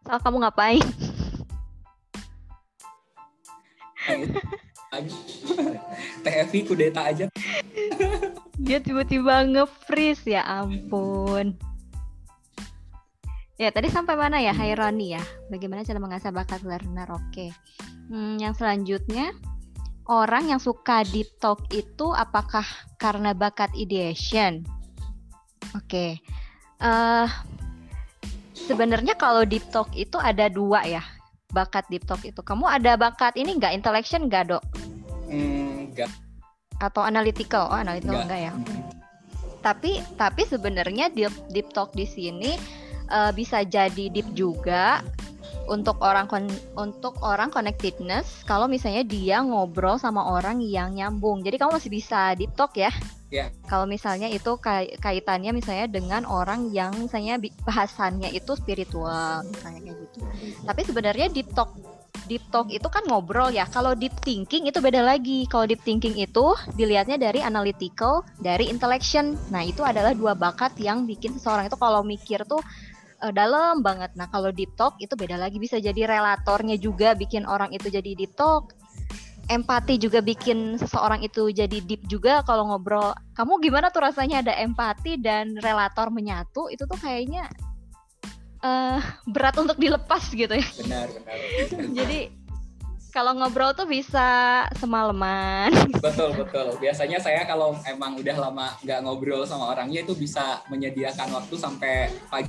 Soal 0.03 0.19
kamu 0.19 0.43
ngapain? 0.43 0.83
TFI 6.23 6.59
kudeta 6.67 7.07
aja. 7.07 7.25
Dia 8.59 8.77
tiba-tiba 8.83 9.47
nge-freeze 9.47 10.35
ya 10.37 10.43
ampun. 10.43 11.55
Ya 13.61 13.69
tadi 13.69 13.93
sampai 13.93 14.17
mana 14.17 14.41
ya 14.41 14.57
Hairani 14.57 15.15
ya? 15.15 15.23
Bagaimana 15.53 15.85
cara 15.85 16.01
mengasah 16.01 16.33
bakat 16.33 16.65
learner? 16.65 17.07
Oke. 17.13 17.53
Hmm, 18.09 18.41
yang 18.41 18.57
selanjutnya 18.57 19.37
orang 20.09 20.49
yang 20.49 20.59
suka 20.59 21.05
deep 21.07 21.29
talk 21.37 21.61
itu 21.69 22.09
apakah 22.11 22.65
karena 22.97 23.37
bakat 23.37 23.69
ideation? 23.77 24.65
Oke. 25.77 26.17
Uh, 26.81 27.29
sebenarnya 28.57 29.13
kalau 29.13 29.45
deep 29.45 29.63
talk 29.69 29.93
itu 29.93 30.17
ada 30.17 30.49
dua 30.49 30.81
ya 30.89 31.05
bakat 31.51 31.87
deep 31.91 32.03
talk 32.07 32.23
itu. 32.23 32.39
Kamu 32.41 32.67
ada 32.67 32.95
bakat 32.95 33.35
ini 33.37 33.55
nggak 33.59 33.75
intellection 33.75 34.27
nggak 34.27 34.55
dok? 34.55 34.63
Enggak. 35.31 36.11
Atau 36.81 37.05
analytical? 37.05 37.69
Oh 37.69 37.77
analytical 37.77 38.17
Nggak. 38.19 38.25
enggak 38.27 38.41
ya? 38.41 38.53
Tapi 39.61 39.91
tapi 40.17 40.41
sebenarnya 40.49 41.13
deep 41.13 41.31
deep 41.53 41.69
talk 41.71 41.93
di 41.93 42.09
sini 42.09 42.57
eh, 43.07 43.31
bisa 43.31 43.61
jadi 43.61 44.09
deep 44.09 44.33
juga 44.33 45.05
untuk 45.69 46.01
orang 46.01 46.25
kon- 46.25 46.61
untuk 46.75 47.15
orang 47.21 47.53
connectedness 47.53 48.43
kalau 48.49 48.65
misalnya 48.65 49.05
dia 49.05 49.39
ngobrol 49.45 50.01
sama 50.01 50.25
orang 50.33 50.59
yang 50.59 50.97
nyambung. 50.97 51.45
Jadi 51.45 51.61
kamu 51.61 51.77
masih 51.77 51.91
bisa 51.93 52.33
deep 52.33 52.51
talk 52.57 52.73
ya? 52.75 52.89
Ya. 53.31 53.47
Kalau 53.71 53.87
misalnya 53.87 54.27
itu 54.27 54.59
kai- 54.59 54.91
kaitannya 54.99 55.55
misalnya 55.55 55.87
dengan 55.87 56.27
orang 56.27 56.67
yang 56.75 56.91
misalnya 56.99 57.39
bahasannya 57.63 58.27
itu 58.35 58.59
spiritual 58.59 59.47
misalnya 59.47 59.79
kayak 59.87 59.97
gitu. 60.03 60.19
Tapi 60.67 60.81
sebenarnya 60.83 61.27
deep 61.31 61.47
talk 61.55 61.71
deep 62.27 62.43
talk 62.51 62.67
itu 62.67 62.83
kan 62.91 63.07
ngobrol 63.07 63.51
ya. 63.51 63.63
Kalau 63.71 63.95
deep 63.95 64.11
thinking 64.19 64.67
itu 64.67 64.83
beda 64.83 64.99
lagi. 64.99 65.47
Kalau 65.47 65.63
deep 65.63 65.79
thinking 65.83 66.19
itu 66.19 66.55
dilihatnya 66.75 67.15
dari 67.15 67.39
analytical, 67.39 68.27
dari 68.39 68.67
intellection. 68.67 69.39
Nah, 69.47 69.63
itu 69.63 69.81
adalah 69.81 70.11
dua 70.11 70.35
bakat 70.35 70.75
yang 70.79 71.07
bikin 71.07 71.35
seseorang 71.35 71.71
itu 71.71 71.79
kalau 71.79 72.03
mikir 72.03 72.43
tuh 72.43 72.59
eh, 73.23 73.31
dalam 73.31 73.79
banget. 73.79 74.11
Nah, 74.19 74.27
kalau 74.27 74.51
deep 74.51 74.75
talk 74.75 74.99
itu 74.99 75.15
beda 75.15 75.39
lagi 75.39 75.55
bisa 75.55 75.79
jadi 75.79 76.03
relatornya 76.03 76.75
juga 76.75 77.15
bikin 77.15 77.47
orang 77.47 77.71
itu 77.71 77.87
jadi 77.87 78.11
deep 78.11 78.35
talk. 78.35 78.75
Empati 79.51 79.99
juga 79.99 80.23
bikin 80.23 80.79
seseorang 80.79 81.27
itu 81.27 81.51
jadi 81.51 81.83
deep 81.83 82.07
juga 82.07 82.39
kalau 82.47 82.71
ngobrol. 82.71 83.11
Kamu 83.35 83.59
gimana 83.59 83.91
tuh 83.91 84.07
rasanya 84.07 84.39
ada 84.39 84.55
empati 84.55 85.19
dan 85.19 85.59
relator 85.59 86.07
menyatu? 86.07 86.71
Itu 86.71 86.87
tuh 86.87 86.95
kayaknya 86.95 87.51
eh 88.63 89.03
berat 89.27 89.59
untuk 89.59 89.75
dilepas 89.75 90.31
gitu 90.31 90.55
ya. 90.55 90.67
Benar, 90.79 91.07
benar. 91.11 91.35
Jadi 91.99 92.19
kalau 93.11 93.35
ngobrol 93.35 93.75
tuh 93.75 93.83
bisa 93.83 94.63
semalaman. 94.79 95.67
Betul, 95.99 96.31
betul. 96.31 96.79
Biasanya 96.79 97.19
saya 97.19 97.43
kalau 97.43 97.75
emang 97.83 98.15
udah 98.15 98.37
lama 98.39 98.71
nggak 98.87 99.03
ngobrol 99.03 99.43
sama 99.43 99.75
orangnya 99.75 99.99
itu 100.07 100.15
bisa 100.15 100.63
menyediakan 100.71 101.27
waktu 101.35 101.55
sampai 101.59 102.07
pagi. 102.31 102.47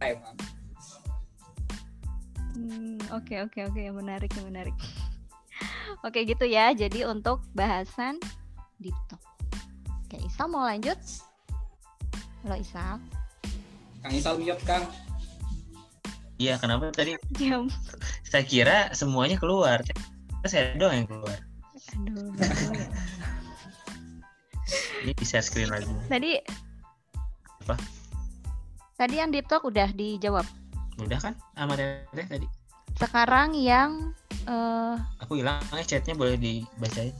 Emang. 0.00 0.39
Hmm, 2.70 3.02
Oke 3.10 3.42
oke 3.42 3.66
oke 3.66 3.82
menarik 3.90 4.30
menarik. 4.46 4.76
Oke 6.06 6.22
gitu 6.22 6.46
ya. 6.46 6.70
Jadi 6.70 7.02
untuk 7.02 7.42
bahasan 7.50 8.22
deep 8.78 8.94
talk. 9.10 9.18
Oke 10.06 10.22
Isa 10.22 10.46
mau 10.46 10.62
lanjut? 10.62 10.94
Halo 12.46 12.54
Isa. 12.62 13.02
Kang 14.00 14.14
Isal 14.14 14.38
mute, 14.38 14.62
Kang. 14.62 14.86
Iya, 16.40 16.56
kenapa 16.56 16.88
tadi 16.94 17.18
Diam. 17.36 17.68
saya 18.24 18.46
kira 18.46 18.94
semuanya 18.94 19.36
keluar. 19.36 19.82
Saya 20.46 20.72
doang 20.78 21.04
yang 21.04 21.08
keluar. 21.10 21.38
Aduh. 21.98 22.32
Ini 25.04 25.12
di 25.12 25.24
share 25.26 25.42
screen 25.44 25.68
lagi. 25.74 25.90
Tadi 26.06 26.38
Apa? 27.66 27.74
Tadi 28.94 29.14
yang 29.18 29.34
deep 29.34 29.50
talk 29.50 29.66
udah 29.66 29.90
dijawab. 29.92 30.46
Udah 31.02 31.18
kan 31.18 31.34
sama 31.58 31.74
Teteh 31.76 32.28
tadi. 32.30 32.59
Sekarang 33.00 33.56
yang 33.56 34.12
eh 34.44 34.94
Aku 35.24 35.40
hilang 35.40 35.64
eh, 35.72 35.84
chatnya 35.88 36.12
boleh 36.12 36.36
dibacain. 36.36 37.16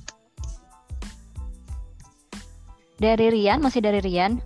dari 3.00 3.32
Rian 3.32 3.64
masih 3.64 3.80
dari 3.80 4.04
Rian. 4.04 4.36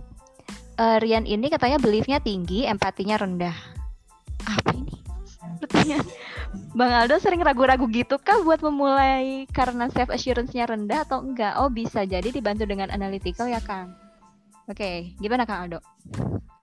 Eh, 0.79 0.97
Rian 1.03 1.27
ini 1.27 1.51
katanya 1.51 1.75
beliefnya 1.75 2.23
tinggi, 2.23 2.63
empatinya 2.63 3.19
rendah. 3.19 3.55
Apa 4.47 4.71
ini? 4.71 4.95
Pertanyaan. 5.59 6.07
Bang 6.71 6.91
Aldo 6.91 7.19
sering 7.19 7.43
ragu-ragu 7.43 7.83
gitu 7.91 8.15
kah 8.15 8.39
buat 8.47 8.63
memulai 8.63 9.43
karena 9.51 9.91
self 9.91 10.07
assurance-nya 10.07 10.71
rendah 10.71 11.03
atau 11.03 11.19
enggak? 11.19 11.59
Oh 11.59 11.67
bisa 11.67 12.07
jadi 12.07 12.31
dibantu 12.31 12.63
dengan 12.63 12.87
analytical 12.95 13.51
ya 13.51 13.59
Kang. 13.59 13.91
Oke, 14.71 15.11
gimana 15.19 15.43
Kang 15.43 15.67
Aldo? 15.67 15.79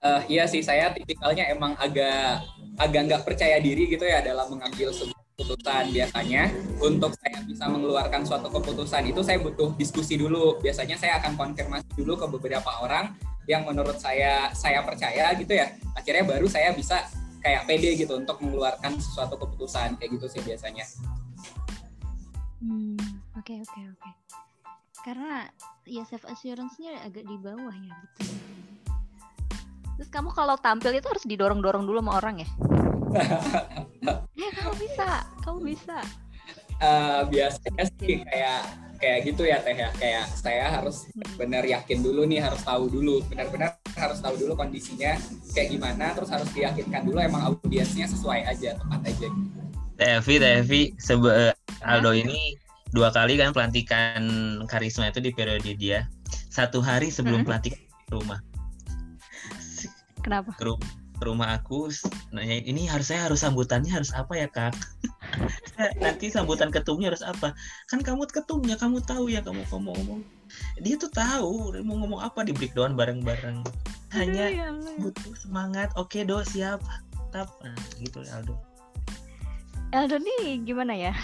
Eh, 0.03 0.23
iya 0.32 0.49
sih, 0.49 0.65
saya 0.65 0.90
tipikalnya 0.97 1.47
emang 1.53 1.77
agak 1.78 2.40
agak 2.81 3.01
nggak 3.09 3.23
percaya 3.27 3.61
diri 3.61 3.89
gitu 3.89 4.05
ya 4.05 4.24
dalam 4.24 4.49
mengambil 4.53 4.93
sebuah 4.93 5.20
keputusan. 5.36 5.85
Biasanya 5.93 6.43
untuk 6.81 7.12
saya 7.19 7.39
bisa 7.44 7.65
mengeluarkan 7.69 8.23
suatu 8.24 8.49
keputusan 8.49 9.09
itu 9.09 9.20
saya 9.20 9.40
butuh 9.40 9.74
diskusi 9.77 10.16
dulu. 10.16 10.61
Biasanya 10.61 10.97
saya 10.97 11.19
akan 11.20 11.36
konfirmasi 11.36 11.89
dulu 11.99 12.16
ke 12.16 12.27
beberapa 12.28 12.70
orang 12.85 13.16
yang 13.51 13.66
menurut 13.66 13.99
saya 13.99 14.55
saya 14.55 14.81
percaya 14.86 15.35
gitu 15.35 15.53
ya. 15.53 15.74
Akhirnya 15.99 16.24
baru 16.24 16.47
saya 16.47 16.70
bisa 16.73 17.03
kayak 17.43 17.66
pede 17.66 17.99
gitu 17.99 18.15
untuk 18.15 18.39
mengeluarkan 18.39 19.03
sesuatu 19.03 19.35
keputusan 19.35 19.99
kayak 19.99 20.11
gitu 20.15 20.27
sih 20.31 20.40
biasanya. 20.47 20.86
Hmm, 22.62 22.94
oke 23.35 23.53
oke 23.59 23.81
oke. 23.99 24.11
Karena 25.03 25.51
ya 25.82 26.07
self 26.07 26.23
assurance-nya 26.31 27.03
agak 27.03 27.27
di 27.27 27.35
bawah 27.43 27.74
ya, 27.74 27.90
betul. 27.90 28.31
Terus 30.01 30.09
kamu 30.10 30.31
kalau 30.32 30.56
tampil 30.59 30.97
itu 30.97 31.06
harus 31.06 31.24
didorong-dorong 31.27 31.85
dulu 31.85 31.98
sama 32.01 32.12
orang 32.19 32.43
ya? 32.43 32.48
ya 34.36 34.48
kamu 34.59 34.74
bisa, 34.81 35.09
kamu 35.44 35.59
bisa. 35.74 35.98
Eh, 36.82 37.23
biasanya 37.31 37.85
sih 38.02 38.27
kayak 38.27 38.60
kayak 38.98 39.19
gitu 39.27 39.43
ya 39.47 39.59
teh 39.62 39.74
ya 39.74 39.90
kayak 39.98 40.27
saya 40.31 40.66
harus 40.78 41.06
benar 41.35 41.66
yakin 41.66 42.02
dulu 42.02 42.23
nih 42.27 42.39
harus 42.43 42.62
tahu 42.62 42.86
dulu 42.86 43.19
benar-benar 43.27 43.78
harus 43.98 44.19
tahu 44.23 44.39
dulu 44.39 44.55
kondisinya 44.55 45.19
kayak 45.55 45.74
gimana 45.74 46.14
terus 46.14 46.31
harus 46.31 46.47
diyakinkan 46.55 47.02
dulu 47.06 47.19
emang 47.19 47.51
audiensnya 47.51 48.06
sesuai 48.06 48.47
aja 48.47 48.78
tepat 48.78 49.01
aja 49.10 49.27
gitu. 49.27 49.59
Tevi, 49.98 50.35
Tevi, 50.39 50.82
sebe 50.98 51.55
Aldo 51.82 52.14
ini 52.14 52.59
dua 52.90 53.14
kali 53.14 53.39
kan 53.39 53.55
pelantikan 53.55 54.23
karisma 54.66 55.10
itu 55.10 55.23
di 55.23 55.31
periode 55.31 55.74
dia. 55.78 56.06
Satu 56.51 56.82
hari 56.82 57.10
sebelum 57.10 57.43
Hmm. 57.43 57.47
pelantikan 57.47 57.82
rumah. 58.10 58.39
Kenapa? 60.23 60.55
Ke, 60.57 60.65
ru- 60.65 60.81
ke 61.19 61.24
rumah 61.27 61.55
aku 61.55 61.90
nanya 62.35 62.62
ini 62.62 62.86
harus 62.86 63.11
saya 63.11 63.31
harus 63.31 63.43
sambutannya 63.43 63.90
harus 63.90 64.11
apa 64.15 64.32
ya 64.39 64.49
kak? 64.51 64.74
Nanti 66.05 66.31
sambutan 66.31 66.70
ketumnya 66.70 67.15
harus 67.15 67.23
apa? 67.27 67.55
Kan 67.90 68.03
kamu 68.03 68.27
ketumnya, 68.31 68.78
kamu 68.78 69.03
tahu 69.03 69.31
ya 69.31 69.43
kamu 69.43 69.66
ngomong-ngomong. 69.70 70.23
Dia 70.82 70.94
tuh 70.99 71.11
tahu 71.11 71.78
mau 71.82 71.99
ngomong 72.03 72.20
apa 72.23 72.47
di 72.47 72.55
breakdown 72.55 72.94
bareng-bareng. 72.94 73.62
Hanya 74.12 74.44
Aduh, 74.51 74.59
ya 74.61 74.69
butuh 75.01 75.35
semangat. 75.39 75.89
Oke 75.97 76.23
do 76.23 76.44
siap. 76.44 76.82
Tap. 77.32 77.49
Nah, 77.65 77.73
gitu 77.97 78.20
Aldo. 78.28 78.55
Aldo 79.93 80.20
nih 80.20 80.61
gimana 80.65 80.93
ya? 80.93 81.16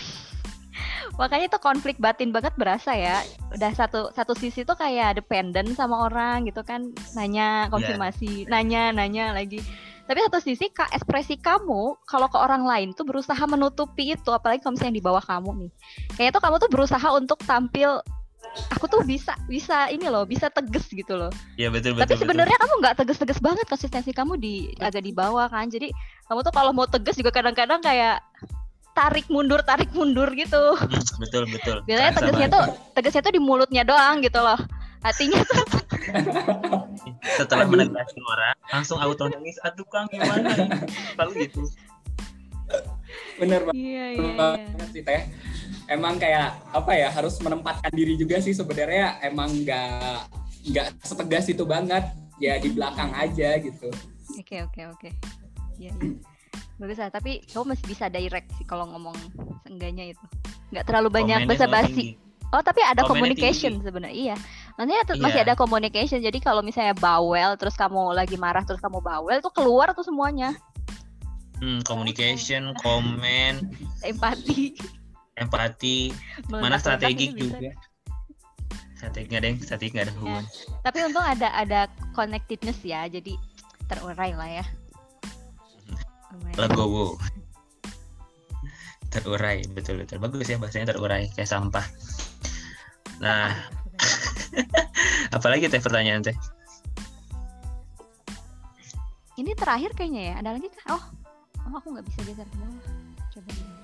Makanya 1.18 1.50
tuh 1.50 1.62
konflik 1.62 1.98
batin 1.98 2.30
banget 2.30 2.54
berasa 2.54 2.94
ya. 2.94 3.22
Udah 3.54 3.72
satu 3.74 4.14
satu 4.14 4.32
sisi 4.38 4.62
tuh 4.62 4.78
kayak 4.78 5.18
dependent 5.18 5.74
sama 5.74 6.06
orang 6.06 6.46
gitu 6.46 6.62
kan, 6.62 6.94
nanya 7.18 7.66
konfirmasi, 7.72 8.46
nanya 8.46 8.94
nanya 8.94 9.34
lagi. 9.34 9.60
Tapi 10.08 10.24
satu 10.24 10.40
sisi 10.40 10.72
kak 10.72 10.88
ekspresi 10.96 11.36
kamu 11.36 12.00
kalau 12.08 12.32
ke 12.32 12.38
orang 12.40 12.64
lain 12.64 12.96
tuh 12.96 13.04
berusaha 13.04 13.44
menutupi 13.44 14.16
itu, 14.16 14.30
apalagi 14.32 14.64
kalau 14.64 14.80
misalnya 14.80 14.96
di 14.96 15.04
bawah 15.04 15.20
kamu 15.20 15.50
nih. 15.66 15.70
Kayaknya 16.16 16.32
tuh 16.32 16.42
kamu 16.48 16.56
tuh 16.64 16.70
berusaha 16.72 17.08
untuk 17.12 17.38
tampil 17.44 18.00
aku 18.72 18.88
tuh 18.88 19.02
bisa 19.04 19.36
bisa 19.46 19.92
ini 19.92 20.08
loh, 20.08 20.24
bisa 20.24 20.48
tegas 20.48 20.88
gitu 20.88 21.12
loh. 21.12 21.28
Ya 21.60 21.68
betul 21.68 21.92
betul. 21.92 22.08
Tapi 22.08 22.14
sebenarnya 22.24 22.56
kamu 22.56 22.74
nggak 22.80 22.96
tegas-tegas 23.04 23.38
banget 23.44 23.66
konsistensi 23.68 24.10
kamu 24.16 24.40
di 24.40 24.72
agak 24.80 25.04
di 25.04 25.12
bawah 25.12 25.46
kan. 25.50 25.68
Jadi 25.68 25.92
kamu 26.26 26.40
tuh 26.40 26.54
kalau 26.54 26.72
mau 26.72 26.88
tegas 26.88 27.16
juga 27.20 27.28
kadang-kadang 27.28 27.84
kayak 27.84 28.24
tarik 28.98 29.26
mundur 29.30 29.60
tarik 29.62 29.90
mundur 29.94 30.26
gitu. 30.34 30.74
Hmm, 30.74 31.02
betul 31.22 31.46
betul. 31.46 31.76
Biasanya 31.88 32.12
tegasnya 32.18 32.48
tuh 32.50 32.64
tegasnya 32.98 33.22
tuh 33.22 33.34
di 33.38 33.40
mulutnya 33.42 33.82
doang 33.86 34.18
gitu 34.18 34.42
loh. 34.42 34.58
Hatinya 34.98 35.38
tuh 35.46 35.62
setelah 37.38 37.64
Aduh. 37.70 37.78
menegaskan 37.78 38.24
orang 38.26 38.56
langsung 38.66 38.98
auto 38.98 39.30
nangis 39.30 39.54
aduh 39.62 39.86
kang 39.86 40.10
gimana 40.10 40.50
lalu 41.14 41.46
gitu 41.46 41.70
Bener 43.38 43.62
banget. 43.62 43.78
iya 43.78 44.04
iya 44.18 44.32
iya. 44.58 44.84
sih 44.90 45.06
teh 45.06 45.22
emang 45.86 46.18
kayak 46.18 46.58
apa 46.74 46.92
ya 46.98 47.08
harus 47.14 47.38
menempatkan 47.38 47.94
diri 47.94 48.18
juga 48.18 48.42
sih 48.42 48.50
sebenarnya 48.50 49.22
emang 49.22 49.54
nggak 49.62 50.28
nggak 50.74 50.88
setegas 51.06 51.46
itu 51.46 51.62
banget 51.62 52.02
ya 52.42 52.58
di 52.58 52.74
belakang 52.74 53.14
aja 53.14 53.54
gitu 53.62 53.88
Oke 54.36 54.60
oke 54.62 54.82
oke. 54.92 55.10
Iya 55.80 55.92
iya. 55.98 56.37
Bagus 56.78 56.98
lah, 56.98 57.10
tapi 57.10 57.42
kamu 57.48 57.74
masih 57.74 57.84
bisa 57.86 58.06
direct 58.06 58.48
sih 58.54 58.64
kalau 58.64 58.86
ngomong 58.88 59.16
seenggaknya 59.66 60.14
itu. 60.14 60.24
Nggak 60.70 60.84
terlalu 60.86 61.08
banyak 61.10 61.44
Komennya 61.44 61.66
basa-basi. 61.66 62.14
Oh 62.48 62.64
tapi 62.64 62.80
ada 62.80 63.04
Komennya 63.04 63.36
communication 63.36 63.72
sebenarnya 63.84 64.16
iya. 64.16 64.36
Maksudnya 64.78 65.02
tuh 65.04 65.16
masih 65.18 65.40
Iya. 65.42 65.46
ada 65.50 65.54
communication. 65.54 66.18
Jadi 66.22 66.38
kalau 66.38 66.62
misalnya 66.62 66.94
bawel 66.96 67.58
terus 67.60 67.76
kamu 67.76 68.14
lagi 68.16 68.38
marah 68.38 68.64
terus 68.64 68.80
kamu 68.80 69.02
bawel 69.02 69.36
tuh 69.40 69.52
keluar 69.52 69.92
tuh 69.92 70.06
semuanya. 70.06 70.54
hmm, 71.58 71.82
communication 71.82 72.70
komen 72.78 73.66
Empati. 74.06 74.78
empati 75.34 76.14
mana 76.46 76.78
strategi 76.78 77.30
itu 77.30 77.34
bisa. 77.34 77.58
juga 77.58 77.70
statik 78.94 79.26
nggak 79.26 79.42
deng 79.42 79.56
statik 79.58 79.90
nggak 79.90 80.06
ada 80.06 80.14
hubungan 80.18 80.44
Tapi 80.82 80.98
untung 81.06 81.22
ada 81.22 81.50
ada 81.54 81.80
connectedness 82.14 82.82
ya, 82.82 83.06
jadi 83.06 83.34
terurai 83.86 84.34
lah 84.34 84.50
ya. 84.50 84.64
Lumayan. 86.34 86.56
legowo 86.56 87.16
terurai 89.12 89.64
betul 89.72 90.04
betul 90.04 90.20
bagus 90.20 90.48
ya 90.48 90.60
bahasanya 90.60 90.92
terurai 90.92 91.32
kayak 91.32 91.48
sampah 91.48 91.86
nah 93.18 93.56
apalagi 95.36 95.66
teh 95.72 95.80
pertanyaan 95.80 96.22
teh 96.22 96.36
Ini 99.38 99.54
terakhir 99.54 99.94
kayaknya 99.94 100.34
ya. 100.34 100.42
Ada 100.42 100.50
lagi 100.58 100.66
kah? 100.66 100.98
Oh, 100.98 101.04
oh 101.70 101.78
aku 101.78 101.94
nggak 101.94 102.06
bisa 102.10 102.18
geser 102.26 102.42
ke 102.50 102.56
bawah. 102.58 102.82
Coba 103.30 103.50
dulu. 103.54 103.74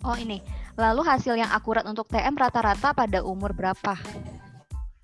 Oh 0.00 0.16
ini, 0.16 0.38
lalu 0.78 1.02
hasil 1.02 1.34
yang 1.34 1.50
akurat 1.50 1.82
untuk 1.84 2.06
TM 2.08 2.38
rata-rata 2.38 2.94
pada 2.94 3.26
umur 3.26 3.50
berapa? 3.50 3.98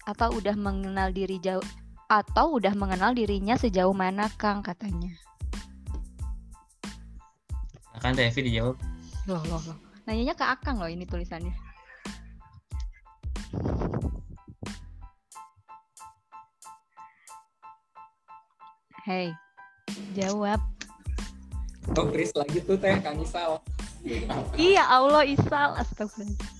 Atau 0.07 0.39
udah 0.39 0.55
mengenal 0.55 1.11
diri 1.11 1.43
jauh 1.43 1.67
atau 2.07 2.55
udah 2.63 2.71
mengenal 2.79 3.19
dirinya 3.19 3.59
sejauh 3.59 3.91
mana 3.91 4.31
Kang 4.39 4.63
katanya? 4.63 5.11
akan 7.97 8.13
teh 8.13 8.29
Evi 8.29 8.53
dijawab 8.53 8.77
Loh, 9.27 9.43
loh, 9.51 9.59
loh. 9.67 9.79
Nanyanya 10.07 10.39
ke 10.39 10.47
Akang 10.47 10.79
loh 10.79 10.87
ini 10.87 11.03
tulisannya. 11.03 11.51
Hei, 19.03 19.35
jawab. 20.15 20.63
Oh, 21.99 22.07
Chris 22.15 22.31
lagi 22.39 22.63
tuh 22.63 22.79
teh 22.79 22.95
Kang 23.03 23.19
Isal. 23.19 23.59
Iya 24.55 24.87
Allah 24.87 25.27
Isal 25.27 25.75
Astagfirullah. 25.75 26.51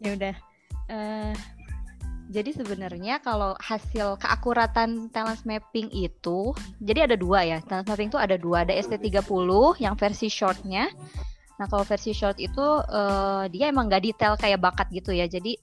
Ya 0.00 0.16
udah. 0.16 0.36
Eh, 0.88 1.32
jadi 2.30 2.54
sebenarnya 2.54 3.18
kalau 3.26 3.58
hasil 3.58 4.14
keakuratan 4.22 5.10
talent 5.10 5.42
mapping 5.42 5.90
itu, 5.90 6.54
jadi 6.78 7.10
ada 7.10 7.18
dua 7.18 7.42
ya. 7.42 7.58
Talent 7.66 7.90
mapping 7.90 8.06
itu 8.06 8.22
ada 8.22 8.38
dua, 8.38 8.62
ada 8.62 8.70
ST30 8.70 9.50
yang 9.82 9.98
versi 9.98 10.30
shortnya. 10.30 10.86
Nah 11.58 11.66
kalau 11.66 11.82
versi 11.82 12.14
short 12.14 12.38
itu 12.38 12.66
eh, 12.86 13.50
dia 13.50 13.74
emang 13.74 13.90
nggak 13.90 14.02
detail 14.06 14.38
kayak 14.38 14.62
bakat 14.62 14.86
gitu 14.94 15.10
ya. 15.10 15.26
Jadi 15.26 15.58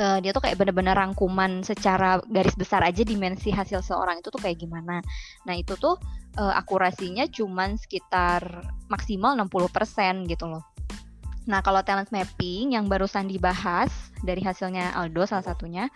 eh, 0.00 0.18
dia 0.24 0.32
tuh 0.32 0.48
kayak 0.48 0.56
bener-bener 0.56 0.96
rangkuman 0.96 1.60
secara 1.60 2.24
garis 2.24 2.56
besar 2.56 2.80
aja 2.80 3.04
dimensi 3.04 3.52
hasil 3.52 3.84
seorang 3.84 4.24
itu 4.24 4.32
tuh 4.32 4.40
kayak 4.40 4.56
gimana. 4.56 5.04
Nah 5.44 5.54
itu 5.60 5.76
tuh 5.76 6.00
eh, 6.40 6.54
akurasinya 6.56 7.28
cuman 7.28 7.76
sekitar 7.76 8.64
maksimal 8.88 9.36
60% 9.36 10.24
gitu 10.24 10.48
loh. 10.48 10.64
Nah, 11.46 11.62
kalau 11.62 11.80
talent 11.86 12.10
mapping 12.10 12.74
yang 12.74 12.90
barusan 12.90 13.30
dibahas 13.30 13.90
dari 14.26 14.42
hasilnya 14.42 14.98
Aldo 14.98 15.26
salah 15.30 15.46
satunya, 15.46 15.86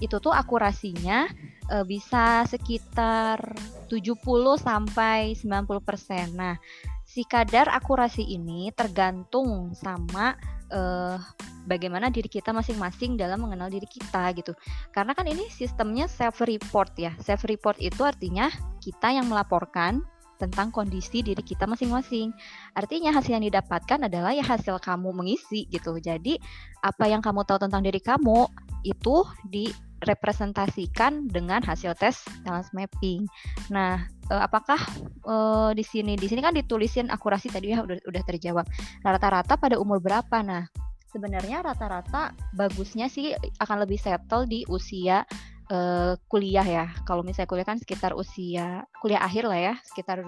itu 0.00 0.16
tuh 0.20 0.32
akurasinya 0.32 1.28
eh, 1.72 1.84
bisa 1.84 2.44
sekitar 2.48 3.40
70 3.88 4.20
sampai 4.60 5.36
90%. 5.36 6.36
Nah, 6.36 6.56
si 7.04 7.24
kadar 7.24 7.72
akurasi 7.72 8.22
ini 8.22 8.72
tergantung 8.76 9.72
sama 9.72 10.36
eh, 10.68 11.16
bagaimana 11.64 12.12
diri 12.12 12.28
kita 12.28 12.52
masing-masing 12.52 13.16
dalam 13.16 13.40
mengenal 13.40 13.72
diri 13.72 13.88
kita 13.88 14.32
gitu. 14.36 14.52
Karena 14.92 15.16
kan 15.16 15.24
ini 15.28 15.48
sistemnya 15.48 16.08
self 16.08 16.44
report 16.44 16.96
ya. 17.00 17.12
Self 17.20 17.48
report 17.48 17.80
itu 17.80 18.04
artinya 18.04 18.52
kita 18.84 19.16
yang 19.16 19.28
melaporkan 19.28 20.04
tentang 20.40 20.72
kondisi 20.72 21.20
diri 21.20 21.44
kita 21.44 21.68
masing-masing. 21.68 22.32
Artinya 22.72 23.12
hasil 23.12 23.36
yang 23.36 23.44
didapatkan 23.44 24.08
adalah 24.08 24.32
ya 24.32 24.40
hasil 24.40 24.80
kamu 24.80 25.12
mengisi 25.12 25.68
gitu. 25.68 26.00
Jadi 26.00 26.40
apa 26.80 27.04
yang 27.04 27.20
kamu 27.20 27.44
tahu 27.44 27.60
tentang 27.68 27.84
diri 27.84 28.00
kamu 28.00 28.48
itu 28.88 29.28
direpresentasikan 29.52 31.28
dengan 31.28 31.60
hasil 31.60 31.92
tes 32.00 32.24
talent 32.40 32.72
mapping. 32.72 33.28
Nah, 33.68 34.00
eh, 34.32 34.40
apakah 34.40 34.80
eh, 35.28 35.70
di 35.76 35.84
sini 35.84 36.16
di 36.16 36.24
sini 36.24 36.40
kan 36.40 36.56
ditulisin 36.56 37.12
akurasi 37.12 37.52
tadi 37.52 37.76
ya 37.76 37.84
udah 37.84 38.00
udah 38.08 38.22
terjawab. 38.24 38.64
Rata-rata 39.04 39.60
pada 39.60 39.76
umur 39.76 40.00
berapa? 40.00 40.40
Nah, 40.40 40.64
sebenarnya 41.10 41.60
rata-rata 41.60 42.32
bagusnya 42.54 43.10
sih 43.10 43.34
akan 43.60 43.84
lebih 43.84 43.98
settle 43.98 44.46
di 44.46 44.62
usia 44.70 45.26
eh, 45.70 46.14
kuliah 46.26 46.66
ya. 46.66 46.86
Kalau 47.06 47.22
misalnya 47.22 47.48
kuliah 47.48 47.68
kan 47.68 47.78
sekitar 47.78 48.12
usia 48.18 48.84
kuliah 48.98 49.22
akhir 49.22 49.46
lah 49.46 49.58
ya, 49.58 49.74
sekitar 49.86 50.26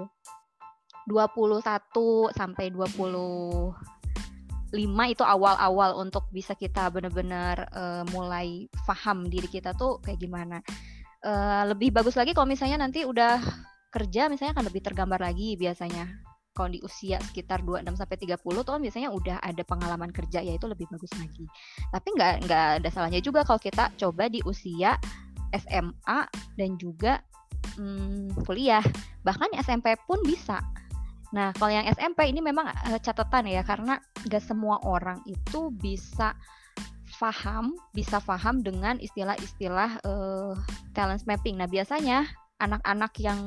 21 1.07 2.31
sampai 2.31 2.71
25 2.71 3.75
itu 5.11 5.25
awal-awal 5.27 5.99
untuk 5.99 6.31
bisa 6.31 6.55
kita 6.55 6.89
benar-benar 6.95 7.57
eh, 7.75 8.05
mulai 8.15 8.71
paham 8.87 9.27
diri 9.27 9.51
kita 9.51 9.75
tuh 9.75 9.99
kayak 10.01 10.23
gimana. 10.23 10.63
Eh, 11.23 11.63
lebih 11.71 11.95
bagus 11.95 12.19
lagi 12.19 12.35
kalau 12.35 12.51
misalnya 12.51 12.83
nanti 12.83 13.07
udah 13.07 13.39
kerja 13.95 14.27
misalnya 14.27 14.59
akan 14.59 14.67
lebih 14.67 14.83
tergambar 14.83 15.23
lagi 15.23 15.55
biasanya. 15.55 16.11
Kalau 16.53 16.69
di 16.69 16.85
usia 16.85 17.17
sekitar 17.17 17.65
26 17.65 17.97
sampai 17.97 18.17
30 18.21 18.37
tuh 18.61 18.73
kan 18.77 18.83
biasanya 18.85 19.09
udah 19.09 19.41
ada 19.41 19.63
pengalaman 19.65 20.13
kerja 20.13 20.45
ya 20.45 20.53
itu 20.53 20.69
lebih 20.69 20.85
bagus 20.93 21.09
lagi. 21.17 21.49
Tapi 21.89 22.09
nggak 22.13 22.33
nggak 22.45 22.67
ada 22.83 22.89
salahnya 22.93 23.25
juga 23.25 23.41
kalau 23.41 23.57
kita 23.57 23.89
coba 23.97 24.29
di 24.29 24.45
usia 24.45 25.01
SMA 25.53 26.21
dan 26.57 26.71
juga 26.81 27.21
hmm, 27.77 28.45
kuliah. 28.45 28.83
Bahkan 29.23 29.55
SMP 29.61 29.95
pun 30.09 30.19
bisa. 30.25 30.61
Nah, 31.33 31.53
kalau 31.57 31.73
yang 31.73 31.89
SMP 31.89 32.29
ini 32.29 32.45
memang 32.45 32.69
eh, 32.69 33.01
catatan 33.01 33.49
ya 33.49 33.65
karena 33.65 33.97
nggak 34.29 34.43
semua 34.45 34.77
orang 34.85 35.25
itu 35.25 35.73
bisa 35.73 36.37
paham, 37.17 37.73
bisa 37.97 38.21
paham 38.21 38.61
dengan 38.61 39.01
istilah-istilah 39.01 39.91
eh, 40.05 40.53
talent 40.93 41.25
mapping. 41.25 41.57
Nah, 41.57 41.69
biasanya 41.69 42.29
anak-anak 42.61 43.13
yang 43.19 43.41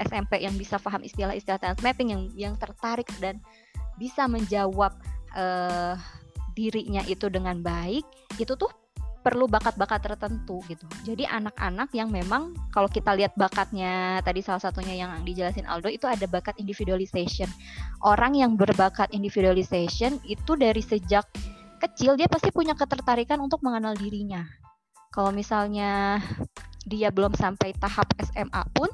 SMP 0.00 0.42
yang 0.42 0.56
bisa 0.56 0.80
paham 0.80 1.04
istilah-istilah 1.04 1.60
talent 1.60 1.84
mapping 1.84 2.08
yang 2.10 2.22
yang 2.34 2.54
tertarik 2.56 3.06
dan 3.20 3.38
bisa 4.00 4.24
menjawab 4.24 4.96
eh, 5.36 5.94
dirinya 6.56 7.04
itu 7.06 7.28
dengan 7.28 7.60
baik, 7.60 8.02
itu 8.40 8.56
tuh 8.56 8.72
perlu 9.20 9.44
bakat-bakat 9.44 10.00
tertentu 10.00 10.64
gitu. 10.66 10.88
Jadi 11.04 11.28
anak-anak 11.28 11.92
yang 11.92 12.08
memang 12.08 12.56
kalau 12.72 12.88
kita 12.88 13.12
lihat 13.12 13.36
bakatnya 13.36 14.24
tadi 14.24 14.40
salah 14.40 14.60
satunya 14.60 14.96
yang 14.96 15.20
dijelasin 15.22 15.68
Aldo 15.68 15.92
itu 15.92 16.08
ada 16.08 16.24
bakat 16.24 16.56
individualization. 16.56 17.48
Orang 18.00 18.34
yang 18.34 18.56
berbakat 18.56 19.12
individualization 19.12 20.16
itu 20.24 20.56
dari 20.56 20.80
sejak 20.80 21.28
kecil 21.80 22.16
dia 22.16 22.28
pasti 22.28 22.48
punya 22.52 22.72
ketertarikan 22.72 23.40
untuk 23.40 23.60
mengenal 23.60 23.92
dirinya. 23.96 24.44
Kalau 25.12 25.32
misalnya 25.32 26.20
dia 26.88 27.12
belum 27.12 27.36
sampai 27.36 27.76
tahap 27.76 28.08
SMA 28.24 28.62
pun 28.72 28.88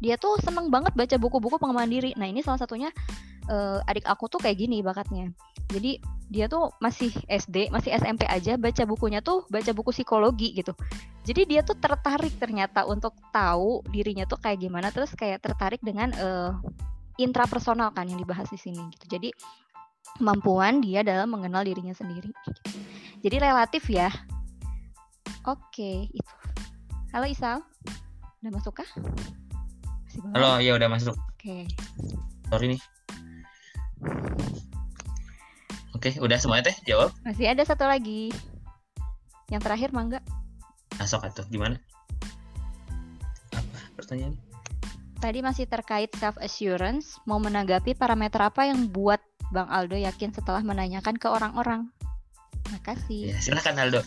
dia 0.00 0.16
tuh 0.16 0.40
seneng 0.40 0.72
banget 0.72 0.96
baca 0.96 1.16
buku-buku 1.20 1.60
pengembangan 1.60 1.92
diri. 1.92 2.10
Nah 2.16 2.24
ini 2.24 2.40
salah 2.40 2.56
satunya 2.56 2.88
eh, 3.50 3.90
adik 3.90 4.06
aku 4.06 4.30
tuh 4.30 4.38
kayak 4.38 4.56
gini 4.62 4.80
bakatnya. 4.80 5.34
Jadi 5.70 5.98
dia 6.30 6.46
tuh 6.46 6.70
masih 6.78 7.10
SD, 7.26 7.74
masih 7.74 7.90
SMP 7.98 8.22
aja 8.30 8.54
baca 8.54 8.82
bukunya 8.86 9.18
tuh 9.20 9.42
baca 9.50 9.74
buku 9.74 9.90
psikologi 9.90 10.54
gitu. 10.54 10.72
Jadi 11.26 11.50
dia 11.50 11.60
tuh 11.66 11.76
tertarik 11.76 12.32
ternyata 12.38 12.86
untuk 12.86 13.12
tahu 13.34 13.82
dirinya 13.90 14.24
tuh 14.24 14.38
kayak 14.38 14.62
gimana, 14.62 14.94
terus 14.94 15.10
kayak 15.18 15.42
tertarik 15.42 15.82
dengan 15.82 16.14
eh, 16.14 16.52
intrapersonal 17.18 17.90
kan 17.92 18.06
yang 18.06 18.22
dibahas 18.22 18.46
di 18.48 18.56
sini 18.56 18.80
gitu. 18.94 19.18
Jadi 19.18 19.34
kemampuan 20.16 20.80
dia 20.80 21.02
dalam 21.02 21.28
mengenal 21.28 21.66
dirinya 21.66 21.92
sendiri. 21.92 22.30
gitu. 22.30 22.78
Jadi 23.26 23.36
relatif 23.36 23.84
ya. 23.90 24.08
Oke, 25.44 26.08
itu. 26.08 26.34
Halo 27.10 27.26
Isal, 27.26 27.64
udah 28.40 28.52
masuk 28.54 28.80
kah? 28.80 28.90
Masih 30.06 30.18
belum? 30.26 30.34
halo 30.34 30.50
ya 30.58 30.72
udah 30.74 30.88
masuk 30.90 31.14
Oke. 31.38 31.70
sorry 32.50 32.66
nih 32.74 32.80
oke 35.96 36.10
udah 36.20 36.38
semuanya 36.40 36.72
teh 36.72 36.76
jawab 36.88 37.12
Masih 37.24 37.52
ada 37.52 37.62
satu 37.64 37.84
lagi. 37.84 38.32
Yang 39.50 39.62
terakhir 39.66 39.90
mangga. 39.90 40.20
masuk 41.00 41.24
atau 41.24 41.44
gimana 41.48 41.80
apa 43.56 43.78
pertanyaan 43.96 44.36
Tadi 45.20 45.44
masih 45.44 45.68
terkait 45.68 46.08
self 46.16 46.40
assurance, 46.40 47.20
mau 47.28 47.36
menanggapi 47.36 47.92
parameter 47.92 48.40
apa 48.40 48.64
yang 48.64 48.88
buat 48.88 49.20
Bang 49.52 49.68
Aldo 49.68 50.00
yakin 50.00 50.32
setelah 50.32 50.64
menanyakan 50.64 51.20
ke 51.20 51.28
orang-orang? 51.28 51.92
Makasih. 52.72 53.34
ya 53.34 53.36
silahkan 53.36 53.76
Aldo 53.76 54.00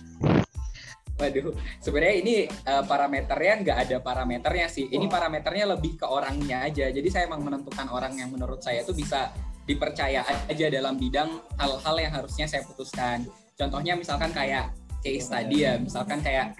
Waduh, 1.13 1.53
sebenarnya 1.77 2.15
ini 2.25 2.35
eh, 2.49 2.83
parameternya 2.89 3.53
nggak 3.61 3.77
ada 3.85 3.97
parameternya 4.01 4.65
sih. 4.65 4.89
Ini 4.89 5.05
parameternya 5.05 5.77
lebih 5.77 6.01
ke 6.01 6.09
orangnya 6.09 6.65
aja. 6.65 6.89
Jadi 6.89 7.05
saya 7.13 7.29
emang 7.29 7.45
menentukan 7.45 7.85
orang 7.93 8.17
yang 8.17 8.33
menurut 8.33 8.57
saya 8.65 8.81
itu 8.81 8.97
bisa 8.97 9.29
dipercaya 9.63 10.23
aja 10.49 10.67
dalam 10.67 10.99
bidang 10.99 11.39
hal-hal 11.55 11.95
yang 11.99 12.13
harusnya 12.13 12.45
saya 12.47 12.63
putuskan. 12.67 13.23
Contohnya 13.55 13.95
misalkan 13.95 14.33
kayak 14.35 14.75
case 15.03 15.27
tadi 15.27 15.67
ya, 15.67 15.75
misalkan 15.79 16.23
kayak 16.23 16.55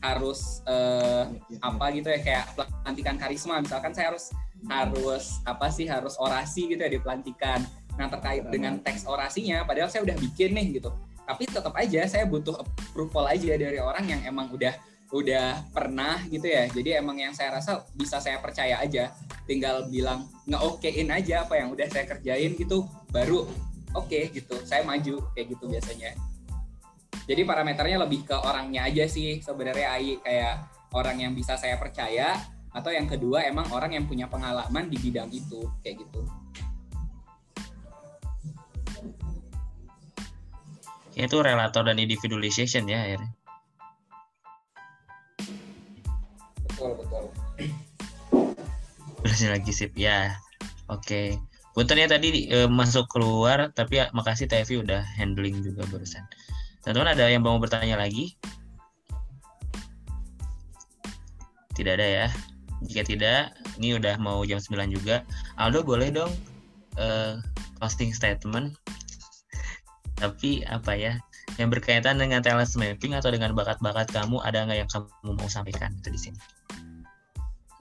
harus 0.00 0.64
eh, 0.64 1.24
apa 1.60 1.86
gitu 1.92 2.08
ya 2.08 2.20
kayak 2.20 2.44
pelantikan 2.56 3.16
karisma. 3.20 3.60
Misalkan 3.60 3.92
saya 3.92 4.12
harus 4.12 4.32
harus 4.68 5.42
apa 5.44 5.66
sih 5.68 5.84
harus 5.88 6.16
orasi 6.20 6.72
gitu 6.72 6.80
ya 6.80 6.90
di 6.92 7.00
pelantikan. 7.00 7.64
Nah 7.96 8.08
terkait 8.08 8.48
dengan 8.48 8.80
teks 8.80 9.04
orasinya, 9.04 9.64
padahal 9.68 9.92
saya 9.92 10.04
udah 10.08 10.16
bikin 10.16 10.56
nih 10.56 10.80
gitu. 10.80 10.90
Tapi 11.22 11.46
tetap 11.46 11.72
aja 11.78 12.02
saya 12.08 12.24
butuh 12.26 12.56
approval 12.58 13.30
aja 13.30 13.54
dari 13.54 13.78
orang 13.78 14.04
yang 14.08 14.20
emang 14.26 14.50
udah 14.50 14.74
udah 15.12 15.68
pernah 15.70 16.24
gitu 16.32 16.48
ya. 16.48 16.64
Jadi 16.72 16.96
emang 16.96 17.20
yang 17.20 17.36
saya 17.36 17.60
rasa 17.60 17.84
bisa 17.92 18.16
saya 18.18 18.40
percaya 18.40 18.80
aja. 18.80 19.12
Tinggal 19.44 19.92
bilang 19.92 20.26
nge-okein 20.48 21.12
aja 21.12 21.44
apa 21.44 21.60
yang 21.60 21.68
udah 21.70 21.86
saya 21.92 22.08
kerjain 22.08 22.56
gitu, 22.56 22.88
baru 23.12 23.44
oke 23.92 24.08
okay, 24.08 24.32
gitu. 24.32 24.56
Saya 24.64 24.82
maju 24.88 25.20
kayak 25.36 25.46
gitu 25.52 25.68
biasanya. 25.68 26.16
Jadi 27.28 27.44
parameternya 27.44 28.02
lebih 28.02 28.26
ke 28.26 28.34
orangnya 28.34 28.88
aja 28.88 29.06
sih 29.06 29.38
sebenarnya 29.38 29.94
AI 29.94 30.18
kayak 30.24 30.54
orang 30.96 31.22
yang 31.22 31.32
bisa 31.36 31.54
saya 31.54 31.78
percaya 31.78 32.34
atau 32.72 32.88
yang 32.88 33.04
kedua 33.04 33.44
emang 33.44 33.68
orang 33.68 33.94
yang 33.94 34.08
punya 34.08 34.26
pengalaman 34.26 34.88
di 34.88 34.96
bidang 34.96 35.28
itu 35.28 35.60
kayak 35.84 36.02
gitu. 36.02 36.24
itu 41.12 41.36
relator 41.44 41.84
dan 41.84 42.00
individualization 42.00 42.88
ya 42.88 43.04
akhirnya. 43.04 43.41
Betul 46.82 46.98
betul. 46.98 47.24
Berhasil 49.22 49.54
lagi 49.54 49.70
sip 49.70 49.94
ya. 49.94 50.34
Oke. 50.90 51.38
Punten 51.78 52.02
ya 52.02 52.10
tadi 52.10 52.50
e, 52.50 52.66
masuk 52.66 53.06
keluar 53.06 53.70
tapi 53.70 54.02
ya, 54.02 54.10
makasih 54.10 54.50
Tevi 54.50 54.82
udah 54.82 54.98
handling 55.14 55.62
juga 55.62 55.86
barusan. 55.94 56.26
Teman-teman 56.82 57.14
ada 57.14 57.30
yang 57.30 57.46
mau 57.46 57.54
bertanya 57.62 58.02
lagi? 58.02 58.34
Tidak 61.78 61.92
ada 61.94 62.26
ya. 62.26 62.26
Jika 62.82 63.06
tidak, 63.06 63.54
ini 63.78 63.94
udah 63.94 64.18
mau 64.18 64.42
jam 64.42 64.58
9 64.58 64.90
juga. 64.90 65.22
Aldo 65.54 65.86
boleh 65.86 66.10
dong 66.10 66.34
uh, 66.98 67.38
posting 67.78 68.10
statement. 68.10 68.74
Tapi 70.18 70.66
apa 70.66 70.98
ya? 70.98 71.14
Yang 71.60 71.68
berkaitan 71.78 72.16
dengan 72.16 72.40
talent 72.40 72.72
mapping 72.76 73.12
atau 73.16 73.28
dengan 73.28 73.52
bakat-bakat 73.52 74.08
kamu 74.12 74.40
ada 74.40 74.64
nggak 74.64 74.78
yang 74.84 74.90
kamu 74.90 75.32
mau 75.36 75.48
sampaikan 75.48 75.92
itu 75.98 76.08
di 76.08 76.20
sini? 76.20 76.38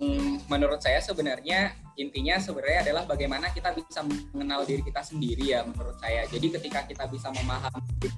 Hmm, 0.02 0.42
menurut 0.50 0.82
saya 0.82 0.98
sebenarnya 0.98 1.78
intinya 1.94 2.42
sebenarnya 2.42 2.90
adalah 2.90 3.04
bagaimana 3.06 3.54
kita 3.54 3.70
bisa 3.78 4.02
mengenal 4.34 4.66
diri 4.66 4.82
kita 4.82 5.06
sendiri 5.06 5.54
ya 5.54 5.62
menurut 5.62 5.96
saya. 6.02 6.26
Jadi 6.26 6.48
ketika 6.58 6.90
kita 6.90 7.06
bisa 7.06 7.30
memahami 7.30 8.10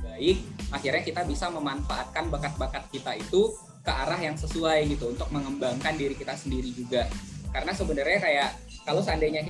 baik, 0.00 0.38
akhirnya 0.72 1.02
kita 1.04 1.22
bisa 1.28 1.52
memanfaatkan 1.52 2.32
bakat-bakat 2.32 2.88
kita 2.88 3.12
itu 3.20 3.52
ke 3.84 3.92
arah 3.92 4.20
yang 4.20 4.36
sesuai 4.36 4.88
gitu 4.88 5.12
untuk 5.12 5.28
mengembangkan 5.28 5.96
diri 5.96 6.16
kita 6.16 6.32
sendiri 6.36 6.72
juga 6.72 7.08
karena 7.52 7.72
sebenarnya 7.72 8.18
kayak 8.20 8.48
kalau 8.84 9.00
seandainya 9.00 9.48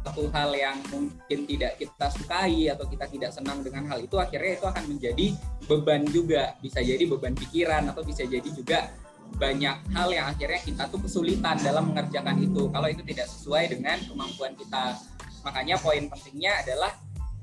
satu 0.00 0.32
hal 0.32 0.50
yang 0.56 0.80
mungkin 0.88 1.38
tidak 1.44 1.76
kita 1.76 2.06
sukai 2.08 2.72
atau 2.72 2.88
kita 2.88 3.04
tidak 3.04 3.30
senang 3.36 3.60
dengan 3.60 3.84
hal 3.92 4.00
itu 4.00 4.16
akhirnya 4.16 4.56
itu 4.56 4.66
akan 4.66 4.84
menjadi 4.88 5.26
beban 5.68 6.02
juga. 6.08 6.56
Bisa 6.64 6.80
jadi 6.80 7.04
beban 7.04 7.36
pikiran 7.36 7.92
atau 7.92 8.00
bisa 8.00 8.24
jadi 8.24 8.48
juga 8.48 8.88
banyak 9.36 9.76
hal 9.94 10.08
yang 10.10 10.26
akhirnya 10.32 10.60
kita 10.64 10.88
tuh 10.88 11.04
kesulitan 11.04 11.60
dalam 11.60 11.92
mengerjakan 11.92 12.40
itu. 12.40 12.72
Kalau 12.72 12.88
itu 12.88 13.02
tidak 13.04 13.28
sesuai 13.28 13.64
dengan 13.76 14.00
kemampuan 14.08 14.56
kita. 14.56 14.96
Makanya 15.44 15.76
poin 15.80 16.04
pentingnya 16.08 16.64
adalah 16.64 16.92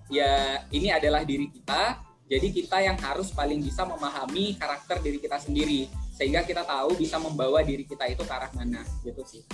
ya 0.10 0.62
ini 0.74 0.90
adalah 0.90 1.22
diri 1.22 1.54
kita. 1.54 2.02
Jadi 2.28 2.48
kita 2.52 2.84
yang 2.84 3.00
harus 3.00 3.32
paling 3.32 3.64
bisa 3.64 3.88
memahami 3.88 4.58
karakter 4.60 5.00
diri 5.00 5.22
kita 5.22 5.38
sendiri. 5.40 5.88
Sehingga 6.18 6.42
kita 6.42 6.66
tahu 6.66 6.98
bisa 6.98 7.22
membawa 7.22 7.62
diri 7.62 7.86
kita 7.86 8.10
itu 8.10 8.26
ke 8.26 8.34
arah 8.34 8.50
mana. 8.58 8.82
Gitu 9.06 9.22
sih 9.24 9.46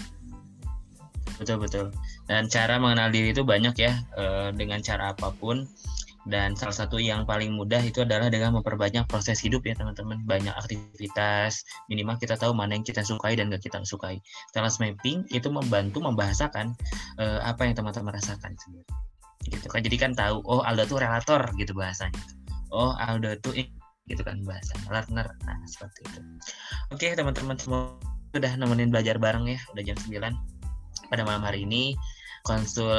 betul 1.39 1.57
betul. 1.61 1.85
Dan 2.27 2.47
cara 2.47 2.79
mengenal 2.79 3.11
diri 3.11 3.35
itu 3.35 3.43
banyak 3.43 3.75
ya 3.77 3.93
eh, 4.17 4.49
dengan 4.55 4.79
cara 4.81 5.15
apa 5.15 5.31
pun. 5.35 5.67
Dan 6.23 6.55
salah 6.55 6.71
satu 6.71 7.03
yang 7.03 7.27
paling 7.27 7.51
mudah 7.51 7.83
itu 7.83 8.07
adalah 8.07 8.31
dengan 8.31 8.55
memperbanyak 8.55 9.03
proses 9.11 9.43
hidup 9.43 9.67
ya 9.67 9.75
teman-teman. 9.75 10.23
Banyak 10.23 10.55
aktivitas. 10.55 11.67
Minimal 11.91 12.15
kita 12.15 12.39
tahu 12.39 12.55
mana 12.55 12.79
yang 12.79 12.87
kita 12.87 13.03
sukai 13.03 13.35
dan 13.35 13.51
gak 13.51 13.59
kita 13.59 13.83
sukai. 13.83 14.23
Talent 14.55 14.71
mapping 14.79 15.27
itu 15.35 15.51
membantu 15.51 15.99
membahasakan 15.99 16.71
uh, 17.19 17.43
apa 17.43 17.67
yang 17.67 17.75
teman-teman 17.75 18.15
rasakan 18.15 18.55
gitu 19.51 19.67
kan. 19.67 19.83
Jadi 19.83 19.97
kan 19.99 20.11
tahu 20.15 20.39
oh 20.47 20.63
Aldo 20.63 20.87
tuh 20.87 21.03
relator 21.03 21.43
gitu 21.59 21.75
bahasanya. 21.75 22.15
Oh 22.71 22.95
Aldo 22.95 23.35
tuh 23.43 23.51
gitu 24.07 24.19
kan 24.23 24.39
bahasa 24.43 24.75
learner 24.87 25.27
nah 25.43 25.59
seperti 25.67 26.07
itu. 26.07 26.19
Oke 26.91 27.07
teman-teman 27.15 27.59
semua 27.59 27.95
sudah 28.31 28.55
nemenin 28.55 28.91
belajar 28.91 29.19
bareng 29.19 29.51
ya. 29.51 29.59
Udah 29.75 29.83
jam 29.83 29.97
9 29.99 30.62
pada 31.13 31.21
malam 31.29 31.45
hari 31.45 31.69
ini. 31.69 31.93
Konsul 32.43 32.91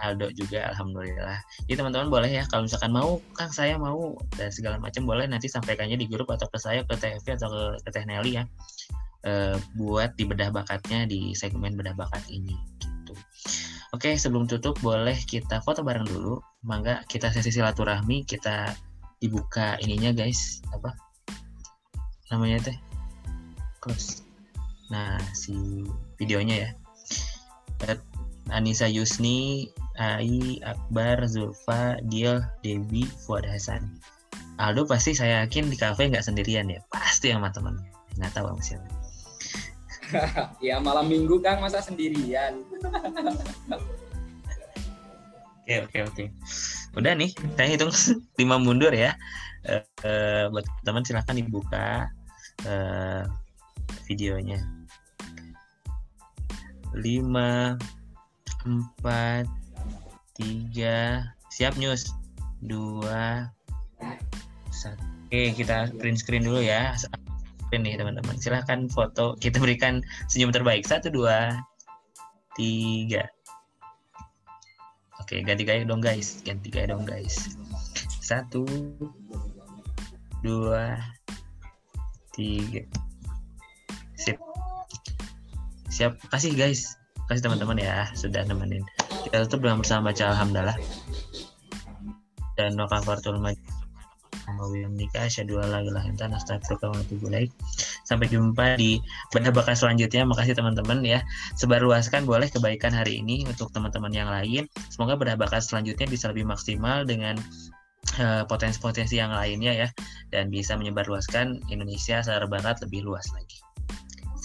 Aldo 0.00 0.32
juga 0.32 0.72
alhamdulillah. 0.72 1.36
Jadi 1.68 1.76
teman-teman 1.76 2.08
boleh 2.08 2.32
ya 2.32 2.48
kalau 2.48 2.64
misalkan 2.64 2.96
mau 2.96 3.20
Kang 3.36 3.52
saya 3.52 3.76
mau 3.76 4.16
dan 4.40 4.48
segala 4.48 4.80
macam 4.80 5.04
boleh 5.04 5.28
nanti 5.28 5.52
sampaikannya 5.52 6.00
di 6.00 6.08
grup 6.08 6.32
atau 6.32 6.48
ke 6.48 6.56
saya 6.56 6.80
ke 6.80 6.96
TFV 6.96 7.36
atau 7.36 7.48
ke, 7.52 7.62
ke 7.84 7.88
Teh 7.92 8.04
Nelly 8.08 8.40
ya. 8.40 8.44
E, 9.20 9.60
buat 9.76 10.16
di 10.16 10.24
bedah 10.24 10.48
bakatnya 10.48 11.04
di 11.04 11.36
segmen 11.36 11.76
bedah 11.76 11.92
bakat 11.92 12.24
ini 12.32 12.56
gitu. 12.80 13.12
Oke 13.92 14.16
sebelum 14.16 14.48
tutup 14.48 14.80
boleh 14.80 15.20
kita 15.28 15.60
foto 15.60 15.84
bareng 15.84 16.08
dulu. 16.08 16.40
Mangga 16.64 17.04
kita 17.04 17.28
sesi 17.28 17.52
silaturahmi 17.52 18.24
kita 18.24 18.72
dibuka 19.20 19.76
ininya 19.84 20.16
guys. 20.16 20.64
Apa? 20.72 20.96
Namanya 22.32 22.72
teh? 22.72 22.76
Close. 23.84 24.24
Nah 24.88 25.20
si 25.36 25.84
videonya 26.16 26.64
ya 26.64 26.70
Anissa 28.50 28.86
Yusni 28.86 29.66
Ai 29.98 30.60
Akbar 30.62 31.24
Zulfa 31.26 31.98
Dil 32.06 32.44
Dewi 32.60 33.08
Fuad 33.24 33.48
Hasan. 33.48 33.82
Aldo 34.56 34.88
pasti 34.88 35.12
saya 35.12 35.44
yakin 35.44 35.68
di 35.68 35.76
kafe 35.76 36.08
nggak 36.08 36.24
sendirian 36.24 36.68
ya. 36.68 36.80
Pasti 36.92 37.32
sama 37.32 37.52
teman 37.52 37.76
nggak 38.16 38.32
tahu 38.32 38.48
sama 38.52 38.62
siapa. 38.62 38.88
Ya 40.62 40.78
malam 40.78 41.10
minggu 41.10 41.42
kan 41.42 41.58
masa 41.58 41.82
sendirian? 41.82 42.62
Oke 45.66 45.82
oke 45.82 45.98
oke. 46.06 46.24
Udah 46.94 47.18
nih 47.18 47.34
saya 47.58 47.74
hitung 47.74 47.90
lima 48.40 48.62
mundur 48.62 48.94
ya. 48.94 49.18
Uh, 49.66 50.46
buat 50.54 50.62
teman 50.86 51.02
silahkan 51.02 51.34
dibuka 51.34 52.06
uh, 52.70 53.26
videonya 54.06 54.62
lima 56.94 57.80
empat 58.62 59.48
tiga. 60.36 61.26
Siap 61.50 61.80
news 61.80 62.12
dua 62.62 63.50
satu. 64.70 65.02
Oke 65.26 65.50
kita 65.58 65.90
print 65.98 66.22
screen 66.22 66.46
dulu 66.46 66.62
ya. 66.62 66.94
Screen 66.94 67.82
nih 67.82 67.98
teman-teman. 67.98 68.38
Silahkan 68.38 68.86
foto. 68.86 69.34
Kita 69.40 69.58
berikan 69.58 70.04
senyum 70.30 70.54
terbaik. 70.54 70.86
Satu 70.86 71.10
dua 71.10 71.58
tiga. 72.54 73.26
Oke, 75.26 75.42
ganti 75.42 75.66
gaya 75.66 75.82
dong 75.82 75.98
guys. 75.98 76.38
Ganti 76.46 76.70
gaya 76.70 76.94
dong 76.94 77.02
guys. 77.02 77.58
Satu, 78.22 78.62
dua, 80.38 80.94
tiga. 82.30 82.86
Siap. 85.96 86.12
Kasih 86.28 86.52
guys. 86.52 87.00
Kasih 87.24 87.48
teman-teman 87.48 87.80
ya. 87.80 88.04
Sudah 88.12 88.44
nemenin. 88.44 88.84
Kita 89.24 89.48
tutup 89.48 89.64
dengan 89.64 89.80
bersama 89.80 90.12
baca 90.12 90.36
Alhamdulillah. 90.36 90.76
Dan 92.60 92.76
majid 92.76 93.00
ilaha 95.50 95.82
illa 95.82 95.98
baik 97.28 97.50
sampai 98.06 98.30
jumpa 98.30 98.78
di 98.78 99.02
bedah 99.34 99.50
bakal 99.50 99.74
selanjutnya 99.74 100.22
makasih 100.22 100.54
teman-teman 100.54 101.02
ya 101.02 101.18
sebarluaskan 101.58 102.22
boleh 102.22 102.46
kebaikan 102.46 102.94
hari 102.94 103.18
ini 103.18 103.42
untuk 103.50 103.74
teman-teman 103.74 104.14
yang 104.14 104.30
lain 104.30 104.70
semoga 104.86 105.18
bedah 105.18 105.34
bakal 105.34 105.58
selanjutnya 105.58 106.06
bisa 106.06 106.30
lebih 106.30 106.46
maksimal 106.46 107.02
dengan 107.02 107.34
uh, 108.22 108.46
potensi-potensi 108.46 109.18
yang 109.18 109.34
lainnya 109.34 109.74
ya 109.74 109.88
dan 110.30 110.54
bisa 110.54 110.78
menyebarluaskan 110.78 111.66
Indonesia 111.66 112.22
secara 112.22 112.46
barat 112.46 112.78
lebih 112.86 113.02
luas 113.02 113.26
lagi 113.34 113.65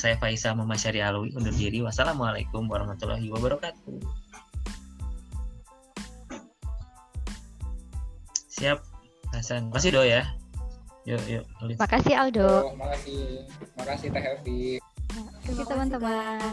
saya 0.02 0.18
Faisal 0.18 0.58
Muhammad 0.58 0.82
Syari 0.82 0.98
Alwi 1.06 1.30
undur 1.38 1.54
diri. 1.54 1.78
Wassalamualaikum 1.86 2.66
warahmatullahi 2.66 3.30
wabarakatuh. 3.30 4.02
Siap, 8.50 8.82
Hasan. 9.30 9.70
Makasih 9.70 9.94
Do 9.94 10.02
ya. 10.02 10.26
Yuk, 11.06 11.22
yuk. 11.30 11.46
Makasih 11.78 12.18
Aldo. 12.18 12.74
Oh, 12.74 12.74
makasih. 12.82 13.46
Makasih 13.78 14.10
Teh 14.10 14.24
Happy. 14.26 14.82
Terima 14.82 15.30
kasih 15.38 15.66
teman-teman. 15.70 16.52